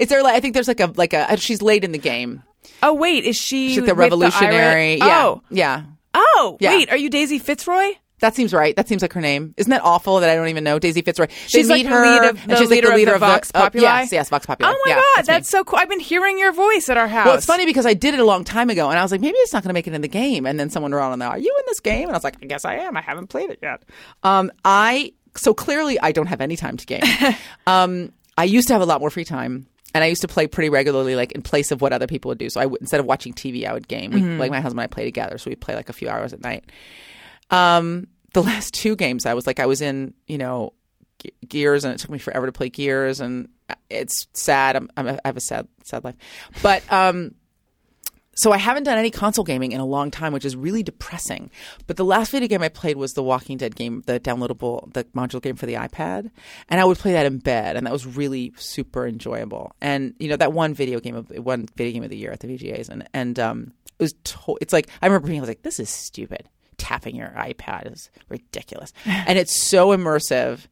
it's 0.00 0.10
there. 0.10 0.22
Like, 0.22 0.34
I 0.34 0.40
think 0.40 0.54
there's 0.54 0.68
like 0.68 0.80
a 0.80 0.92
like 0.96 1.12
a 1.12 1.36
she's 1.36 1.62
late 1.62 1.84
in 1.84 1.92
the 1.92 1.98
game. 1.98 2.42
Oh 2.82 2.94
wait, 2.94 3.24
is 3.24 3.36
she 3.36 3.68
She's 3.70 3.76
the 3.76 3.82
the 3.86 3.94
revolutionary. 3.94 5.00
Ira- 5.00 5.08
yeah, 5.10 5.24
Oh, 5.26 5.42
yeah. 5.50 5.82
oh, 6.14 6.56
Yeah. 6.60 6.70
wait, 6.76 6.90
are 6.90 6.96
you 6.96 7.08
Daisy 7.10 7.38
Fitzroy? 7.38 7.92
That 8.20 8.34
seems 8.34 8.54
right. 8.54 8.74
That 8.76 8.88
seems 8.88 9.02
like 9.02 9.12
her 9.14 9.20
name. 9.20 9.52
Isn't 9.58 9.70
that 9.70 9.82
awful 9.82 10.20
that 10.20 10.30
I 10.30 10.34
don't 10.36 10.48
even 10.48 10.64
know 10.64 10.78
Daisy 10.78 11.02
Fitzroy? 11.02 11.26
They 11.26 11.34
She's 11.46 11.68
like 11.68 11.82
the 11.82 11.88
her, 11.90 12.02
lead 12.02 12.30
of- 12.30 12.40
and 12.42 12.50
the 12.52 12.56
she's 12.56 12.70
leader 12.70 12.86
like 12.88 12.94
the 12.94 12.98
leader 12.98 13.10
the 13.10 13.14
of 13.16 13.20
Vox 13.20 13.50
the, 13.50 13.58
uh, 13.64 13.70
yes, 13.74 14.12
yes, 14.12 14.30
Vox 14.30 14.46
Populi. 14.46 14.70
Oh 14.70 14.78
my 14.86 14.90
Yeah, 14.90 14.96
god, 14.96 15.04
that's 15.16 15.26
that's 15.28 15.48
so 15.50 15.62
cool! 15.64 15.78
I've 15.78 15.88
been 15.90 16.00
hearing 16.00 16.38
your 16.38 16.52
voice 16.52 16.88
at 16.88 16.96
our 16.96 17.08
house. 17.08 17.26
Well, 17.26 17.34
it's 17.36 17.44
funny 17.44 17.66
because 17.66 17.84
I 17.86 17.92
did 17.94 18.14
it 18.14 18.20
a 18.20 18.24
long 18.24 18.44
time 18.44 18.70
ago, 18.70 18.88
and 18.88 18.98
I 18.98 19.02
was 19.02 19.12
like, 19.12 19.20
maybe 19.20 19.36
it's 19.38 19.52
not 19.52 19.62
going 19.62 19.70
to 19.70 19.74
make 19.74 19.86
it 19.88 19.92
in 19.94 20.00
the 20.00 20.08
game. 20.08 20.46
And 20.46 20.58
then 20.58 20.70
someone 20.70 20.92
wrote 20.92 21.10
on 21.10 21.18
there, 21.18 21.28
"Are 21.28 21.38
you 21.38 21.54
in 21.58 21.64
this 21.66 21.80
game?" 21.80 22.04
And 22.04 22.12
I 22.12 22.14
was 22.14 22.24
like, 22.24 22.36
I 22.42 22.46
guess 22.46 22.64
I 22.64 22.76
am. 22.76 22.96
I 22.96 23.02
haven't 23.02 23.26
played 23.26 23.50
it 23.50 23.58
yet. 23.60 23.82
Um, 24.22 24.50
I 24.64 25.12
so 25.36 25.52
clearly 25.52 25.98
I 26.00 26.12
don't 26.12 26.26
have 26.28 26.40
any 26.40 26.56
time 26.56 26.76
to 26.78 26.86
game. 26.86 27.02
um, 27.66 28.12
I 28.38 28.44
used 28.44 28.68
to 28.68 28.74
have 28.74 28.80
a 28.82 28.86
lot 28.86 29.00
more 29.00 29.10
free 29.10 29.24
time. 29.24 29.66
And 29.94 30.02
I 30.02 30.08
used 30.08 30.22
to 30.22 30.28
play 30.28 30.46
pretty 30.48 30.68
regularly, 30.70 31.14
like 31.14 31.32
in 31.32 31.40
place 31.42 31.70
of 31.70 31.80
what 31.80 31.92
other 31.92 32.06
people 32.08 32.28
would 32.30 32.38
do. 32.38 32.50
So 32.50 32.60
I 32.60 32.66
would, 32.66 32.80
instead 32.80 32.98
of 33.00 33.06
watching 33.06 33.32
TV, 33.32 33.64
I 33.64 33.72
would 33.72 33.86
game. 33.86 34.10
We, 34.10 34.20
Like 34.38 34.50
my 34.50 34.60
husband 34.60 34.80
and 34.80 34.90
I 34.90 34.92
play 34.92 35.04
together, 35.04 35.38
so 35.38 35.50
we 35.50 35.54
play 35.56 35.76
like 35.76 35.88
a 35.88 35.92
few 35.92 36.08
hours 36.08 36.32
at 36.32 36.40
night. 36.42 36.64
Um, 37.50 38.08
the 38.32 38.42
last 38.42 38.74
two 38.74 38.96
games, 38.96 39.26
I 39.26 39.34
was 39.34 39.46
like, 39.46 39.60
I 39.60 39.66
was 39.66 39.80
in, 39.80 40.14
you 40.26 40.38
know, 40.38 40.72
Ge- 41.22 41.30
Gears, 41.48 41.84
and 41.84 41.94
it 41.94 41.98
took 42.00 42.10
me 42.10 42.18
forever 42.18 42.46
to 42.46 42.52
play 42.52 42.68
Gears, 42.68 43.20
and 43.20 43.48
it's 43.88 44.26
sad. 44.32 44.74
I'm, 44.76 44.90
I'm 44.96 45.06
a, 45.06 45.12
I 45.24 45.28
have 45.28 45.36
a 45.36 45.40
sad, 45.40 45.68
sad 45.84 46.02
life, 46.04 46.16
but 46.62 46.82
um, 46.92 47.34
so 48.34 48.52
I 48.52 48.58
haven't 48.58 48.84
done 48.84 48.98
any 48.98 49.10
console 49.10 49.44
gaming 49.44 49.72
in 49.72 49.80
a 49.80 49.86
long 49.86 50.10
time, 50.10 50.32
which 50.32 50.44
is 50.44 50.56
really 50.56 50.82
depressing. 50.82 51.50
But 51.86 51.96
the 51.96 52.04
last 52.04 52.30
video 52.30 52.48
game 52.48 52.62
I 52.62 52.68
played 52.68 52.96
was 52.96 53.14
the 53.14 53.22
Walking 53.22 53.56
Dead 53.56 53.76
game, 53.76 54.02
the 54.06 54.18
downloadable, 54.20 54.92
the 54.92 55.04
modular 55.04 55.42
game 55.42 55.56
for 55.56 55.66
the 55.66 55.74
iPad, 55.74 56.30
and 56.68 56.80
I 56.80 56.84
would 56.84 56.98
play 56.98 57.12
that 57.12 57.26
in 57.26 57.38
bed, 57.38 57.76
and 57.76 57.86
that 57.86 57.92
was 57.92 58.06
really 58.06 58.52
super 58.56 59.06
enjoyable. 59.06 59.72
And 59.80 60.14
you 60.18 60.28
know 60.28 60.36
that 60.36 60.52
one 60.52 60.74
video 60.74 61.00
game 61.00 61.16
of 61.16 61.30
one 61.30 61.66
video 61.76 61.92
game 61.94 62.04
of 62.04 62.10
the 62.10 62.16
year 62.16 62.32
at 62.32 62.40
the 62.40 62.48
VGAs, 62.48 62.88
and 62.88 63.08
and 63.14 63.38
um, 63.38 63.72
it 63.98 64.02
was 64.02 64.12
to- 64.24 64.58
it's 64.60 64.72
like 64.72 64.88
I 65.00 65.06
remember 65.06 65.28
being 65.28 65.42
like, 65.44 65.62
this 65.62 65.80
is 65.80 65.88
stupid. 65.88 66.48
Tapping 66.76 67.16
your 67.16 67.28
iPad 67.28 67.92
is 67.92 68.10
ridiculous, 68.28 68.92
and 69.04 69.38
it's 69.38 69.54
so 69.54 69.96
immersive. 69.96 70.66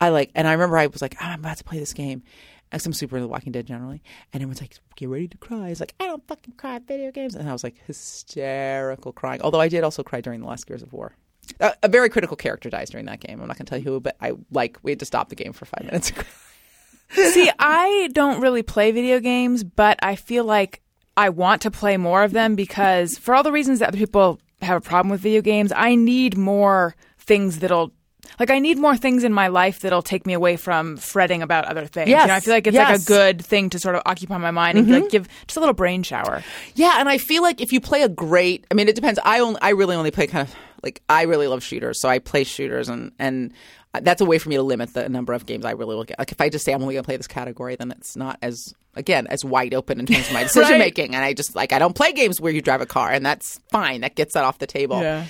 I 0.00 0.08
like, 0.08 0.32
and 0.34 0.48
I 0.48 0.52
remember 0.52 0.78
I 0.78 0.86
was 0.88 1.00
like, 1.00 1.14
oh, 1.20 1.24
I'm 1.26 1.40
about 1.40 1.58
to 1.58 1.64
play 1.64 1.78
this 1.78 1.92
game. 1.92 2.24
Because 2.72 2.86
I'm 2.86 2.92
super 2.94 3.16
into 3.16 3.26
The 3.26 3.28
Walking 3.28 3.52
Dead 3.52 3.66
generally. 3.66 4.02
And 4.32 4.42
everyone's 4.42 4.62
like, 4.62 4.74
get 4.96 5.10
ready 5.10 5.28
to 5.28 5.36
cry. 5.36 5.68
It's 5.68 5.78
like, 5.80 5.94
I 6.00 6.06
don't 6.06 6.26
fucking 6.26 6.54
cry 6.56 6.76
at 6.76 6.86
video 6.86 7.12
games. 7.12 7.34
And 7.34 7.48
I 7.48 7.52
was 7.52 7.62
like, 7.62 7.76
hysterical 7.86 9.12
crying. 9.12 9.42
Although 9.42 9.60
I 9.60 9.68
did 9.68 9.84
also 9.84 10.02
cry 10.02 10.22
during 10.22 10.40
the 10.40 10.46
last 10.46 10.66
Gears 10.66 10.82
of 10.82 10.92
War. 10.92 11.14
A, 11.60 11.74
a 11.82 11.88
very 11.88 12.08
critical 12.08 12.36
character 12.36 12.70
dies 12.70 12.88
during 12.88 13.04
that 13.06 13.20
game. 13.20 13.40
I'm 13.40 13.46
not 13.46 13.58
going 13.58 13.66
to 13.66 13.70
tell 13.70 13.78
you 13.78 13.84
who, 13.84 14.00
but 14.00 14.16
I 14.22 14.32
like, 14.50 14.78
we 14.82 14.90
had 14.90 15.00
to 15.00 15.04
stop 15.04 15.28
the 15.28 15.34
game 15.34 15.52
for 15.52 15.66
five 15.66 15.84
minutes. 15.84 16.12
See, 17.10 17.50
I 17.58 18.08
don't 18.12 18.40
really 18.40 18.62
play 18.62 18.90
video 18.90 19.20
games, 19.20 19.64
but 19.64 19.98
I 20.02 20.16
feel 20.16 20.44
like 20.44 20.80
I 21.14 21.28
want 21.28 21.60
to 21.62 21.70
play 21.70 21.98
more 21.98 22.22
of 22.22 22.32
them 22.32 22.56
because 22.56 23.18
for 23.18 23.34
all 23.34 23.42
the 23.42 23.52
reasons 23.52 23.80
that 23.80 23.92
people 23.92 24.40
have 24.62 24.78
a 24.78 24.80
problem 24.80 25.10
with 25.10 25.20
video 25.20 25.42
games, 25.42 25.72
I 25.76 25.94
need 25.94 26.38
more 26.38 26.96
things 27.18 27.58
that'll 27.58 27.92
like 28.38 28.50
I 28.50 28.58
need 28.58 28.78
more 28.78 28.96
things 28.96 29.24
in 29.24 29.32
my 29.32 29.48
life 29.48 29.80
that'll 29.80 30.02
take 30.02 30.26
me 30.26 30.32
away 30.32 30.56
from 30.56 30.96
fretting 30.96 31.42
about 31.42 31.64
other 31.64 31.86
things. 31.86 32.08
Yes, 32.08 32.22
You 32.22 32.28
know, 32.28 32.34
I 32.34 32.40
feel 32.40 32.54
like 32.54 32.66
it's 32.66 32.76
like 32.76 33.00
a 33.00 33.04
good 33.04 33.44
thing 33.44 33.70
to 33.70 33.78
sort 33.78 33.94
of 33.94 34.02
occupy 34.06 34.38
my 34.38 34.50
mind 34.50 34.78
and 34.78 34.88
like 34.88 35.02
mm-hmm. 35.02 35.08
give 35.08 35.28
just 35.46 35.56
a 35.56 35.60
little 35.60 35.74
brain 35.74 36.02
shower. 36.02 36.42
Yeah, 36.74 36.96
and 36.98 37.08
I 37.08 37.18
feel 37.18 37.42
like 37.42 37.60
if 37.60 37.72
you 37.72 37.80
play 37.80 38.02
a 38.02 38.08
great, 38.08 38.66
I 38.70 38.74
mean, 38.74 38.88
it 38.88 38.94
depends. 38.94 39.18
I 39.24 39.40
only, 39.40 39.60
I 39.60 39.70
really 39.70 39.96
only 39.96 40.10
play 40.10 40.26
kind 40.26 40.48
of 40.48 40.54
like 40.82 41.02
I 41.08 41.22
really 41.22 41.46
love 41.46 41.62
shooters, 41.62 42.00
so 42.00 42.08
I 42.08 42.18
play 42.18 42.44
shooters, 42.44 42.88
and 42.88 43.12
and 43.18 43.52
that's 44.00 44.20
a 44.20 44.24
way 44.24 44.38
for 44.38 44.48
me 44.48 44.56
to 44.56 44.62
limit 44.62 44.94
the 44.94 45.08
number 45.08 45.32
of 45.32 45.44
games 45.44 45.64
I 45.64 45.72
really 45.72 45.96
look 45.96 46.10
at. 46.10 46.18
Like 46.18 46.32
if 46.32 46.40
I 46.40 46.48
just 46.48 46.64
say 46.64 46.72
I'm 46.72 46.82
only 46.82 46.94
going 46.94 47.04
to 47.04 47.06
play 47.06 47.16
this 47.16 47.26
category, 47.26 47.76
then 47.76 47.90
it's 47.90 48.16
not 48.16 48.38
as 48.40 48.74
again 48.94 49.26
as 49.28 49.44
wide 49.44 49.74
open 49.74 50.00
in 50.00 50.06
terms 50.06 50.28
of 50.28 50.32
my 50.32 50.42
decision 50.44 50.78
making, 50.78 51.14
and 51.14 51.24
I 51.24 51.34
just 51.34 51.54
like 51.54 51.72
I 51.72 51.78
don't 51.78 51.94
play 51.94 52.12
games 52.12 52.40
where 52.40 52.52
you 52.52 52.62
drive 52.62 52.80
a 52.80 52.86
car, 52.86 53.10
and 53.10 53.24
that's 53.24 53.60
fine. 53.70 54.00
That 54.00 54.14
gets 54.14 54.34
that 54.34 54.44
off 54.44 54.58
the 54.58 54.66
table. 54.66 55.00
Yeah. 55.00 55.26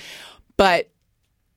But 0.57 0.89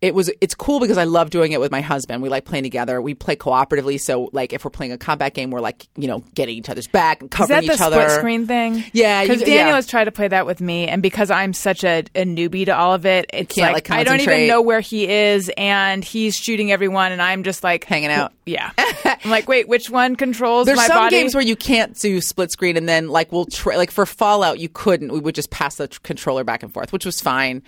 it 0.06 0.14
was 0.14 0.30
it's 0.40 0.54
cool 0.54 0.78
because 0.78 0.98
I 0.98 1.04
love 1.04 1.30
doing 1.30 1.50
it 1.50 1.58
with 1.58 1.72
my 1.72 1.80
husband. 1.80 2.22
We 2.22 2.28
like 2.28 2.44
playing 2.44 2.62
together. 2.62 3.02
We 3.02 3.14
play 3.14 3.34
cooperatively, 3.34 4.00
so 4.00 4.30
like 4.32 4.52
if 4.52 4.64
we're 4.64 4.70
playing 4.70 4.92
a 4.92 4.98
combat 4.98 5.34
game, 5.34 5.50
we're 5.50 5.60
like 5.60 5.88
you 5.96 6.06
know 6.06 6.20
getting 6.34 6.56
each 6.56 6.68
other's 6.68 6.86
back 6.86 7.20
and 7.20 7.32
Is 7.32 7.36
covering 7.36 7.60
that 7.62 7.66
the 7.66 7.74
each 7.74 7.80
other. 7.80 7.96
split 8.02 8.10
screen 8.12 8.46
thing? 8.46 8.84
Yeah, 8.92 9.22
because 9.22 9.40
Daniel 9.40 9.66
yeah. 9.66 9.74
has 9.74 9.88
tried 9.88 10.04
to 10.04 10.12
play 10.12 10.28
that 10.28 10.46
with 10.46 10.60
me, 10.60 10.86
and 10.86 11.02
because 11.02 11.30
I'm 11.30 11.52
such 11.52 11.82
a, 11.82 12.04
a 12.14 12.24
newbie 12.24 12.66
to 12.66 12.76
all 12.76 12.94
of 12.94 13.04
it, 13.04 13.26
it's 13.32 13.56
like, 13.56 13.72
like, 13.72 13.90
I 13.90 14.04
don't 14.04 14.20
even 14.20 14.46
know 14.46 14.62
where 14.62 14.80
he 14.80 15.08
is, 15.08 15.50
and 15.56 16.04
he's 16.04 16.36
shooting 16.36 16.70
everyone, 16.70 17.10
and 17.10 17.20
I'm 17.20 17.42
just 17.42 17.64
like 17.64 17.84
Hanging 17.84 18.10
out. 18.10 18.32
Yeah, 18.46 18.70
I'm 18.78 19.28
like, 19.28 19.48
wait, 19.48 19.66
which 19.66 19.90
one 19.90 20.14
controls 20.14 20.66
There's 20.66 20.76
my 20.76 20.86
some 20.86 20.98
body? 20.98 21.16
games 21.16 21.34
where 21.34 21.42
you 21.42 21.56
can't 21.56 21.98
do 21.98 22.20
split 22.20 22.52
screen, 22.52 22.76
and 22.76 22.88
then 22.88 23.08
like 23.08 23.32
we'll 23.32 23.46
tra- 23.46 23.76
like 23.76 23.90
for 23.90 24.06
Fallout, 24.06 24.60
you 24.60 24.68
couldn't. 24.68 25.10
We 25.12 25.18
would 25.18 25.34
just 25.34 25.50
pass 25.50 25.74
the 25.74 25.88
tr- 25.88 25.98
controller 26.04 26.44
back 26.44 26.62
and 26.62 26.72
forth, 26.72 26.92
which 26.92 27.04
was 27.04 27.20
fine. 27.20 27.64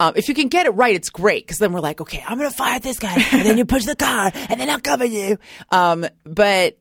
Um, 0.00 0.14
if 0.16 0.28
you 0.28 0.34
can 0.34 0.48
get 0.48 0.66
it 0.66 0.70
right, 0.70 0.94
it's 0.94 1.10
great 1.10 1.46
because 1.46 1.58
then 1.58 1.72
we're 1.72 1.80
like, 1.80 2.00
okay, 2.00 2.24
I'm 2.26 2.38
gonna 2.38 2.50
fire 2.50 2.80
this 2.80 2.98
guy, 2.98 3.14
and 3.32 3.42
then 3.46 3.56
you 3.58 3.64
push 3.64 3.84
the 3.84 3.96
car, 3.96 4.32
and 4.34 4.60
then 4.60 4.68
I'll 4.68 4.80
cover 4.80 5.04
you. 5.04 5.38
Um, 5.70 6.06
but 6.24 6.78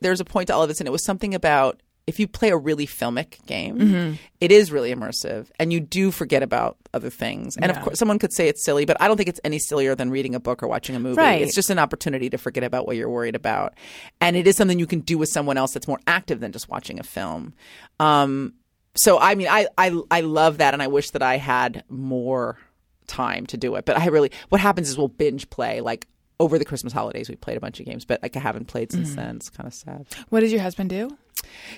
there's 0.00 0.20
a 0.20 0.24
point 0.24 0.48
to 0.48 0.54
all 0.54 0.62
of 0.62 0.68
this, 0.68 0.80
and 0.80 0.86
it 0.88 0.90
was 0.92 1.04
something 1.04 1.34
about 1.34 1.80
if 2.06 2.18
you 2.18 2.26
play 2.26 2.48
a 2.48 2.56
really 2.56 2.86
filmic 2.86 3.44
game, 3.46 3.78
Mm-hmm. 3.78 4.14
it 4.40 4.50
is 4.50 4.72
really 4.72 4.94
immersive, 4.94 5.48
and 5.60 5.72
you 5.72 5.78
do 5.78 6.10
forget 6.10 6.42
about 6.42 6.78
other 6.94 7.10
things. 7.10 7.56
And 7.58 7.70
of 7.70 7.78
course, 7.82 7.98
someone 7.98 8.18
could 8.18 8.32
say 8.32 8.48
it's 8.48 8.64
silly, 8.64 8.86
but 8.86 8.96
I 8.98 9.08
don't 9.08 9.18
think 9.18 9.28
it's 9.28 9.40
any 9.44 9.58
sillier 9.58 9.94
than 9.94 10.10
reading 10.10 10.34
a 10.34 10.40
book 10.40 10.62
or 10.62 10.68
watching 10.68 10.96
a 10.96 11.00
movie. 11.00 11.18
Right. 11.20 11.42
It's 11.42 11.54
just 11.54 11.68
an 11.68 11.78
opportunity 11.78 12.30
to 12.30 12.38
forget 12.38 12.64
about 12.64 12.86
what 12.86 12.96
you're 12.96 13.10
worried 13.10 13.34
about, 13.36 13.74
and 14.22 14.36
it 14.36 14.46
is 14.46 14.56
something 14.56 14.78
you 14.78 14.86
can 14.86 15.00
do 15.00 15.18
with 15.18 15.28
someone 15.28 15.58
else 15.58 15.72
that's 15.74 15.86
more 15.86 16.00
active 16.06 16.40
than 16.40 16.50
just 16.52 16.68
watching 16.68 16.98
a 16.98 17.02
film. 17.02 17.52
Um, 18.00 18.54
so 18.94 19.18
I 19.18 19.34
mean, 19.34 19.48
I, 19.48 19.66
I 19.76 19.98
I 20.10 20.20
love 20.20 20.58
that, 20.58 20.74
and 20.74 20.82
I 20.82 20.86
wish 20.86 21.10
that 21.10 21.22
I 21.22 21.36
had 21.36 21.84
more 21.88 22.58
time 23.06 23.46
to 23.46 23.56
do 23.56 23.74
it. 23.76 23.84
But 23.84 23.98
I 23.98 24.06
really, 24.06 24.30
what 24.48 24.60
happens 24.60 24.88
is 24.88 24.98
we'll 24.98 25.08
binge 25.08 25.50
play 25.50 25.80
like. 25.80 26.06
Over 26.40 26.56
the 26.56 26.64
Christmas 26.64 26.92
holidays, 26.92 27.28
we 27.28 27.34
played 27.34 27.56
a 27.56 27.60
bunch 27.60 27.80
of 27.80 27.86
games, 27.86 28.04
but 28.04 28.22
like 28.22 28.36
I 28.36 28.38
haven't 28.38 28.66
played 28.66 28.92
since 28.92 29.08
mm-hmm. 29.08 29.16
then. 29.16 29.36
It's 29.38 29.50
kind 29.50 29.66
of 29.66 29.74
sad. 29.74 30.06
what 30.28 30.38
does 30.38 30.52
your 30.52 30.60
husband 30.60 30.88
do? 30.88 31.10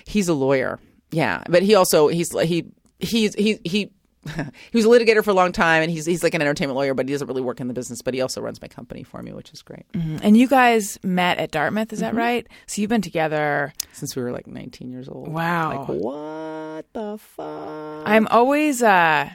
He's 0.05 0.27
a 0.27 0.35
lawyer. 0.35 0.79
Yeah, 1.09 1.43
but 1.49 1.63
he 1.63 1.73
also 1.73 2.09
he's 2.09 2.31
he 2.41 2.71
he's 2.99 3.33
he 3.33 3.59
he. 3.63 3.91
He 4.71 4.77
was 4.77 4.85
a 4.85 4.87
litigator 4.87 5.23
for 5.23 5.31
a 5.31 5.33
long 5.33 5.51
time, 5.51 5.81
and 5.81 5.89
he's 5.91 6.05
he's 6.05 6.21
like 6.23 6.33
an 6.35 6.41
entertainment 6.41 6.75
lawyer, 6.75 6.93
but 6.93 7.07
he 7.07 7.13
doesn't 7.13 7.27
really 7.27 7.41
work 7.41 7.59
in 7.59 7.67
the 7.67 7.73
business. 7.73 8.01
But 8.03 8.13
he 8.13 8.21
also 8.21 8.39
runs 8.41 8.61
my 8.61 8.67
company 8.67 9.01
for 9.03 9.21
me, 9.23 9.33
which 9.33 9.51
is 9.51 9.61
great. 9.63 9.85
And 9.93 10.37
you 10.37 10.47
guys 10.47 10.99
met 11.03 11.39
at 11.39 11.51
Dartmouth, 11.51 11.91
is 11.91 12.01
Mm-hmm. 12.01 12.15
that 12.15 12.21
right? 12.21 12.47
So 12.67 12.81
you've 12.81 12.89
been 12.89 13.01
together. 13.01 13.73
Since 13.93 14.15
we 14.15 14.21
were 14.21 14.31
like 14.31 14.45
19 14.47 14.91
years 14.91 15.09
old. 15.09 15.27
Wow. 15.27 15.79
Like 15.79 15.87
what 16.01 16.85
the 16.93 17.17
fuck? 17.17 18.03
I'm 18.07 18.27
always 18.27 18.83
uh, 18.83 19.29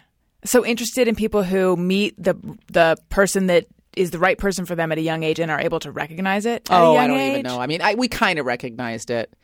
so 0.45 0.65
interested 0.65 1.09
in 1.09 1.17
people 1.17 1.43
who 1.43 1.77
meet 1.77 2.15
the 2.23 2.35
the 2.73 2.97
person 3.09 3.47
that 3.49 3.67
is 3.97 4.11
the 4.11 4.19
right 4.19 4.37
person 4.37 4.67
for 4.67 4.75
them 4.75 4.93
at 4.93 4.99
a 4.99 5.01
young 5.01 5.23
age 5.23 5.41
and 5.41 5.51
are 5.51 5.61
able 5.61 5.81
to 5.81 5.91
recognize 5.91 6.45
it. 6.45 6.69
Oh, 6.71 6.97
I 6.97 7.07
don't 7.07 7.19
age. 7.19 7.31
even 7.39 7.43
know. 7.43 7.59
I 7.59 7.67
mean, 7.67 7.81
I, 7.81 7.95
we 7.95 8.09
kind 8.09 8.39
of 8.39 8.45
recognized 8.45 9.11
it. 9.11 9.35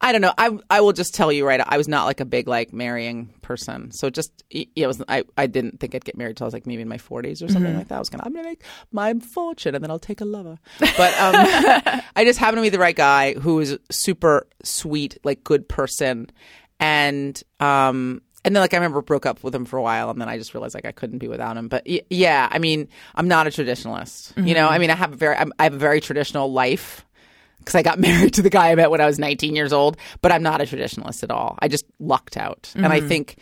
I 0.00 0.12
don't 0.12 0.20
know. 0.20 0.34
I 0.36 0.58
I 0.68 0.80
will 0.82 0.92
just 0.92 1.14
tell 1.14 1.32
you 1.32 1.46
right. 1.46 1.60
I 1.66 1.78
was 1.78 1.88
not 1.88 2.04
like 2.04 2.20
a 2.20 2.26
big 2.26 2.46
like 2.46 2.72
marrying 2.72 3.32
person. 3.40 3.90
So 3.90 4.10
just 4.10 4.44
yeah, 4.50 4.66
it 4.76 4.86
was. 4.86 5.02
I, 5.08 5.24
I 5.36 5.46
didn't 5.46 5.80
think 5.80 5.94
I'd 5.94 6.04
get 6.04 6.16
married 6.16 6.36
till 6.36 6.44
I 6.44 6.48
was 6.48 6.54
like 6.54 6.66
maybe 6.66 6.82
in 6.82 6.88
my 6.88 6.98
forties 6.98 7.42
or 7.42 7.48
something 7.48 7.74
like 7.74 7.88
that. 7.88 7.96
I 7.96 7.98
was 7.98 8.10
gonna 8.10 8.24
I'm 8.26 8.34
gonna 8.34 8.48
make 8.48 8.62
my 8.92 9.14
fortune 9.14 9.74
and 9.74 9.82
then 9.82 9.90
I'll 9.90 9.98
take 9.98 10.20
a 10.20 10.26
lover. 10.26 10.58
But 10.78 11.18
um, 11.18 11.34
I 12.16 12.24
just 12.24 12.38
happened 12.38 12.58
to 12.58 12.62
be 12.62 12.68
the 12.68 12.78
right 12.78 12.96
guy 12.96 13.34
who 13.34 13.56
was 13.56 13.78
super 13.90 14.46
sweet, 14.62 15.18
like 15.24 15.42
good 15.42 15.68
person, 15.68 16.30
and 16.78 17.42
um. 17.60 18.20
And 18.44 18.56
then, 18.56 18.60
like, 18.60 18.74
I 18.74 18.76
remember 18.78 19.02
broke 19.02 19.24
up 19.24 19.44
with 19.44 19.54
him 19.54 19.64
for 19.64 19.76
a 19.76 19.82
while, 19.82 20.10
and 20.10 20.20
then 20.20 20.28
I 20.28 20.36
just 20.36 20.52
realized 20.52 20.74
like 20.74 20.84
I 20.84 20.90
couldn't 20.92 21.18
be 21.18 21.28
without 21.28 21.56
him. 21.56 21.68
But 21.68 21.84
y- 21.86 22.02
yeah, 22.10 22.48
I 22.50 22.58
mean, 22.58 22.88
I'm 23.14 23.28
not 23.28 23.46
a 23.46 23.50
traditionalist. 23.50 24.32
You 24.44 24.54
know, 24.54 24.68
I 24.68 24.78
mean, 24.78 24.90
I 24.90 24.96
have 24.96 25.12
a 25.12 25.16
very, 25.16 25.36
I'm, 25.36 25.52
I 25.60 25.64
have 25.64 25.74
a 25.74 25.78
very 25.78 26.00
traditional 26.00 26.52
life 26.52 27.06
because 27.58 27.76
I 27.76 27.82
got 27.82 27.98
married 28.00 28.34
to 28.34 28.42
the 28.42 28.50
guy 28.50 28.70
I 28.72 28.74
met 28.74 28.90
when 28.90 29.00
I 29.00 29.06
was 29.06 29.18
19 29.20 29.54
years 29.54 29.72
old. 29.72 29.96
But 30.22 30.32
I'm 30.32 30.42
not 30.42 30.60
a 30.60 30.64
traditionalist 30.64 31.22
at 31.22 31.30
all. 31.30 31.56
I 31.60 31.68
just 31.68 31.84
lucked 32.00 32.36
out, 32.36 32.72
and 32.74 32.86
I 32.92 33.00
think, 33.00 33.36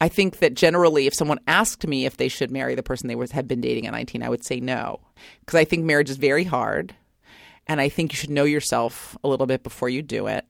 I 0.00 0.08
think 0.08 0.38
that 0.38 0.54
generally, 0.54 1.08
if 1.08 1.14
someone 1.14 1.40
asked 1.48 1.84
me 1.84 2.06
if 2.06 2.16
they 2.16 2.28
should 2.28 2.52
marry 2.52 2.76
the 2.76 2.84
person 2.84 3.08
they 3.08 3.16
was 3.16 3.32
had 3.32 3.48
been 3.48 3.60
dating 3.60 3.86
at 3.88 3.92
19, 3.92 4.22
I 4.22 4.28
would 4.28 4.44
say 4.44 4.60
no, 4.60 5.00
because 5.40 5.58
I 5.58 5.64
think 5.64 5.84
marriage 5.84 6.10
is 6.10 6.16
very 6.16 6.44
hard, 6.44 6.94
and 7.66 7.80
I 7.80 7.88
think 7.88 8.12
you 8.12 8.16
should 8.16 8.30
know 8.30 8.44
yourself 8.44 9.18
a 9.24 9.28
little 9.28 9.46
bit 9.46 9.64
before 9.64 9.88
you 9.88 10.00
do 10.02 10.28
it. 10.28 10.46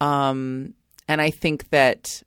Um, 0.00 0.74
and 1.08 1.20
I 1.20 1.30
think 1.30 1.68
that 1.70 2.22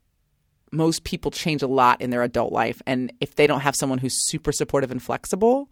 most 0.72 1.04
people 1.04 1.30
change 1.30 1.62
a 1.62 1.66
lot 1.66 2.00
in 2.00 2.10
their 2.10 2.22
adult 2.22 2.52
life, 2.52 2.82
and 2.86 3.12
if 3.20 3.36
they 3.36 3.46
don't 3.46 3.60
have 3.60 3.76
someone 3.76 3.98
who's 3.98 4.26
super 4.28 4.52
supportive 4.52 4.90
and 4.90 5.02
flexible, 5.02 5.68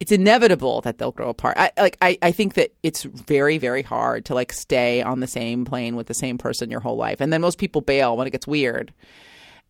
it's 0.00 0.12
inevitable 0.12 0.80
that 0.80 0.98
they'll 0.98 1.12
grow 1.12 1.28
apart. 1.28 1.56
I 1.58 1.70
like 1.76 1.98
I, 2.00 2.18
I 2.22 2.32
think 2.32 2.54
that 2.54 2.72
it's 2.82 3.02
very, 3.02 3.58
very 3.58 3.82
hard 3.82 4.24
to 4.26 4.34
like 4.34 4.52
stay 4.52 5.02
on 5.02 5.20
the 5.20 5.26
same 5.26 5.64
plane 5.66 5.94
with 5.94 6.06
the 6.06 6.14
same 6.14 6.38
person 6.38 6.70
your 6.70 6.80
whole 6.80 6.96
life. 6.96 7.20
And 7.20 7.32
then 7.32 7.42
most 7.42 7.58
people 7.58 7.82
bail 7.82 8.16
when 8.16 8.26
it 8.26 8.30
gets 8.30 8.46
weird. 8.46 8.92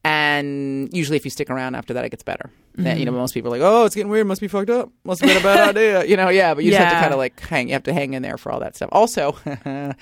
And 0.03 0.89
usually 0.95 1.17
if 1.17 1.25
you 1.25 1.31
stick 1.31 1.51
around 1.51 1.75
after 1.75 1.95
that 1.95 2.05
it 2.05 2.11
gets 2.11 2.23
better. 2.23 2.51
Then, 2.75 2.99
you 2.99 3.05
know, 3.05 3.13
most 3.13 3.35
people 3.35 3.53
are 3.53 3.59
like, 3.59 3.67
Oh, 3.67 3.85
it's 3.85 3.95
getting 3.95 4.11
weird, 4.11 4.27
must 4.27 4.41
be 4.41 4.49
fucked 4.49 4.71
up. 4.71 4.91
Must 5.05 5.21
have 5.21 5.29
been 5.29 5.37
a 5.37 5.43
bad 5.43 5.69
idea. 5.77 6.05
You 6.05 6.17
know, 6.17 6.31
yeah, 6.31 6.55
but 6.55 6.65
you 6.65 6.71
just 6.71 6.83
have 6.83 6.93
to 6.93 7.01
kind 7.01 7.13
of 7.13 7.19
like 7.19 7.39
hang 7.41 7.69
you 7.69 7.75
have 7.75 7.83
to 7.83 7.93
hang 7.93 8.15
in 8.15 8.23
there 8.23 8.39
for 8.39 8.51
all 8.51 8.61
that 8.61 8.77
stuff. 8.77 8.89
Also, 8.93 9.37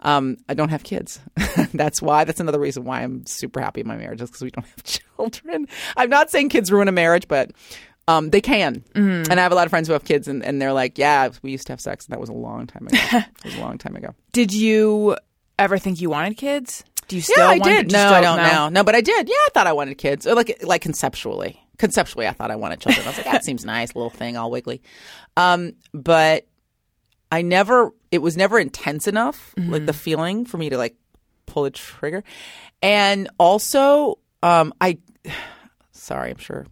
um, 0.00 0.36
I 0.48 0.54
don't 0.54 0.70
have 0.70 0.82
kids. 0.82 1.20
that's 1.74 2.02
why 2.02 2.24
that's 2.24 2.40
another 2.40 2.58
reason 2.58 2.84
why 2.84 3.02
I'm 3.02 3.24
super 3.26 3.60
happy 3.60 3.82
in 3.82 3.86
my 3.86 3.96
marriage, 3.96 4.20
is 4.20 4.30
because 4.30 4.42
we 4.42 4.50
don't 4.50 4.66
have 4.66 4.82
children. 4.82 5.68
I'm 5.96 6.10
not 6.10 6.30
saying 6.30 6.48
kids 6.48 6.72
ruin 6.72 6.88
a 6.88 6.92
marriage, 6.92 7.28
but 7.28 7.52
um, 8.08 8.30
they 8.30 8.40
can. 8.40 8.84
Mm-hmm. 8.94 9.30
And 9.30 9.40
I 9.40 9.42
have 9.42 9.52
a 9.52 9.54
lot 9.54 9.66
of 9.66 9.70
friends 9.70 9.86
who 9.86 9.92
have 9.92 10.04
kids, 10.04 10.28
and, 10.28 10.44
and 10.44 10.60
they're 10.60 10.72
like, 10.72 10.98
"Yeah, 10.98 11.30
we 11.42 11.52
used 11.52 11.66
to 11.68 11.72
have 11.72 11.80
sex, 11.80 12.06
and 12.06 12.12
that 12.12 12.20
was 12.20 12.28
a 12.28 12.34
long 12.34 12.66
time 12.66 12.86
ago. 12.86 12.98
it 13.00 13.44
was 13.44 13.54
a 13.54 13.60
long 13.60 13.78
time 13.78 13.96
ago." 13.96 14.14
Did 14.32 14.52
you 14.52 15.16
ever 15.58 15.78
think 15.78 16.00
you 16.00 16.10
wanted 16.10 16.36
kids? 16.36 16.84
Do 17.08 17.16
you 17.16 17.22
still? 17.22 17.36
yeah, 17.38 17.44
I 17.46 17.58
want, 17.58 17.64
did. 17.64 17.92
No, 17.92 18.08
I 18.08 18.20
don't 18.20 18.36
know. 18.36 18.68
No, 18.68 18.84
but 18.84 18.94
I 18.94 19.00
did. 19.00 19.28
Yeah, 19.28 19.34
I 19.34 19.48
thought 19.54 19.66
I 19.66 19.72
wanted 19.72 19.96
kids, 19.98 20.26
or 20.26 20.34
like 20.34 20.62
like 20.62 20.82
conceptually. 20.82 21.60
Conceptually, 21.78 22.26
I 22.26 22.32
thought 22.32 22.50
I 22.50 22.56
wanted 22.56 22.80
children. 22.80 23.04
I 23.04 23.10
was 23.10 23.16
like, 23.16 23.26
that 23.26 23.44
seems 23.44 23.64
nice, 23.64 23.94
little 23.94 24.10
thing, 24.10 24.36
all 24.36 24.50
wiggly. 24.50 24.80
Um, 25.36 25.72
but 25.92 26.46
I 27.32 27.42
never. 27.42 27.92
It 28.10 28.18
was 28.18 28.36
never 28.36 28.58
intense 28.58 29.08
enough, 29.08 29.54
like 29.56 29.86
the 29.86 29.92
feeling 29.92 30.44
for 30.44 30.56
me 30.56 30.70
to 30.70 30.78
like 30.78 30.96
pull 31.46 31.64
the 31.64 31.70
trigger, 31.70 32.24
and 32.82 33.28
also, 33.38 34.18
um, 34.42 34.72
I. 34.80 34.98
Sorry, 35.92 36.30
I'm 36.30 36.38
sure 36.38 36.66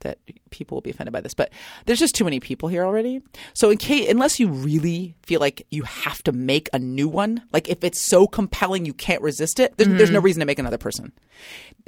that 0.00 0.18
people 0.50 0.76
will 0.76 0.82
be 0.82 0.90
offended 0.90 1.12
by 1.12 1.20
this, 1.20 1.34
but 1.34 1.52
there's 1.86 1.98
just 1.98 2.14
too 2.14 2.24
many 2.24 2.40
people 2.40 2.68
here 2.68 2.84
already. 2.84 3.22
So 3.54 3.70
in 3.70 3.78
case, 3.78 4.10
unless 4.10 4.38
you 4.40 4.48
really 4.48 5.14
feel 5.22 5.40
like 5.40 5.66
you 5.70 5.82
have 5.84 6.22
to 6.24 6.32
make 6.32 6.68
a 6.72 6.78
new 6.78 7.08
one, 7.08 7.42
like 7.52 7.68
if 7.68 7.84
it's 7.84 8.06
so 8.06 8.26
compelling 8.26 8.84
you 8.84 8.94
can't 8.94 9.22
resist 9.22 9.60
it, 9.60 9.76
there's, 9.76 9.88
there's 9.88 10.10
no 10.10 10.20
reason 10.20 10.40
to 10.40 10.46
make 10.46 10.58
another 10.58 10.78
person. 10.78 11.12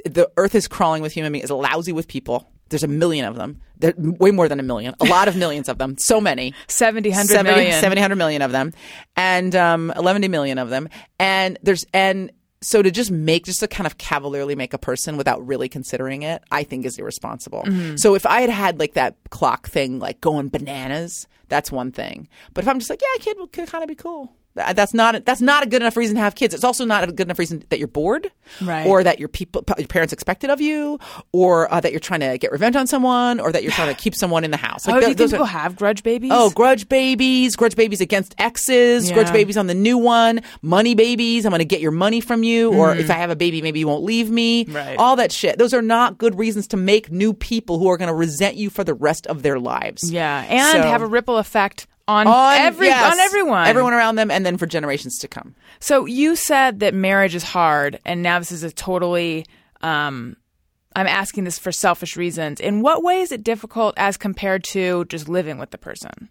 The 0.05 0.29
earth 0.37 0.55
is 0.55 0.67
crawling 0.67 1.01
with 1.01 1.13
human 1.13 1.31
beings, 1.31 1.45
is 1.45 1.51
lousy 1.51 1.91
with 1.91 2.07
people. 2.07 2.49
There's 2.69 2.83
a 2.83 2.87
million 2.87 3.25
of 3.25 3.35
them. 3.35 3.61
There, 3.77 3.93
way 3.97 4.31
more 4.31 4.47
than 4.47 4.59
a 4.59 4.63
million. 4.63 4.95
A 4.99 5.05
lot 5.05 5.27
of 5.27 5.35
millions 5.35 5.69
of 5.69 5.77
them. 5.77 5.95
So 5.99 6.19
many. 6.19 6.53
70, 6.67 7.09
100 7.09 7.27
70, 7.27 7.55
million. 7.55 7.79
70, 7.79 8.01
100 8.01 8.15
million 8.15 8.41
of 8.41 8.51
them 8.51 8.71
and 9.15 9.55
um, 9.55 9.93
11 9.95 10.29
million 10.31 10.57
of 10.57 10.69
them 10.69 10.89
and 11.19 11.59
there's 11.61 11.85
and 11.93 12.31
so 12.63 12.81
to 12.81 12.91
just 12.91 13.11
make 13.11 13.45
just 13.45 13.59
to 13.59 13.67
kind 13.67 13.87
of 13.87 13.97
cavalierly 13.97 14.55
make 14.55 14.73
a 14.73 14.77
person 14.77 15.17
without 15.17 15.45
really 15.45 15.69
considering 15.69 16.23
it 16.23 16.43
i 16.51 16.63
think 16.63 16.85
is 16.85 16.97
irresponsible. 16.97 17.63
Mm-hmm. 17.63 17.97
So 17.97 18.15
if 18.15 18.25
i 18.25 18.41
had 18.41 18.49
had 18.49 18.79
like 18.79 18.93
that 18.93 19.15
clock 19.29 19.67
thing 19.67 19.99
like 19.99 20.21
going 20.21 20.49
bananas 20.49 21.27
that's 21.49 21.71
one 21.71 21.91
thing. 21.91 22.27
But 22.53 22.63
if 22.63 22.67
i'm 22.67 22.79
just 22.79 22.89
like 22.89 23.01
yeah 23.01 23.07
a 23.17 23.19
kid 23.19 23.37
could 23.51 23.69
kind 23.69 23.83
of 23.83 23.87
be 23.87 23.95
cool 23.95 24.33
that's 24.55 24.93
not 24.93 25.25
that's 25.25 25.41
not 25.41 25.63
a 25.63 25.65
good 25.65 25.81
enough 25.81 25.97
reason 25.97 26.15
to 26.15 26.21
have 26.21 26.35
kids. 26.35 26.53
It's 26.53 26.63
also 26.63 26.85
not 26.85 27.03
a 27.03 27.11
good 27.11 27.27
enough 27.27 27.39
reason 27.39 27.63
that 27.69 27.79
you're 27.79 27.87
bored, 27.87 28.31
Right. 28.61 28.85
Or 28.85 29.03
that 29.03 29.19
your 29.19 29.29
people, 29.29 29.63
your 29.77 29.87
parents 29.87 30.13
expected 30.13 30.49
of 30.49 30.61
you, 30.61 30.99
or 31.31 31.73
uh, 31.73 31.79
that 31.79 31.91
you're 31.91 31.99
trying 31.99 32.19
to 32.19 32.37
get 32.37 32.51
revenge 32.51 32.75
on 32.75 32.85
someone, 32.87 33.39
or 33.39 33.51
that 33.51 33.63
you're 33.63 33.71
trying 33.71 33.93
to 33.93 33.99
keep 33.99 34.13
someone 34.15 34.43
in 34.43 34.51
the 34.51 34.57
house. 34.57 34.87
oh, 34.87 34.91
Like, 34.91 35.01
do 35.03 35.07
you 35.09 35.15
think 35.15 35.29
are- 35.29 35.31
people 35.37 35.45
have 35.45 35.75
grudge 35.75 36.03
babies? 36.03 36.31
Oh, 36.33 36.49
grudge 36.51 36.87
babies, 36.89 37.55
grudge 37.55 37.75
babies 37.75 37.99
against 38.01 38.35
exes, 38.37 39.09
Yeah. 39.09 39.15
grudge 39.15 39.31
babies 39.33 39.57
on 39.57 39.67
the 39.67 39.73
new 39.73 39.97
one, 39.97 40.41
money 40.61 40.93
babies. 40.93 41.45
I'm 41.45 41.49
going 41.49 41.59
to 41.59 41.65
get 41.65 41.81
your 41.81 41.91
money 41.91 42.21
from 42.21 42.43
you, 42.43 42.71
or 42.73 42.95
if 42.95 43.09
I 43.09 43.13
have 43.15 43.29
a 43.31 43.35
baby, 43.35 43.61
maybe 43.61 43.79
you 43.79 43.87
won't 43.87 44.03
leave 44.03 44.29
me. 44.29 44.65
Mm. 44.65 44.75
Right. 44.75 44.97
All 44.97 45.15
that 45.15 45.31
shit. 45.31 45.57
Those 45.57 45.73
are 45.73 45.81
not 45.81 46.17
good 46.17 46.37
reasons 46.37 46.67
to 46.67 46.77
make 46.77 47.11
new 47.11 47.33
people 47.33 47.79
who 47.79 47.89
are 47.89 47.97
going 47.97 48.07
to 48.09 48.13
resent 48.13 48.55
you 48.55 48.69
for 48.69 48.83
the 48.83 48.93
rest 48.93 49.25
of 49.27 49.41
their 49.41 49.57
lives. 49.59 50.11
yeah, 50.11 50.45
and 50.47 50.83
So- 50.83 50.89
have 50.89 51.01
a 51.01 51.07
ripple 51.07 51.37
effect 51.37 51.87
on, 52.07 52.27
On 52.27 52.53
every 52.57 52.87
yes, 52.87 53.13
on 53.13 53.19
everyone. 53.19 53.67
everyone 53.67 53.93
around 53.93 54.15
them, 54.15 54.29
and 54.29 54.45
then 54.45 54.57
for 54.57 54.65
generations 54.65 55.17
to 55.19 55.27
come. 55.27 55.55
So 55.79 56.05
you 56.05 56.35
said 56.35 56.79
that 56.81 56.93
marriage 56.93 57.33
is 57.35 57.43
hard, 57.43 57.99
and 58.05 58.21
now 58.21 58.39
this 58.39 58.51
is 58.51 58.63
a 58.63 58.71
totally. 58.71 59.45
Um, 59.81 60.35
I'm 60.95 61.07
asking 61.07 61.45
this 61.45 61.57
for 61.57 61.71
selfish 61.71 62.15
reasons. 62.17 62.59
In 62.59 62.81
what 62.81 63.03
way 63.03 63.21
is 63.21 63.31
it 63.31 63.43
difficult 63.43 63.93
as 63.97 64.15
compared 64.17 64.63
to 64.65 65.05
just 65.05 65.27
living 65.27 65.57
with 65.57 65.71
the 65.71 65.77
person? 65.77 66.29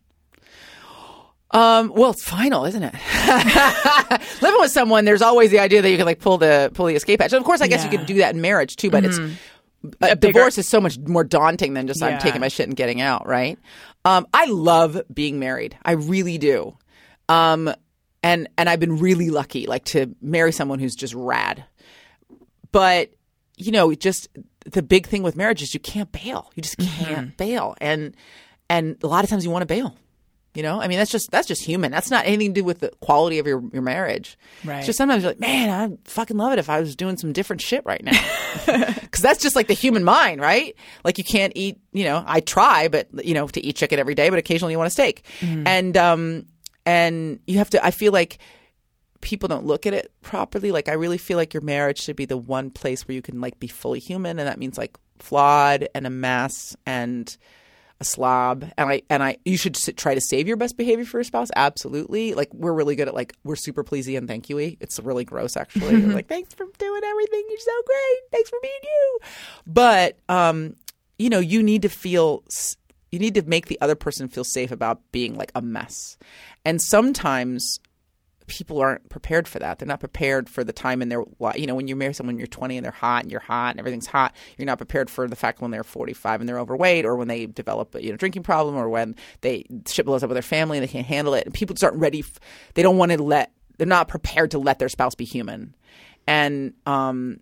Um, 1.51 1.93
well, 1.95 2.13
it's 2.13 2.25
final, 2.25 2.65
isn't 2.65 2.83
it? 2.83 2.95
Living 4.43 4.61
with 4.61 4.71
someone, 4.71 5.05
there's 5.05 5.21
always 5.21 5.51
the 5.51 5.59
idea 5.59 5.83
that 5.83 5.91
you 5.91 5.99
can 5.99 6.07
like 6.07 6.19
pull 6.19 6.39
the 6.39 6.71
pull 6.73 6.87
the 6.87 6.95
escape 6.95 7.21
hatch. 7.21 7.33
And 7.35 7.41
Of 7.41 7.45
course, 7.45 7.61
I 7.61 7.67
guess 7.67 7.85
you 7.85 7.91
Yeah. 7.91 7.99
could 7.99 8.07
do 8.07 8.15
that 8.19 8.35
in 8.35 8.41
marriage 8.41 8.77
too, 8.77 8.89
but 8.89 9.05
it's 9.05 9.19
a 9.19 10.17
bigger- 10.17 10.33
divorce 10.33 10.57
is 10.57 10.67
so 10.67 10.81
much 10.81 10.97
more 11.07 11.25
daunting 11.25 11.75
than 11.75 11.87
just 11.87 12.03
I'm 12.03 12.19
taking 12.21 12.41
my 12.41 12.49
shit 12.49 12.69
and 12.69 12.77
getting 12.77 13.03
out, 13.03 13.27
right? 13.27 13.59
Um, 14.05 14.27
I 14.33 14.47
love 14.47 15.01
being 15.13 15.39
married. 15.39 15.77
I 15.85 15.93
really 15.93 16.39
do. 16.39 16.77
Um, 17.29 17.73
and 18.23 18.49
and 18.57 18.69
I've 18.69 18.81
been 18.81 18.99
really 18.99 19.31
lucky, 19.31 19.67
like 19.67 19.85
to 19.87 20.15
marry 20.21 20.53
someone 20.53 20.79
who's 20.79 20.95
just 20.95 21.15
rad. 21.15 21.65
But 22.71 23.13
you 23.57 23.73
know, 23.73 23.95
just 23.95 24.29
the 24.65 24.83
big 24.83 25.07
thing 25.07 25.23
with 25.23 25.37
marriage 25.37 25.63
is 25.63 25.75
you 25.75 25.81
can't 25.81 26.11
bail. 26.11 26.51
You 26.55 26.63
just 26.63 26.79
can't 26.79 27.37
bail, 27.37 27.75
and 27.81 28.17
and 28.69 28.97
a 29.03 29.07
lot 29.07 29.25
of 29.25 29.31
times 29.31 29.45
you 29.45 29.51
want 29.51 29.63
to 29.63 29.67
bail. 29.67 29.97
You 30.55 30.63
know, 30.63 30.83
I 30.83 30.87
mean, 30.89 30.99
that's 30.99 31.11
just 31.11 31.31
that's 31.31 31.49
just 31.49 31.63
human. 31.65 31.91
That's 31.91 32.11
not 32.11 32.27
anything 32.27 32.53
to 32.53 32.61
do 32.61 32.65
with 32.65 32.81
the 32.81 32.91
quality 33.01 33.39
of 33.39 33.47
your, 33.47 33.63
your 33.73 33.81
marriage. 33.81 34.37
Right. 34.65 34.79
It's 34.79 34.87
just 34.87 34.99
sometimes 34.99 35.23
you're 35.23 35.31
like, 35.33 35.41
man, 35.41 35.71
I'd 35.71 35.99
fucking 36.07 36.37
love 36.37 36.53
it 36.53 36.59
if 36.59 36.69
I 36.69 36.79
was 36.79 36.95
doing 36.95 37.17
some 37.17 37.33
different 37.33 37.63
shit 37.63 37.83
right 37.85 38.03
now. 38.05 38.19
Because 39.13 39.23
that's 39.23 39.43
just 39.43 39.57
like 39.57 39.67
the 39.67 39.75
human 39.75 40.05
mind, 40.05 40.41
right? 40.41 40.75
Like 41.05 41.19
you 41.19 41.25
can't 41.25 41.53
eat. 41.55 41.79
You 41.93 42.05
know, 42.05 42.25
I 42.27 42.41
try, 42.41 42.89
but 42.89 43.09
you 43.25 43.35
know, 43.35 43.47
to 43.49 43.63
eat 43.63 43.77
chicken 43.77 43.99
every 43.99 44.15
day, 44.15 44.31
but 44.31 44.39
occasionally 44.39 44.73
you 44.73 44.79
want 44.79 44.89
a 44.89 44.91
steak, 44.91 45.25
and 45.43 45.97
um, 45.99 46.47
and 46.87 47.39
you 47.47 47.59
have 47.59 47.71
to. 47.71 47.85
I 47.85 47.91
feel 47.91 48.13
like 48.13 48.39
people 49.21 49.49
don't 49.49 49.67
look 49.67 49.87
at 49.87 49.95
it 49.95 50.13
properly. 50.23 50.73
Like 50.73 50.89
I 50.89 50.95
really 50.95 51.19
feel 51.19 51.37
like 51.37 51.53
your 51.55 51.63
marriage 51.63 52.01
should 52.01 52.17
be 52.17 52.25
the 52.25 52.37
one 52.37 52.71
place 52.71 53.07
where 53.07 53.15
you 53.15 53.23
can 53.23 53.41
like 53.41 53.59
be 53.59 53.69
fully 53.69 54.01
human, 54.01 54.39
and 54.39 54.49
that 54.49 54.59
means 54.59 54.79
like 54.79 54.97
flawed 55.19 55.89
and 55.95 56.07
a 56.07 56.11
mess 56.11 56.77
and 56.87 57.37
a 58.03 58.05
slob. 58.05 58.71
And 58.77 58.91
I 58.91 59.03
and 59.09 59.23
I 59.23 59.39
you 59.45 59.57
should 59.57 59.75
try 59.97 60.15
to 60.15 60.21
save 60.21 60.47
your 60.47 60.59
best 60.59 60.77
behavior 60.77 61.07
for 61.07 61.19
your 61.19 61.25
spouse. 61.25 61.49
Absolutely. 61.57 62.35
Like 62.35 62.53
we're 62.53 62.75
really 62.75 62.97
good 62.97 63.09
at 63.09 63.15
like 63.15 63.35
we're 63.45 63.57
super 63.57 63.83
pleasy 63.83 64.17
and 64.17 64.29
thank 64.29 64.51
you. 64.51 64.59
It's 64.59 65.01
really 65.01 65.25
gross 65.25 65.57
actually. 65.57 66.03
Like 66.13 66.29
thanks 66.29 66.53
for 66.53 66.67
doing 66.79 67.01
everything. 67.05 67.45
You're 67.49 67.59
so 67.59 67.83
great. 67.87 68.19
Thanks 68.33 68.51
for 68.51 68.59
being 68.61 68.75
you. 68.83 69.19
But 69.67 70.19
um, 70.29 70.77
you 71.19 71.31
know, 71.31 71.39
you 71.39 71.63
need 71.63 71.83
to 71.83 71.89
feel. 71.89 72.45
You 73.11 73.19
need 73.19 73.35
to 73.35 73.43
make 73.43 73.67
the 73.67 73.79
other 73.81 73.95
person 73.95 74.29
feel 74.29 74.45
safe 74.45 74.73
about 74.73 75.01
being 75.13 75.37
like 75.37 75.53
a 75.55 75.63
mess. 75.63 76.17
And 76.65 76.81
sometimes 76.81 77.79
people 78.53 78.81
aren't 78.81 79.09
prepared 79.09 79.49
for 79.49 79.59
that. 79.59 79.79
They're 79.79 79.89
not 79.89 80.01
prepared 80.01 80.49
for 80.49 80.65
the 80.65 80.73
time 80.73 81.03
in 81.03 81.09
their 81.09 81.25
life. 81.39 81.59
You 81.59 81.67
know, 81.67 81.75
when 81.75 81.89
you 81.89 81.97
marry 81.97 82.15
someone, 82.15 82.39
you're 82.39 82.47
20 82.47 82.77
and 82.77 82.85
they're 82.85 82.93
hot 82.93 83.23
and 83.23 83.31
you're 83.31 83.41
hot 83.41 83.71
and 83.71 83.79
everything's 83.81 84.07
hot. 84.07 84.35
You're 84.57 84.67
not 84.67 84.79
prepared 84.79 85.11
for 85.11 85.29
the 85.29 85.37
fact 85.37 85.61
when 85.61 85.71
they're 85.71 85.85
45 85.85 86.41
and 86.41 86.49
they're 86.49 86.59
overweight 86.59 87.05
or 87.05 87.17
when 87.17 87.29
they 87.29 87.47
develop 87.47 87.95
a 87.95 88.03
you 88.03 88.11
know 88.11 88.17
drinking 88.17 88.43
problem 88.43 88.77
or 88.77 88.89
when 88.89 89.17
they 89.41 89.65
shit 89.87 90.07
blows 90.07 90.23
up 90.23 90.29
with 90.29 90.37
their 90.37 90.43
family 90.43 90.79
and 90.79 90.87
they 90.87 90.93
can't 90.93 91.07
handle 91.07 91.35
it. 91.35 91.45
And 91.45 91.55
people 91.55 91.75
just 91.75 91.85
aren't 91.85 91.99
ready. 91.99 92.21
F- 92.21 92.41
they 92.75 92.83
don't 92.83 92.99
want 92.99 93.13
to 93.13 93.23
let. 93.23 93.53
They're 93.79 93.87
not 93.87 94.09
prepared 94.09 94.51
to 94.53 94.59
let 94.59 94.79
their 94.79 94.89
spouse 94.89 95.15
be 95.15 95.25
human. 95.25 95.75
And 96.27 96.75
um, 96.87 97.41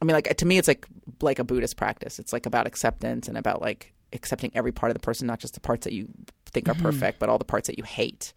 I 0.00 0.04
mean, 0.04 0.14
like 0.14 0.36
to 0.36 0.46
me, 0.46 0.58
it's 0.58 0.68
like 0.68 0.86
like 1.20 1.38
a 1.38 1.44
Buddhist 1.44 1.76
practice. 1.76 2.18
It's 2.18 2.32
like 2.32 2.46
about 2.46 2.66
acceptance 2.66 3.28
and 3.28 3.36
about 3.36 3.60
like 3.60 3.92
accepting 4.12 4.50
every 4.54 4.72
part 4.72 4.90
of 4.90 4.94
the 4.94 5.00
person, 5.00 5.26
not 5.26 5.38
just 5.38 5.54
the 5.54 5.60
parts 5.60 5.84
that 5.84 5.92
you 5.92 6.08
think 6.46 6.68
are 6.68 6.74
perfect, 6.74 7.18
but 7.18 7.28
all 7.28 7.38
the 7.38 7.44
parts 7.44 7.66
that 7.66 7.78
you 7.78 7.84
hate. 7.84 8.32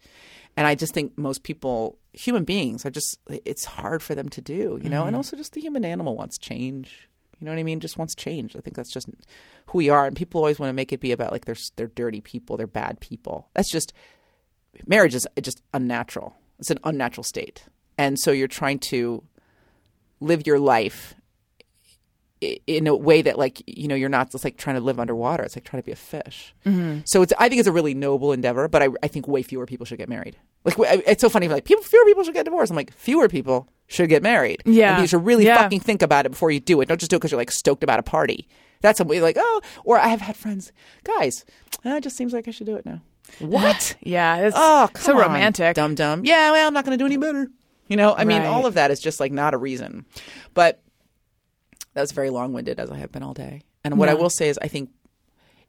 And 0.56 0.66
I 0.66 0.74
just 0.74 0.94
think 0.94 1.18
most 1.18 1.42
people, 1.42 1.98
human 2.12 2.44
beings, 2.44 2.86
are 2.86 2.90
just 2.90 3.18
it's 3.28 3.64
hard 3.64 4.02
for 4.02 4.14
them 4.14 4.28
to 4.30 4.40
do, 4.40 4.80
you 4.82 4.88
know. 4.88 5.02
And 5.02 5.10
mm-hmm. 5.10 5.16
also, 5.16 5.36
just 5.36 5.52
the 5.52 5.60
human 5.60 5.84
animal 5.84 6.16
wants 6.16 6.38
change. 6.38 7.08
You 7.38 7.44
know 7.44 7.52
what 7.52 7.58
I 7.58 7.64
mean? 7.64 7.80
Just 7.80 7.98
wants 7.98 8.14
change. 8.14 8.56
I 8.56 8.60
think 8.60 8.76
that's 8.76 8.90
just 8.90 9.08
who 9.66 9.78
we 9.78 9.90
are. 9.90 10.06
And 10.06 10.16
people 10.16 10.40
always 10.40 10.58
want 10.58 10.70
to 10.70 10.74
make 10.74 10.92
it 10.92 11.00
be 11.00 11.12
about 11.12 11.32
like 11.32 11.44
they're 11.44 11.56
they're 11.76 11.88
dirty 11.88 12.20
people, 12.20 12.56
they're 12.56 12.66
bad 12.66 13.00
people. 13.00 13.48
That's 13.54 13.70
just 13.70 13.92
marriage 14.86 15.14
is 15.14 15.26
just 15.40 15.62
unnatural. 15.74 16.34
It's 16.58 16.70
an 16.70 16.78
unnatural 16.84 17.24
state. 17.24 17.64
And 17.98 18.18
so 18.18 18.30
you're 18.30 18.48
trying 18.48 18.78
to 18.80 19.22
live 20.20 20.46
your 20.46 20.58
life 20.58 21.14
in 22.40 22.86
a 22.86 22.94
way 22.94 23.22
that 23.22 23.38
like 23.38 23.62
you 23.66 23.88
know 23.88 23.94
you're 23.94 24.08
not 24.10 24.30
just 24.30 24.44
like 24.44 24.56
trying 24.58 24.76
to 24.76 24.82
live 24.82 25.00
underwater 25.00 25.42
it's 25.42 25.56
like 25.56 25.64
trying 25.64 25.82
to 25.82 25.86
be 25.86 25.92
a 25.92 25.96
fish 25.96 26.54
so 27.06 27.22
it's 27.22 27.32
i 27.38 27.48
think 27.48 27.58
it's 27.60 27.66
a 27.68 27.72
really 27.72 27.94
noble 27.94 28.30
endeavor 28.32 28.68
but 28.68 28.82
i, 28.82 28.88
I 29.02 29.08
think 29.08 29.26
way 29.26 29.42
fewer 29.42 29.64
people 29.64 29.86
should 29.86 29.96
get 29.96 30.08
married 30.10 30.36
like 30.64 30.76
it's 31.06 31.22
so 31.22 31.30
funny 31.30 31.48
like 31.48 31.64
people 31.64 31.82
fewer 31.82 32.04
people 32.04 32.24
should 32.24 32.34
get 32.34 32.44
divorced 32.44 32.70
i'm 32.70 32.76
like 32.76 32.92
fewer 32.92 33.28
people 33.28 33.68
should 33.86 34.10
get 34.10 34.22
married 34.22 34.62
Yeah. 34.66 34.94
and 34.94 35.02
you 35.02 35.06
should 35.08 35.24
really 35.24 35.46
Yeah. 35.46 35.62
fucking 35.62 35.80
think 35.80 36.02
about 36.02 36.26
it 36.26 36.30
before 36.30 36.50
you 36.50 36.60
do 36.60 36.80
it 36.82 36.88
don't 36.88 37.00
just 37.00 37.08
do 37.08 37.16
it 37.16 37.20
because 37.20 37.30
you're 37.32 37.40
like 37.40 37.50
stoked 37.50 37.82
about 37.82 37.98
a 38.00 38.02
party 38.02 38.46
that's 38.82 39.00
a 39.00 39.04
way 39.04 39.22
like 39.22 39.36
oh 39.38 39.62
or 39.84 39.98
i 39.98 40.08
have 40.08 40.20
had 40.20 40.36
friends 40.36 40.72
guys 41.04 41.44
uh, 41.86 41.90
it 41.96 42.02
just 42.02 42.16
seems 42.18 42.34
like 42.34 42.46
i 42.48 42.50
should 42.50 42.66
do 42.66 42.76
it 42.76 42.84
now 42.84 43.00
what 43.40 43.96
Yeah, 44.02 44.36
it's 44.36 44.56
Oh, 44.56 44.88
so 44.96 45.14
on, 45.14 45.18
romantic. 45.22 45.74
Dumb 45.74 45.94
dumb. 45.96 46.24
Yeah, 46.24 46.52
well, 46.52 46.68
I'm 46.68 46.72
not 46.74 46.84
going 46.84 46.96
to 46.96 47.02
do 47.02 47.06
any 47.06 47.16
better. 47.16 47.48
You 47.88 47.96
know, 47.96 48.14
I 48.16 48.24
mean, 48.24 48.38
Right. 48.42 48.46
all 48.46 48.66
of 48.66 48.74
that 48.74 48.92
is 48.92 49.00
just 49.00 49.18
like 49.18 49.32
not 49.32 49.52
a 49.52 49.56
reason. 49.56 50.04
But 50.54 50.80
that's 51.96 52.12
very 52.12 52.30
long 52.30 52.52
winded, 52.52 52.78
as 52.78 52.90
I 52.92 52.98
have 52.98 53.10
been 53.10 53.24
all 53.24 53.34
day. 53.34 53.62
And 53.82 53.98
what 53.98 54.08
I 54.08 54.14
will 54.14 54.30
say 54.30 54.48
is, 54.48 54.58
I 54.62 54.68
think 54.68 54.90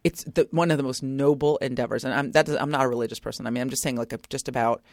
it's 0.03 0.23
the, 0.25 0.47
one 0.51 0.69
of 0.69 0.77
the 0.77 0.83
most 0.83 1.01
noble 1.01 1.57
endeavors. 1.57 2.03
And 2.03 2.13
I'm 2.13 2.31
that 2.33 2.45
does, 2.45 2.55
I'm 2.57 2.69
not 2.69 2.85
a 2.85 2.87
religious 2.87 3.19
person. 3.19 3.47
I 3.47 3.49
mean, 3.49 3.61
I'm 3.61 3.69
just 3.69 3.81
saying 3.81 3.95
like 3.95 4.13
a, 4.13 4.19
just 4.29 4.47
about 4.47 4.83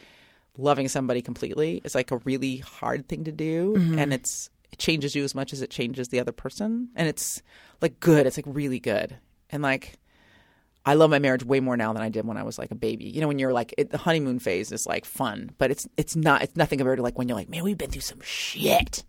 loving 0.57 0.87
somebody 0.87 1.21
completely 1.21 1.81
is 1.83 1.93
like 1.93 2.11
a 2.11 2.17
really 2.19 2.57
hard 2.57 3.07
thing 3.07 3.25
to 3.25 3.31
do, 3.31 3.75
mm-hmm. 3.77 3.99
and 3.99 4.13
it's 4.13 4.49
it 4.71 4.79
changes 4.79 5.13
you 5.13 5.23
as 5.23 5.35
much 5.35 5.53
as 5.53 5.61
it 5.61 5.69
changes 5.69 6.07
the 6.07 6.19
other 6.19 6.31
person, 6.31 6.89
and 6.95 7.07
it's 7.07 7.43
like 7.81 7.99
good. 7.99 8.25
It's 8.25 8.37
like 8.37 8.47
really 8.47 8.79
good, 8.79 9.17
and 9.51 9.61
like. 9.61 9.99
I 10.87 10.93
love 10.93 11.09
my 11.09 11.17
marriage 11.17 11.43
way 11.43 11.59
more 11.61 11.75
now 11.75 11.93
than 11.93 12.03
I 12.03 12.09
did 12.09 12.27
when 12.27 12.37
I 12.37 12.43
was 12.43 12.59
like 12.59 12.69
a 12.69 12.75
baby. 12.75 13.05
You 13.05 13.19
know, 13.19 13.27
when 13.27 13.39
you're 13.39 13.51
like 13.51 13.73
it, 13.75 13.89
the 13.89 13.97
honeymoon 13.97 14.37
phase 14.37 14.71
is 14.71 14.85
like 14.85 15.03
fun, 15.03 15.49
but 15.57 15.71
it's 15.71 15.87
it's 15.97 16.15
not 16.15 16.43
it's 16.43 16.55
nothing 16.55 16.77
compared 16.77 16.97
to 16.97 17.01
like 17.01 17.17
when 17.17 17.27
you're 17.27 17.35
like, 17.35 17.49
man, 17.49 17.63
we've 17.63 17.75
been 17.75 17.89
through 17.89 18.01
some 18.01 18.21
shit. 18.21 19.03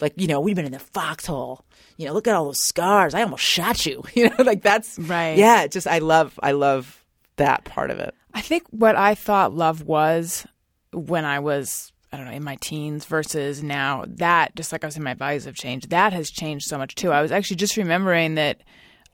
Like 0.00 0.14
you 0.16 0.26
know, 0.26 0.40
we've 0.40 0.56
been 0.56 0.66
in 0.66 0.72
the 0.72 0.78
foxhole. 0.78 1.64
You 1.96 2.06
know, 2.06 2.12
look 2.12 2.28
at 2.28 2.34
all 2.34 2.46
those 2.46 2.64
scars. 2.64 3.14
I 3.14 3.22
almost 3.22 3.42
shot 3.42 3.84
you. 3.86 4.02
You 4.14 4.30
know, 4.30 4.44
like 4.44 4.62
that's 4.62 4.98
Right. 4.98 5.36
Yeah, 5.36 5.66
just 5.66 5.86
I 5.86 5.98
love 5.98 6.38
I 6.42 6.52
love 6.52 7.04
that 7.36 7.64
part 7.64 7.90
of 7.90 7.98
it. 7.98 8.14
I 8.34 8.40
think 8.40 8.64
what 8.70 8.96
I 8.96 9.14
thought 9.14 9.54
love 9.54 9.82
was 9.82 10.46
when 10.92 11.24
I 11.24 11.38
was, 11.38 11.92
I 12.12 12.16
don't 12.16 12.26
know, 12.26 12.32
in 12.32 12.44
my 12.44 12.56
teens 12.60 13.04
versus 13.04 13.62
now, 13.62 14.04
that, 14.06 14.54
just 14.54 14.72
like 14.72 14.84
I 14.84 14.86
was 14.86 14.94
saying, 14.94 15.04
my 15.04 15.14
values 15.14 15.44
have 15.44 15.54
changed. 15.54 15.90
That 15.90 16.12
has 16.12 16.30
changed 16.30 16.68
so 16.68 16.78
much 16.78 16.94
too. 16.94 17.10
I 17.10 17.22
was 17.22 17.32
actually 17.32 17.56
just 17.56 17.76
remembering 17.76 18.34
that 18.36 18.62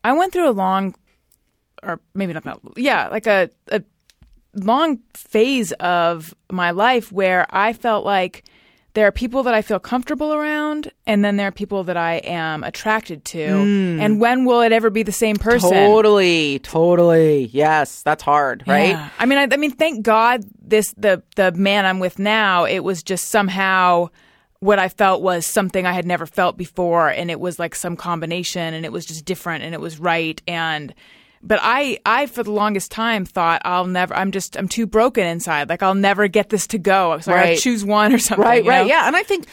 I 0.02 0.12
went 0.12 0.32
through 0.32 0.48
a 0.48 0.52
long, 0.52 0.94
or 1.82 2.00
maybe 2.14 2.32
not 2.32 2.44
that, 2.44 2.58
yeah, 2.76 3.08
like 3.08 3.26
a, 3.26 3.50
a 3.68 3.82
long 4.54 4.98
phase 5.14 5.72
of 5.72 6.34
my 6.50 6.72
life 6.72 7.10
where 7.12 7.46
I 7.50 7.72
felt 7.72 8.04
like 8.04 8.44
there 8.94 9.08
are 9.08 9.12
people 9.12 9.42
that 9.42 9.54
I 9.54 9.62
feel 9.62 9.80
comfortable 9.80 10.32
around, 10.32 10.90
and 11.04 11.24
then 11.24 11.36
there 11.36 11.48
are 11.48 11.52
people 11.52 11.84
that 11.84 11.96
I 11.96 12.14
am 12.18 12.62
attracted 12.62 13.24
to. 13.26 13.48
Hmm. 13.48 14.00
And 14.00 14.20
when 14.20 14.44
will 14.44 14.60
it 14.60 14.72
ever 14.72 14.88
be 14.88 15.02
the 15.02 15.12
same 15.12 15.36
person? 15.36 15.70
Totally, 15.70 16.60
totally. 16.60 17.46
Yes, 17.46 18.02
that's 18.02 18.22
hard, 18.22 18.62
right? 18.66 18.90
Yeah. 18.90 19.10
I 19.18 19.26
mean, 19.26 19.38
I, 19.38 19.48
I 19.52 19.56
mean, 19.56 19.72
thank 19.72 20.02
God 20.02 20.44
this 20.62 20.94
the 20.96 21.22
the 21.34 21.50
man 21.52 21.84
I'm 21.86 21.98
with 21.98 22.20
now. 22.20 22.64
It 22.64 22.80
was 22.80 23.02
just 23.02 23.28
somehow 23.28 24.10
what 24.60 24.78
I 24.78 24.88
felt 24.88 25.22
was 25.22 25.44
something 25.44 25.86
I 25.86 25.92
had 25.92 26.06
never 26.06 26.24
felt 26.24 26.56
before, 26.56 27.08
and 27.08 27.32
it 27.32 27.40
was 27.40 27.58
like 27.58 27.74
some 27.74 27.96
combination, 27.96 28.74
and 28.74 28.84
it 28.84 28.92
was 28.92 29.04
just 29.04 29.24
different, 29.24 29.64
and 29.64 29.74
it 29.74 29.80
was 29.80 29.98
right. 29.98 30.40
And 30.46 30.94
but 31.46 31.60
I, 31.62 31.98
I 32.06 32.26
for 32.26 32.42
the 32.42 32.50
longest 32.50 32.90
time 32.90 33.24
thought 33.24 33.62
I'll 33.64 33.86
never. 33.86 34.14
I'm 34.16 34.32
just 34.32 34.56
I'm 34.56 34.66
too 34.68 34.86
broken 34.86 35.26
inside. 35.26 35.68
Like 35.68 35.82
I'll 35.82 35.94
never 35.94 36.26
get 36.26 36.48
this 36.48 36.66
to 36.68 36.78
go. 36.78 37.18
So 37.20 37.30
I 37.32 37.34
Right. 37.34 37.42
gotta 37.50 37.60
choose 37.60 37.84
one 37.84 38.12
or 38.14 38.18
something. 38.18 38.42
Right, 38.44 38.64
right, 38.64 38.82
know? 38.82 38.88
yeah. 38.88 39.06
And 39.06 39.14
I 39.14 39.22
think, 39.22 39.46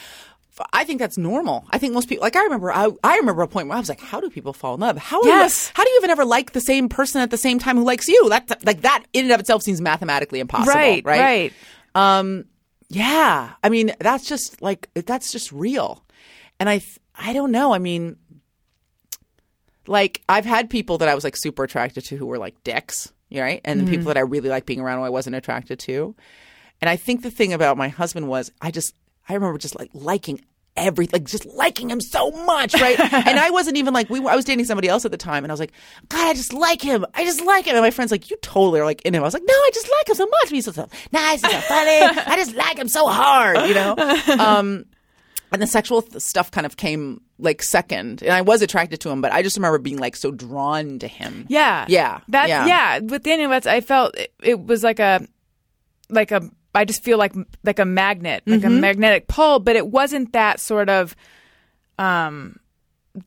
I 0.74 0.84
think 0.84 1.00
that's 1.00 1.18
normal. 1.18 1.66
I 1.72 1.78
think 1.80 1.94
most 1.94 2.08
people, 2.08 2.22
like 2.22 2.36
I 2.36 2.44
remember, 2.44 2.72
I, 2.72 2.90
I 3.04 3.18
remember 3.18 3.42
a 3.42 3.48
point 3.48 3.68
where 3.68 3.76
I 3.78 3.80
was 3.80 3.90
like, 3.90 4.00
how 4.02 4.20
do 4.22 4.30
people 4.30 4.54
fall 4.54 4.76
in 4.76 4.80
love? 4.80 4.98
How 4.98 5.22
Yes. 5.24 5.68
you, 5.68 5.72
how 5.76 5.84
do 5.84 5.90
you 5.92 5.98
even 5.98 6.10
ever 6.12 6.24
like 6.26 6.52
the 6.54 6.62
same 6.62 6.88
person 6.88 7.20
at 7.22 7.30
the 7.32 7.38
same 7.38 7.60
time 7.60 7.78
who 7.78 7.84
likes 7.84 8.08
you? 8.08 8.30
That 8.30 8.64
like 8.66 8.82
that 8.82 9.04
in 9.14 9.26
and 9.26 9.34
of 9.34 9.40
itself 9.40 9.62
seems 9.64 9.82
mathematically 9.82 10.40
impossible, 10.40 10.74
Right, 10.74 11.04
right? 11.06 11.20
right. 11.20 11.54
Um, 12.20 12.46
yeah. 12.90 13.52
I 13.64 13.70
mean, 13.70 13.94
that's 14.00 14.28
just 14.28 14.62
like 14.62 14.88
that's 14.94 15.32
just 15.32 15.52
real. 15.52 16.04
And 16.60 16.70
I, 16.70 16.82
I 17.16 17.34
don't 17.34 17.52
know. 17.52 17.74
I 17.74 17.80
mean, 17.80 18.18
like 19.92 20.22
I've 20.30 20.46
had 20.46 20.70
people 20.70 20.98
that 21.00 21.10
I 21.10 21.16
was 21.16 21.24
like 21.24 21.36
super 21.38 21.64
attracted 21.64 22.06
to 22.06 22.16
who 22.18 22.26
were 22.26 22.38
like 22.38 22.64
dicks, 22.64 23.12
right? 23.32 23.62
And 23.64 23.82
the 23.82 23.90
people 23.90 24.06
that 24.06 24.18
I 24.18 24.22
really 24.22 24.50
like 24.50 24.66
being 24.66 24.80
around 24.80 25.00
who 25.00 25.06
I 25.06 25.10
wasn't 25.10 25.36
attracted 25.36 25.80
to. 25.80 26.16
And 26.82 26.90
I 26.90 26.96
think 26.96 27.22
the 27.22 27.32
thing 27.32 27.54
about 27.54 27.78
my 27.78 27.90
husband 27.90 28.28
was 28.28 28.52
I 28.62 28.72
just 28.72 28.94
I 29.30 29.34
remember 29.34 29.58
just 29.60 29.78
like 29.78 29.92
liking 29.94 30.42
every 30.78 31.08
like 31.12 31.26
just 31.26 31.46
liking 31.46 31.90
him 31.90 32.02
so 32.02 32.32
much, 32.32 32.74
right? 32.74 33.00
and 33.14 33.40
I 33.40 33.50
wasn't 33.50 33.78
even 33.78 33.94
like 33.94 34.10
we 34.10 34.20
were, 34.20 34.30
I 34.30 34.36
was 34.36 34.46
dating 34.46 34.66
somebody 34.66 34.88
else 34.88 35.06
at 35.06 35.12
the 35.12 35.18
time, 35.18 35.44
and 35.44 35.52
I 35.52 35.54
was 35.54 35.60
like, 35.60 35.74
God, 36.10 36.28
I 36.28 36.34
just 36.34 36.54
like 36.54 36.82
him. 36.82 37.06
I 37.14 37.24
just 37.24 37.44
like 37.46 37.66
him. 37.66 37.76
And 37.76 37.84
my 37.84 37.92
friends 37.92 38.12
like, 38.12 38.30
you 38.30 38.38
totally 38.38 38.80
are 38.80 38.86
like 38.86 39.02
in 39.04 39.14
him. 39.14 39.22
I 39.22 39.26
was 39.26 39.34
like, 39.34 39.44
No, 39.46 39.54
I 39.54 39.70
just 39.74 39.90
like 39.90 40.10
him 40.10 40.16
so 40.16 40.28
much. 40.28 40.50
He's 40.50 40.66
so, 40.66 40.72
so 40.72 40.88
nice, 41.12 41.42
he's 41.42 41.52
so 41.52 41.60
funny. 41.62 42.20
I 42.28 42.36
just 42.38 42.56
like 42.56 42.78
him 42.78 42.88
so 42.88 43.08
hard, 43.08 43.68
you 43.68 43.74
know. 43.74 43.96
Um, 44.42 44.86
and 45.52 45.62
the 45.62 45.68
sexual 45.68 46.02
th- 46.02 46.22
stuff 46.22 46.50
kind 46.52 46.66
of 46.66 46.78
came 46.78 47.22
like 47.38 47.62
second, 47.64 48.22
and 48.24 48.32
I 48.32 48.42
was 48.42 48.62
attracted 48.62 49.00
to 49.02 49.10
him, 49.10 49.22
but 49.22 49.32
I 49.34 49.42
just 49.44 49.58
remember 49.58 49.78
being 49.80 49.98
like 49.98 50.16
so 50.16 50.32
drawn 50.32 51.00
to 51.00 51.08
him. 51.08 51.46
Yeah. 51.50 51.86
Yeah. 51.90 52.22
That 52.30 52.50
Yeah. 52.50 52.66
yeah. 52.66 53.00
With 53.00 53.24
Daniel 53.24 53.50
Betts, 53.50 53.68
I 53.68 53.82
felt 53.82 54.16
it, 54.18 54.34
it 54.42 54.60
was 54.66 54.84
like 54.84 55.00
a 55.00 55.26
like 56.10 56.32
a 56.32 56.50
I 56.74 56.86
just 56.86 57.04
feel 57.04 57.18
like 57.18 57.34
like 57.64 57.80
a 57.80 57.86
magnet, 57.86 58.44
like 58.46 58.62
Mm-hmm. 58.62 58.78
a 58.78 58.82
magnetic 58.82 59.28
pull, 59.28 59.60
but 59.60 59.76
it 59.76 59.88
wasn't 59.88 60.32
that 60.34 60.60
sort 60.60 60.90
of 60.90 61.16
um 61.98 62.58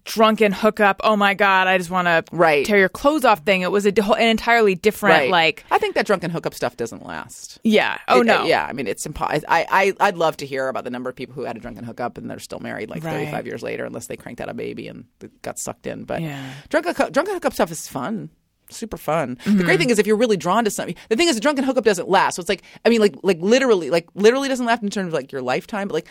drunken 0.05 0.51
hookup. 0.53 1.01
Oh 1.05 1.17
my 1.17 1.35
god, 1.35 1.67
I 1.67 1.77
just 1.79 1.91
want 1.91 2.07
to 2.07 2.25
Right. 2.33 2.65
tear 2.65 2.79
your 2.79 2.89
clothes 2.89 3.25
off 3.25 3.41
thing. 3.41 3.61
It 3.63 3.71
was 3.71 3.85
a 3.87 3.91
an 4.15 4.29
entirely 4.29 4.75
different 4.75 5.15
Right. 5.15 5.31
like 5.31 5.65
I 5.71 5.79
think 5.79 5.95
that 5.95 6.07
drunken 6.07 6.31
hookup 6.31 6.55
stuff 6.55 6.77
doesn't 6.77 7.05
last. 7.05 7.59
yeah. 7.65 7.99
Oh 8.09 8.21
It- 8.23 8.25
no. 8.27 8.45
yeah. 8.45 8.67
I 8.67 8.73
mean, 8.73 8.87
it's 8.87 9.05
impossible. 9.05 9.45
I, 9.49 9.67
I 10.01 10.09
I'd 10.09 10.17
love 10.17 10.37
to 10.39 10.47
hear 10.47 10.69
about 10.69 10.85
the 10.85 10.91
number 10.91 11.11
of 11.11 11.17
people 11.17 11.35
who 11.35 11.43
had 11.43 11.57
a 11.57 11.61
drunken 11.61 11.85
hookup 11.85 12.17
and 12.17 12.31
they're 12.31 12.39
still 12.39 12.61
married 12.61 12.89
like 12.89 13.05
Right. 13.05 13.13
35 13.13 13.47
years 13.47 13.63
later, 13.63 13.85
unless 13.85 14.07
they 14.07 14.17
cranked 14.17 14.41
out 14.41 14.49
a 14.49 14.55
baby 14.55 14.89
and 14.89 15.05
got 15.43 15.59
sucked 15.59 15.87
in. 15.87 16.05
But 16.05 16.23
Yeah. 16.23 16.43
drunken 16.71 16.91
hookup, 16.95 17.13
drunken 17.13 17.35
hookup 17.35 17.53
stuff 17.53 17.71
is 17.71 17.87
fun. 17.87 18.31
Super 18.71 18.97
fun. 18.97 19.37
The 19.45 19.51
Mm-hmm. 19.51 19.65
great 19.67 19.79
thing 19.79 19.91
is 19.91 19.99
if 19.99 20.07
you're 20.07 20.17
really 20.17 20.39
drawn 20.39 20.65
to 20.65 20.71
something. 20.71 20.95
The 21.11 21.17
thing 21.17 21.29
is, 21.29 21.37
a 21.37 21.41
drunken 21.41 21.65
hookup 21.65 21.85
doesn't 21.85 22.09
last. 22.09 22.37
So 22.37 22.41
it's 22.41 22.49
like, 22.49 22.63
I 22.87 22.89
mean, 22.89 23.03
like, 23.03 23.15
like 23.23 23.37
literally, 23.43 23.91
like 23.91 24.09
literally 24.15 24.49
doesn't 24.49 24.65
last 24.65 24.83
in 24.83 24.89
terms 24.89 25.09
of 25.09 25.13
like 25.13 25.31
your 25.33 25.43
lifetime, 25.43 25.87
but 25.89 25.93
like 25.95 26.07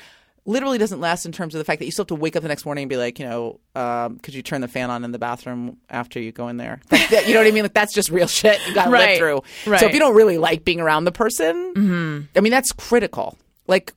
literally 0.46 0.78
doesn't 0.78 1.00
last 1.00 1.26
in 1.26 1.32
terms 1.32 1.56
of 1.56 1.60
the 1.60 1.64
fact 1.66 1.80
that 1.80 1.86
you 1.86 1.92
still 1.92 2.04
have 2.04 2.08
to 2.08 2.16
wake 2.16 2.36
up 2.36 2.42
the 2.44 2.50
next 2.50 2.66
morning 2.66 2.84
and 2.84 2.90
be 2.90 2.98
like, 2.98 3.18
you 3.20 3.26
know, 3.26 3.60
um, 3.76 4.20
could 4.20 4.34
you 4.34 4.42
turn 4.42 4.60
the 4.62 4.68
fan 4.68 4.90
on 4.92 5.04
in 5.06 5.12
the 5.12 5.20
bathroom 5.20 5.78
after 5.90 6.20
you 6.20 6.32
go 6.32 6.48
in 6.50 6.58
there? 6.58 6.82
That- 6.90 7.28
you 7.28 7.34
know 7.34 7.40
what 7.40 7.48
I 7.48 7.52
mean? 7.52 7.64
Like 7.64 7.74
that's 7.74 7.94
just 7.94 8.10
real 8.10 8.28
shit 8.40 8.60
you 8.68 8.74
got 8.76 8.86
to 8.86 8.90
Right. 8.92 9.10
live 9.12 9.18
through. 9.20 9.72
Right. 9.72 9.80
So 9.80 9.86
if 9.88 9.94
you 9.94 10.00
don't 10.00 10.16
really 10.16 10.38
like 10.38 10.64
being 10.66 10.80
around 10.82 11.06
the 11.06 11.12
person, 11.12 12.28
I 12.36 12.40
mean, 12.42 12.52
that's 12.52 12.72
critical. 12.74 13.38
Like 13.68 13.94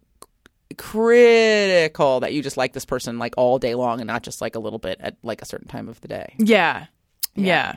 critical 0.76 2.20
that 2.20 2.32
you 2.32 2.42
just 2.42 2.56
like 2.56 2.72
this 2.72 2.84
person 2.84 3.18
like 3.18 3.34
all 3.36 3.58
day 3.58 3.74
long 3.74 4.00
and 4.00 4.06
not 4.06 4.22
just 4.22 4.40
like 4.40 4.54
a 4.54 4.58
little 4.58 4.78
bit 4.78 4.98
at 5.00 5.16
like 5.22 5.42
a 5.42 5.46
certain 5.46 5.68
time 5.68 5.88
of 5.88 6.00
the 6.00 6.08
day. 6.08 6.34
Yeah. 6.38 6.86
Yeah. 7.34 7.76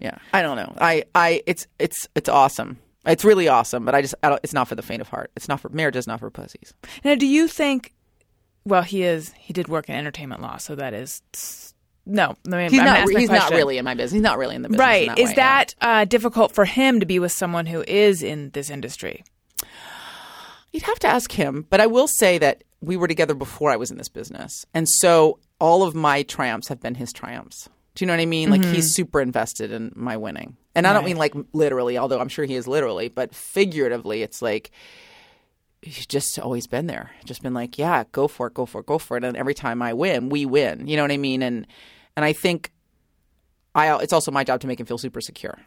Yeah, 0.00 0.18
I 0.32 0.42
don't 0.42 0.56
know. 0.56 0.74
I, 0.80 1.04
I, 1.14 1.42
it's, 1.46 1.66
it's, 1.78 2.08
it's 2.16 2.28
awesome. 2.28 2.78
It's 3.06 3.24
really 3.24 3.46
awesome, 3.48 3.84
but 3.84 3.94
I 3.94 4.02
just, 4.02 4.14
I 4.24 4.28
don't, 4.28 4.40
it's 4.42 4.52
not 4.52 4.66
for 4.66 4.74
the 4.74 4.82
faint 4.82 5.00
of 5.00 5.08
heart. 5.08 5.30
It's 5.36 5.46
not 5.48 5.60
for 5.60 5.68
marriage. 5.68 5.94
is 5.96 6.06
not 6.08 6.18
for 6.20 6.30
pussies. 6.30 6.74
Now, 7.04 7.14
do 7.14 7.26
you 7.26 7.46
think? 7.46 7.92
Well, 8.64 8.82
he 8.82 9.02
is. 9.02 9.32
He 9.38 9.52
did 9.52 9.68
work 9.68 9.88
in 9.88 9.94
entertainment 9.94 10.40
law, 10.40 10.56
so 10.56 10.74
that 10.74 10.94
is 10.94 11.22
no. 12.06 12.36
I 12.46 12.56
mean, 12.56 12.70
He's 12.70 12.80
I'm 12.80 12.86
not. 12.86 13.08
He's 13.08 13.30
not 13.30 13.50
really 13.50 13.78
in 13.78 13.84
my 13.84 13.94
business. 13.94 14.12
He's 14.12 14.22
not 14.22 14.38
really 14.38 14.56
in 14.56 14.62
the 14.62 14.68
business. 14.68 14.84
in 14.84 14.88
right. 14.88 15.08
that 15.08 15.18
Is 15.18 15.28
way, 15.28 15.30
yeah. 15.30 15.34
that 15.34 15.74
uh, 15.80 16.04
difficult 16.04 16.52
for 16.52 16.64
him 16.64 17.00
to 17.00 17.06
be 17.06 17.18
with 17.18 17.32
someone 17.32 17.66
who 17.66 17.82
is 17.86 18.22
in 18.22 18.50
this 18.50 18.70
industry? 18.70 19.24
You'd 20.72 20.82
have 20.82 20.98
to 21.00 21.06
ask 21.06 21.30
him, 21.30 21.66
but 21.70 21.80
I 21.80 21.86
will 21.86 22.08
say 22.08 22.38
that 22.38 22.64
we 22.80 22.96
were 22.96 23.06
together 23.06 23.34
before 23.34 23.70
I 23.70 23.76
was 23.76 23.90
in 23.90 23.96
this 23.96 24.08
business, 24.08 24.66
and 24.74 24.88
so 24.88 25.38
all 25.60 25.82
of 25.82 25.94
my 25.94 26.22
triumphs 26.24 26.68
have 26.68 26.80
been 26.80 26.94
his 26.94 27.12
triumphs. 27.12 27.68
Do 27.94 28.04
you 28.04 28.06
know 28.08 28.14
what 28.14 28.20
I 28.20 28.26
mean? 28.26 28.50
Like 28.50 28.64
he's 28.64 28.92
super 28.92 29.20
invested 29.20 29.70
in 29.70 29.92
my 29.94 30.16
winning, 30.16 30.56
and 30.74 30.86
I 30.86 30.92
don't 30.92 31.04
mean 31.04 31.16
like 31.16 31.34
literally, 31.52 31.96
although 31.96 32.18
I'm 32.18 32.28
sure 32.28 32.44
he 32.44 32.56
is 32.56 32.66
literally, 32.66 33.08
but 33.08 33.34
figuratively, 33.34 34.22
it's 34.22 34.42
like 34.42 34.72
he's 35.84 36.06
just 36.06 36.38
always 36.38 36.66
been 36.66 36.86
there, 36.86 37.10
just 37.24 37.42
been 37.42 37.54
like, 37.54 37.78
yeah, 37.78 38.04
go 38.12 38.26
for 38.26 38.46
it, 38.46 38.54
go 38.54 38.66
for 38.66 38.80
it, 38.80 38.86
go 38.86 38.98
for 38.98 39.16
it, 39.16 39.24
and 39.24 39.36
every 39.36 39.54
time 39.54 39.82
I 39.82 39.92
win, 39.92 40.28
we 40.28 40.46
win. 40.46 40.86
You 40.86 40.96
know 40.96 41.02
what 41.02 41.12
I 41.12 41.16
mean? 41.16 41.42
And 41.42 41.66
and 42.16 42.24
I 42.24 42.32
think 42.32 42.72
I 43.74 43.96
it's 43.98 44.12
also 44.12 44.30
my 44.30 44.44
job 44.44 44.60
to 44.60 44.66
make 44.66 44.80
him 44.80 44.86
feel 44.86 44.98
super 44.98 45.20
secure. 45.20 45.58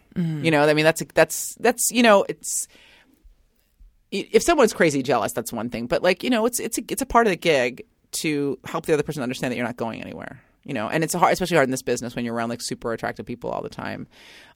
You 0.44 0.52
know, 0.52 0.64
I 0.68 0.74
mean 0.74 0.86
that's 0.86 1.04
that's 1.14 1.56
that's 1.56 1.92
you 1.92 2.04
know 2.04 2.26
it's 2.28 2.68
if 4.12 4.42
someone's 4.42 4.74
crazy 4.74 5.04
jealous, 5.04 5.34
that's 5.34 5.54
one 5.54 5.70
thing. 5.70 5.88
But 5.88 6.02
like 6.02 6.24
you 6.24 6.30
know, 6.30 6.46
it's 6.46 6.60
it's 6.60 6.78
a, 6.78 6.82
it's 6.90 7.02
a 7.02 7.06
part 7.06 7.28
of 7.28 7.32
the 7.32 7.38
gig 7.38 7.84
to 8.14 8.58
help 8.66 8.86
the 8.86 8.94
other 8.94 9.04
person 9.04 9.22
understand 9.22 9.52
that 9.52 9.58
you're 9.58 9.66
not 9.66 9.78
going 9.78 10.02
anywhere. 10.02 10.42
You 10.64 10.74
know, 10.74 10.90
and 10.90 11.04
it's 11.04 11.14
hard, 11.14 11.32
especially 11.32 11.56
hard 11.56 11.68
in 11.68 11.72
this 11.72 11.82
business 11.82 12.16
when 12.16 12.26
you're 12.26 12.34
around 12.34 12.50
like 12.50 12.62
super 12.62 12.92
attractive 12.92 13.26
people 13.26 13.50
all 13.50 13.62
the 13.62 13.70
time. 13.70 14.08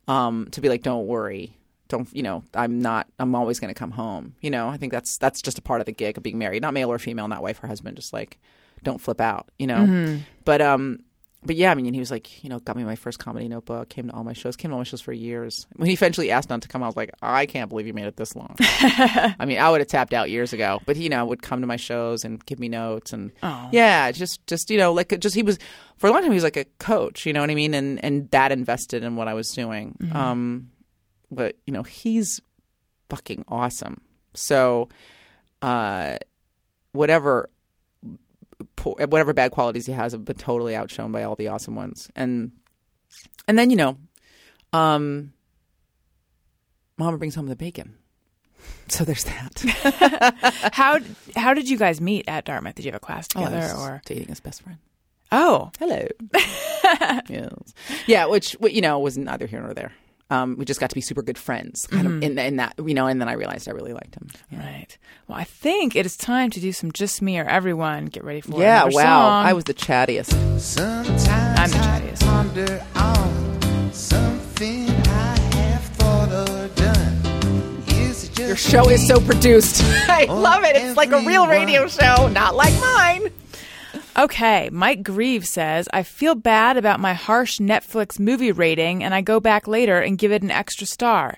Um, 0.08 0.48
to 0.52 0.62
be 0.62 0.68
like, 0.68 0.82
don't 0.82 1.08
worry, 1.08 1.56
don't 1.92 2.08
you 2.12 2.24
know? 2.24 2.44
I'm 2.56 2.80
not. 2.80 3.08
I'm 3.20 3.36
always 3.36 3.60
going 3.60 3.74
to 3.74 3.78
come 3.78 3.92
home. 3.92 4.34
You 4.42 4.50
know, 4.50 4.68
I 4.68 4.78
think 4.78 4.92
that's 4.92 5.18
that's 5.18 5.42
just 5.42 5.60
a 5.60 5.62
part 5.62 5.82
of 5.82 5.86
the 5.86 5.92
gig 5.92 6.18
of 6.18 6.24
being 6.24 6.40
married, 6.40 6.64
not 6.64 6.74
male 6.74 6.92
or 6.92 6.98
female, 6.98 7.28
not 7.28 7.44
wife 7.44 7.64
or 7.64 7.68
husband. 7.68 7.98
Just 7.98 8.14
like, 8.14 8.40
don't 8.84 9.00
flip 9.00 9.22
out. 9.22 9.50
You 9.60 9.68
know, 9.68 10.20
but 10.46 10.62
um. 10.62 11.04
But 11.44 11.56
yeah, 11.56 11.72
I 11.72 11.74
mean, 11.74 11.92
he 11.92 12.00
was 12.00 12.12
like, 12.12 12.44
you 12.44 12.52
know, 12.52 12.60
got 12.60 12.76
me 12.76 12.84
my 12.84 12.96
first 12.96 13.18
comedy 13.18 13.48
notebook, 13.48 13.90
came 13.90 14.10
to 14.10 14.14
all 14.14 14.24
my 14.24 14.34
shows, 14.34 14.56
came 14.56 14.70
to 14.70 14.74
all 14.74 14.80
my 14.82 14.84
shows 14.84 15.02
for 15.02 15.12
years. 15.12 15.66
When 15.76 15.88
he 15.88 15.94
eventually 15.94 16.30
asked 16.30 16.52
not 16.52 16.62
to 16.62 16.68
come, 16.68 16.84
I 16.84 16.86
was 16.86 16.96
like, 16.96 17.10
I 17.20 17.48
can't 17.48 17.68
believe 17.68 17.88
you 17.88 17.96
made 17.96 18.06
it 18.06 18.16
this 18.16 18.36
long. 18.36 18.56
I 18.60 19.44
mean, 19.48 19.58
I 19.58 19.72
would 19.72 19.82
have 19.82 19.88
tapped 19.88 20.14
out 20.14 20.30
years 20.30 20.54
ago, 20.54 20.82
but 20.86 20.96
he, 20.96 21.06
you 21.06 21.10
know, 21.10 21.26
would 21.26 21.42
come 21.42 21.62
to 21.62 21.66
my 21.66 21.78
shows 21.78 22.24
and 22.24 22.46
give 22.46 22.60
me 22.60 22.70
notes 22.70 23.12
and 23.12 23.32
yeah, 23.72 24.12
just, 24.12 24.46
just, 24.46 24.70
you 24.70 24.78
know, 24.78 24.94
like 24.94 25.20
just, 25.20 25.34
he 25.34 25.42
was, 25.42 25.58
for 25.98 26.06
a 26.06 26.12
long 26.12 26.22
time, 26.22 26.30
he 26.30 26.36
was 26.36 26.44
like 26.44 26.58
a 26.58 26.66
coach, 26.78 27.26
you 27.26 27.34
know 27.34 27.42
what 27.42 27.50
I 27.50 27.56
mean? 27.56 27.74
And, 27.74 28.06
and 28.06 28.30
that 28.30 28.52
invested 28.52 29.04
in 29.04 29.16
what 29.16 29.28
I 29.28 29.34
was 29.34 29.50
doing. 29.52 29.98
Um, 30.14 30.70
but 31.32 31.56
you 31.66 31.74
know, 31.74 31.84
he's 31.84 32.42
fucking 33.10 33.46
awesome. 33.48 34.02
So, 34.34 34.90
uh, 35.62 36.18
whatever, 36.92 37.50
whatever 38.84 39.34
bad 39.34 39.52
qualities 39.52 39.86
he 39.86 39.92
has 39.94 40.12
have 40.14 40.24
been 40.26 40.38
totally 40.38 40.76
outshone 40.76 41.12
by 41.12 41.24
all 41.24 41.36
the 41.36 41.48
awesome 41.50 41.76
ones. 41.76 42.10
And, 42.16 42.52
and 43.48 43.58
then, 43.60 43.70
you 43.70 43.76
know, 43.76 43.98
um, 44.74 45.34
mama 46.98 47.18
brings 47.18 47.36
home 47.36 47.48
the 47.48 47.56
bacon. 47.56 47.96
So 48.90 49.06
there's 49.06 49.24
that. 49.24 50.70
How 50.74 51.00
how 51.36 51.54
did 51.54 51.70
you 51.70 51.78
guys 51.78 52.02
meet 52.02 52.26
at 52.28 52.44
Dartmouth? 52.44 52.76
Did 52.76 52.84
you 52.86 52.92
have 52.92 52.98
a 53.02 53.06
class 53.06 53.26
Oh, 53.36 53.40
together 53.46 53.74
was 53.74 53.74
or? 53.88 54.02
dating 54.06 54.28
his 54.28 54.42
best 54.42 54.62
friend. 54.64 54.80
Oh, 55.32 55.72
Hello. 55.80 56.06
yes. 57.30 57.54
Yeah, 58.06 58.26
which 58.26 58.58
you 58.62 58.82
know 58.82 59.00
was 59.00 59.18
neither 59.18 59.48
here 59.48 59.62
nor 59.62 59.74
there. 59.74 59.94
Um, 60.32 60.56
we 60.58 60.66
just 60.66 60.80
got 60.80 60.90
to 60.90 60.96
be 60.96 61.02
super 61.02 61.22
good 61.22 61.38
friends, 61.38 61.86
kind 61.88 62.08
of 62.08 62.24
in, 62.24 62.40
in 62.40 62.56
that 62.56 62.74
you 62.84 62.94
know. 62.94 63.06
And 63.08 63.20
then 63.22 63.28
I 63.30 63.34
realized 63.34 63.68
I 63.70 63.74
really 63.74 63.94
liked 63.94 64.16
him. 64.16 64.30
right. 64.52 64.88
Well, 65.28 65.38
I 65.38 65.44
think 65.44 65.96
it 65.96 66.06
is 66.06 66.16
time 66.18 66.50
to 66.52 66.60
do 66.60 66.72
some 66.72 66.92
just 66.92 67.22
me 67.22 67.38
or 67.40 67.46
everyone. 67.46 68.06
Get 68.08 68.24
ready 68.24 68.42
for 68.42 68.60
Yeah, 68.60 68.86
wow. 68.86 68.90
song. 68.92 69.46
I 69.46 69.54
was 69.54 69.66
the 69.66 69.74
chattiest. 69.74 70.32
Sometimes 70.60 71.28
I'm 71.28 71.70
the 71.70 71.78
I 71.78 72.00
chattiest. 72.02 72.22
ponder 72.22 72.86
on 72.96 73.92
something 73.94 74.90
I 74.90 75.38
have 75.56 75.84
thought 75.98 76.32
or 76.32 76.68
done. 76.76 77.84
Is 77.88 78.28
just 78.30 78.40
Your 78.40 78.56
show 78.56 78.90
is 78.90 79.06
so 79.06 79.20
produced. 79.20 79.82
I 80.10 80.26
love 80.26 80.64
it. 80.64 80.76
It's 80.76 80.98
like 80.98 81.12
a 81.12 81.20
real 81.26 81.48
radio 81.48 81.88
show, 81.88 82.28
not 82.30 82.56
like 82.56 82.74
mine. 82.82 83.32
Okay, 84.18 84.70
Mike 84.72 85.04
Grieve 85.04 85.46
says, 85.46 85.88
I 85.94 86.04
feel 86.04 86.36
bad 86.36 86.78
about 86.78 87.00
my 87.00 87.14
harsh 87.14 87.60
Netflix 87.60 88.20
movie 88.20 88.52
rating 88.52 89.04
and 89.04 89.14
I 89.14 89.22
go 89.22 89.40
back 89.40 89.68
later 89.68 90.00
and 90.00 90.18
give 90.18 90.32
it 90.32 90.44
an 90.44 90.52
extra 90.52 90.86
star. 90.86 91.38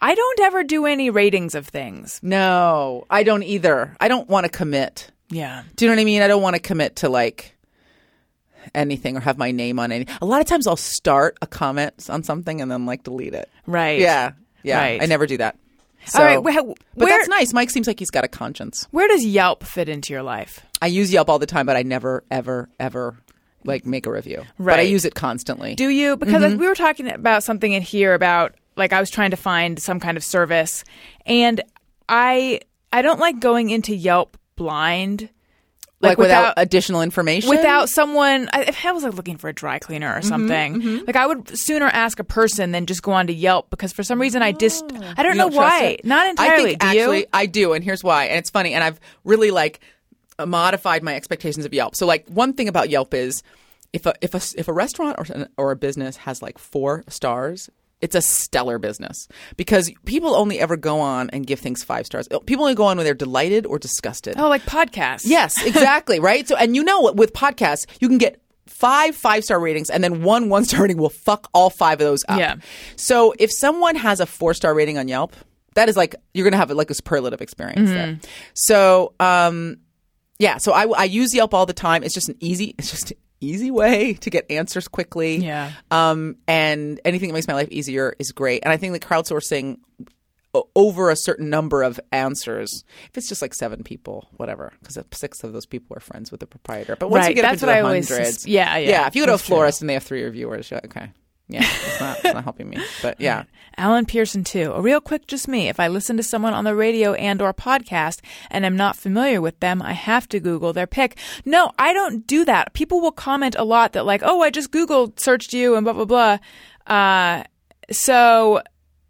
I 0.00 0.14
don't 0.14 0.40
ever 0.40 0.64
do 0.64 0.86
any 0.86 1.10
ratings 1.10 1.54
of 1.54 1.66
things. 1.68 2.20
No, 2.22 3.06
I 3.10 3.22
don't 3.22 3.42
either. 3.42 3.96
I 4.00 4.08
don't 4.08 4.28
want 4.28 4.44
to 4.44 4.50
commit. 4.50 5.10
Yeah. 5.30 5.62
Do 5.76 5.84
you 5.84 5.90
know 5.90 5.96
what 5.96 6.00
I 6.02 6.04
mean? 6.04 6.22
I 6.22 6.28
don't 6.28 6.42
want 6.42 6.54
to 6.56 6.62
commit 6.62 6.96
to 6.96 7.08
like 7.08 7.56
anything 8.74 9.16
or 9.16 9.20
have 9.20 9.38
my 9.38 9.50
name 9.50 9.78
on 9.78 9.90
any. 9.92 10.06
A 10.20 10.26
lot 10.26 10.40
of 10.40 10.46
times 10.46 10.66
I'll 10.66 10.76
start 10.76 11.36
a 11.42 11.46
comment 11.46 12.08
on 12.08 12.22
something 12.22 12.60
and 12.60 12.70
then 12.70 12.86
like 12.86 13.02
delete 13.02 13.34
it. 13.34 13.48
Right. 13.66 14.00
Yeah. 14.00 14.32
Yeah. 14.62 14.78
Right. 14.78 15.02
I 15.02 15.06
never 15.06 15.26
do 15.26 15.38
that. 15.38 15.56
So, 16.06 16.18
All 16.18 16.24
right. 16.24 16.42
but 16.42 16.76
where, 16.94 17.08
that's 17.16 17.28
nice. 17.28 17.52
Mike 17.52 17.70
seems 17.70 17.86
like 17.86 17.98
he's 17.98 18.10
got 18.10 18.24
a 18.24 18.28
conscience. 18.28 18.88
where 18.90 19.06
does 19.08 19.24
Yelp 19.24 19.62
fit 19.64 19.88
into 19.88 20.12
your 20.12 20.22
life? 20.22 20.60
I 20.80 20.86
use 20.86 21.12
Yelp 21.12 21.28
all 21.30 21.38
the 21.38 21.46
time, 21.46 21.64
but 21.66 21.76
I 21.76 21.82
never, 21.82 22.24
ever, 22.30 22.68
ever 22.80 23.16
like 23.64 23.86
make 23.86 24.06
a 24.06 24.10
review. 24.10 24.42
But 24.58 24.78
I 24.80 24.82
use 24.82 25.04
it 25.04 25.14
constantly. 25.14 25.74
Do 25.76 25.88
you? 25.88 26.16
Because 26.16 26.42
Mm-hmm. 26.42 26.58
we 26.58 26.66
were 26.66 26.74
talking 26.74 27.08
about 27.08 27.44
something 27.44 27.72
in 27.72 27.82
here 27.82 28.14
about 28.14 28.54
like 28.76 28.92
I 28.92 28.98
was 29.00 29.10
trying 29.10 29.30
to 29.30 29.36
find 29.36 29.80
some 29.80 30.00
kind 30.00 30.16
of 30.16 30.24
service, 30.24 30.82
and 31.26 31.60
I 32.08 32.60
I 32.92 33.02
don't 33.02 33.20
like 33.20 33.38
going 33.38 33.70
into 33.70 33.94
Yelp 33.94 34.36
blind, 34.56 35.28
like, 36.02 36.18
without, 36.18 36.54
additional 36.56 37.02
information. 37.02 37.48
without 37.48 37.88
someone. 37.88 38.50
I, 38.52 38.62
if 38.62 38.84
I 38.84 38.92
was 38.92 39.04
like 39.04 39.14
looking 39.14 39.36
for 39.36 39.48
a 39.48 39.52
dry 39.52 39.78
cleaner 39.78 40.08
Mm-hmm, 40.08 40.18
or 40.18 40.22
something, 40.22 41.06
like 41.06 41.16
I 41.16 41.26
would 41.26 41.56
sooner 41.56 41.86
ask 41.86 42.18
a 42.18 42.24
person 42.24 42.72
than 42.72 42.86
just 42.86 43.02
go 43.02 43.12
on 43.12 43.28
to 43.28 43.32
Yelp 43.32 43.70
because 43.70 43.92
for 43.92 44.02
some 44.02 44.20
reason 44.20 44.42
I 44.42 44.52
just 44.52 44.84
I 44.84 45.22
don't 45.22 45.32
You 45.32 45.38
know 45.38 45.48
don't 45.48 45.54
why. 45.54 45.98
Not 46.04 46.28
entirely. 46.28 46.62
I 46.62 46.66
think 46.66 46.84
actually 46.84 47.18
you? 47.20 47.26
I 47.32 47.46
do, 47.46 47.72
and 47.72 47.84
here's 47.84 48.02
why. 48.02 48.26
And 48.26 48.38
it's 48.38 48.50
funny, 48.50 48.74
and 48.74 48.82
I've 48.82 49.00
really 49.24 49.50
like 49.50 49.80
modified 50.44 51.02
my 51.02 51.14
expectations 51.14 51.64
of 51.64 51.72
Yelp. 51.72 51.94
So 51.94 52.06
like 52.06 52.26
one 52.28 52.52
thing 52.54 52.68
about 52.68 52.90
Yelp 52.90 53.14
is 53.14 53.42
if 53.92 54.06
a 54.06 54.14
if 54.20 54.34
a 54.34 54.40
if 54.58 54.68
a 54.68 54.72
restaurant 54.72 55.16
or 55.18 55.46
or 55.56 55.70
a 55.70 55.76
business 55.76 56.16
has 56.16 56.42
like 56.42 56.58
four 56.58 57.04
stars. 57.08 57.70
It's 58.02 58.14
a 58.14 58.20
stellar 58.20 58.78
business 58.78 59.28
because 59.56 59.90
people 60.04 60.34
only 60.34 60.58
ever 60.58 60.76
go 60.76 61.00
on 61.00 61.30
and 61.30 61.46
give 61.46 61.60
things 61.60 61.82
five 61.84 62.04
stars. 62.04 62.28
People 62.46 62.64
only 62.64 62.74
go 62.74 62.84
on 62.84 62.96
when 62.96 63.04
they're 63.04 63.14
delighted 63.14 63.64
or 63.64 63.78
disgusted. 63.78 64.34
Oh, 64.36 64.48
like 64.48 64.62
podcasts. 64.64 65.22
Yes, 65.24 65.54
exactly. 65.64 66.20
right. 66.20 66.46
So, 66.46 66.56
and 66.56 66.76
you 66.76 66.82
know, 66.82 67.00
what, 67.00 67.16
with 67.16 67.32
podcasts, 67.32 67.86
you 68.00 68.08
can 68.08 68.18
get 68.18 68.42
five 68.66 69.14
five 69.14 69.44
star 69.44 69.58
ratings, 69.60 69.88
and 69.88 70.02
then 70.02 70.22
one 70.22 70.48
one 70.48 70.64
star 70.64 70.82
rating 70.82 70.98
will 70.98 71.10
fuck 71.10 71.48
all 71.54 71.70
five 71.70 72.00
of 72.00 72.06
those 72.06 72.20
up. 72.28 72.38
Yeah. 72.38 72.56
So, 72.96 73.34
if 73.38 73.50
someone 73.52 73.96
has 73.96 74.20
a 74.20 74.26
four 74.26 74.52
star 74.52 74.74
rating 74.74 74.98
on 74.98 75.08
Yelp, 75.08 75.34
that 75.74 75.88
is 75.88 75.96
like 75.96 76.14
you're 76.34 76.44
going 76.44 76.52
to 76.52 76.58
have 76.58 76.70
like 76.70 76.90
a 76.90 76.94
superlative 76.94 77.40
experience 77.40 77.90
there. 77.90 78.18
So, 78.54 79.14
um, 79.20 79.78
yeah. 80.38 80.58
So 80.58 80.72
I, 80.72 80.86
I 80.86 81.04
use 81.04 81.32
Yelp 81.34 81.54
all 81.54 81.66
the 81.66 81.72
time. 81.72 82.02
It's 82.02 82.14
just 82.14 82.28
an 82.28 82.36
easy. 82.40 82.74
It's 82.78 82.90
just 82.90 83.12
easy 83.44 83.70
way 83.70 84.14
to 84.14 84.30
get 84.30 84.50
answers 84.50 84.88
quickly. 84.88 85.36
Yeah. 85.36 85.72
Um, 85.90 86.36
and 86.46 87.00
anything 87.04 87.28
that 87.28 87.34
makes 87.34 87.48
my 87.48 87.54
life 87.54 87.68
easier 87.70 88.14
is 88.18 88.32
great. 88.32 88.62
And 88.64 88.72
I 88.72 88.76
think 88.76 88.92
the 88.92 89.00
crowdsourcing 89.00 89.78
over 90.76 91.08
a 91.10 91.16
certain 91.16 91.48
number 91.48 91.82
of 91.82 91.98
answers, 92.12 92.84
if 93.08 93.16
it's 93.16 93.28
just 93.28 93.40
like 93.40 93.54
seven 93.54 93.82
people, 93.82 94.28
whatever, 94.36 94.72
because 94.80 94.98
six 95.12 95.42
of 95.44 95.52
those 95.54 95.64
people 95.64 95.96
are 95.96 96.00
friends 96.00 96.30
with 96.30 96.40
the 96.40 96.46
proprietor. 96.46 96.94
But 96.94 97.08
once 97.08 97.22
you 97.24 97.28
Right, 97.28 97.36
get 97.36 97.44
up 97.46 97.50
that's 97.52 97.62
into 97.62 97.72
what 97.72 97.80
the 97.80 97.86
I 97.86 97.90
hundreds, 97.90 98.08
sus- 98.34 98.46
yeah, 98.46 98.76
yeah, 98.76 98.88
yeah. 98.90 99.06
If 99.06 99.16
you 99.16 99.22
go 99.22 99.26
to 99.26 99.32
a 99.32 99.36
that's 99.36 99.46
true. 99.46 99.56
florist 99.56 99.80
and 99.80 99.88
they 99.88 99.94
have 99.94 100.02
three 100.02 100.22
reviewers, 100.22 100.70
yeah, 100.70 100.80
okay, 100.84 101.10
yeah, 101.52 101.62
it's 101.62 102.00
not, 102.00 102.18
it's 102.24 102.34
not 102.34 102.44
helping 102.44 102.70
me. 102.70 102.78
But 103.02 103.20
yeah, 103.20 103.44
Alan 103.76 104.06
Pearson 104.06 104.44
too. 104.44 104.72
A 104.72 104.80
real 104.80 105.00
quick, 105.00 105.26
just 105.26 105.48
me. 105.48 105.68
If 105.68 105.78
I 105.80 105.88
listen 105.88 106.16
to 106.16 106.22
someone 106.22 106.54
on 106.54 106.64
the 106.64 106.74
radio 106.74 107.14
and 107.14 107.40
or 107.40 107.52
podcast 107.52 108.20
and 108.50 108.64
I'm 108.64 108.76
not 108.76 108.96
familiar 108.96 109.40
with 109.40 109.58
them, 109.60 109.82
I 109.82 109.92
have 109.92 110.28
to 110.28 110.40
Google 110.40 110.72
their 110.72 110.86
pick. 110.86 111.18
No, 111.44 111.72
I 111.78 111.92
don't 111.92 112.26
do 112.26 112.44
that. 112.44 112.74
People 112.74 113.00
will 113.00 113.12
comment 113.12 113.56
a 113.58 113.64
lot 113.64 113.92
that 113.92 114.06
like, 114.06 114.22
oh, 114.24 114.42
I 114.42 114.50
just 114.50 114.70
Googled, 114.70 115.20
searched 115.20 115.52
you, 115.52 115.76
and 115.76 115.84
blah 115.84 115.92
blah 115.92 116.04
blah. 116.04 116.38
Uh, 116.86 117.44
so, 117.90 118.62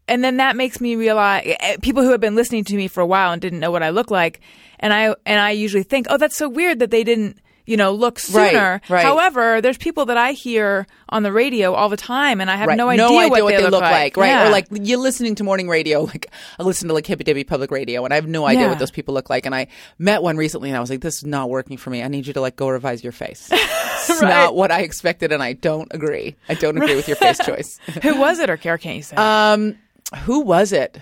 and 0.09 0.23
then 0.23 0.39
that 0.39 0.56
makes 0.56 0.81
me 0.81 0.97
realize 0.97 1.43
eh, 1.60 1.77
people 1.82 2.02
who 2.02 2.10
have 2.10 2.20
been 2.20 2.35
listening 2.35 2.64
to 2.64 2.77
me 2.77 2.89
for 2.89 3.01
a 3.01 3.06
while 3.06 3.32
and 3.32 3.40
didn't 3.40 3.60
know 3.60 3.70
what 3.70 3.82
I 3.82 3.90
look 3.90 4.10
like, 4.10 4.40
and 4.81 4.93
I 4.93 5.14
and 5.27 5.40
I 5.40 5.51
usually 5.51 5.85
think, 5.85 6.06
oh, 6.10 6.16
that's 6.16 6.36
so 6.36 6.48
weird 6.48 6.78
that 6.81 6.90
they 6.90 7.05
didn't. 7.05 7.39
You 7.64 7.76
know, 7.76 7.93
look 7.93 8.16
Right, 8.32 8.51
sooner. 8.51 8.80
right. 8.89 9.05
However, 9.05 9.60
there's 9.60 9.78
people 9.78 10.06
that 10.06 10.16
I 10.16 10.32
hear 10.32 10.86
on 11.09 11.22
the 11.22 11.30
radio 11.30 11.74
all 11.74 11.89
the 11.89 11.97
time, 11.97 12.40
and 12.40 12.51
I 12.51 12.56
have 12.56 12.66
right. 12.66 12.76
no 12.76 12.89
idea, 12.89 13.05
what, 13.09 13.51
they, 13.56 13.62
look, 13.68 13.80
like, 13.82 14.16
right? 14.16 14.26
Yeah. 14.26 14.48
Or 14.48 14.51
like 14.51 14.66
you're 14.72 14.98
listening 14.98 15.36
to 15.36 15.44
morning 15.44 15.68
radio. 15.68 16.02
Like 16.12 16.26
I 16.59 16.64
listen 16.64 16.89
to 16.89 16.94
like 16.94 17.05
Hippie 17.06 17.22
Dippy 17.24 17.44
Public 17.44 17.70
Radio, 17.70 18.05
and 18.05 18.12
I 18.12 18.16
have 18.16 18.26
no 18.26 18.44
idea 18.47 18.62
Yeah. 18.62 18.68
what 18.70 18.78
those 18.80 18.90
people 18.90 19.14
look 19.14 19.30
like. 19.30 19.47
And 19.47 19.55
I 19.55 19.68
met 19.98 20.22
one 20.22 20.36
recently, 20.36 20.70
and 20.70 20.76
I 20.76 20.80
was 20.80 20.90
like, 20.90 21.01
"This 21.01 21.18
is 21.18 21.24
not 21.24 21.48
working 21.51 21.76
for 21.76 21.90
me. 21.90 22.02
I 22.02 22.09
need 22.09 22.26
you 22.26 22.32
to 22.32 22.40
like 22.40 22.56
go 22.56 22.68
revise 22.68 23.02
your 23.05 23.12
face." 23.12 23.48
It's 24.05 24.20
Right. 24.20 24.28
not 24.28 24.56
what 24.56 24.72
I 24.72 24.80
expected, 24.80 25.30
and 25.30 25.40
I 25.40 25.52
don't 25.52 25.86
agree. 25.94 26.34
I 26.48 26.55
don't 26.55 26.76
agree 26.76 26.97
with 26.97 27.06
your 27.06 27.16
face 27.16 27.39
choice. 27.47 27.78
Who 28.02 28.18
was 28.18 28.40
it, 28.40 28.51
or 28.51 28.56
care 28.56 28.76
can't 28.76 28.97
you 28.97 29.02
say? 29.05 29.14
Um, 29.14 29.76
who 30.24 30.40
was 30.40 30.72
it? 30.72 30.98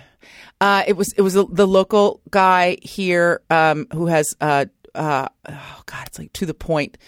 Uh, 0.61 0.83
it 0.87 0.93
was 0.99 1.11
it 1.17 1.23
was 1.23 1.33
the, 1.33 1.47
the 1.47 1.67
local 1.67 2.21
guy 2.31 2.77
here 2.83 3.41
um, 3.49 3.87
who 3.95 4.05
has 4.07 4.37
uh, 4.43 4.67
uh, 4.95 5.29
oh 5.49 5.83
god, 5.87 6.07
it's 6.07 6.19
like 6.19 6.33
to 6.35 6.47
the 6.47 6.55
point. 6.55 6.99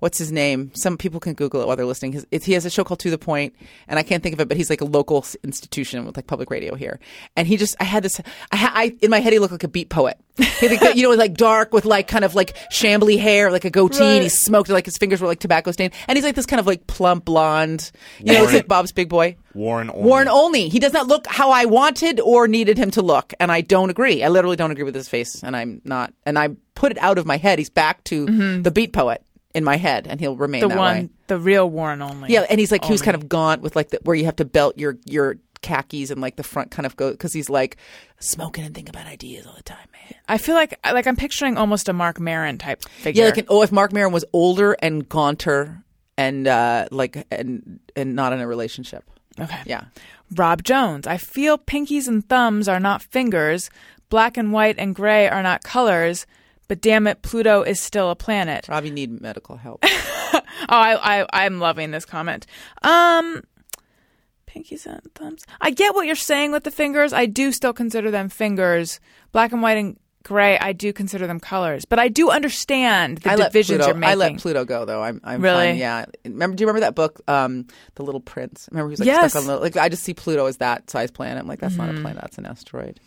What's 0.00 0.16
his 0.16 0.32
name? 0.32 0.72
Some 0.74 0.96
people 0.96 1.20
can 1.20 1.34
Google 1.34 1.60
it 1.60 1.66
while 1.66 1.76
they're 1.76 1.86
listening. 1.86 2.12
His, 2.12 2.26
it's, 2.30 2.46
he 2.46 2.54
has 2.54 2.64
a 2.64 2.70
show 2.70 2.84
called 2.84 3.00
To 3.00 3.10
the 3.10 3.18
Point, 3.18 3.54
and 3.86 3.98
I 3.98 4.02
can't 4.02 4.22
think 4.22 4.32
of 4.32 4.40
it, 4.40 4.48
but 4.48 4.56
he's 4.56 4.70
like 4.70 4.80
a 4.80 4.86
local 4.86 5.24
institution 5.44 6.06
with 6.06 6.16
like 6.16 6.26
public 6.26 6.50
radio 6.50 6.74
here. 6.74 6.98
And 7.36 7.46
he 7.46 7.58
just, 7.58 7.76
I 7.78 7.84
had 7.84 8.02
this, 8.02 8.18
I, 8.50 8.56
ha, 8.56 8.72
I 8.74 8.96
in 9.02 9.10
my 9.10 9.20
head 9.20 9.34
he 9.34 9.38
looked 9.38 9.52
like 9.52 9.62
a 9.62 9.68
beat 9.68 9.90
poet. 9.90 10.18
He 10.38 10.68
like, 10.68 10.94
you 10.96 11.02
know, 11.02 11.14
like 11.14 11.34
dark 11.34 11.74
with 11.74 11.84
like 11.84 12.08
kind 12.08 12.24
of 12.24 12.34
like 12.34 12.56
shambly 12.72 13.18
hair, 13.18 13.52
like 13.52 13.66
a 13.66 13.70
goatee, 13.70 14.02
and 14.02 14.22
he 14.22 14.30
smoked 14.30 14.70
like 14.70 14.86
his 14.86 14.96
fingers 14.96 15.20
were 15.20 15.28
like 15.28 15.40
tobacco 15.40 15.70
stained, 15.70 15.92
and 16.08 16.16
he's 16.16 16.24
like 16.24 16.34
this 16.34 16.46
kind 16.46 16.60
of 16.60 16.66
like 16.66 16.86
plump 16.86 17.26
blonde. 17.26 17.90
You 18.20 18.32
know, 18.32 18.44
it's 18.44 18.54
like 18.54 18.68
Bob's 18.68 18.92
Big 18.92 19.10
Boy. 19.10 19.36
Warren 19.52 19.90
Olney. 19.90 20.08
Warren 20.08 20.28
Olney. 20.28 20.68
He 20.70 20.78
does 20.78 20.94
not 20.94 21.08
look 21.08 21.26
how 21.26 21.50
I 21.50 21.66
wanted 21.66 22.20
or 22.20 22.48
needed 22.48 22.78
him 22.78 22.90
to 22.92 23.02
look, 23.02 23.34
and 23.38 23.52
I 23.52 23.60
don't 23.60 23.90
agree. 23.90 24.22
I 24.22 24.28
literally 24.28 24.56
don't 24.56 24.70
agree 24.70 24.84
with 24.84 24.94
his 24.94 25.08
face, 25.08 25.42
and 25.42 25.54
I'm 25.54 25.82
not. 25.84 26.14
And 26.24 26.38
I 26.38 26.50
put 26.74 26.92
it 26.92 26.98
out 26.98 27.18
of 27.18 27.26
my 27.26 27.36
head. 27.36 27.58
He's 27.58 27.68
back 27.68 28.02
to 28.04 28.26
mm-hmm. 28.26 28.62
the 28.62 28.70
beat 28.70 28.94
poet 28.94 29.22
in 29.54 29.64
my 29.64 29.76
head, 29.76 30.06
and 30.06 30.20
he'll 30.20 30.36
remain 30.36 30.60
the 30.60 30.68
that 30.68 30.78
one, 30.78 30.96
way. 30.96 31.08
the 31.26 31.38
real 31.38 31.68
Warren 31.68 32.02
Olney. 32.02 32.32
Yeah, 32.32 32.46
and 32.48 32.60
he's 32.60 32.70
like 32.70 32.84
he 32.84 32.92
was 32.92 33.02
kind 33.02 33.14
of 33.14 33.28
gaunt 33.28 33.62
with 33.62 33.76
like 33.76 33.90
the, 33.90 34.00
where 34.04 34.16
you 34.16 34.24
have 34.26 34.36
to 34.36 34.44
belt 34.44 34.78
your 34.78 34.96
your 35.04 35.38
khakis 35.62 36.10
and 36.10 36.20
like 36.20 36.36
the 36.36 36.42
front 36.42 36.70
kind 36.70 36.86
of 36.86 36.96
go 36.96 37.10
because 37.10 37.32
he's 37.32 37.50
like 37.50 37.76
smoking 38.18 38.64
and 38.64 38.74
thinking 38.74 38.94
about 38.94 39.06
ideas 39.06 39.46
all 39.46 39.54
the 39.54 39.62
time, 39.62 39.86
man. 39.92 40.14
I 40.28 40.38
feel 40.38 40.54
like 40.54 40.78
like 40.84 41.06
I'm 41.06 41.16
picturing 41.16 41.56
almost 41.56 41.88
a 41.88 41.92
Marc 41.92 42.20
Maron 42.20 42.58
type 42.58 42.82
figure. 42.88 43.24
Yeah, 43.24 43.30
like 43.30 43.38
an, 43.38 43.46
oh, 43.48 43.62
if 43.62 43.72
Marc 43.72 43.92
Maron 43.92 44.12
was 44.12 44.24
older 44.32 44.76
and 44.80 45.08
gaunter 45.08 45.84
and 46.16 46.46
uh 46.46 46.86
like 46.90 47.26
and 47.30 47.80
and 47.96 48.14
not 48.14 48.32
in 48.32 48.40
a 48.40 48.46
relationship. 48.46 49.04
okay. 49.38 49.62
Yeah. 49.66 49.84
Rob 50.36 50.62
Jones. 50.62 51.06
I 51.06 51.16
feel 51.16 51.58
pinkies 51.58 52.06
and 52.06 52.26
thumbs 52.28 52.68
are 52.68 52.80
not 52.80 53.02
fingers. 53.02 53.68
Black 54.08 54.36
and 54.36 54.52
white 54.52 54.76
and 54.78 54.94
gray 54.94 55.28
are 55.28 55.42
not 55.42 55.62
colors. 55.64 56.26
But 56.70 56.80
damn 56.80 57.08
it, 57.08 57.22
Pluto 57.22 57.62
is 57.62 57.82
still 57.82 58.10
a 58.10 58.14
planet. 58.14 58.68
Rob, 58.68 58.84
you 58.84 58.92
need 58.92 59.20
medical 59.20 59.56
help. 59.56 59.84
Oh, 60.68 60.76
I, 60.76 61.22
I 61.22 61.26
I'm 61.32 61.58
loving 61.58 61.90
this 61.90 62.04
comment. 62.04 62.46
Um, 62.82 63.42
pinkies 64.46 64.86
and 64.86 65.00
thumbs. 65.14 65.44
I 65.60 65.70
get 65.70 65.94
what 65.94 66.06
you're 66.06 66.14
saying 66.14 66.52
with 66.52 66.64
the 66.64 66.70
fingers. 66.70 67.12
I 67.12 67.26
do 67.26 67.50
still 67.50 67.72
consider 67.72 68.10
them 68.10 68.28
fingers. 68.28 69.00
Black 69.32 69.52
and 69.52 69.62
white 69.62 69.78
and 69.78 69.98
gray. 70.22 70.58
I 70.58 70.72
do 70.72 70.92
consider 70.92 71.26
them 71.26 71.40
colors. 71.40 71.84
But 71.86 71.98
I 71.98 72.08
do 72.08 72.30
understand 72.30 73.18
the 73.18 73.30
I 73.32 73.36
divisions 73.36 73.78
Pluto, 73.78 73.86
you're 73.86 73.94
making. 73.96 74.10
I 74.12 74.14
let 74.16 74.38
Pluto 74.38 74.64
go 74.64 74.84
though. 74.84 75.02
I'm, 75.02 75.20
I'm 75.24 75.40
Really? 75.40 75.68
fine. 75.70 75.76
Yeah. 75.78 76.04
Remember? 76.24 76.56
Do 76.56 76.62
you 76.62 76.66
remember 76.68 76.84
that 76.86 76.94
book, 76.94 77.20
um, 77.26 77.66
The 77.94 78.02
Little 78.04 78.20
Prince? 78.20 78.68
Remember 78.70 78.90
he 78.90 78.92
was 78.92 79.00
like 79.00 79.06
Yes. 79.06 79.30
stuck 79.32 79.42
on 79.42 79.46
the 79.48 79.56
like. 79.56 79.76
I 79.76 79.88
just 79.88 80.04
see 80.04 80.14
Pluto 80.14 80.46
as 80.46 80.58
that 80.58 80.90
size 80.90 81.10
planet. 81.10 81.40
I'm 81.40 81.48
like, 81.48 81.60
that's 81.60 81.74
Mm-hmm. 81.74 81.86
not 81.86 81.98
a 81.98 82.00
planet. 82.02 82.20
That's 82.22 82.38
an 82.38 82.46
asteroid. 82.46 83.00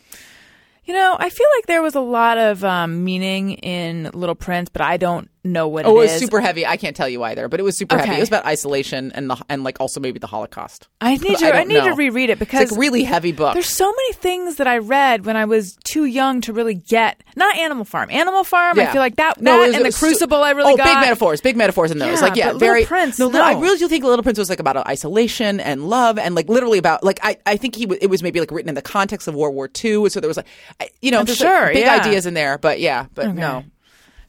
You 0.84 0.92
know, 0.94 1.16
I 1.18 1.30
feel 1.30 1.46
like 1.56 1.66
there 1.66 1.82
was 1.82 1.94
a 1.94 2.00
lot 2.00 2.36
of 2.36 2.62
um, 2.62 3.04
meaning 3.04 3.52
in 3.54 4.10
Little 4.12 4.34
Prince, 4.34 4.68
but 4.68 4.82
I 4.82 4.96
don't 4.98 5.30
know 5.44 5.68
what 5.68 5.84
Oh, 5.86 5.90
it 5.90 5.92
it 5.92 5.98
was 5.98 6.12
is. 6.14 6.20
super 6.20 6.40
heavy. 6.40 6.66
I 6.66 6.76
can't 6.76 6.96
tell 6.96 7.08
you 7.08 7.22
either, 7.22 7.48
but 7.48 7.60
it 7.60 7.62
was 7.62 7.76
super 7.76 7.96
heavy. 7.98 8.16
It 8.16 8.20
was 8.20 8.28
about 8.28 8.46
isolation 8.46 9.12
and 9.12 9.28
the 9.30 9.36
and 9.48 9.62
like 9.62 9.78
also 9.80 10.00
maybe 10.00 10.18
the 10.18 10.26
Holocaust. 10.26 10.88
I 11.00 11.16
need 11.16 11.38
to. 11.38 11.54
I 11.54 11.60
I, 11.60 11.64
need 11.64 11.82
to 11.84 11.92
reread 11.92 12.30
it 12.30 12.32
It's 12.34 12.40
because 12.40 12.70
like 12.70 12.76
a 12.76 12.80
really 12.80 13.04
heavy 13.04 13.32
book. 13.32 13.54
There's 13.54 13.68
so 13.68 13.86
many 13.90 14.12
things 14.14 14.56
that 14.56 14.66
I 14.66 14.78
read 14.78 15.26
when 15.26 15.36
I 15.36 15.44
was 15.44 15.76
too 15.84 16.04
young 16.06 16.40
to 16.42 16.52
really 16.52 16.74
get. 16.74 17.22
Not 17.36 17.56
Animal 17.56 17.84
Farm. 17.84 18.10
Animal 18.10 18.44
Farm. 18.44 18.78
I 18.78 18.86
feel 18.86 19.00
like 19.00 19.16
that. 19.16 19.40
No, 19.40 19.52
that 19.60 19.66
was- 19.66 19.76
and 19.76 19.84
the 19.84 19.92
su- 19.92 20.06
Crucible. 20.06 20.42
I 20.42 20.50
really 20.52 20.72
oh, 20.72 20.76
got. 20.76 20.86
big 20.86 20.96
metaphors, 21.00 21.40
big 21.40 21.56
metaphors 21.56 21.90
in 21.90 21.98
those. 21.98 22.20
Yeah, 22.20 22.26
like, 22.26 22.36
yeah, 22.36 22.46
but 22.46 22.54
Little 22.54 22.68
very. 22.68 22.84
Prince, 22.86 23.18
no, 23.18 23.30
I 23.30 23.58
really 23.60 23.78
do 23.78 23.88
think 23.88 24.04
Little 24.04 24.22
Prince 24.22 24.38
was 24.38 24.48
like 24.48 24.60
about 24.60 24.76
isolation 24.86 25.60
and 25.60 25.88
love, 25.88 26.18
and 26.18 26.34
like 26.34 26.48
literally 26.48 26.78
about 26.78 27.04
like 27.04 27.18
I, 27.22 27.36
I 27.46 27.56
think 27.56 27.74
he 27.76 27.84
w- 27.84 27.98
it 28.00 28.08
was 28.08 28.22
maybe 28.22 28.40
like 28.40 28.50
written 28.50 28.68
in 28.68 28.74
the 28.74 28.82
context 28.82 29.28
of 29.28 29.34
World 29.34 29.54
War 29.54 29.68
II. 29.84 30.08
So 30.08 30.20
there 30.20 30.28
was 30.28 30.36
like, 30.36 30.46
I, 30.80 30.88
you 31.02 31.10
know, 31.10 31.20
I'm 31.20 31.26
sure, 31.26 31.66
like, 31.66 31.74
big 31.74 31.84
yeah. 31.84 32.00
ideas 32.00 32.26
in 32.26 32.34
there, 32.34 32.58
but 32.58 32.80
yeah, 32.80 33.06
but 33.14 33.34
no. 33.34 33.64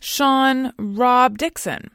Sean 0.06 0.72
Rob 0.78 1.40
Dixon 1.40 1.90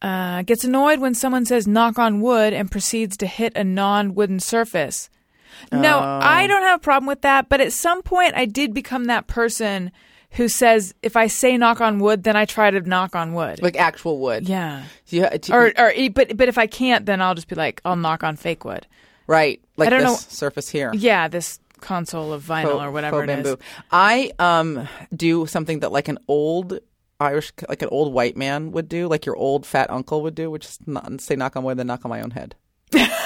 uh, 0.00 0.40
gets 0.40 0.64
annoyed 0.64 1.00
when 1.00 1.14
someone 1.14 1.44
says 1.44 1.66
"knock 1.68 1.98
on 1.98 2.22
wood" 2.22 2.54
and 2.54 2.70
proceeds 2.70 3.14
to 3.18 3.26
hit 3.26 3.52
a 3.56 3.62
non-wooden 3.62 4.40
surface. 4.40 5.10
No, 5.70 5.98
Oh. 5.98 6.20
I 6.22 6.46
don't 6.46 6.62
have 6.62 6.80
a 6.80 6.82
problem 6.82 7.06
with 7.06 7.20
that. 7.20 7.50
But 7.50 7.60
at 7.60 7.74
some 7.74 8.00
point, 8.02 8.32
I 8.36 8.46
did 8.46 8.72
become 8.72 9.04
that 9.04 9.26
person 9.26 9.92
who 10.30 10.48
says, 10.48 10.94
"If 11.02 11.14
I 11.14 11.26
say 11.26 11.58
knock 11.58 11.82
on 11.82 11.98
wood, 11.98 12.22
then 12.22 12.36
I 12.36 12.46
try 12.46 12.70
to 12.70 12.80
knock 12.80 13.14
on 13.14 13.34
wood." 13.34 13.60
Like 13.62 13.76
actual 13.76 14.18
wood. 14.18 14.48
yeah. 14.48 14.84
Yeah. 15.08 15.28
t- 15.36 15.52
Or, 15.52 15.72
or, 15.76 15.92
but, 16.14 16.34
but 16.38 16.48
if 16.48 16.56
I 16.56 16.66
can't, 16.66 17.04
then 17.04 17.20
I'll 17.20 17.34
just 17.34 17.48
be 17.48 17.54
like, 17.56 17.82
I'll 17.84 17.96
knock 17.96 18.24
on 18.24 18.36
fake 18.36 18.64
wood. 18.64 18.86
right. 19.26 19.60
Like 19.76 19.88
I 19.88 19.90
don't 19.90 20.00
this 20.00 20.08
know- 20.10 20.16
surface 20.34 20.70
here. 20.70 20.90
Yeah, 20.94 21.28
this 21.28 21.58
console 21.80 22.32
of 22.32 22.42
vinyl 22.44 22.62
Faux- 22.72 22.82
or 22.84 22.90
whatever 22.90 23.24
it 23.24 23.28
is. 23.30 23.36
bamboo. 23.44 23.58
I 23.90 24.32
um 24.38 24.88
do 25.14 25.44
something 25.46 25.80
that 25.80 25.92
like 25.92 26.08
an 26.08 26.18
old 26.28 26.78
Irish, 27.20 27.52
like 27.68 27.82
an 27.82 27.88
old 27.90 28.12
white 28.12 28.36
man 28.36 28.72
would 28.72 28.88
do, 28.88 29.06
like 29.06 29.26
your 29.26 29.36
old 29.36 29.66
fat 29.66 29.90
uncle 29.90 30.22
would 30.22 30.34
do, 30.34 30.50
which 30.50 30.64
is 30.64 30.78
not 30.86 31.20
say 31.20 31.36
knock 31.36 31.54
on 31.54 31.64
wood, 31.64 31.76
then 31.76 31.86
knock 31.86 32.04
on 32.04 32.10
my 32.10 32.22
own 32.22 32.30
head. 32.30 32.54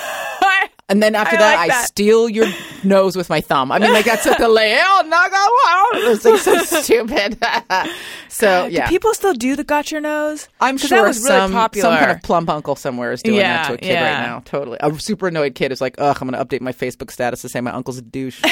And 0.89 1.02
then 1.02 1.15
after 1.15 1.36
I 1.36 1.39
that, 1.39 1.56
like 1.56 1.65
I 1.70 1.74
that. 1.74 1.86
steal 1.86 2.28
your 2.28 2.47
nose 2.85 3.16
with 3.16 3.31
my 3.31 3.40
thumb. 3.40 3.73
I 3.73 3.78
mean, 3.78 3.93
like 3.93 4.05
that's 4.05 4.27
what 4.27 4.36
the 4.39 4.48
lay. 4.48 4.74
Knock 4.74 5.32
on 5.32 5.51
wood. 6.02 6.12
It's 6.12 6.24
like 6.24 6.39
so 6.40 6.59
stupid. 6.82 7.39
so 8.28 8.66
yeah, 8.66 8.89
People 8.89 9.15
still 9.15 9.32
do 9.32 9.56
the 9.56 9.65
got 9.65 9.90
your 9.90 10.01
nose. 10.02 10.48
I'm 10.61 10.77
sure 10.77 10.90
that 10.90 11.02
was 11.02 11.19
really 11.19 11.28
some 11.28 11.52
popular. 11.52 11.89
some 11.90 11.98
kind 11.98 12.11
of 12.11 12.23
plump 12.23 12.51
uncle 12.51 12.77
somewhere 12.77 13.12
is 13.12 13.23
doing 13.23 13.39
Yeah, 13.39 13.62
that 13.62 13.69
to 13.69 13.74
a 13.74 13.78
kid 13.78 13.89
yeah. 13.93 14.20
right 14.20 14.27
now. 14.27 14.43
Totally, 14.44 14.77
a 14.81 14.98
super 15.01 15.28
annoyed 15.28 15.55
kid 15.55 15.73
is 15.73 15.81
like, 15.81 15.94
"Ugh, 15.98 16.16
I'm 16.20 16.28
going 16.28 16.39
to 16.39 16.44
update 16.44 16.61
my 16.61 16.73
Facebook 16.73 17.11
status 17.11 17.40
to 17.43 17.48
say 17.48 17.61
my 17.62 17.70
uncle's 17.73 17.98
a 17.98 18.02
douche." 18.02 18.43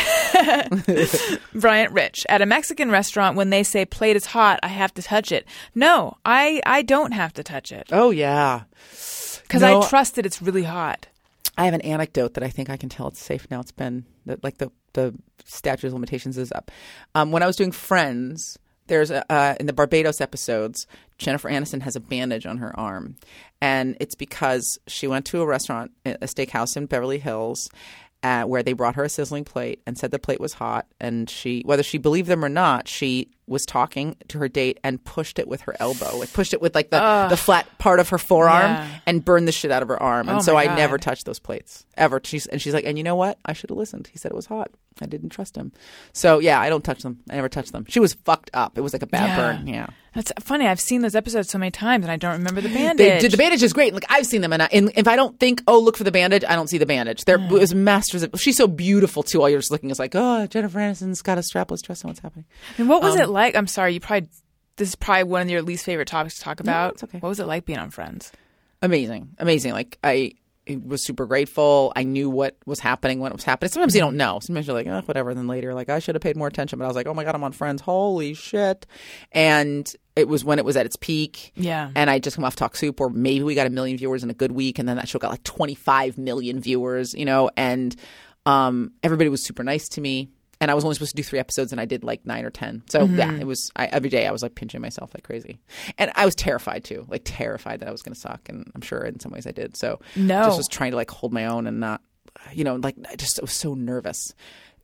Bryant 1.55 1.93
Rich 1.93 2.27
at 2.29 2.43
a 2.43 2.47
Mexican 2.47 2.91
restaurant 2.91 3.37
when 3.37 3.51
they 3.51 3.63
say 3.63 3.85
plate 3.85 4.17
is 4.17 4.27
hot, 4.27 4.59
I 4.63 4.69
have 4.69 4.95
to 4.95 5.03
touch 5.03 5.33
it. 5.33 5.47
No, 5.75 6.17
I 6.25 6.63
I 6.67 6.83
don't 6.83 7.13
have 7.13 7.33
to 7.35 7.43
touch 7.43 7.73
it 7.73 7.89
oh 7.93 8.11
yeah, 8.11 8.63
because 9.43 9.61
No. 9.63 9.83
I 9.83 9.89
trust 9.89 10.15
that 10.17 10.27
it's 10.27 10.41
really 10.43 10.65
hot. 10.65 11.09
I 11.57 11.67
have 11.67 11.75
an 11.75 11.83
anecdote 11.83 12.35
that 12.35 12.45
I 12.45 12.49
think 12.49 12.71
I 12.71 12.77
can 12.77 12.89
tell 12.89 13.09
it's 13.09 13.21
safe 13.21 13.47
now. 13.51 13.61
It's 13.61 13.73
been 13.73 14.07
like 14.43 14.59
the 14.59 14.71
the 14.95 15.15
statute 15.45 15.87
of 15.87 15.93
limitations 15.95 16.39
is 16.39 16.53
up. 16.53 16.71
Um, 17.15 17.33
when 17.33 17.43
I 17.43 17.47
was 17.47 17.57
doing 17.57 17.73
Friends, 17.73 18.59
there's 18.87 19.11
a, 19.11 19.31
uh, 19.33 19.55
in 19.59 19.67
the 19.67 19.73
Barbados 19.73 20.21
episodes, 20.21 20.87
Jennifer 21.19 21.49
Aniston 21.49 21.83
has 21.83 21.97
a 21.97 22.01
bandage 22.01 22.47
on 22.47 22.59
her 22.59 22.79
arm, 22.79 23.17
and 23.61 23.97
it's 24.01 24.15
because 24.15 24.79
she 24.87 25.07
went 25.07 25.27
to 25.27 25.41
a 25.41 25.47
restaurant, 25.47 25.93
a 26.05 26.27
steakhouse 26.27 26.77
in 26.77 26.87
Beverly 26.87 27.19
Hills. 27.19 27.69
Uh, 28.25 28.45
where 28.45 28.63
they 28.63 28.73
brought 28.73 28.95
her 28.95 29.03
a 29.03 29.09
sizzling 29.09 29.43
plate 29.43 29.83
and 29.85 29.99
said 29.99 30.13
the 30.13 30.19
plate 30.21 30.39
was 30.39 30.53
hot, 30.53 30.87
and 31.01 31.29
she, 31.29 31.61
whether 31.65 31.83
she 31.83 31.99
believed 31.99 32.29
them 32.29 32.45
or 32.45 32.49
not, 32.49 32.87
she 32.87 33.29
was 33.47 33.67
talking 33.67 34.17
to 34.29 34.39
her 34.39 34.49
date 34.49 34.79
and 34.85 35.03
pushed 35.05 35.39
it 35.39 35.49
with 35.49 35.63
her 35.63 35.75
elbow, 35.81 36.17
like 36.17 36.33
pushed 36.33 36.55
it 36.55 36.63
with 36.63 36.75
like 36.75 36.91
the, 36.91 37.27
the 37.29 37.37
flat 37.37 37.67
part 37.79 37.99
of 38.01 38.09
her 38.11 38.19
forearm, 38.19 38.71
Yeah. 38.71 38.89
and 39.07 39.25
burned 39.25 39.49
the 39.49 39.53
shit 39.53 39.71
out 39.71 39.83
of 39.83 39.89
her 39.89 40.01
arm. 40.03 40.29
And 40.29 40.39
Oh 40.39 40.43
so 40.43 40.57
I 40.57 40.67
God. 40.67 40.77
never 40.77 40.97
touched 40.99 41.27
those 41.27 41.39
plates 41.41 41.85
ever. 41.97 42.21
She's 42.23 42.47
and 42.47 42.63
she's 42.63 42.73
like, 42.73 42.85
and 42.85 42.97
you 42.97 43.05
know 43.05 43.17
what? 43.17 43.39
I 43.45 43.53
should 43.53 43.71
have 43.71 43.77
listened. 43.79 44.09
He 44.13 44.19
said 44.19 44.31
it 44.33 44.37
was 44.37 44.47
hot. 44.47 44.71
I 45.01 45.07
didn't 45.07 45.31
trust 45.31 45.57
him. 45.57 45.73
So 46.13 46.39
yeah, 46.39 46.61
I 46.61 46.69
don't 46.69 46.85
touch 46.85 47.03
them. 47.03 47.21
I 47.31 47.35
never 47.35 47.49
touch 47.49 47.71
them. 47.73 47.85
She 47.89 47.99
was 47.99 48.15
fucked 48.15 48.51
up. 48.55 48.79
It 48.79 48.83
was 48.83 48.93
like 48.93 49.03
a 49.03 49.07
bad 49.07 49.27
Yeah. 49.29 49.37
burn. 49.57 49.67
Yeah. 49.67 49.87
That's 50.15 50.31
funny. 50.41 50.67
I've 50.67 50.79
seen 50.81 51.01
those 51.01 51.15
episodes 51.17 51.49
so 51.49 51.57
many 51.57 51.71
times 51.71 52.05
and 52.05 52.13
I 52.13 52.17
don't 52.17 52.33
remember 52.35 52.61
the 52.61 52.69
bandage. 52.69 53.23
did 53.23 53.33
the 53.33 53.39
bandage 53.39 53.63
is 53.63 53.73
great. 53.73 53.95
Like 53.95 54.05
I've 54.11 54.27
seen 54.27 54.43
them, 54.43 54.53
and, 54.53 54.63
I, 54.63 54.69
and 54.71 54.93
if 54.95 55.09
I 55.09 55.17
don't 55.17 55.41
think, 55.41 55.63
oh, 55.67 55.79
look 55.81 55.97
for 55.97 56.05
the 56.05 56.13
bandage, 56.13 56.45
I 56.47 56.55
don't 56.55 56.69
see 56.69 56.77
the 56.77 56.85
bandage. 56.85 57.25
There 57.25 57.39
was 57.39 57.75
masters. 57.75 58.23
Of, 58.23 58.39
she's 58.39 58.59
so 58.59 58.69
beautiful 58.69 59.23
too. 59.23 59.41
All 59.41 59.49
you're 59.49 59.61
just 59.61 59.71
looking 59.71 59.89
is 59.89 59.99
like, 59.99 60.13
oh, 60.15 60.47
Jennifer 60.49 60.79
Aniston's 60.79 61.23
got 61.23 61.39
a 61.39 61.41
strapless 61.41 61.81
dress 61.81 62.05
on. 62.05 62.09
What's 62.11 62.21
happening? 62.21 62.45
And 62.77 62.91
what 62.91 63.03
was 63.03 63.15
Um, 63.15 63.23
it 63.23 63.29
like? 63.33 63.57
I'm 63.57 63.67
sorry, 63.67 63.95
you 63.95 64.01
probably 64.01 64.29
this 64.77 64.89
is 64.89 64.95
probably 64.95 65.25
one 65.25 65.43
of 65.43 65.51
your 65.51 65.63
least 65.63 65.85
favorite 65.85 66.09
topics 66.09 66.37
to 66.37 66.43
talk 66.43 66.61
about. 66.61 66.95
it's 66.95 67.05
okay. 67.05 67.19
What 67.19 67.29
was 67.29 67.41
it 67.41 67.47
like 67.47 67.65
being 67.65 67.79
on 67.79 67.91
Friends? 67.91 68.33
amazing, 68.83 69.35
amazing. 69.39 69.73
Like 69.73 69.99
I 70.03 70.33
was 70.85 71.05
super 71.05 71.27
grateful. 71.27 71.93
I 71.97 72.05
knew 72.05 72.31
what 72.31 72.57
was 72.67 72.79
happening 72.79 73.19
when 73.19 73.33
it 73.33 73.35
was 73.35 73.45
happening. 73.45 73.71
Sometimes 73.71 73.95
you 73.95 74.01
don't 74.01 74.17
know. 74.17 74.39
Sometimes 74.41 74.67
you're 74.67 74.77
like, 74.77 74.87
oh, 74.87 75.01
whatever. 75.07 75.31
And 75.31 75.39
then 75.39 75.49
later, 75.49 75.75
like, 75.75 75.89
I 75.89 75.99
should 75.99 76.15
have 76.15 76.23
paid 76.23 76.37
more 76.37 76.47
attention. 76.47 76.79
But 76.79 76.85
I 76.85 76.89
was 76.89 76.97
like, 76.97 77.07
oh 77.07 77.15
my 77.15 77.25
god, 77.25 77.35
I'm 77.35 77.43
on 77.45 77.53
Friends. 77.53 77.81
Holy 77.81 78.35
shit! 78.35 78.87
And 79.33 79.91
it 80.15 80.29
was 80.29 80.45
when 80.45 80.59
it 80.59 80.65
was 80.65 80.77
at 80.77 80.87
its 80.87 80.97
peak. 80.97 81.53
Yeah. 81.57 81.91
And 81.95 82.11
I 82.11 82.19
just 82.19 82.37
come 82.37 82.45
off 82.45 82.57
Talk 82.57 82.77
Soup, 82.77 83.01
or 83.01 83.11
maybe 83.11 83.43
we 83.43 83.55
got 83.55 83.67
a 83.67 83.71
million 83.71 83.97
viewers 83.97 84.23
in 84.23 84.31
a 84.31 84.35
good 84.35 84.53
week, 84.53 84.79
and 84.79 84.89
then 84.89 84.97
that 84.97 85.09
show 85.09 85.19
got 85.19 85.31
like 85.31 85.45
25 85.45 86.19
million 86.19 86.61
viewers. 86.61 87.15
You 87.15 87.25
know, 87.25 87.51
and 87.57 87.95
um, 88.47 88.93
everybody 89.03 89.31
was 89.31 89.45
super 89.45 89.65
nice 89.65 89.89
to 89.91 90.01
me. 90.01 90.31
And 90.63 90.71
I 90.71 90.75
was 90.75 90.85
only 90.85 90.95
supposed 90.95 91.11
to 91.11 91.17
do 91.17 91.25
three 91.25 91.41
episodes, 91.41 91.73
and 91.73 91.81
I 91.81 91.85
did 91.87 92.05
like 92.05 92.25
nine 92.25 92.45
or 92.45 92.51
ten. 92.51 92.83
So 92.89 93.01
Mm-hmm. 93.01 93.19
yeah, 93.19 93.33
it 93.41 93.47
was 93.47 93.71
I, 93.75 93.87
every 93.87 94.09
day. 94.11 94.27
I 94.27 94.31
was 94.31 94.43
like 94.43 94.55
pinching 94.55 94.81
myself 94.81 95.11
like 95.13 95.25
crazy, 95.25 95.59
and 95.99 96.13
I 96.15 96.25
was 96.25 96.35
terrified 96.37 96.85
too, 96.85 97.05
like 97.09 97.23
terrified 97.25 97.81
that 97.81 97.89
I 97.89 97.91
was 97.91 98.03
going 98.03 98.15
to 98.15 98.21
suck. 98.21 98.49
And 98.49 98.71
I'm 98.75 98.81
sure 98.81 99.01
in 99.05 99.19
some 99.19 99.33
ways 99.33 99.47
I 99.47 99.51
did. 99.51 99.77
So 99.77 99.99
No. 100.17 100.45
just 100.45 100.59
was 100.59 100.69
trying 100.69 100.93
to 100.93 100.97
like 100.97 101.11
hold 101.11 101.33
my 101.33 101.47
own 101.47 101.67
and 101.67 101.81
not, 101.81 102.01
you 102.53 102.63
know, 102.65 102.77
like 102.77 102.95
I 103.11 103.17
just 103.17 103.41
was 103.43 103.53
so 103.53 103.75
nervous. 103.75 104.35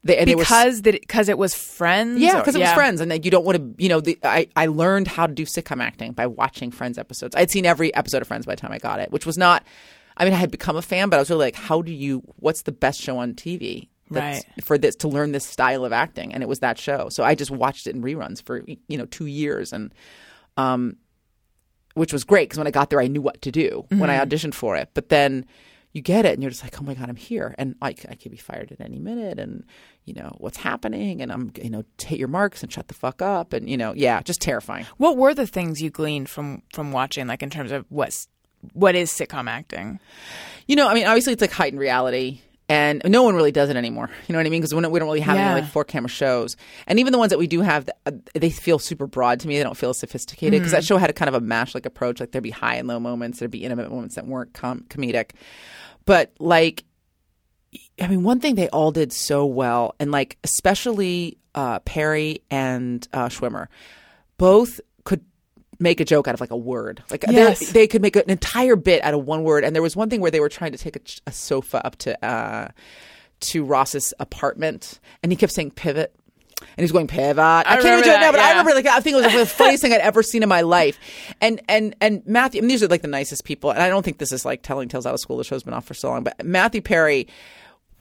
They, 0.04 0.18
were 0.34 0.42
Because 0.42 0.82
that 0.82 0.92
because 1.00 1.28
it 1.28 1.36
was 1.38 1.54
Friends. 1.54 2.20
yeah, 2.20 2.38
because 2.38 2.54
it 2.54 2.60
was 2.60 2.72
Friends, 2.72 3.00
and 3.00 3.10
like, 3.10 3.24
you 3.24 3.30
don't 3.30 3.44
want 3.44 3.58
to, 3.58 3.82
you 3.82 3.88
know. 3.88 4.00
The, 4.00 4.16
I 4.22 4.48
I 4.56 4.66
learned 4.66 5.08
how 5.08 5.26
to 5.26 5.32
do 5.34 5.44
sitcom 5.44 5.82
acting 5.82 6.12
by 6.12 6.26
watching 6.26 6.70
Friends 6.70 6.98
episodes. 6.98 7.34
I'd 7.36 7.50
seen 7.50 7.66
every 7.66 7.92
episode 7.94 8.22
of 8.22 8.28
Friends 8.28 8.46
by 8.46 8.54
the 8.54 8.60
time 8.60 8.72
I 8.72 8.78
got 8.78 9.00
it, 9.00 9.10
which 9.10 9.26
was 9.26 9.36
not. 9.36 9.64
I 10.16 10.24
mean, 10.24 10.34
I 10.34 10.36
had 10.36 10.50
become 10.50 10.76
a 10.76 10.82
fan, 10.82 11.08
but 11.08 11.16
I 11.16 11.20
was 11.20 11.30
really 11.30 11.46
like, 11.46 11.56
how 11.56 11.82
do 11.82 11.92
you? 11.92 12.22
What's 12.36 12.62
the 12.62 12.72
best 12.72 13.00
show 13.00 13.18
on 13.18 13.34
TV? 13.34 13.88
That's- 14.14 14.44
For 14.64 14.78
this 14.78 14.96
to 14.96 15.08
learn 15.08 15.32
this 15.32 15.44
style 15.44 15.84
of 15.84 15.92
acting, 15.92 16.32
and 16.32 16.42
it 16.42 16.48
was 16.48 16.60
that 16.60 16.78
show. 16.78 17.08
So 17.08 17.24
I 17.24 17.34
just 17.34 17.50
watched 17.50 17.86
it 17.86 17.94
in 17.94 18.02
reruns 18.02 18.42
for 18.42 18.62
you 18.66 18.98
know 18.98 19.06
two 19.06 19.26
years, 19.26 19.72
and 19.72 19.92
um, 20.56 20.96
which 21.94 22.12
was 22.12 22.24
great 22.24 22.48
because 22.48 22.58
when 22.58 22.66
I 22.66 22.70
got 22.72 22.90
there, 22.90 23.00
I 23.00 23.06
knew 23.08 23.22
what 23.22 23.42
to 23.42 23.50
do 23.50 23.84
when 23.88 24.10
I 24.10 24.24
auditioned 24.24 24.54
for 24.54 24.76
it. 24.76 24.90
But 24.94 25.08
then 25.08 25.46
you 25.92 26.02
get 26.02 26.26
it, 26.26 26.34
and 26.34 26.42
you're 26.42 26.50
just 26.50 26.62
like, 26.62 26.78
oh 26.80 26.84
my 26.84 26.94
god, 26.94 27.08
I'm 27.08 27.16
here, 27.16 27.54
and 27.58 27.74
I, 27.80 27.88
I 27.88 28.14
could 28.14 28.30
be 28.30 28.36
fired 28.36 28.70
at 28.72 28.80
any 28.80 28.98
minute, 28.98 29.38
and 29.38 29.64
you 30.04 30.14
know 30.14 30.34
what's 30.38 30.58
happening, 30.58 31.22
and 31.22 31.32
I'm 31.32 31.52
you 31.62 31.70
know 31.70 31.82
take 31.96 32.18
your 32.18 32.28
marks 32.28 32.62
and 32.62 32.72
shut 32.72 32.88
the 32.88 32.94
fuck 32.94 33.22
up, 33.22 33.52
and 33.52 33.68
you 33.68 33.76
know 33.76 33.92
yeah, 33.94 34.20
just 34.22 34.40
terrifying. 34.40 34.86
What 34.98 35.16
were 35.16 35.34
the 35.34 35.46
things 35.46 35.80
you 35.82 35.90
gleaned 35.90 36.28
from 36.28 36.62
from 36.72 36.92
watching, 36.92 37.26
like 37.26 37.42
in 37.42 37.50
terms 37.50 37.72
of 37.72 37.84
what's 37.88 38.28
what 38.74 38.94
is 38.94 39.10
sitcom 39.10 39.48
acting? 39.48 39.98
You 40.66 40.76
know, 40.76 40.88
I 40.88 40.94
mean, 40.94 41.06
obviously 41.06 41.32
it's 41.32 41.40
like 41.40 41.52
heightened 41.52 41.80
reality. 41.80 42.40
And 42.70 43.00
no 43.06 43.22
one 43.22 43.34
really 43.34 43.50
does 43.52 43.70
it 43.70 43.76
anymore. 43.76 44.10
You 44.26 44.32
know 44.34 44.38
what 44.38 44.46
I 44.46 44.50
mean? 44.50 44.60
Because 44.60 44.74
we 44.74 44.82
don't, 44.82 44.90
we 44.92 44.98
don't 44.98 45.08
really 45.08 45.20
have 45.20 45.36
Yeah. 45.36 45.52
any 45.52 45.62
like 45.62 45.70
four 45.72 45.84
camera 45.84 46.10
shows. 46.10 46.54
And 46.86 46.98
even 47.00 47.12
the 47.12 47.18
ones 47.18 47.30
that 47.30 47.38
we 47.38 47.46
do 47.46 47.62
have, 47.62 47.88
uh, 48.04 48.10
they 48.34 48.50
feel 48.50 48.78
super 48.78 49.06
broad 49.06 49.40
to 49.40 49.48
me. 49.48 49.56
They 49.56 49.62
don't 49.64 49.76
feel 49.76 49.90
as 49.90 49.98
sophisticated 49.98 50.52
Mm-hmm. 50.52 50.60
because 50.64 50.72
that 50.72 50.84
show 50.84 50.98
had 50.98 51.08
a 51.08 51.14
kind 51.14 51.30
of 51.30 51.34
a 51.34 51.40
mash 51.40 51.74
like 51.74 51.86
approach. 51.86 52.20
Like 52.20 52.32
there'd 52.32 52.44
be 52.44 52.50
high 52.50 52.74
and 52.74 52.86
low 52.86 53.00
moments, 53.00 53.38
there'd 53.38 53.50
be 53.50 53.64
intimate 53.64 53.90
moments 53.90 54.16
that 54.16 54.26
weren't 54.26 54.52
com- 54.52 54.84
comedic. 54.90 55.30
But 56.04 56.34
like, 56.38 56.84
I 58.00 58.06
mean, 58.06 58.22
one 58.22 58.38
thing 58.40 58.54
they 58.54 58.68
all 58.68 58.92
did 58.92 59.12
so 59.14 59.46
well, 59.46 59.94
and 59.98 60.10
like 60.10 60.36
especially 60.44 61.38
uh, 61.54 61.78
Perry 61.80 62.42
and 62.50 63.06
uh, 63.14 63.28
Schwimmer, 63.28 63.68
both 64.36 64.78
make 65.78 66.00
a 66.00 66.04
joke 66.04 66.26
out 66.28 66.34
of 66.34 66.40
like 66.40 66.50
a 66.50 66.56
word. 66.56 67.02
Like 67.10 67.24
Yes. 67.28 67.70
they 67.72 67.86
could 67.86 68.02
make 68.02 68.16
an 68.16 68.24
entire 68.28 68.76
bit 68.76 69.02
out 69.04 69.14
of 69.14 69.24
one 69.24 69.42
word. 69.44 69.64
And 69.64 69.74
there 69.74 69.82
was 69.82 69.94
one 69.96 70.10
thing 70.10 70.20
where 70.20 70.30
they 70.30 70.40
were 70.40 70.48
trying 70.48 70.72
to 70.72 70.78
take 70.78 70.96
a, 70.96 71.00
a 71.28 71.32
sofa 71.32 71.84
up 71.86 71.96
to 71.96 72.24
uh, 72.24 72.68
to 73.40 73.64
Ross's 73.64 74.12
apartment, 74.18 74.98
and 75.22 75.30
he 75.30 75.36
kept 75.36 75.52
saying 75.52 75.70
pivot. 75.72 76.14
And 76.60 76.82
he's 76.82 76.90
going 76.90 77.06
pivot. 77.06 77.38
I, 77.38 77.62
can't 77.62 77.84
even 77.84 78.02
do 78.02 78.10
it 78.10 78.18
now, 78.18 78.32
but 78.32 78.40
I 78.40 78.50
remember 78.50 78.74
like 78.74 78.86
I 78.86 78.98
think 78.98 79.14
it 79.14 79.18
was 79.18 79.26
like, 79.26 79.36
the 79.36 79.46
funniest 79.46 79.80
thing 79.80 79.92
I'd 79.92 80.00
ever 80.00 80.24
seen 80.24 80.42
in 80.42 80.48
my 80.48 80.60
life. 80.78 80.98
And 81.40 81.60
and 81.68 81.94
and 82.00 82.26
Matthew, 82.26 82.58
I 82.58 82.62
mean, 82.62 82.68
these 82.68 82.82
are 82.82 82.88
like 82.88 83.02
the 83.02 83.06
nicest 83.08 83.44
people, 83.44 83.70
and 83.70 83.80
I 83.80 83.88
don't 83.88 84.02
think 84.02 84.18
this 84.18 84.32
is 84.32 84.44
like 84.44 84.62
telling 84.62 84.88
tales 84.88 85.06
out 85.06 85.14
of 85.14 85.20
school. 85.20 85.36
The 85.36 85.44
show's 85.44 85.62
been 85.62 85.74
off 85.74 85.84
for 85.84 85.94
so 85.94 86.08
long, 86.08 86.24
but 86.24 86.44
Matthew 86.44 86.80
Perry 86.80 87.28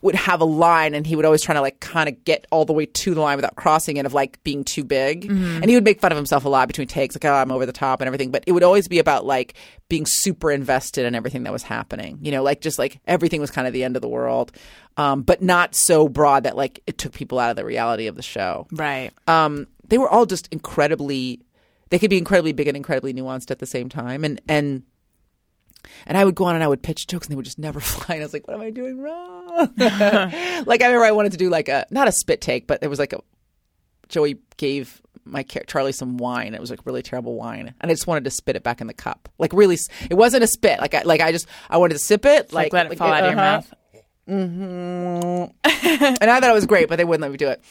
would 0.01 0.15
have 0.15 0.41
a 0.41 0.45
line 0.45 0.93
and 0.93 1.07
he 1.07 1.15
would 1.15 1.25
always 1.25 1.41
try 1.41 1.55
to 1.55 1.61
like 1.61 1.79
kind 1.79 2.07
of 2.07 2.23
get 2.23 2.45
all 2.51 2.65
the 2.65 2.73
way 2.73 2.85
to 2.85 3.15
the 3.15 3.21
line 3.21 3.35
without 3.35 3.55
crossing 3.55 3.97
it 3.97 4.05
of 4.05 4.13
like 4.13 4.41
being 4.43 4.63
too 4.63 4.83
big. 4.83 5.25
And 5.25 5.65
he 5.65 5.75
would 5.75 5.83
make 5.83 5.99
fun 5.99 6.11
of 6.11 6.15
himself 6.15 6.45
a 6.45 6.49
lot 6.49 6.67
between 6.67 6.87
takes 6.87 7.15
like 7.15 7.25
oh 7.25 7.33
i'm 7.33 7.51
over 7.51 7.65
the 7.65 7.73
top 7.73 7.99
and 7.99 8.07
everything. 8.07 8.29
But 8.29 8.43
it 8.45 8.51
would 8.51 8.63
always 8.63 8.87
be 8.87 8.99
about 8.99 9.25
like 9.25 9.55
being 9.89 10.05
super 10.05 10.51
invested 10.51 11.05
in 11.05 11.15
everything 11.15 11.43
that 11.43 11.53
was 11.53 11.63
happening 11.63 12.19
you 12.21 12.31
know 12.31 12.43
like 12.43 12.61
just 12.61 12.77
like 12.77 12.99
everything 13.07 13.41
was 13.41 13.49
kind 13.49 13.65
of 13.67 13.73
the 13.73 13.83
end 13.83 13.95
of 13.95 14.01
the 14.01 14.09
world 14.09 14.51
um, 14.97 15.21
but 15.21 15.41
not 15.41 15.75
so 15.75 16.09
broad 16.09 16.43
that 16.43 16.55
like 16.57 16.81
it 16.87 16.97
took 16.97 17.13
people 17.13 17.39
out 17.39 17.49
of 17.51 17.55
the 17.55 17.63
reality 17.65 18.07
of 18.07 18.15
the 18.15 18.21
show. 18.21 18.67
Right. 18.71 19.11
um, 19.27 19.67
they 19.87 19.97
were 19.97 20.09
all 20.09 20.25
just 20.25 20.47
incredibly 20.51 21.39
they 21.89 21.99
could 21.99 22.09
be 22.09 22.17
incredibly 22.17 22.51
big 22.51 22.67
and 22.67 22.75
incredibly 22.75 23.13
nuanced 23.13 23.51
at 23.51 23.59
the 23.59 23.65
same 23.65 23.89
time. 23.89 24.23
And 24.23 24.41
and 24.47 24.83
and 26.05 26.17
I 26.17 26.25
would 26.25 26.35
go 26.35 26.45
on 26.45 26.55
and 26.55 26.63
I 26.63 26.67
would 26.67 26.81
pitch 26.81 27.07
jokes 27.07 27.27
and 27.27 27.31
they 27.31 27.35
would 27.35 27.45
just 27.45 27.59
never 27.59 27.79
fly. 27.81 28.15
And 28.15 28.23
I 28.23 28.25
was 28.25 28.33
like, 28.33 28.47
what 28.47 28.55
am 28.55 28.61
I 28.61 28.69
doing 28.69 28.99
wrong? 28.99 29.73
like 29.77 30.81
I 30.81 30.85
remember 30.85 31.05
I 31.05 31.11
wanted 31.11 31.31
to 31.33 31.37
do 31.37 31.49
like 31.49 31.69
a 31.69 31.85
not 31.89 32.07
a 32.07 32.11
spit 32.11 32.41
take, 32.41 32.67
but 32.67 32.79
it 32.81 32.87
was 32.87 32.99
like 32.99 33.13
a 33.13 33.19
Joey 34.09 34.37
gave 34.57 35.01
my 35.25 35.43
Charlie 35.43 35.91
some 35.91 36.17
wine. 36.17 36.53
It 36.53 36.61
was 36.61 36.69
like 36.69 36.85
really 36.85 37.01
terrible 37.01 37.35
wine, 37.35 37.73
and 37.81 37.91
I 37.91 37.93
just 37.93 38.07
wanted 38.07 38.23
to 38.23 38.31
spit 38.31 38.55
it 38.55 38.63
back 38.63 38.81
in 38.81 38.87
the 38.87 38.93
cup. 38.93 39.29
Like 39.37 39.53
really, 39.53 39.77
it 40.09 40.13
wasn't 40.13 40.43
a 40.43 40.47
spit. 40.47 40.79
Like 40.79 40.93
I 40.93 41.01
like 41.03 41.21
I 41.21 41.31
just 41.31 41.47
I 41.69 41.77
wanted 41.77 41.95
to 41.95 41.99
sip 41.99 42.25
it. 42.25 42.53
Like, 42.53 42.73
let 42.73 42.91
it 42.91 42.97
fall 42.97 43.11
out 43.11 43.23
of 43.23 43.31
your 43.31 43.39
uh-huh. 43.39 43.57
mouth. 43.57 43.73
and 45.63 46.29
I 46.29 46.39
thought 46.39 46.49
it 46.49 46.53
was 46.53 46.65
great, 46.65 46.89
but 46.89 46.97
they 46.97 47.05
wouldn't 47.05 47.21
let 47.21 47.31
me 47.31 47.37
do 47.37 47.47
it. 47.47 47.61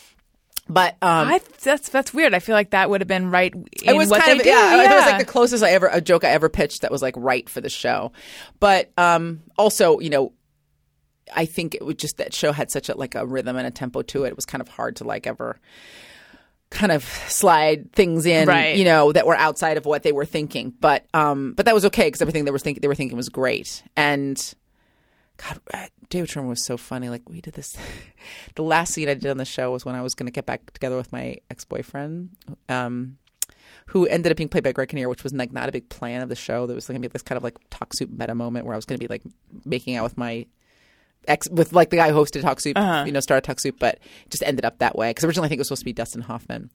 But 0.68 0.94
um, 1.00 1.28
I 1.28 1.40
that's 1.62 1.88
that's 1.90 2.12
weird. 2.12 2.34
I 2.34 2.40
feel 2.40 2.54
like 2.54 2.70
that 2.70 2.90
would 2.90 3.00
have 3.00 3.06
been 3.08 3.30
right. 3.30 3.54
In 3.54 3.66
it 3.84 3.96
was 3.96 4.10
what 4.10 4.22
kind 4.22 4.40
of 4.40 4.46
yeah, 4.46 4.76
yeah. 4.82 4.92
It 4.92 4.96
was 4.96 5.06
like 5.06 5.18
the 5.18 5.30
closest 5.32 5.62
I 5.62 5.70
ever 5.70 5.86
a 5.86 6.00
joke 6.00 6.24
I 6.24 6.30
ever 6.30 6.48
pitched 6.48 6.82
that 6.82 6.90
was 6.90 7.02
like 7.02 7.14
right 7.16 7.48
for 7.48 7.60
the 7.60 7.68
show. 7.70 8.12
But 8.58 8.90
um, 8.98 9.42
also, 9.56 10.00
you 10.00 10.10
know, 10.10 10.32
I 11.34 11.46
think 11.46 11.76
it 11.76 11.84
was 11.84 11.94
just 11.96 12.16
that 12.16 12.34
show 12.34 12.50
had 12.52 12.70
such 12.70 12.88
a 12.88 12.96
like 12.96 13.14
a 13.14 13.24
rhythm 13.24 13.56
and 13.56 13.66
a 13.66 13.70
tempo 13.70 14.02
to 14.02 14.24
it. 14.24 14.28
It 14.28 14.36
was 14.36 14.46
kind 14.46 14.60
of 14.60 14.68
hard 14.68 14.96
to 14.96 15.04
like 15.04 15.26
ever 15.28 15.60
kind 16.70 16.90
of 16.90 17.04
slide 17.04 17.92
things 17.92 18.26
in, 18.26 18.48
Right. 18.48 18.76
you 18.76 18.84
know, 18.84 19.12
that 19.12 19.24
were 19.24 19.36
outside 19.36 19.76
of 19.76 19.86
what 19.86 20.02
they 20.02 20.10
were 20.10 20.24
thinking. 20.24 20.74
But 20.80 21.06
um, 21.14 21.52
but 21.54 21.66
that 21.66 21.74
was 21.74 21.84
okay 21.86 22.08
because 22.08 22.20
everything 22.22 22.44
they 22.44 22.50
were 22.50 22.58
thinking 22.58 22.80
they 22.80 22.88
were 22.88 22.94
thinking 22.96 23.16
was 23.16 23.28
great. 23.28 23.84
And 23.96 24.36
God, 25.36 25.60
uh, 25.72 25.86
David 26.08 26.30
Schwimmer 26.30 26.48
was 26.48 26.64
so 26.64 26.76
funny. 26.76 27.08
Like 27.08 27.28
we 27.28 27.40
did 27.40 27.54
this. 27.54 27.76
the 28.54 28.62
last 28.62 28.92
scene 28.94 29.08
I 29.08 29.14
did 29.14 29.30
on 29.30 29.36
the 29.36 29.44
show 29.44 29.70
was 29.70 29.84
when 29.84 29.94
I 29.94 30.02
was 30.02 30.14
going 30.14 30.26
to 30.26 30.32
get 30.32 30.46
back 30.46 30.72
together 30.72 30.96
with 30.96 31.12
my 31.12 31.36
ex 31.50 31.64
boyfriend, 31.64 32.30
um, 32.68 33.18
who 33.86 34.06
ended 34.06 34.32
up 34.32 34.36
being 34.36 34.48
played 34.48 34.64
by 34.64 34.72
Greg 34.72 34.88
Kinnear, 34.88 35.08
which 35.08 35.22
was 35.22 35.32
like 35.32 35.52
not 35.52 35.68
a 35.68 35.72
big 35.72 35.88
plan 35.88 36.22
of 36.22 36.28
the 36.28 36.36
show. 36.36 36.66
There 36.66 36.74
was 36.74 36.86
going 36.86 37.00
to 37.00 37.08
be 37.08 37.10
this 37.10 37.22
kind 37.22 37.36
of 37.36 37.44
like 37.44 37.56
talk 37.70 37.92
soup 37.94 38.10
meta 38.10 38.34
moment 38.34 38.66
where 38.66 38.74
I 38.74 38.76
was 38.76 38.84
going 38.84 38.98
to 38.98 39.04
be 39.04 39.12
like 39.12 39.22
making 39.64 39.96
out 39.96 40.04
with 40.04 40.16
my 40.16 40.46
ex 41.28 41.48
with 41.50 41.72
like 41.72 41.90
the 41.90 41.96
guy 41.96 42.10
who 42.10 42.16
hosted 42.16 42.42
Talk 42.42 42.60
Soup, 42.60 42.76
you 43.06 43.12
know, 43.12 43.20
started 43.20 43.44
Talk 43.44 43.60
Soup, 43.60 43.76
but 43.78 43.98
just 44.30 44.42
ended 44.42 44.64
up 44.64 44.78
that 44.78 44.96
way 44.96 45.10
because 45.10 45.24
originally 45.24 45.46
I 45.46 45.48
think 45.48 45.58
it 45.58 45.60
was 45.60 45.68
supposed 45.68 45.82
to 45.82 45.86
be 45.86 45.92
Dustin 45.92 46.22
Hoffman, 46.22 46.70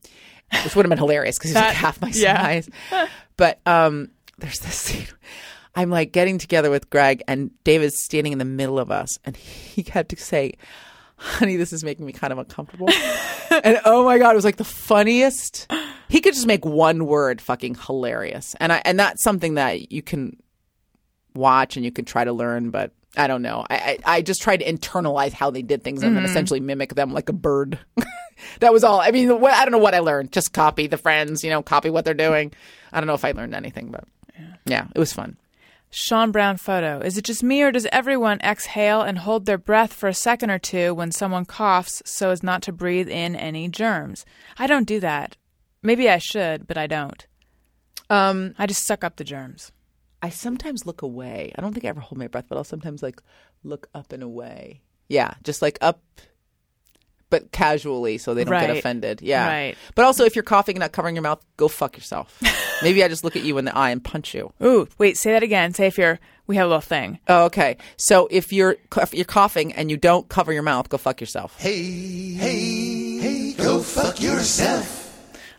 which 0.63 0.75
would 0.75 0.85
have 0.85 0.89
been 0.89 0.97
hilarious 0.97 1.37
because 1.37 1.51
he's 1.51 1.55
like 1.55 1.73
half 1.73 2.01
my 2.01 2.09
yeah. 2.09 2.41
size. 2.41 2.69
but 3.37 3.59
um, 3.65 4.09
there's 4.37 4.59
this 4.59 4.75
scene. 4.75 5.07
I'm 5.75 5.89
like 5.89 6.11
getting 6.11 6.37
together 6.37 6.69
with 6.69 6.89
Greg, 6.89 7.23
and 7.27 7.51
David's 7.63 8.03
standing 8.03 8.33
in 8.33 8.39
the 8.39 8.45
middle 8.45 8.79
of 8.79 8.91
us, 8.91 9.17
and 9.23 9.35
he 9.35 9.83
had 9.89 10.09
to 10.09 10.17
say, 10.17 10.53
"Honey, 11.17 11.55
this 11.55 11.73
is 11.73 11.83
making 11.83 12.05
me 12.05 12.13
kind 12.13 12.33
of 12.33 12.39
uncomfortable." 12.39 12.89
and 13.49 13.79
oh 13.85 14.05
my 14.05 14.17
god, 14.17 14.31
it 14.31 14.35
was 14.35 14.45
like 14.45 14.57
the 14.57 14.63
funniest. 14.63 15.71
He 16.09 16.19
could 16.19 16.33
just 16.33 16.47
make 16.47 16.65
one 16.65 17.05
word 17.05 17.41
fucking 17.41 17.75
hilarious, 17.75 18.55
and 18.59 18.73
I 18.73 18.81
and 18.83 18.99
that's 18.99 19.23
something 19.23 19.55
that 19.55 19.91
you 19.91 20.01
can 20.01 20.37
watch 21.33 21.77
and 21.77 21.85
you 21.85 21.91
can 21.91 22.03
try 22.03 22.25
to 22.25 22.33
learn, 22.33 22.69
but 22.69 22.91
I 23.15 23.27
don't 23.27 23.41
know. 23.41 23.65
I 23.69 23.75
I, 23.75 24.17
I 24.17 24.21
just 24.21 24.41
tried 24.41 24.57
to 24.57 24.65
internalize 24.65 25.31
how 25.31 25.51
they 25.51 25.61
did 25.61 25.83
things 25.83 26.03
and 26.03 26.15
then 26.15 26.23
mm-hmm. 26.23 26.31
essentially 26.31 26.59
mimic 26.59 26.95
them 26.95 27.13
like 27.13 27.29
a 27.29 27.33
bird. 27.33 27.79
that 28.59 28.73
was 28.73 28.83
all. 28.83 28.99
I 28.99 29.11
mean, 29.11 29.39
what, 29.39 29.53
I 29.53 29.63
don't 29.63 29.71
know 29.71 29.77
what 29.77 29.95
I 29.95 29.99
learned. 29.99 30.33
Just 30.33 30.51
copy 30.51 30.87
the 30.87 30.97
friends, 30.97 31.45
you 31.45 31.49
know, 31.49 31.61
copy 31.61 31.89
what 31.89 32.03
they're 32.03 32.13
doing. 32.13 32.51
I 32.91 32.99
don't 32.99 33.07
know 33.07 33.13
if 33.13 33.23
I 33.23 33.31
learned 33.31 33.55
anything, 33.55 33.89
but 33.89 34.03
yeah, 34.65 34.87
it 34.93 34.99
was 34.99 35.13
fun. 35.13 35.37
Sean 35.93 36.31
Brown 36.31 36.55
photo. 36.55 36.99
Is 36.99 37.17
it 37.17 37.25
just 37.25 37.43
me 37.43 37.61
or 37.61 37.71
does 37.71 37.85
everyone 37.91 38.39
exhale 38.39 39.01
and 39.01 39.19
hold 39.19 39.45
their 39.45 39.57
breath 39.57 39.91
for 39.91 40.07
a 40.07 40.13
second 40.13 40.49
or 40.49 40.57
two 40.57 40.93
when 40.93 41.11
someone 41.11 41.43
coughs 41.43 42.01
so 42.05 42.29
as 42.29 42.41
not 42.41 42.61
to 42.63 42.71
breathe 42.71 43.09
in 43.09 43.35
any 43.35 43.67
germs? 43.67 44.25
I 44.57 44.67
don't 44.67 44.87
do 44.87 45.01
that. 45.01 45.35
Maybe 45.83 46.09
I 46.09 46.17
should, 46.17 46.65
but 46.65 46.77
I 46.77 46.87
don't. 46.87 47.27
Um, 48.09 48.55
I 48.57 48.67
just 48.67 48.85
suck 48.85 49.03
up 49.03 49.17
the 49.17 49.25
germs. 49.25 49.73
I 50.21 50.29
sometimes 50.29 50.85
look 50.85 51.01
away. 51.01 51.51
I 51.57 51.61
don't 51.61 51.73
think 51.73 51.83
I 51.85 51.89
ever 51.89 51.99
hold 51.99 52.17
my 52.17 52.27
breath, 52.27 52.45
but 52.47 52.57
I'll 52.57 52.63
sometimes 52.63 53.03
like 53.03 53.21
look 53.63 53.89
up 53.93 54.13
and 54.13 54.23
away. 54.23 54.81
Yeah, 55.09 55.33
just 55.43 55.61
like 55.61 55.77
up, 55.81 56.01
but 57.31 57.51
casually, 57.51 58.19
so 58.19 58.35
they 58.35 58.43
don't 58.43 58.59
get 58.59 58.69
offended. 58.69 59.21
Yeah, 59.23 59.47
Right. 59.47 59.77
But 59.95 60.05
also, 60.05 60.23
if 60.25 60.35
you're 60.35 60.43
coughing 60.43 60.75
and 60.75 60.81
not 60.81 60.91
covering 60.91 61.15
your 61.15 61.23
mouth, 61.23 61.43
go 61.57 61.67
fuck 61.67 61.97
yourself. 61.97 62.39
Maybe 62.83 63.03
I 63.03 63.07
just 63.07 63.23
look 63.23 63.35
at 63.35 63.43
you 63.43 63.57
in 63.57 63.65
the 63.65 63.75
eye 63.75 63.89
and 63.89 64.03
punch 64.03 64.35
you. 64.35 64.53
Ooh, 64.63 64.87
wait, 64.99 65.17
say 65.17 65.31
that 65.31 65.41
again. 65.41 65.73
Say 65.73 65.87
if 65.87 65.97
you're, 65.97 66.19
we 66.45 66.57
have 66.57 66.65
a 66.65 66.69
little 66.69 66.81
thing. 66.81 67.17
Oh, 67.27 67.45
okay. 67.45 67.77
So 67.97 68.27
if 68.29 68.53
you're 68.53 68.75
if 68.97 69.13
you're 69.13 69.25
coughing 69.25 69.73
and 69.73 69.89
you 69.89 69.97
don't 69.97 70.29
cover 70.29 70.53
your 70.53 70.63
mouth, 70.63 70.89
go 70.89 70.97
fuck 70.97 71.19
yourself. 71.21 71.57
Hey, 71.59 72.33
hey, 72.33 73.17
hey, 73.17 73.53
go 73.53 73.79
fuck 73.79 74.21
yourself. 74.21 74.99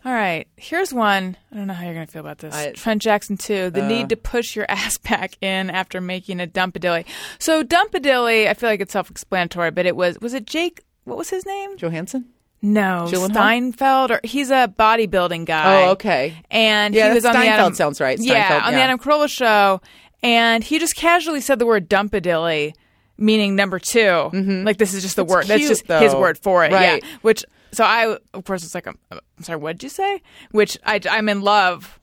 All 0.05 0.12
right, 0.12 0.49
here's 0.57 0.93
one. 0.93 1.36
I 1.53 1.57
don't 1.57 1.69
know 1.69 1.74
how 1.74 1.85
you're 1.85 1.94
going 1.94 2.07
to 2.07 2.12
feel 2.12 2.23
about 2.23 2.39
this. 2.39 2.53
I- 2.53 2.73
Trent 2.73 3.01
Jackson 3.01 3.36
2, 3.36 3.70
the 3.70 3.86
need 3.86 4.07
uh. 4.07 4.09
to 4.09 4.16
push 4.16 4.57
your 4.57 4.66
ass 4.69 4.99
back 4.99 5.36
in 5.40 5.70
after 5.70 6.01
making 6.01 6.40
a 6.40 6.47
dumpadilly. 6.49 7.05
So, 7.39 7.62
dumpadilly, 7.62 8.49
I 8.49 8.55
feel 8.55 8.69
like 8.69 8.81
it's 8.81 8.93
self 8.93 9.11
explanatory, 9.12 9.70
but 9.70 9.86
it 9.86 9.94
was, 9.94 10.19
was 10.20 10.35
it 10.35 10.44
Jake? 10.44 10.82
What 11.05 11.19
was 11.19 11.31
his 11.31 11.45
name? 11.47 11.77
Johansson. 11.77 12.27
No, 12.65 13.07
Gyllenhaal? 13.11 13.33
Steinfeld, 13.33 14.11
or 14.12 14.20
he's 14.23 14.51
a 14.51 14.73
bodybuilding 14.79 15.47
guy. 15.47 15.87
Oh, 15.87 15.91
okay. 15.93 16.37
And 16.49 16.95
Yeah, 16.95 17.09
he 17.09 17.15
was 17.15 17.24
on 17.24 17.33
the 17.33 17.41
Steinfeld 17.41 17.61
Adam, 17.61 17.74
sounds 17.74 18.01
right. 18.01 18.19
yeah, 18.20 18.47
Steinfeld, 18.47 18.62
on 18.62 18.73
the 18.73 18.79
yeah. 18.79 18.85
Adam 18.85 18.99
Carolla 19.01 19.29
show, 19.29 19.81
and 20.23 20.62
he 20.62 20.79
just 20.79 20.95
casually 20.95 21.41
said 21.41 21.59
the 21.59 21.66
word 21.66 21.91
dumpadilly, 21.91 22.74
meaning 23.19 23.57
number 23.57 23.81
2 23.81 23.99
mm-hmm. 23.99 24.65
Like 24.65 24.79
this 24.79 24.95
is 24.95 25.03
just 25.03 25.16
the 25.16 25.24
That's 25.24 25.35
word. 25.35 25.47
That's 25.47 25.59
cute, 25.59 25.69
just 25.70 25.87
his 25.89 26.15
word 26.15 26.39
for 26.39 26.65
it. 26.65 26.73
Right. 26.73 27.03
Yeah. 27.03 27.11
Which 27.23 27.45
so 27.73 27.83
I 27.85 28.16
of 28.33 28.45
course 28.45 28.62
it's 28.65 28.74
like 28.74 28.87
I'm, 28.87 28.99
I'm 29.11 29.20
sorry. 29.43 29.59
What 29.59 29.73
did 29.79 29.83
you 29.83 29.89
say? 29.89 30.23
Which 30.53 30.79
I 30.85 31.01
I'm 31.11 31.29
in 31.29 31.41
love 31.43 31.99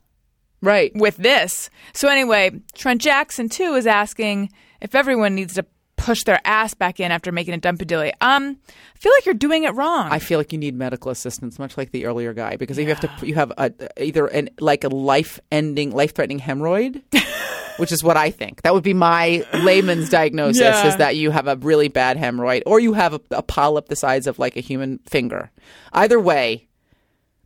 Right. 0.62 0.92
with 0.94 1.16
this. 1.16 1.70
So 1.94 2.10
anyway, 2.10 2.52
Trent 2.74 3.02
Jackson 3.02 3.48
too 3.48 3.76
is 3.76 3.88
asking 3.88 4.52
if 4.82 4.94
everyone 4.94 5.36
needs 5.36 5.54
to 5.56 5.66
push 6.00 6.24
their 6.24 6.40
ass 6.46 6.74
back 6.74 7.00
in 7.00 7.12
after 7.12 7.32
making 7.32 7.54
a 7.54 7.58
dumpadilly. 7.58 8.12
Um, 8.22 8.58
I 8.68 8.98
feel 8.98 9.12
like 9.12 9.26
you're 9.26 9.36
doing 9.36 9.66
it 9.66 9.76
wrong. 9.76 10.08
I 10.10 10.20
feel 10.20 10.40
like 10.40 10.52
you 10.52 10.58
need 10.58 10.74
medical 10.76 11.12
assistance, 11.12 11.60
much 11.60 11.78
like 11.78 11.92
the 11.92 12.06
earlier 12.06 12.34
guy, 12.34 12.56
because 12.56 12.78
if 12.78 12.84
you 12.88 12.96
have 12.96 13.02
to, 13.20 13.26
you 13.28 13.36
have 13.36 13.52
a, 13.58 13.72
either 14.02 14.26
an 14.28 14.50
like 14.60 14.84
a 14.84 14.90
life-ending, 14.90 15.92
life-threatening 15.92 16.40
hemorrhoid, 16.40 17.02
which 17.78 17.92
is 17.92 18.04
what 18.04 18.18
I 18.18 18.32
think. 18.32 18.62
That 18.64 18.74
would 18.74 18.84
be 18.84 18.94
my 18.94 19.46
layman's 19.54 20.10
diagnosis: 20.10 20.62
Yeah. 20.62 20.88
is 20.88 20.96
that 20.98 21.16
you 21.16 21.32
have 21.32 21.48
a 21.48 21.56
really 21.58 21.90
bad 21.90 22.18
hemorrhoid, 22.18 22.64
or 22.66 22.80
you 22.80 22.94
have 22.94 23.14
a, 23.14 23.22
a 23.32 23.44
polyp 23.44 23.90
the 23.90 23.96
size 23.96 24.26
of 24.26 24.40
like 24.40 24.56
a 24.56 24.62
human 24.62 25.00
finger. 25.06 25.52
Either 25.94 26.20
way, 26.20 26.68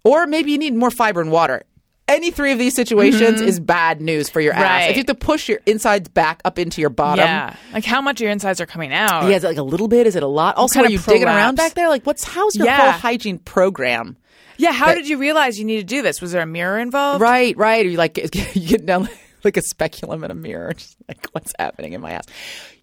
or 0.04 0.28
maybe 0.28 0.52
you 0.52 0.58
need 0.58 0.76
more 0.76 0.92
fiber 0.92 1.22
and 1.22 1.32
water. 1.32 1.64
Any 2.08 2.32
three 2.32 2.52
of 2.52 2.60
these 2.60 2.76
situations 2.76 3.40
is 3.40 3.60
bad 3.62 4.02
news 4.02 4.30
for 4.30 4.42
your 4.42 4.54
ass. 4.54 4.60
Mm-hmm. 4.62 4.64
Right. 4.74 4.90
If 4.90 4.96
you 4.98 5.00
have 5.00 5.06
to 5.08 5.16
push 5.16 5.48
your 5.48 5.60
insides 5.66 6.10
back 6.10 6.42
up 6.44 6.60
into 6.60 6.82
your 6.82 6.90
bottom, 6.90 7.24
yeah, 7.26 7.56
like 7.74 7.86
how 7.86 8.02
much 8.02 8.20
your 8.20 8.30
insides 8.30 8.60
are 8.60 8.66
coming 8.66 8.92
out? 8.94 9.24
yeah, 9.30 9.38
is 9.38 9.44
it 9.44 9.48
like 9.48 9.58
a 9.58 9.64
little 9.64 9.88
bit? 9.88 10.06
Is 10.06 10.16
it 10.18 10.24
a 10.24 10.28
lot? 10.28 10.58
Also, 10.58 10.82
are 10.82 10.90
you 10.90 11.00
digging 11.00 11.24
around 11.28 11.56
back 11.56 11.76
there? 11.76 11.88
Like, 11.88 12.06
what's 12.06 12.24
how's 12.26 12.56
your 12.56 12.66
Yeah. 12.66 12.92
whole 12.92 13.00
hygiene 13.00 13.38
program? 13.40 14.18
Yeah, 14.58 14.72
How 14.74 14.88
But- 14.88 14.96
did 14.96 15.08
you 15.08 15.18
realize 15.18 15.58
you 15.58 15.66
need 15.66 15.78
to 15.78 15.84
do 15.84 16.02
this? 16.02 16.22
Was 16.22 16.32
there 16.34 16.42
a 16.42 16.46
mirror 16.46 16.78
involved? 16.78 17.22
Right, 17.22 17.56
right. 17.58 17.86
Are 17.86 17.90
you 17.90 17.98
like 17.98 18.18
you 18.56 18.68
get 18.68 18.86
down 18.86 19.08
like 19.46 19.58
a 19.58 19.62
speculum 19.62 20.24
in 20.24 20.32
a 20.32 20.36
mirror, 20.36 20.74
just 20.78 20.98
like 21.08 21.26
what's 21.32 21.54
happening 21.60 21.94
in 21.94 22.02
my 22.02 22.12
ass. 22.12 22.26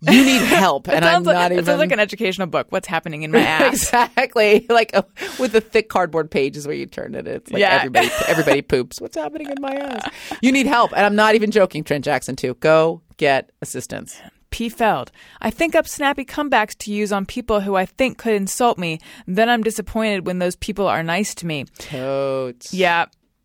You 0.01 0.25
need 0.25 0.43
help, 0.43 0.89
and 0.91 1.05
I'm 1.05 1.23
like, 1.25 1.35
not 1.35 1.53
it 1.53 1.65
sounds 1.67 1.79
like 1.79 1.93
an 1.93 2.01
educational 2.01 2.47
book. 2.47 2.67
What's 2.71 2.89
happening 2.89 3.23
in 3.23 3.31
my 3.31 3.41
ass? 3.47 3.75
exactly 3.75 4.67
like 4.69 4.91
uh, 4.97 5.03
with 5.39 5.53
the 5.53 5.61
thick 5.61 5.89
cardboard 5.89 6.31
pages 6.31 6.67
where 6.67 6.77
you 6.77 6.87
turn 6.87 7.15
it. 7.15 7.27
It's 7.27 7.51
like 7.51 7.61
Yeah. 7.61 7.77
everybody 7.79 8.09
everybody 8.27 8.63
poops. 8.63 9.01
What's 9.01 9.17
happening 9.17 9.49
in 9.51 9.57
my 9.61 9.75
ass? 9.75 10.11
You 10.43 10.53
need 10.53 10.67
help, 10.67 10.93
and 10.97 11.05
I'm 11.05 11.15
not 11.17 11.35
even 11.35 11.51
joking. 11.51 11.85
Trent 11.85 12.05
Jackson 12.05 12.37
too. 12.37 12.55
Go 12.61 13.03
get 13.17 13.51
assistance. 13.63 14.21
P. 14.51 14.69
Feld. 14.69 15.13
I 15.41 15.51
think 15.51 15.77
up 15.77 15.87
snappy 15.87 16.25
comebacks 16.25 16.77
to 16.79 16.93
use 16.93 17.13
on 17.13 17.25
people 17.25 17.61
who 17.61 17.77
I 17.77 17.87
think 17.87 18.19
could 18.19 18.35
insult 18.35 18.79
me. 18.79 18.99
Then 19.29 19.49
I'm 19.49 19.63
disappointed 19.63 20.27
when 20.27 20.41
those 20.41 20.57
people 20.57 20.89
are 20.89 21.05
nice 21.05 21.37
to 21.37 21.47
me. 21.47 21.67
Totes. 21.79 22.75
Yeah, 22.75 23.05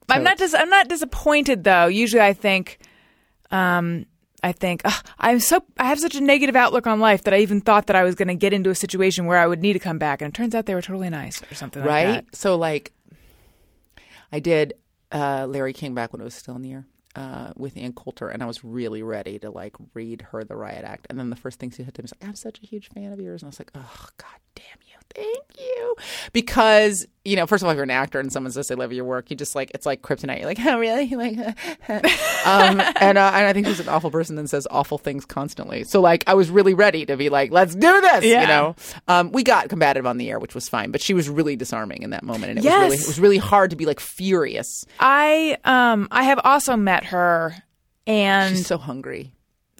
I'm 0.09 0.23
not. 0.23 0.39
Dis- 0.39 0.55
I'm 0.55 0.69
not 0.69 0.87
disappointed 0.87 1.63
though. 1.63 1.85
Usually, 1.85 2.21
I 2.23 2.33
think, 2.33 2.79
um, 3.56 4.06
I 4.44 4.52
think 4.52 4.82
"Ugh, 4.86 5.06
I'm 5.18 5.40
so. 5.40 5.64
I 5.77 5.86
have 5.86 5.99
such 5.99 6.15
a 6.15 6.22
negative 6.22 6.56
outlook 6.56 6.86
on 6.88 6.99
life 6.99 7.23
that 7.23 7.34
I 7.34 7.40
even 7.40 7.61
thought 7.61 7.88
that 7.88 7.95
I 7.95 8.03
was 8.03 8.15
going 8.15 8.27
to 8.27 8.36
get 8.36 8.53
into 8.53 8.69
a 8.69 8.76
situation 8.76 9.26
where 9.26 9.40
I 9.40 9.48
would 9.48 9.61
need 9.61 9.73
to 9.73 9.80
come 9.80 9.98
back, 9.98 10.22
and 10.22 10.30
it 10.30 10.36
turns 10.36 10.53
out 10.53 10.65
they 10.65 10.76
were 10.76 10.82
totally 10.82 11.10
nice 11.10 11.41
or 11.52 11.56
something 11.56 11.82
like 11.82 11.90
right? 11.90 12.06
that. 12.06 12.36
So 12.36 12.56
like, 12.56 12.94
I 14.32 14.40
did 14.40 14.73
uh, 15.11 15.48
Larry 15.49 15.73
King 15.73 15.95
back 15.95 16.14
when 16.14 16.22
it 16.22 16.26
was 16.26 16.36
still 16.36 16.56
in 16.56 16.61
the 16.61 16.73
air 16.73 16.86
uh, 17.15 17.53
with 17.56 17.76
Ann 17.77 17.94
Coulter, 17.94 18.30
and 18.30 18.44
I 18.44 18.45
was 18.45 18.64
really 18.64 19.02
ready 19.02 19.40
to 19.40 19.49
like 19.49 19.76
read 19.94 20.22
her 20.32 20.44
the 20.44 20.56
riot 20.56 20.84
act. 20.86 21.07
And 21.10 21.18
then 21.18 21.30
the 21.30 21.36
first 21.36 21.60
thing 21.60 21.72
she 21.72 21.84
said 21.84 21.94
to 21.95 22.02
me 22.02 22.03
was 22.03 22.14
like, 22.19 22.30
"I'm 22.30 22.36
such 22.36 22.60
a 22.61 22.65
huge 22.68 22.90
fan 22.90 23.14
of 23.14 23.19
yours," 23.19 23.41
and 23.41 23.48
I 23.48 23.49
was 23.49 23.60
like, 23.60 23.72
"Oh 23.73 24.07
God 24.18 24.40
damn 24.53 24.65
you, 24.85 24.85
thank 25.14 25.44
you," 25.60 25.95
because 26.34 27.07
you 27.23 27.36
know, 27.36 27.48
first 27.48 27.64
of 27.64 27.65
all, 27.65 27.72
if 27.72 27.76
you're 27.76 27.84
an 27.84 27.90
actor 27.90 28.19
and 28.19 28.32
someone 28.32 28.52
says 28.52 28.68
they 28.68 28.76
love 28.76 28.94
your 28.94 29.03
work, 29.06 29.32
you 29.32 29.36
just 29.36 29.56
like 29.56 29.72
it's 29.73 29.86
like 29.86 30.02
kryptonite. 30.03 30.38
You're 30.40 30.45
like, 30.48 30.60
"Oh 30.64 30.77
really?" 30.80 31.07
Like, 31.15 31.38
um, 32.45 32.80
and 32.99 33.18
uh, 33.18 33.32
and 33.34 33.48
I 33.48 33.53
think 33.53 33.68
she's 33.68 33.80
an 33.80 33.90
awful 33.90 34.11
person 34.11 34.38
and 34.38 34.49
says 34.49 34.68
awful 34.69 34.98
things 34.98 35.26
constantly. 35.26 35.84
So 35.84 36.02
like, 36.02 36.23
I 36.27 36.34
was 36.34 36.49
really 36.49 36.73
ready 36.73 37.06
to 37.06 37.18
be 37.18 37.30
like, 37.30 37.52
"Let's 37.52 37.73
do 37.76 38.02
this," 38.02 38.26
Yeah. 38.26 38.41
you 38.41 38.48
know. 38.48 38.76
Um, 39.07 39.32
we 39.32 39.44
got 39.44 39.69
combative 39.69 40.06
on 40.06 40.18
the 40.18 40.30
air, 40.30 40.40
which 40.40 40.53
was 40.56 40.69
fine, 40.69 40.91
but 40.91 41.02
she 41.02 41.14
was 41.14 41.30
really 41.30 41.56
disarming 41.56 42.03
in 42.03 42.11
that 42.11 42.23
moment, 42.23 42.52
and 42.52 42.60
it 42.60 42.61
was 42.61 42.65
Yes. 42.65 42.82
really 42.84 42.98
it 42.98 43.07
was 43.07 43.19
really 43.19 43.38
hard 43.38 43.69
to 43.72 43.76
be 43.76 43.86
like 43.86 43.99
furious. 43.99 44.86
I 44.99 45.57
um 45.65 46.07
I 46.11 46.23
have 46.23 46.40
also 46.44 46.76
met 46.76 47.06
her, 47.06 47.56
and 48.07 48.56
She's 48.57 48.68
so 48.68 48.77
hungry, 48.77 49.34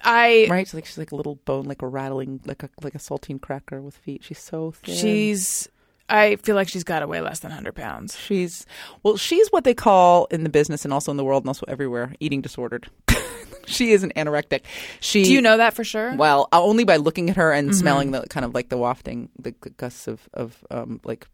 I 0.06 0.48
right? 0.50 0.68
She's 0.68 0.74
like 0.74 0.86
she's 0.86 0.98
like 0.98 1.12
a 1.12 1.16
little 1.16 1.36
bone, 1.46 1.66
like 1.66 1.82
a 1.82 1.88
rattling, 1.88 2.40
like 2.46 2.64
a 2.64 2.70
like 2.82 2.96
a 2.96 3.00
saltine 3.00 3.42
cracker 3.42 3.82
with 3.82 3.98
feet. 3.98 4.24
She's 4.24 4.40
so 4.40 4.72
thin. 4.72 4.96
she's. 4.96 5.68
I 6.08 6.36
feel 6.36 6.56
like 6.56 6.68
she's 6.70 6.84
got 6.84 7.00
to 7.00 7.08
weigh 7.08 7.22
less 7.22 7.40
than 7.40 7.50
100 7.50 7.74
pounds. 7.74 8.16
she's 8.16 8.64
well, 9.02 9.18
she's 9.18 9.48
what 9.50 9.64
they 9.64 9.74
call 9.74 10.26
in 10.26 10.44
the 10.44 10.50
business 10.50 10.86
and 10.86 10.94
also 10.94 11.10
in 11.10 11.18
the 11.18 11.24
world 11.24 11.42
and 11.44 11.50
also 11.50 11.66
everywhere 11.68 12.14
eating 12.20 12.42
disordered. 12.42 12.88
she 13.66 13.92
is 13.92 14.04
an 14.04 14.14
anorectic. 14.16 14.62
She 15.00 15.24
Do 15.24 15.34
you 15.34 15.42
know 15.42 15.58
that 15.58 15.74
for 15.74 15.84
sure? 15.84 16.16
Well, 16.16 16.48
uh, 16.54 16.62
only 16.62 16.84
by 16.84 16.98
looking 16.98 17.32
at 17.32 17.38
her 17.38 17.52
and 17.52 17.76
smelling 17.76 18.12
the 18.12 18.22
kind 18.30 18.46
of 18.46 18.54
like 18.54 18.70
the 18.70 18.78
wafting, 18.78 19.30
the 19.40 19.52
g- 19.52 19.72
gusts 19.78 20.08
of 20.08 20.30
of 20.36 20.64
um, 20.70 21.02
like 21.04 21.28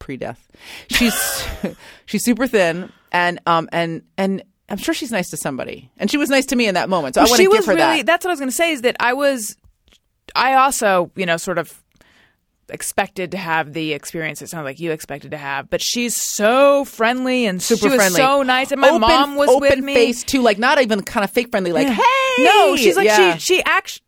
pre-death. 0.00 0.48
She's 0.90 1.14
she's 2.06 2.24
super 2.24 2.48
thin 2.48 2.90
and 3.12 3.38
um 3.46 3.68
and 3.72 4.02
and 4.18 4.42
I'm 4.68 4.78
sure 4.78 4.94
she's 4.94 5.12
nice 5.12 5.30
to 5.30 5.36
somebody, 5.36 5.90
and 5.98 6.10
she 6.10 6.16
was 6.16 6.30
nice 6.30 6.46
to 6.46 6.56
me 6.56 6.66
in 6.66 6.74
that 6.74 6.88
moment. 6.88 7.14
So 7.14 7.20
I 7.20 7.24
want 7.24 7.36
to 7.36 7.42
give 7.42 7.52
was 7.52 7.66
her 7.66 7.74
really. 7.74 7.98
that. 7.98 8.06
That's 8.06 8.24
what 8.24 8.30
I 8.30 8.32
was 8.32 8.40
going 8.40 8.50
to 8.50 8.56
say. 8.56 8.72
Is 8.72 8.82
that 8.82 8.96
I 8.98 9.12
was, 9.12 9.56
I 10.34 10.54
also, 10.54 11.10
you 11.16 11.26
know, 11.26 11.36
sort 11.36 11.58
of 11.58 11.82
expected 12.70 13.30
to 13.32 13.36
have 13.36 13.74
the 13.74 13.92
experience 13.92 14.40
it 14.40 14.48
sounds 14.48 14.64
like 14.64 14.80
you 14.80 14.90
expected 14.90 15.32
to 15.32 15.36
have, 15.36 15.68
but 15.68 15.82
she's 15.82 16.16
so 16.16 16.84
friendly 16.86 17.44
and 17.44 17.62
Super 17.62 17.78
she 17.80 17.88
was 17.88 17.96
friendly, 17.96 18.16
so 18.16 18.42
nice, 18.42 18.72
and 18.72 18.80
my 18.80 18.88
open, 18.88 19.02
mom 19.02 19.34
was 19.36 19.50
open 19.50 19.60
with 19.60 19.78
me. 19.84 19.94
face 19.94 20.22
too, 20.24 20.40
like 20.40 20.58
not 20.58 20.80
even 20.80 21.02
kind 21.02 21.24
of 21.24 21.30
fake 21.30 21.50
friendly, 21.50 21.72
like 21.72 21.86
Yeah. 21.88 21.94
hey, 21.94 22.44
no, 22.44 22.76
she's 22.76 22.96
like 22.96 23.06
yeah. 23.06 23.36
she 23.36 23.56
she 23.56 23.62
actually. 23.64 24.00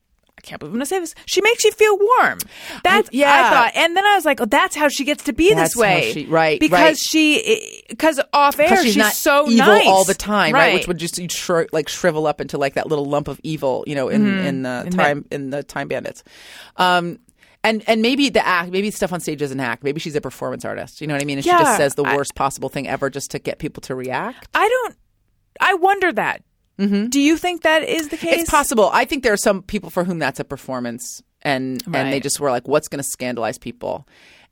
I 0.47 0.49
can't 0.49 0.61
believe 0.61 0.73
I'm 0.73 0.79
gonna 0.79 0.87
say 0.87 1.01
this. 1.01 1.15
She 1.27 1.41
makes 1.43 1.65
you 1.65 1.73
feel 1.73 1.99
warm. 1.99 2.39
That's 2.85 3.11
yeah. 3.13 3.33
I 3.33 3.51
thought, 3.51 3.73
and 3.75 3.97
then 3.97 4.07
I 4.07 4.15
was 4.15 4.25
like, 4.25 4.41
oh, 4.41 4.45
that's 4.45 4.77
how 4.77 4.89
she 4.89 5.05
gets 5.05 5.25
to 5.25 5.33
be 5.33 5.53
That's 5.53 5.71
this 5.75 5.77
way, 5.77 6.07
how 6.07 6.13
she- 6.13 6.27
right, 6.27 6.61
Because 6.61 6.81
right. 6.81 6.97
she, 6.97 7.83
because 7.89 8.21
off 8.33 8.61
air, 8.61 8.69
she's, 8.69 8.83
she's, 8.85 8.97
not 8.97 9.13
so 9.13 9.49
evil 9.51 9.67
nice 9.67 9.87
all 9.89 10.05
the 10.05 10.15
time, 10.15 10.55
right? 10.55 10.75
Which 10.75 10.87
would 10.87 10.99
just 10.99 11.17
shri- 11.33 11.67
like 11.73 11.89
shrivel 11.89 12.27
up 12.29 12.41
into 12.41 12.59
like 12.59 12.75
that 12.75 12.87
little 12.87 13.07
lump 13.07 13.27
of 13.27 13.41
evil, 13.43 13.83
you 13.89 13.97
know, 13.97 14.09
in 14.09 14.39
in 14.39 14.63
the 14.63 14.85
In 14.87 14.93
time 14.93 15.25
in 15.33 15.51
the 15.51 15.65
Time 15.65 15.89
Bandits. 15.89 16.23
Um, 16.77 17.19
and 17.65 17.83
and 17.89 18.01
maybe 18.01 18.29
the 18.31 18.47
act, 18.47 18.71
maybe 18.71 18.93
stuff 18.93 19.13
on 19.13 19.19
stage 19.19 19.43
isn't 19.43 19.59
act. 19.59 19.83
Maybe 19.83 19.99
she's 19.99 20.15
a 20.15 20.21
performance 20.21 20.65
artist. 20.65 21.01
You 21.01 21.09
know 21.09 21.15
what 21.15 21.23
I 21.23 21.25
mean? 21.25 21.39
And 21.39 21.45
she 21.45 21.51
just 21.51 21.77
says 21.77 21.97
the 21.97 22.05
I- 22.05 22.15
worst 22.15 22.37
possible 22.37 22.69
thing 22.69 22.87
ever 22.87 23.11
just 23.11 23.33
to 23.33 23.41
get 23.41 23.59
people 23.59 23.81
to 23.83 23.97
react. 23.97 24.47
I 24.55 24.69
don't. 24.69 24.97
I 25.61 25.75
wonder 25.75 26.13
that. 26.13 26.43
Do 26.79 27.21
you 27.21 27.37
think 27.37 27.63
that 27.63 27.83
is 27.83 28.09
the 28.09 28.17
case? 28.17 28.33
Mm-hmm. 28.33 28.41
It's 28.41 28.51
possible. 28.51 28.91
I 28.93 29.05
think 29.05 29.23
there 29.23 29.33
are 29.33 29.39
some 29.39 29.63
people 29.63 29.91
for 29.91 30.05
whom 30.05 30.19
that's 30.19 30.41
a 30.41 30.45
performance, 30.45 31.23
and 31.43 31.83
and 31.93 32.13
they 32.13 32.21
just 32.21 32.39
were 32.41 32.51
like, 32.51 32.69
"What's 32.69 32.89
going 32.89 33.03
to 33.03 33.09
scandalize 33.09 33.59
people?" 33.59 34.07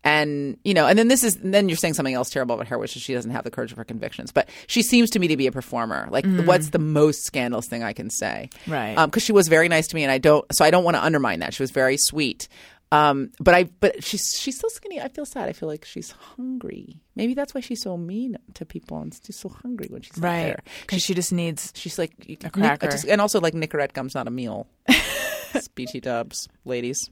And 0.05 0.59
you 0.65 0.75
know, 0.75 0.87
and 0.87 0.99
then 0.99 1.09
this 1.09 1.25
is 1.25 1.37
and 1.37 1.55
then 1.55 1.69
you're 1.69 1.79
saying 1.79 1.95
something 1.95 2.15
else 2.15 2.29
terrible 2.29 2.55
about 2.55 2.69
her, 2.69 2.79
which 2.79 2.95
is 2.95 3.03
she 3.03 3.15
doesn't 3.15 3.31
have 3.31 3.45
the 3.45 3.51
courage 3.51 3.73
of 3.73 3.79
her 3.79 3.85
convictions. 3.85 4.33
But 4.33 4.51
she 4.67 4.83
seems 4.83 5.09
to 5.11 5.19
me 5.19 5.29
to 5.29 5.37
be 5.37 5.47
a 5.47 5.53
performer. 5.53 6.09
Like, 6.11 6.27
what's 6.27 6.71
the 6.71 6.79
most 6.79 7.25
scandalous 7.25 7.67
thing 7.69 7.83
I 7.83 7.95
can 7.95 8.11
say? 8.11 8.51
Mm. 8.67 8.73
Right. 8.73 9.07
Because 9.07 9.23
she 9.23 9.33
was 9.33 9.49
very 9.49 9.69
nice 9.69 9.87
to 9.89 9.97
me, 9.97 10.03
and 10.03 10.13
I 10.13 10.19
don't. 10.19 10.45
So 10.55 10.63
I 10.63 10.71
don't 10.71 10.85
want 10.85 10.97
to 10.97 11.03
undermine 11.03 11.41
that. 11.41 11.55
She 11.55 11.63
was 11.63 11.71
very 11.71 11.97
sweet. 11.99 12.49
Um, 12.95 13.31
but 13.41 13.55
I, 13.55 13.65
but 13.65 14.05
she's 14.05 14.37
she's 14.39 14.59
so 14.59 14.69
skinny. 14.69 15.01
I 15.01 15.09
feel 15.09 15.27
sad. 15.27 15.49
I 15.49 15.53
feel 15.53 15.69
like 15.69 15.85
she's 15.85 16.11
hungry. 16.13 17.01
Maybe 17.17 17.35
that's 17.35 17.55
why 17.55 17.61
she's 17.61 17.83
so 17.83 17.97
mean 17.97 18.37
to 18.55 18.65
people 18.65 18.99
and 18.99 19.13
she's 19.25 19.39
so 19.39 19.49
hungry 19.49 19.87
when 19.91 20.03
she's 20.03 20.19
right 20.19 20.43
there. 20.43 20.63
because 20.83 21.03
she 21.03 21.15
just 21.15 21.33
needs. 21.33 21.73
She's 21.75 21.99
like 21.99 22.13
A 22.45 22.51
cracker. 22.51 22.89
just- 22.91 23.07
and 23.07 23.21
also 23.21 23.41
like 23.41 23.55
Nicorette 23.55 23.93
gum's 23.93 24.15
not 24.15 24.27
a 24.29 24.31
meal. 24.31 24.67
BT 25.75 26.01
Dubs, 26.01 26.49
ladies. 26.65 27.09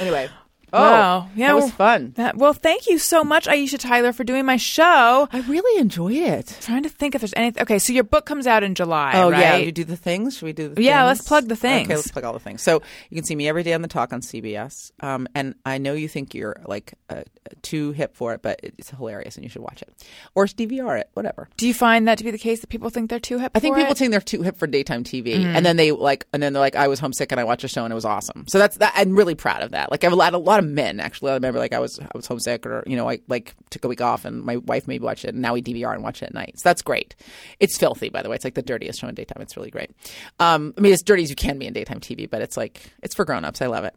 anyway, 0.00 0.28
oh, 0.72 0.80
Wow. 0.80 1.28
Yeah, 1.34 1.48
that 1.48 1.54
was 1.56 1.70
fun. 1.72 2.12
That, 2.16 2.36
well, 2.36 2.52
thank 2.52 2.88
you 2.88 2.98
so 2.98 3.22
much, 3.24 3.46
Aisha 3.46 3.78
Tyler, 3.78 4.12
for 4.12 4.24
doing 4.24 4.44
my 4.44 4.56
show. 4.56 5.28
I 5.32 5.40
really 5.48 5.80
enjoy 5.80 6.12
it. 6.14 6.56
trying 6.60 6.82
to 6.84 6.88
think 6.88 7.14
if 7.14 7.20
there's 7.20 7.34
anything. 7.36 7.62
Okay, 7.62 7.78
so 7.78 7.92
your 7.92 8.04
book 8.04 8.26
comes 8.26 8.46
out 8.46 8.62
in 8.62 8.74
July. 8.74 9.12
Oh 9.14 9.30
yeah, 9.30 9.52
right? 9.52 9.66
you 9.66 9.72
do 9.72 9.84
the 9.84 9.96
things. 9.96 10.36
Should 10.38 10.46
we 10.46 10.52
do 10.52 10.68
the? 10.68 10.82
Yeah, 10.82 11.00
things? 11.06 11.18
let's 11.18 11.28
plug 11.28 11.48
the 11.48 11.56
things. 11.56 11.86
Okay, 11.88 11.96
let's 11.96 12.10
plug 12.10 12.24
all 12.24 12.32
the 12.32 12.38
things. 12.40 12.62
So 12.62 12.82
you 13.10 13.16
can 13.16 13.24
see 13.24 13.36
me 13.36 13.48
every 13.48 13.62
day 13.62 13.72
on 13.74 13.82
the 13.82 13.88
talk 13.88 14.12
on 14.12 14.20
CBS. 14.20 14.92
Um, 15.00 15.28
and 15.34 15.54
I 15.64 15.78
know 15.78 15.92
you 15.94 16.08
think 16.08 16.34
you're 16.34 16.56
like 16.66 16.94
uh, 17.08 17.22
too 17.62 17.92
hip 17.92 18.14
for 18.16 18.32
it, 18.34 18.42
but 18.42 18.60
it's 18.62 18.90
hilarious 18.90 19.36
and 19.36 19.44
you 19.44 19.50
should 19.50 19.62
watch 19.62 19.82
it 19.82 19.92
or 20.34 20.46
DVR 20.46 21.00
it, 21.00 21.10
whatever. 21.14 21.48
Do 21.56 21.66
you 21.66 21.74
find 21.74 22.06
that 22.08 22.18
to 22.18 22.24
be 22.24 22.30
the 22.30 22.38
case 22.38 22.60
that 22.60 22.68
people 22.68 22.90
think 22.90 23.10
they're 23.10 23.18
too 23.20 23.38
hip? 23.38 23.52
For? 23.52 23.58
I 23.58 23.60
think 23.60 23.76
people 23.76 23.92
it? 23.92 23.98
think 23.98 24.10
they're 24.10 24.20
too 24.20 24.42
hip 24.42 24.56
for 24.56 24.66
daytime 24.66 25.04
TV, 25.04 25.20
Mm-hmm. 25.30 25.56
and 25.56 25.64
then 25.64 25.76
they 25.76 25.92
like, 25.92 26.26
and 26.32 26.42
then 26.42 26.52
they're 26.52 26.60
like, 26.60 26.76
I 26.76 26.88
was 26.88 26.98
homesick 27.00 27.30
and 27.32 27.40
I 27.40 27.44
watched 27.44 27.62
a 27.64 27.68
show 27.68 27.84
and 27.84 27.92
it 27.92 27.94
was 27.94 28.04
awesome. 28.04 28.44
So 28.48 28.58
that's 28.58 28.76
that. 28.78 28.92
I'm 28.96 29.14
really 29.16 29.34
proud 29.34 29.62
of 29.62 29.70
that. 29.72 29.90
Like 29.90 30.02
I 30.04 30.06
have 30.06 30.12
a 30.12 30.16
lot, 30.16 30.34
a 30.34 30.38
lot 30.38 30.59
of 30.60 30.66
men 30.66 31.00
actually. 31.00 31.32
I 31.32 31.34
remember 31.34 31.58
like 31.58 31.72
I 31.72 31.78
was, 31.78 31.98
I 31.98 32.10
was 32.14 32.26
homesick, 32.26 32.64
or 32.66 32.84
you 32.86 32.96
know, 32.96 33.08
I 33.08 33.20
like 33.28 33.54
took 33.70 33.84
a 33.84 33.88
week 33.88 34.00
off, 34.00 34.24
and 34.24 34.42
my 34.42 34.56
wife 34.58 34.86
maybe 34.86 35.04
watched 35.04 35.24
it, 35.24 35.34
and 35.34 35.42
now 35.42 35.54
we 35.54 35.62
DVR 35.62 35.92
and 35.92 36.02
watch 36.02 36.22
it 36.22 36.26
at 36.26 36.34
night. 36.34 36.54
So 36.56 36.68
that's 36.68 36.82
great. 36.82 37.16
It's 37.58 37.76
filthy, 37.76 38.08
by 38.08 38.22
the 38.22 38.28
way. 38.28 38.36
It's 38.36 38.44
like 38.44 38.54
the 38.54 38.62
dirtiest 38.62 39.00
show 39.00 39.08
in 39.08 39.14
daytime. 39.14 39.42
It's 39.42 39.56
really 39.56 39.70
great. 39.70 39.90
Um, 40.38 40.74
I 40.78 40.80
mean, 40.80 40.92
as 40.92 41.02
dirty 41.02 41.22
as 41.22 41.30
you 41.30 41.36
can 41.36 41.58
be 41.58 41.66
in 41.66 41.72
daytime 41.72 42.00
TV, 42.00 42.28
but 42.28 42.42
it's 42.42 42.56
like 42.56 42.92
it's 43.02 43.14
for 43.14 43.24
grown-ups. 43.24 43.60
I 43.60 43.66
love 43.66 43.84
it. 43.84 43.94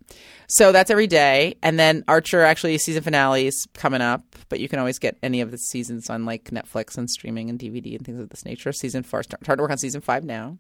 So 0.48 0.72
that's 0.72 0.90
every 0.90 1.08
day, 1.08 1.56
and 1.62 1.80
then 1.80 2.04
Archer 2.08 2.42
actually 2.42 2.78
season 2.78 3.04
finales 3.04 3.68
coming 3.74 4.02
up, 4.02 4.24
but 4.50 4.60
you 4.60 4.70
can 4.70 4.80
always 4.80 5.00
get 5.00 5.18
any 5.24 5.42
of 5.42 5.52
the 5.52 5.58
seasons 5.58 6.10
on 6.10 6.26
like 6.26 6.46
Netflix 6.46 6.98
and 6.98 7.10
streaming 7.10 7.50
and 7.50 7.60
DVD 7.60 7.96
and 7.96 8.06
things 8.06 8.20
of 8.20 8.30
this 8.30 8.46
nature. 8.46 8.72
Season 8.72 9.04
four, 9.04 9.24
start, 9.24 9.44
start 9.44 9.58
to 9.58 9.62
work 9.62 9.72
on 9.72 9.78
season 9.78 10.02
five 10.02 10.24
now. 10.24 10.58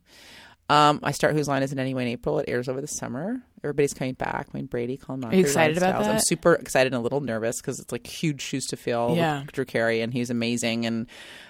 Um, 0.69 0.99
I 1.03 1.11
start 1.11 1.33
Whose 1.35 1.47
Line 1.47 1.61
Is 1.61 1.71
It 1.73 1.77
Anyway 1.77 2.03
in 2.03 2.07
April. 2.09 2.39
It 2.39 2.45
airs 2.47 2.69
over 2.69 2.79
the 2.81 2.87
summer. 2.87 3.41
Everybody's 3.63 3.93
coming 3.93 4.13
back. 4.13 4.47
I 4.53 4.57
mean, 4.57 4.65
Brady, 4.65 4.97
Colin 4.97 5.21
Mochrie, 5.21 5.33
Are 5.33 5.35
you 5.35 5.41
excited 5.41 5.77
about 5.77 6.01
Stiles. 6.01 6.07
I'm 6.07 6.19
super 6.19 6.53
excited 6.53 6.93
and 6.93 6.99
a 6.99 7.03
little 7.03 7.21
nervous 7.21 7.61
because 7.61 7.79
it's 7.79 7.91
like 7.91 8.07
huge 8.07 8.41
shoes 8.41 8.65
to 8.67 8.77
fill 8.77 9.13
Yeah. 9.15 9.41
with 9.41 9.51
Drew 9.51 9.65
Carey, 9.65 10.01
and 10.01 10.13
he's 10.13 10.29
amazing. 10.29 10.85
And 10.85 11.07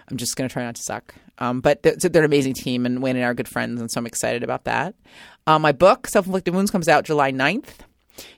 I'm 0.10 0.18
just 0.18 0.35
going 0.35 0.48
to 0.49 0.53
try 0.53 0.64
not 0.64 0.76
to 0.76 0.81
suck. 0.81 1.15
Um, 1.40 1.61
but 1.61 1.81
they're, 1.84 1.95
they're 1.95 2.22
an 2.22 2.26
amazing 2.26 2.53
team, 2.53 2.85
and 2.85 3.02
Wayne 3.02 3.15
and 3.15 3.23
I 3.26 3.27
are 3.30 3.34
good 3.34 3.48
friends, 3.48 3.80
and 3.81 3.90
so 3.90 3.99
I'm 3.99 4.06
excited 4.06 4.44
about 4.44 4.65
that. 4.65 4.95
Um, 5.48 5.61
my 5.61 5.72
book, 5.72 6.07
Self 6.07 6.26
Inflicted 6.26 6.53
Wounds, 6.53 6.72
comes 6.72 6.88
out 6.88 7.06
July 7.06 7.31
9th. 7.31 7.80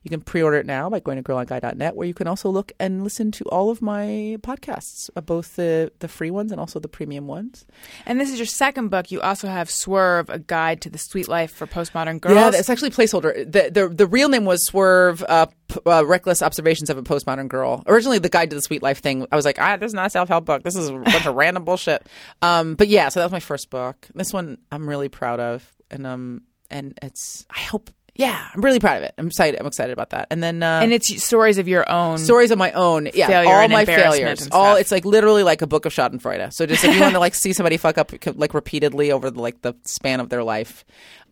You 0.03 0.09
can 0.09 0.21
pre-order 0.21 0.57
it 0.57 0.65
now 0.65 0.89
by 0.89 0.99
going 0.99 1.17
to 1.17 1.23
girlonguy.net, 1.23 1.95
where 1.95 2.07
you 2.07 2.13
can 2.13 2.27
also 2.27 2.49
look 2.49 2.71
and 2.79 3.03
listen 3.03 3.31
to 3.33 3.43
all 3.45 3.69
of 3.69 3.81
my 3.81 4.37
podcasts, 4.41 5.09
uh, 5.15 5.21
both 5.21 5.55
the 5.55 5.91
the 5.99 6.07
free 6.07 6.31
ones 6.31 6.51
and 6.51 6.59
also 6.59 6.79
the 6.79 6.87
premium 6.87 7.27
ones. 7.27 7.65
And 8.05 8.19
this 8.19 8.31
is 8.31 8.39
your 8.39 8.45
second 8.45 8.89
book. 8.89 9.11
You 9.11 9.21
also 9.21 9.47
have 9.47 9.69
Swerve, 9.69 10.29
a 10.29 10.39
guide 10.39 10.81
to 10.81 10.89
the 10.89 10.97
sweet 10.97 11.27
life 11.27 11.51
for 11.51 11.67
postmodern 11.67 12.21
girls. 12.21 12.35
Yeah, 12.35 12.51
it's 12.53 12.69
actually 12.69 12.91
placeholder. 12.91 13.49
The 13.51 13.69
the, 13.71 13.89
the 13.89 14.07
real 14.07 14.29
name 14.29 14.45
was 14.45 14.65
Swerve, 14.65 15.23
uh, 15.27 15.47
p- 15.67 15.79
uh, 15.85 16.05
Reckless 16.05 16.41
Observations 16.41 16.89
of 16.89 16.97
a 16.97 17.03
Postmodern 17.03 17.47
Girl. 17.47 17.83
Originally, 17.87 18.19
the 18.19 18.29
Guide 18.29 18.49
to 18.49 18.55
the 18.55 18.61
Sweet 18.61 18.81
Life 18.81 18.99
thing, 18.99 19.27
I 19.31 19.35
was 19.35 19.45
like, 19.45 19.59
ah, 19.59 19.77
this 19.77 19.89
is 19.89 19.93
not 19.93 20.07
a 20.07 20.09
self 20.09 20.29
help 20.29 20.45
book. 20.45 20.63
This 20.63 20.75
is 20.75 20.89
a 20.89 20.93
bunch 20.93 21.25
of 21.25 21.35
random 21.35 21.65
bullshit. 21.65 22.07
Um, 22.41 22.75
but 22.75 22.87
yeah, 22.87 23.09
so 23.09 23.19
that 23.19 23.25
was 23.25 23.31
my 23.31 23.39
first 23.39 23.69
book. 23.69 24.07
This 24.13 24.33
one 24.33 24.57
I'm 24.71 24.87
really 24.87 25.09
proud 25.09 25.39
of, 25.39 25.69
and 25.91 26.05
um, 26.07 26.41
and 26.69 26.97
it's 27.01 27.45
I 27.49 27.59
hope. 27.59 27.89
Yeah, 28.17 28.47
I'm 28.53 28.61
really 28.61 28.79
proud 28.79 28.97
of 28.97 29.03
it. 29.03 29.13
I'm 29.17 29.27
excited. 29.27 29.59
I'm 29.59 29.67
excited 29.67 29.91
about 29.91 30.11
that. 30.11 30.27
And 30.31 30.41
then 30.41 30.63
uh, 30.63 30.79
and 30.81 30.93
it's 30.93 31.23
stories 31.23 31.57
of 31.57 31.67
your 31.67 31.89
own. 31.89 32.17
stories 32.17 32.49
of 32.49 32.57
my 32.57 32.71
own. 32.71 33.09
Yeah, 33.13 33.43
all 33.45 33.67
my 33.67 33.83
failures. 33.83 34.47
All 34.51 34.77
it's 34.77 34.91
like 34.91 35.03
literally 35.03 35.43
like 35.43 35.61
a 35.61 35.67
book 35.67 35.85
of 35.85 35.93
Schadenfreude. 35.93 36.53
So 36.53 36.65
just 36.65 36.83
if 36.85 36.95
you 36.95 37.01
want 37.01 37.13
to 37.13 37.19
like 37.19 37.35
see 37.35 37.51
somebody 37.51 37.75
fuck 37.77 37.97
up 37.97 38.11
like 38.35 38.53
repeatedly 38.53 39.11
over 39.11 39.29
the, 39.29 39.41
like 39.41 39.61
the 39.61 39.73
span 39.83 40.21
of 40.21 40.29
their 40.29 40.43
life, 40.43 40.85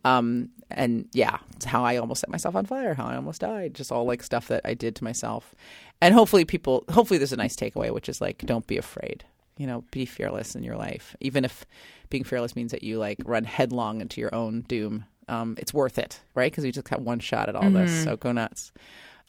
um, 0.04 0.50
and 0.70 1.08
yeah, 1.12 1.38
it's 1.56 1.64
how 1.64 1.84
I 1.84 1.96
almost 1.96 2.20
set 2.20 2.28
myself 2.30 2.54
on 2.54 2.66
fire, 2.66 2.92
how 2.94 3.06
I 3.06 3.16
almost 3.16 3.40
died, 3.40 3.74
just 3.74 3.90
all 3.90 4.04
like 4.04 4.22
stuff 4.22 4.48
that 4.48 4.60
I 4.64 4.74
did 4.74 4.94
to 4.96 5.04
myself, 5.04 5.54
and 6.02 6.14
hopefully 6.14 6.44
people, 6.44 6.84
hopefully 6.90 7.16
there's 7.18 7.32
a 7.32 7.36
nice 7.36 7.56
takeaway, 7.56 7.90
which 7.92 8.08
is 8.10 8.20
like 8.20 8.38
don't 8.38 8.66
be 8.66 8.76
afraid. 8.76 9.24
You 9.56 9.68
know, 9.68 9.84
be 9.92 10.04
fearless 10.04 10.56
in 10.56 10.64
your 10.64 10.76
life, 10.76 11.14
even 11.20 11.44
if 11.44 11.64
being 12.10 12.24
fearless 12.24 12.56
means 12.56 12.72
that 12.72 12.82
you 12.82 12.98
like 12.98 13.18
run 13.24 13.44
headlong 13.44 14.00
into 14.00 14.20
your 14.20 14.34
own 14.34 14.62
doom. 14.62 15.04
Um, 15.28 15.56
it's 15.58 15.72
worth 15.74 15.98
it, 15.98 16.20
right? 16.34 16.50
Because 16.50 16.64
you 16.64 16.72
just 16.72 16.88
got 16.88 17.00
one 17.02 17.18
shot 17.20 17.48
at 17.48 17.56
all 17.56 17.70
this, 17.70 17.90
Mm-hmm. 17.90 18.04
so 18.04 18.16
go 18.16 18.32
nuts. 18.32 18.72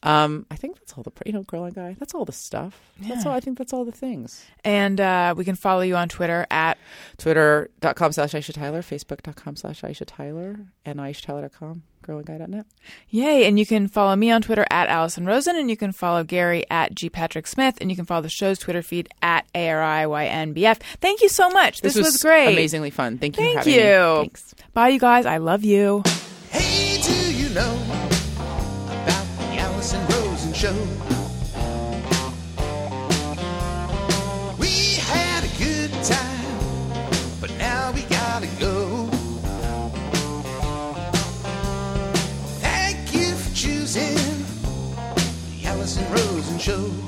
Um, 0.03 0.45
I 0.51 0.55
think 0.55 0.75
that's 0.75 0.93
all 0.93 1.03
the 1.03 1.11
you 1.25 1.31
know, 1.31 1.41
Girl 1.43 1.63
on 1.63 1.71
Guy. 1.71 1.95
That's 1.97 2.13
all 2.13 2.25
the 2.25 2.31
stuff. 2.31 2.79
That's 2.99 3.25
all. 3.25 3.33
I 3.33 3.39
think 3.39 3.57
that's 3.57 3.73
all 3.73 3.85
the 3.85 3.91
things. 3.91 4.45
and 4.63 5.01
uh, 5.01 5.33
we 5.35 5.43
can 5.45 5.55
follow 5.55 5.81
you 5.81 5.95
on 5.95 6.09
Twitter 6.09 6.45
at 6.51 6.77
Twitter.com 7.17 8.11
slash 8.11 8.31
Aisha 8.33 8.53
Tyler, 8.53 8.81
Facebook.com 8.81 9.55
slash 9.55 9.81
Aisha 9.81 10.03
Tyler, 10.05 10.59
and 10.85 10.99
AishaTyler.com, 10.99 11.81
girlonguy.net. 12.03 12.65
Yay. 13.09 13.45
And 13.47 13.57
you 13.57 13.65
can 13.65 13.87
follow 13.87 14.15
me 14.15 14.29
on 14.29 14.43
Twitter 14.43 14.65
at 14.69 14.89
Alison 14.89 15.25
Rosen, 15.25 15.55
and 15.55 15.69
you 15.71 15.77
can 15.77 15.91
follow 15.91 16.23
Gary 16.23 16.65
at 16.69 16.93
G. 16.93 17.09
Patrick 17.09 17.47
Smith, 17.47 17.77
and 17.81 17.89
you 17.89 17.95
can 17.95 18.05
follow 18.05 18.21
the 18.21 18.29
show's 18.29 18.59
Twitter 18.59 18.83
feed 18.83 19.09
at 19.23 19.51
ARIYNBF. 19.53 20.77
Thank 21.01 21.21
you 21.21 21.29
so 21.29 21.49
much. 21.49 21.81
This, 21.81 21.95
was, 21.95 22.17
great. 22.17 22.53
Amazingly 22.53 22.91
fun. 22.91 23.17
Thank 23.17 23.37
you 23.37 23.43
Thank 23.43 23.63
for 23.63 23.69
having 23.69 23.73
me. 23.73 23.89
you. 23.89 24.15
Thanks. 24.21 24.53
Bye, 24.73 24.89
you 24.89 24.99
guys. 24.99 25.25
I 25.25 25.37
love 25.37 25.63
you. 25.63 26.03
Hey, 26.51 27.01
do 27.01 27.33
you 27.35 27.49
know 27.55 27.73
show? 30.65 30.87
We 34.57 34.95
had 34.95 35.43
a 35.43 35.51
good 35.59 35.91
time, 36.03 36.89
but 37.39 37.51
now 37.59 37.91
we 37.91 38.01
gotta 38.03 38.47
go. 38.59 39.05
Thank 42.61 43.13
you 43.13 43.35
for 43.35 43.55
choosing 43.55 44.17
the 45.51 45.67
Alison 45.67 46.11
Rosen 46.11 46.57
show. 46.57 47.04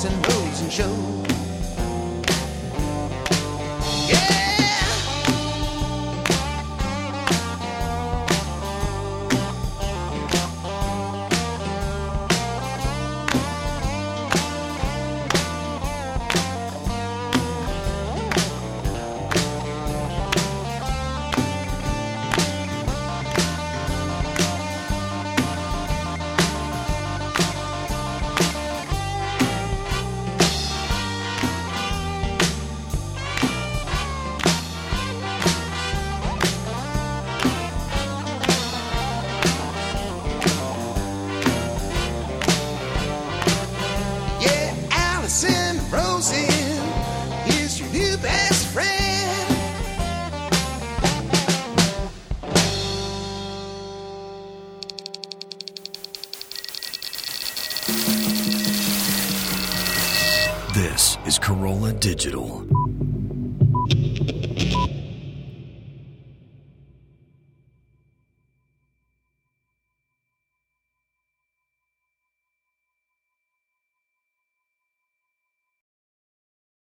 The 0.00 0.06
Alison 0.06 0.64
and 0.64 0.72
Show. 0.72 1.17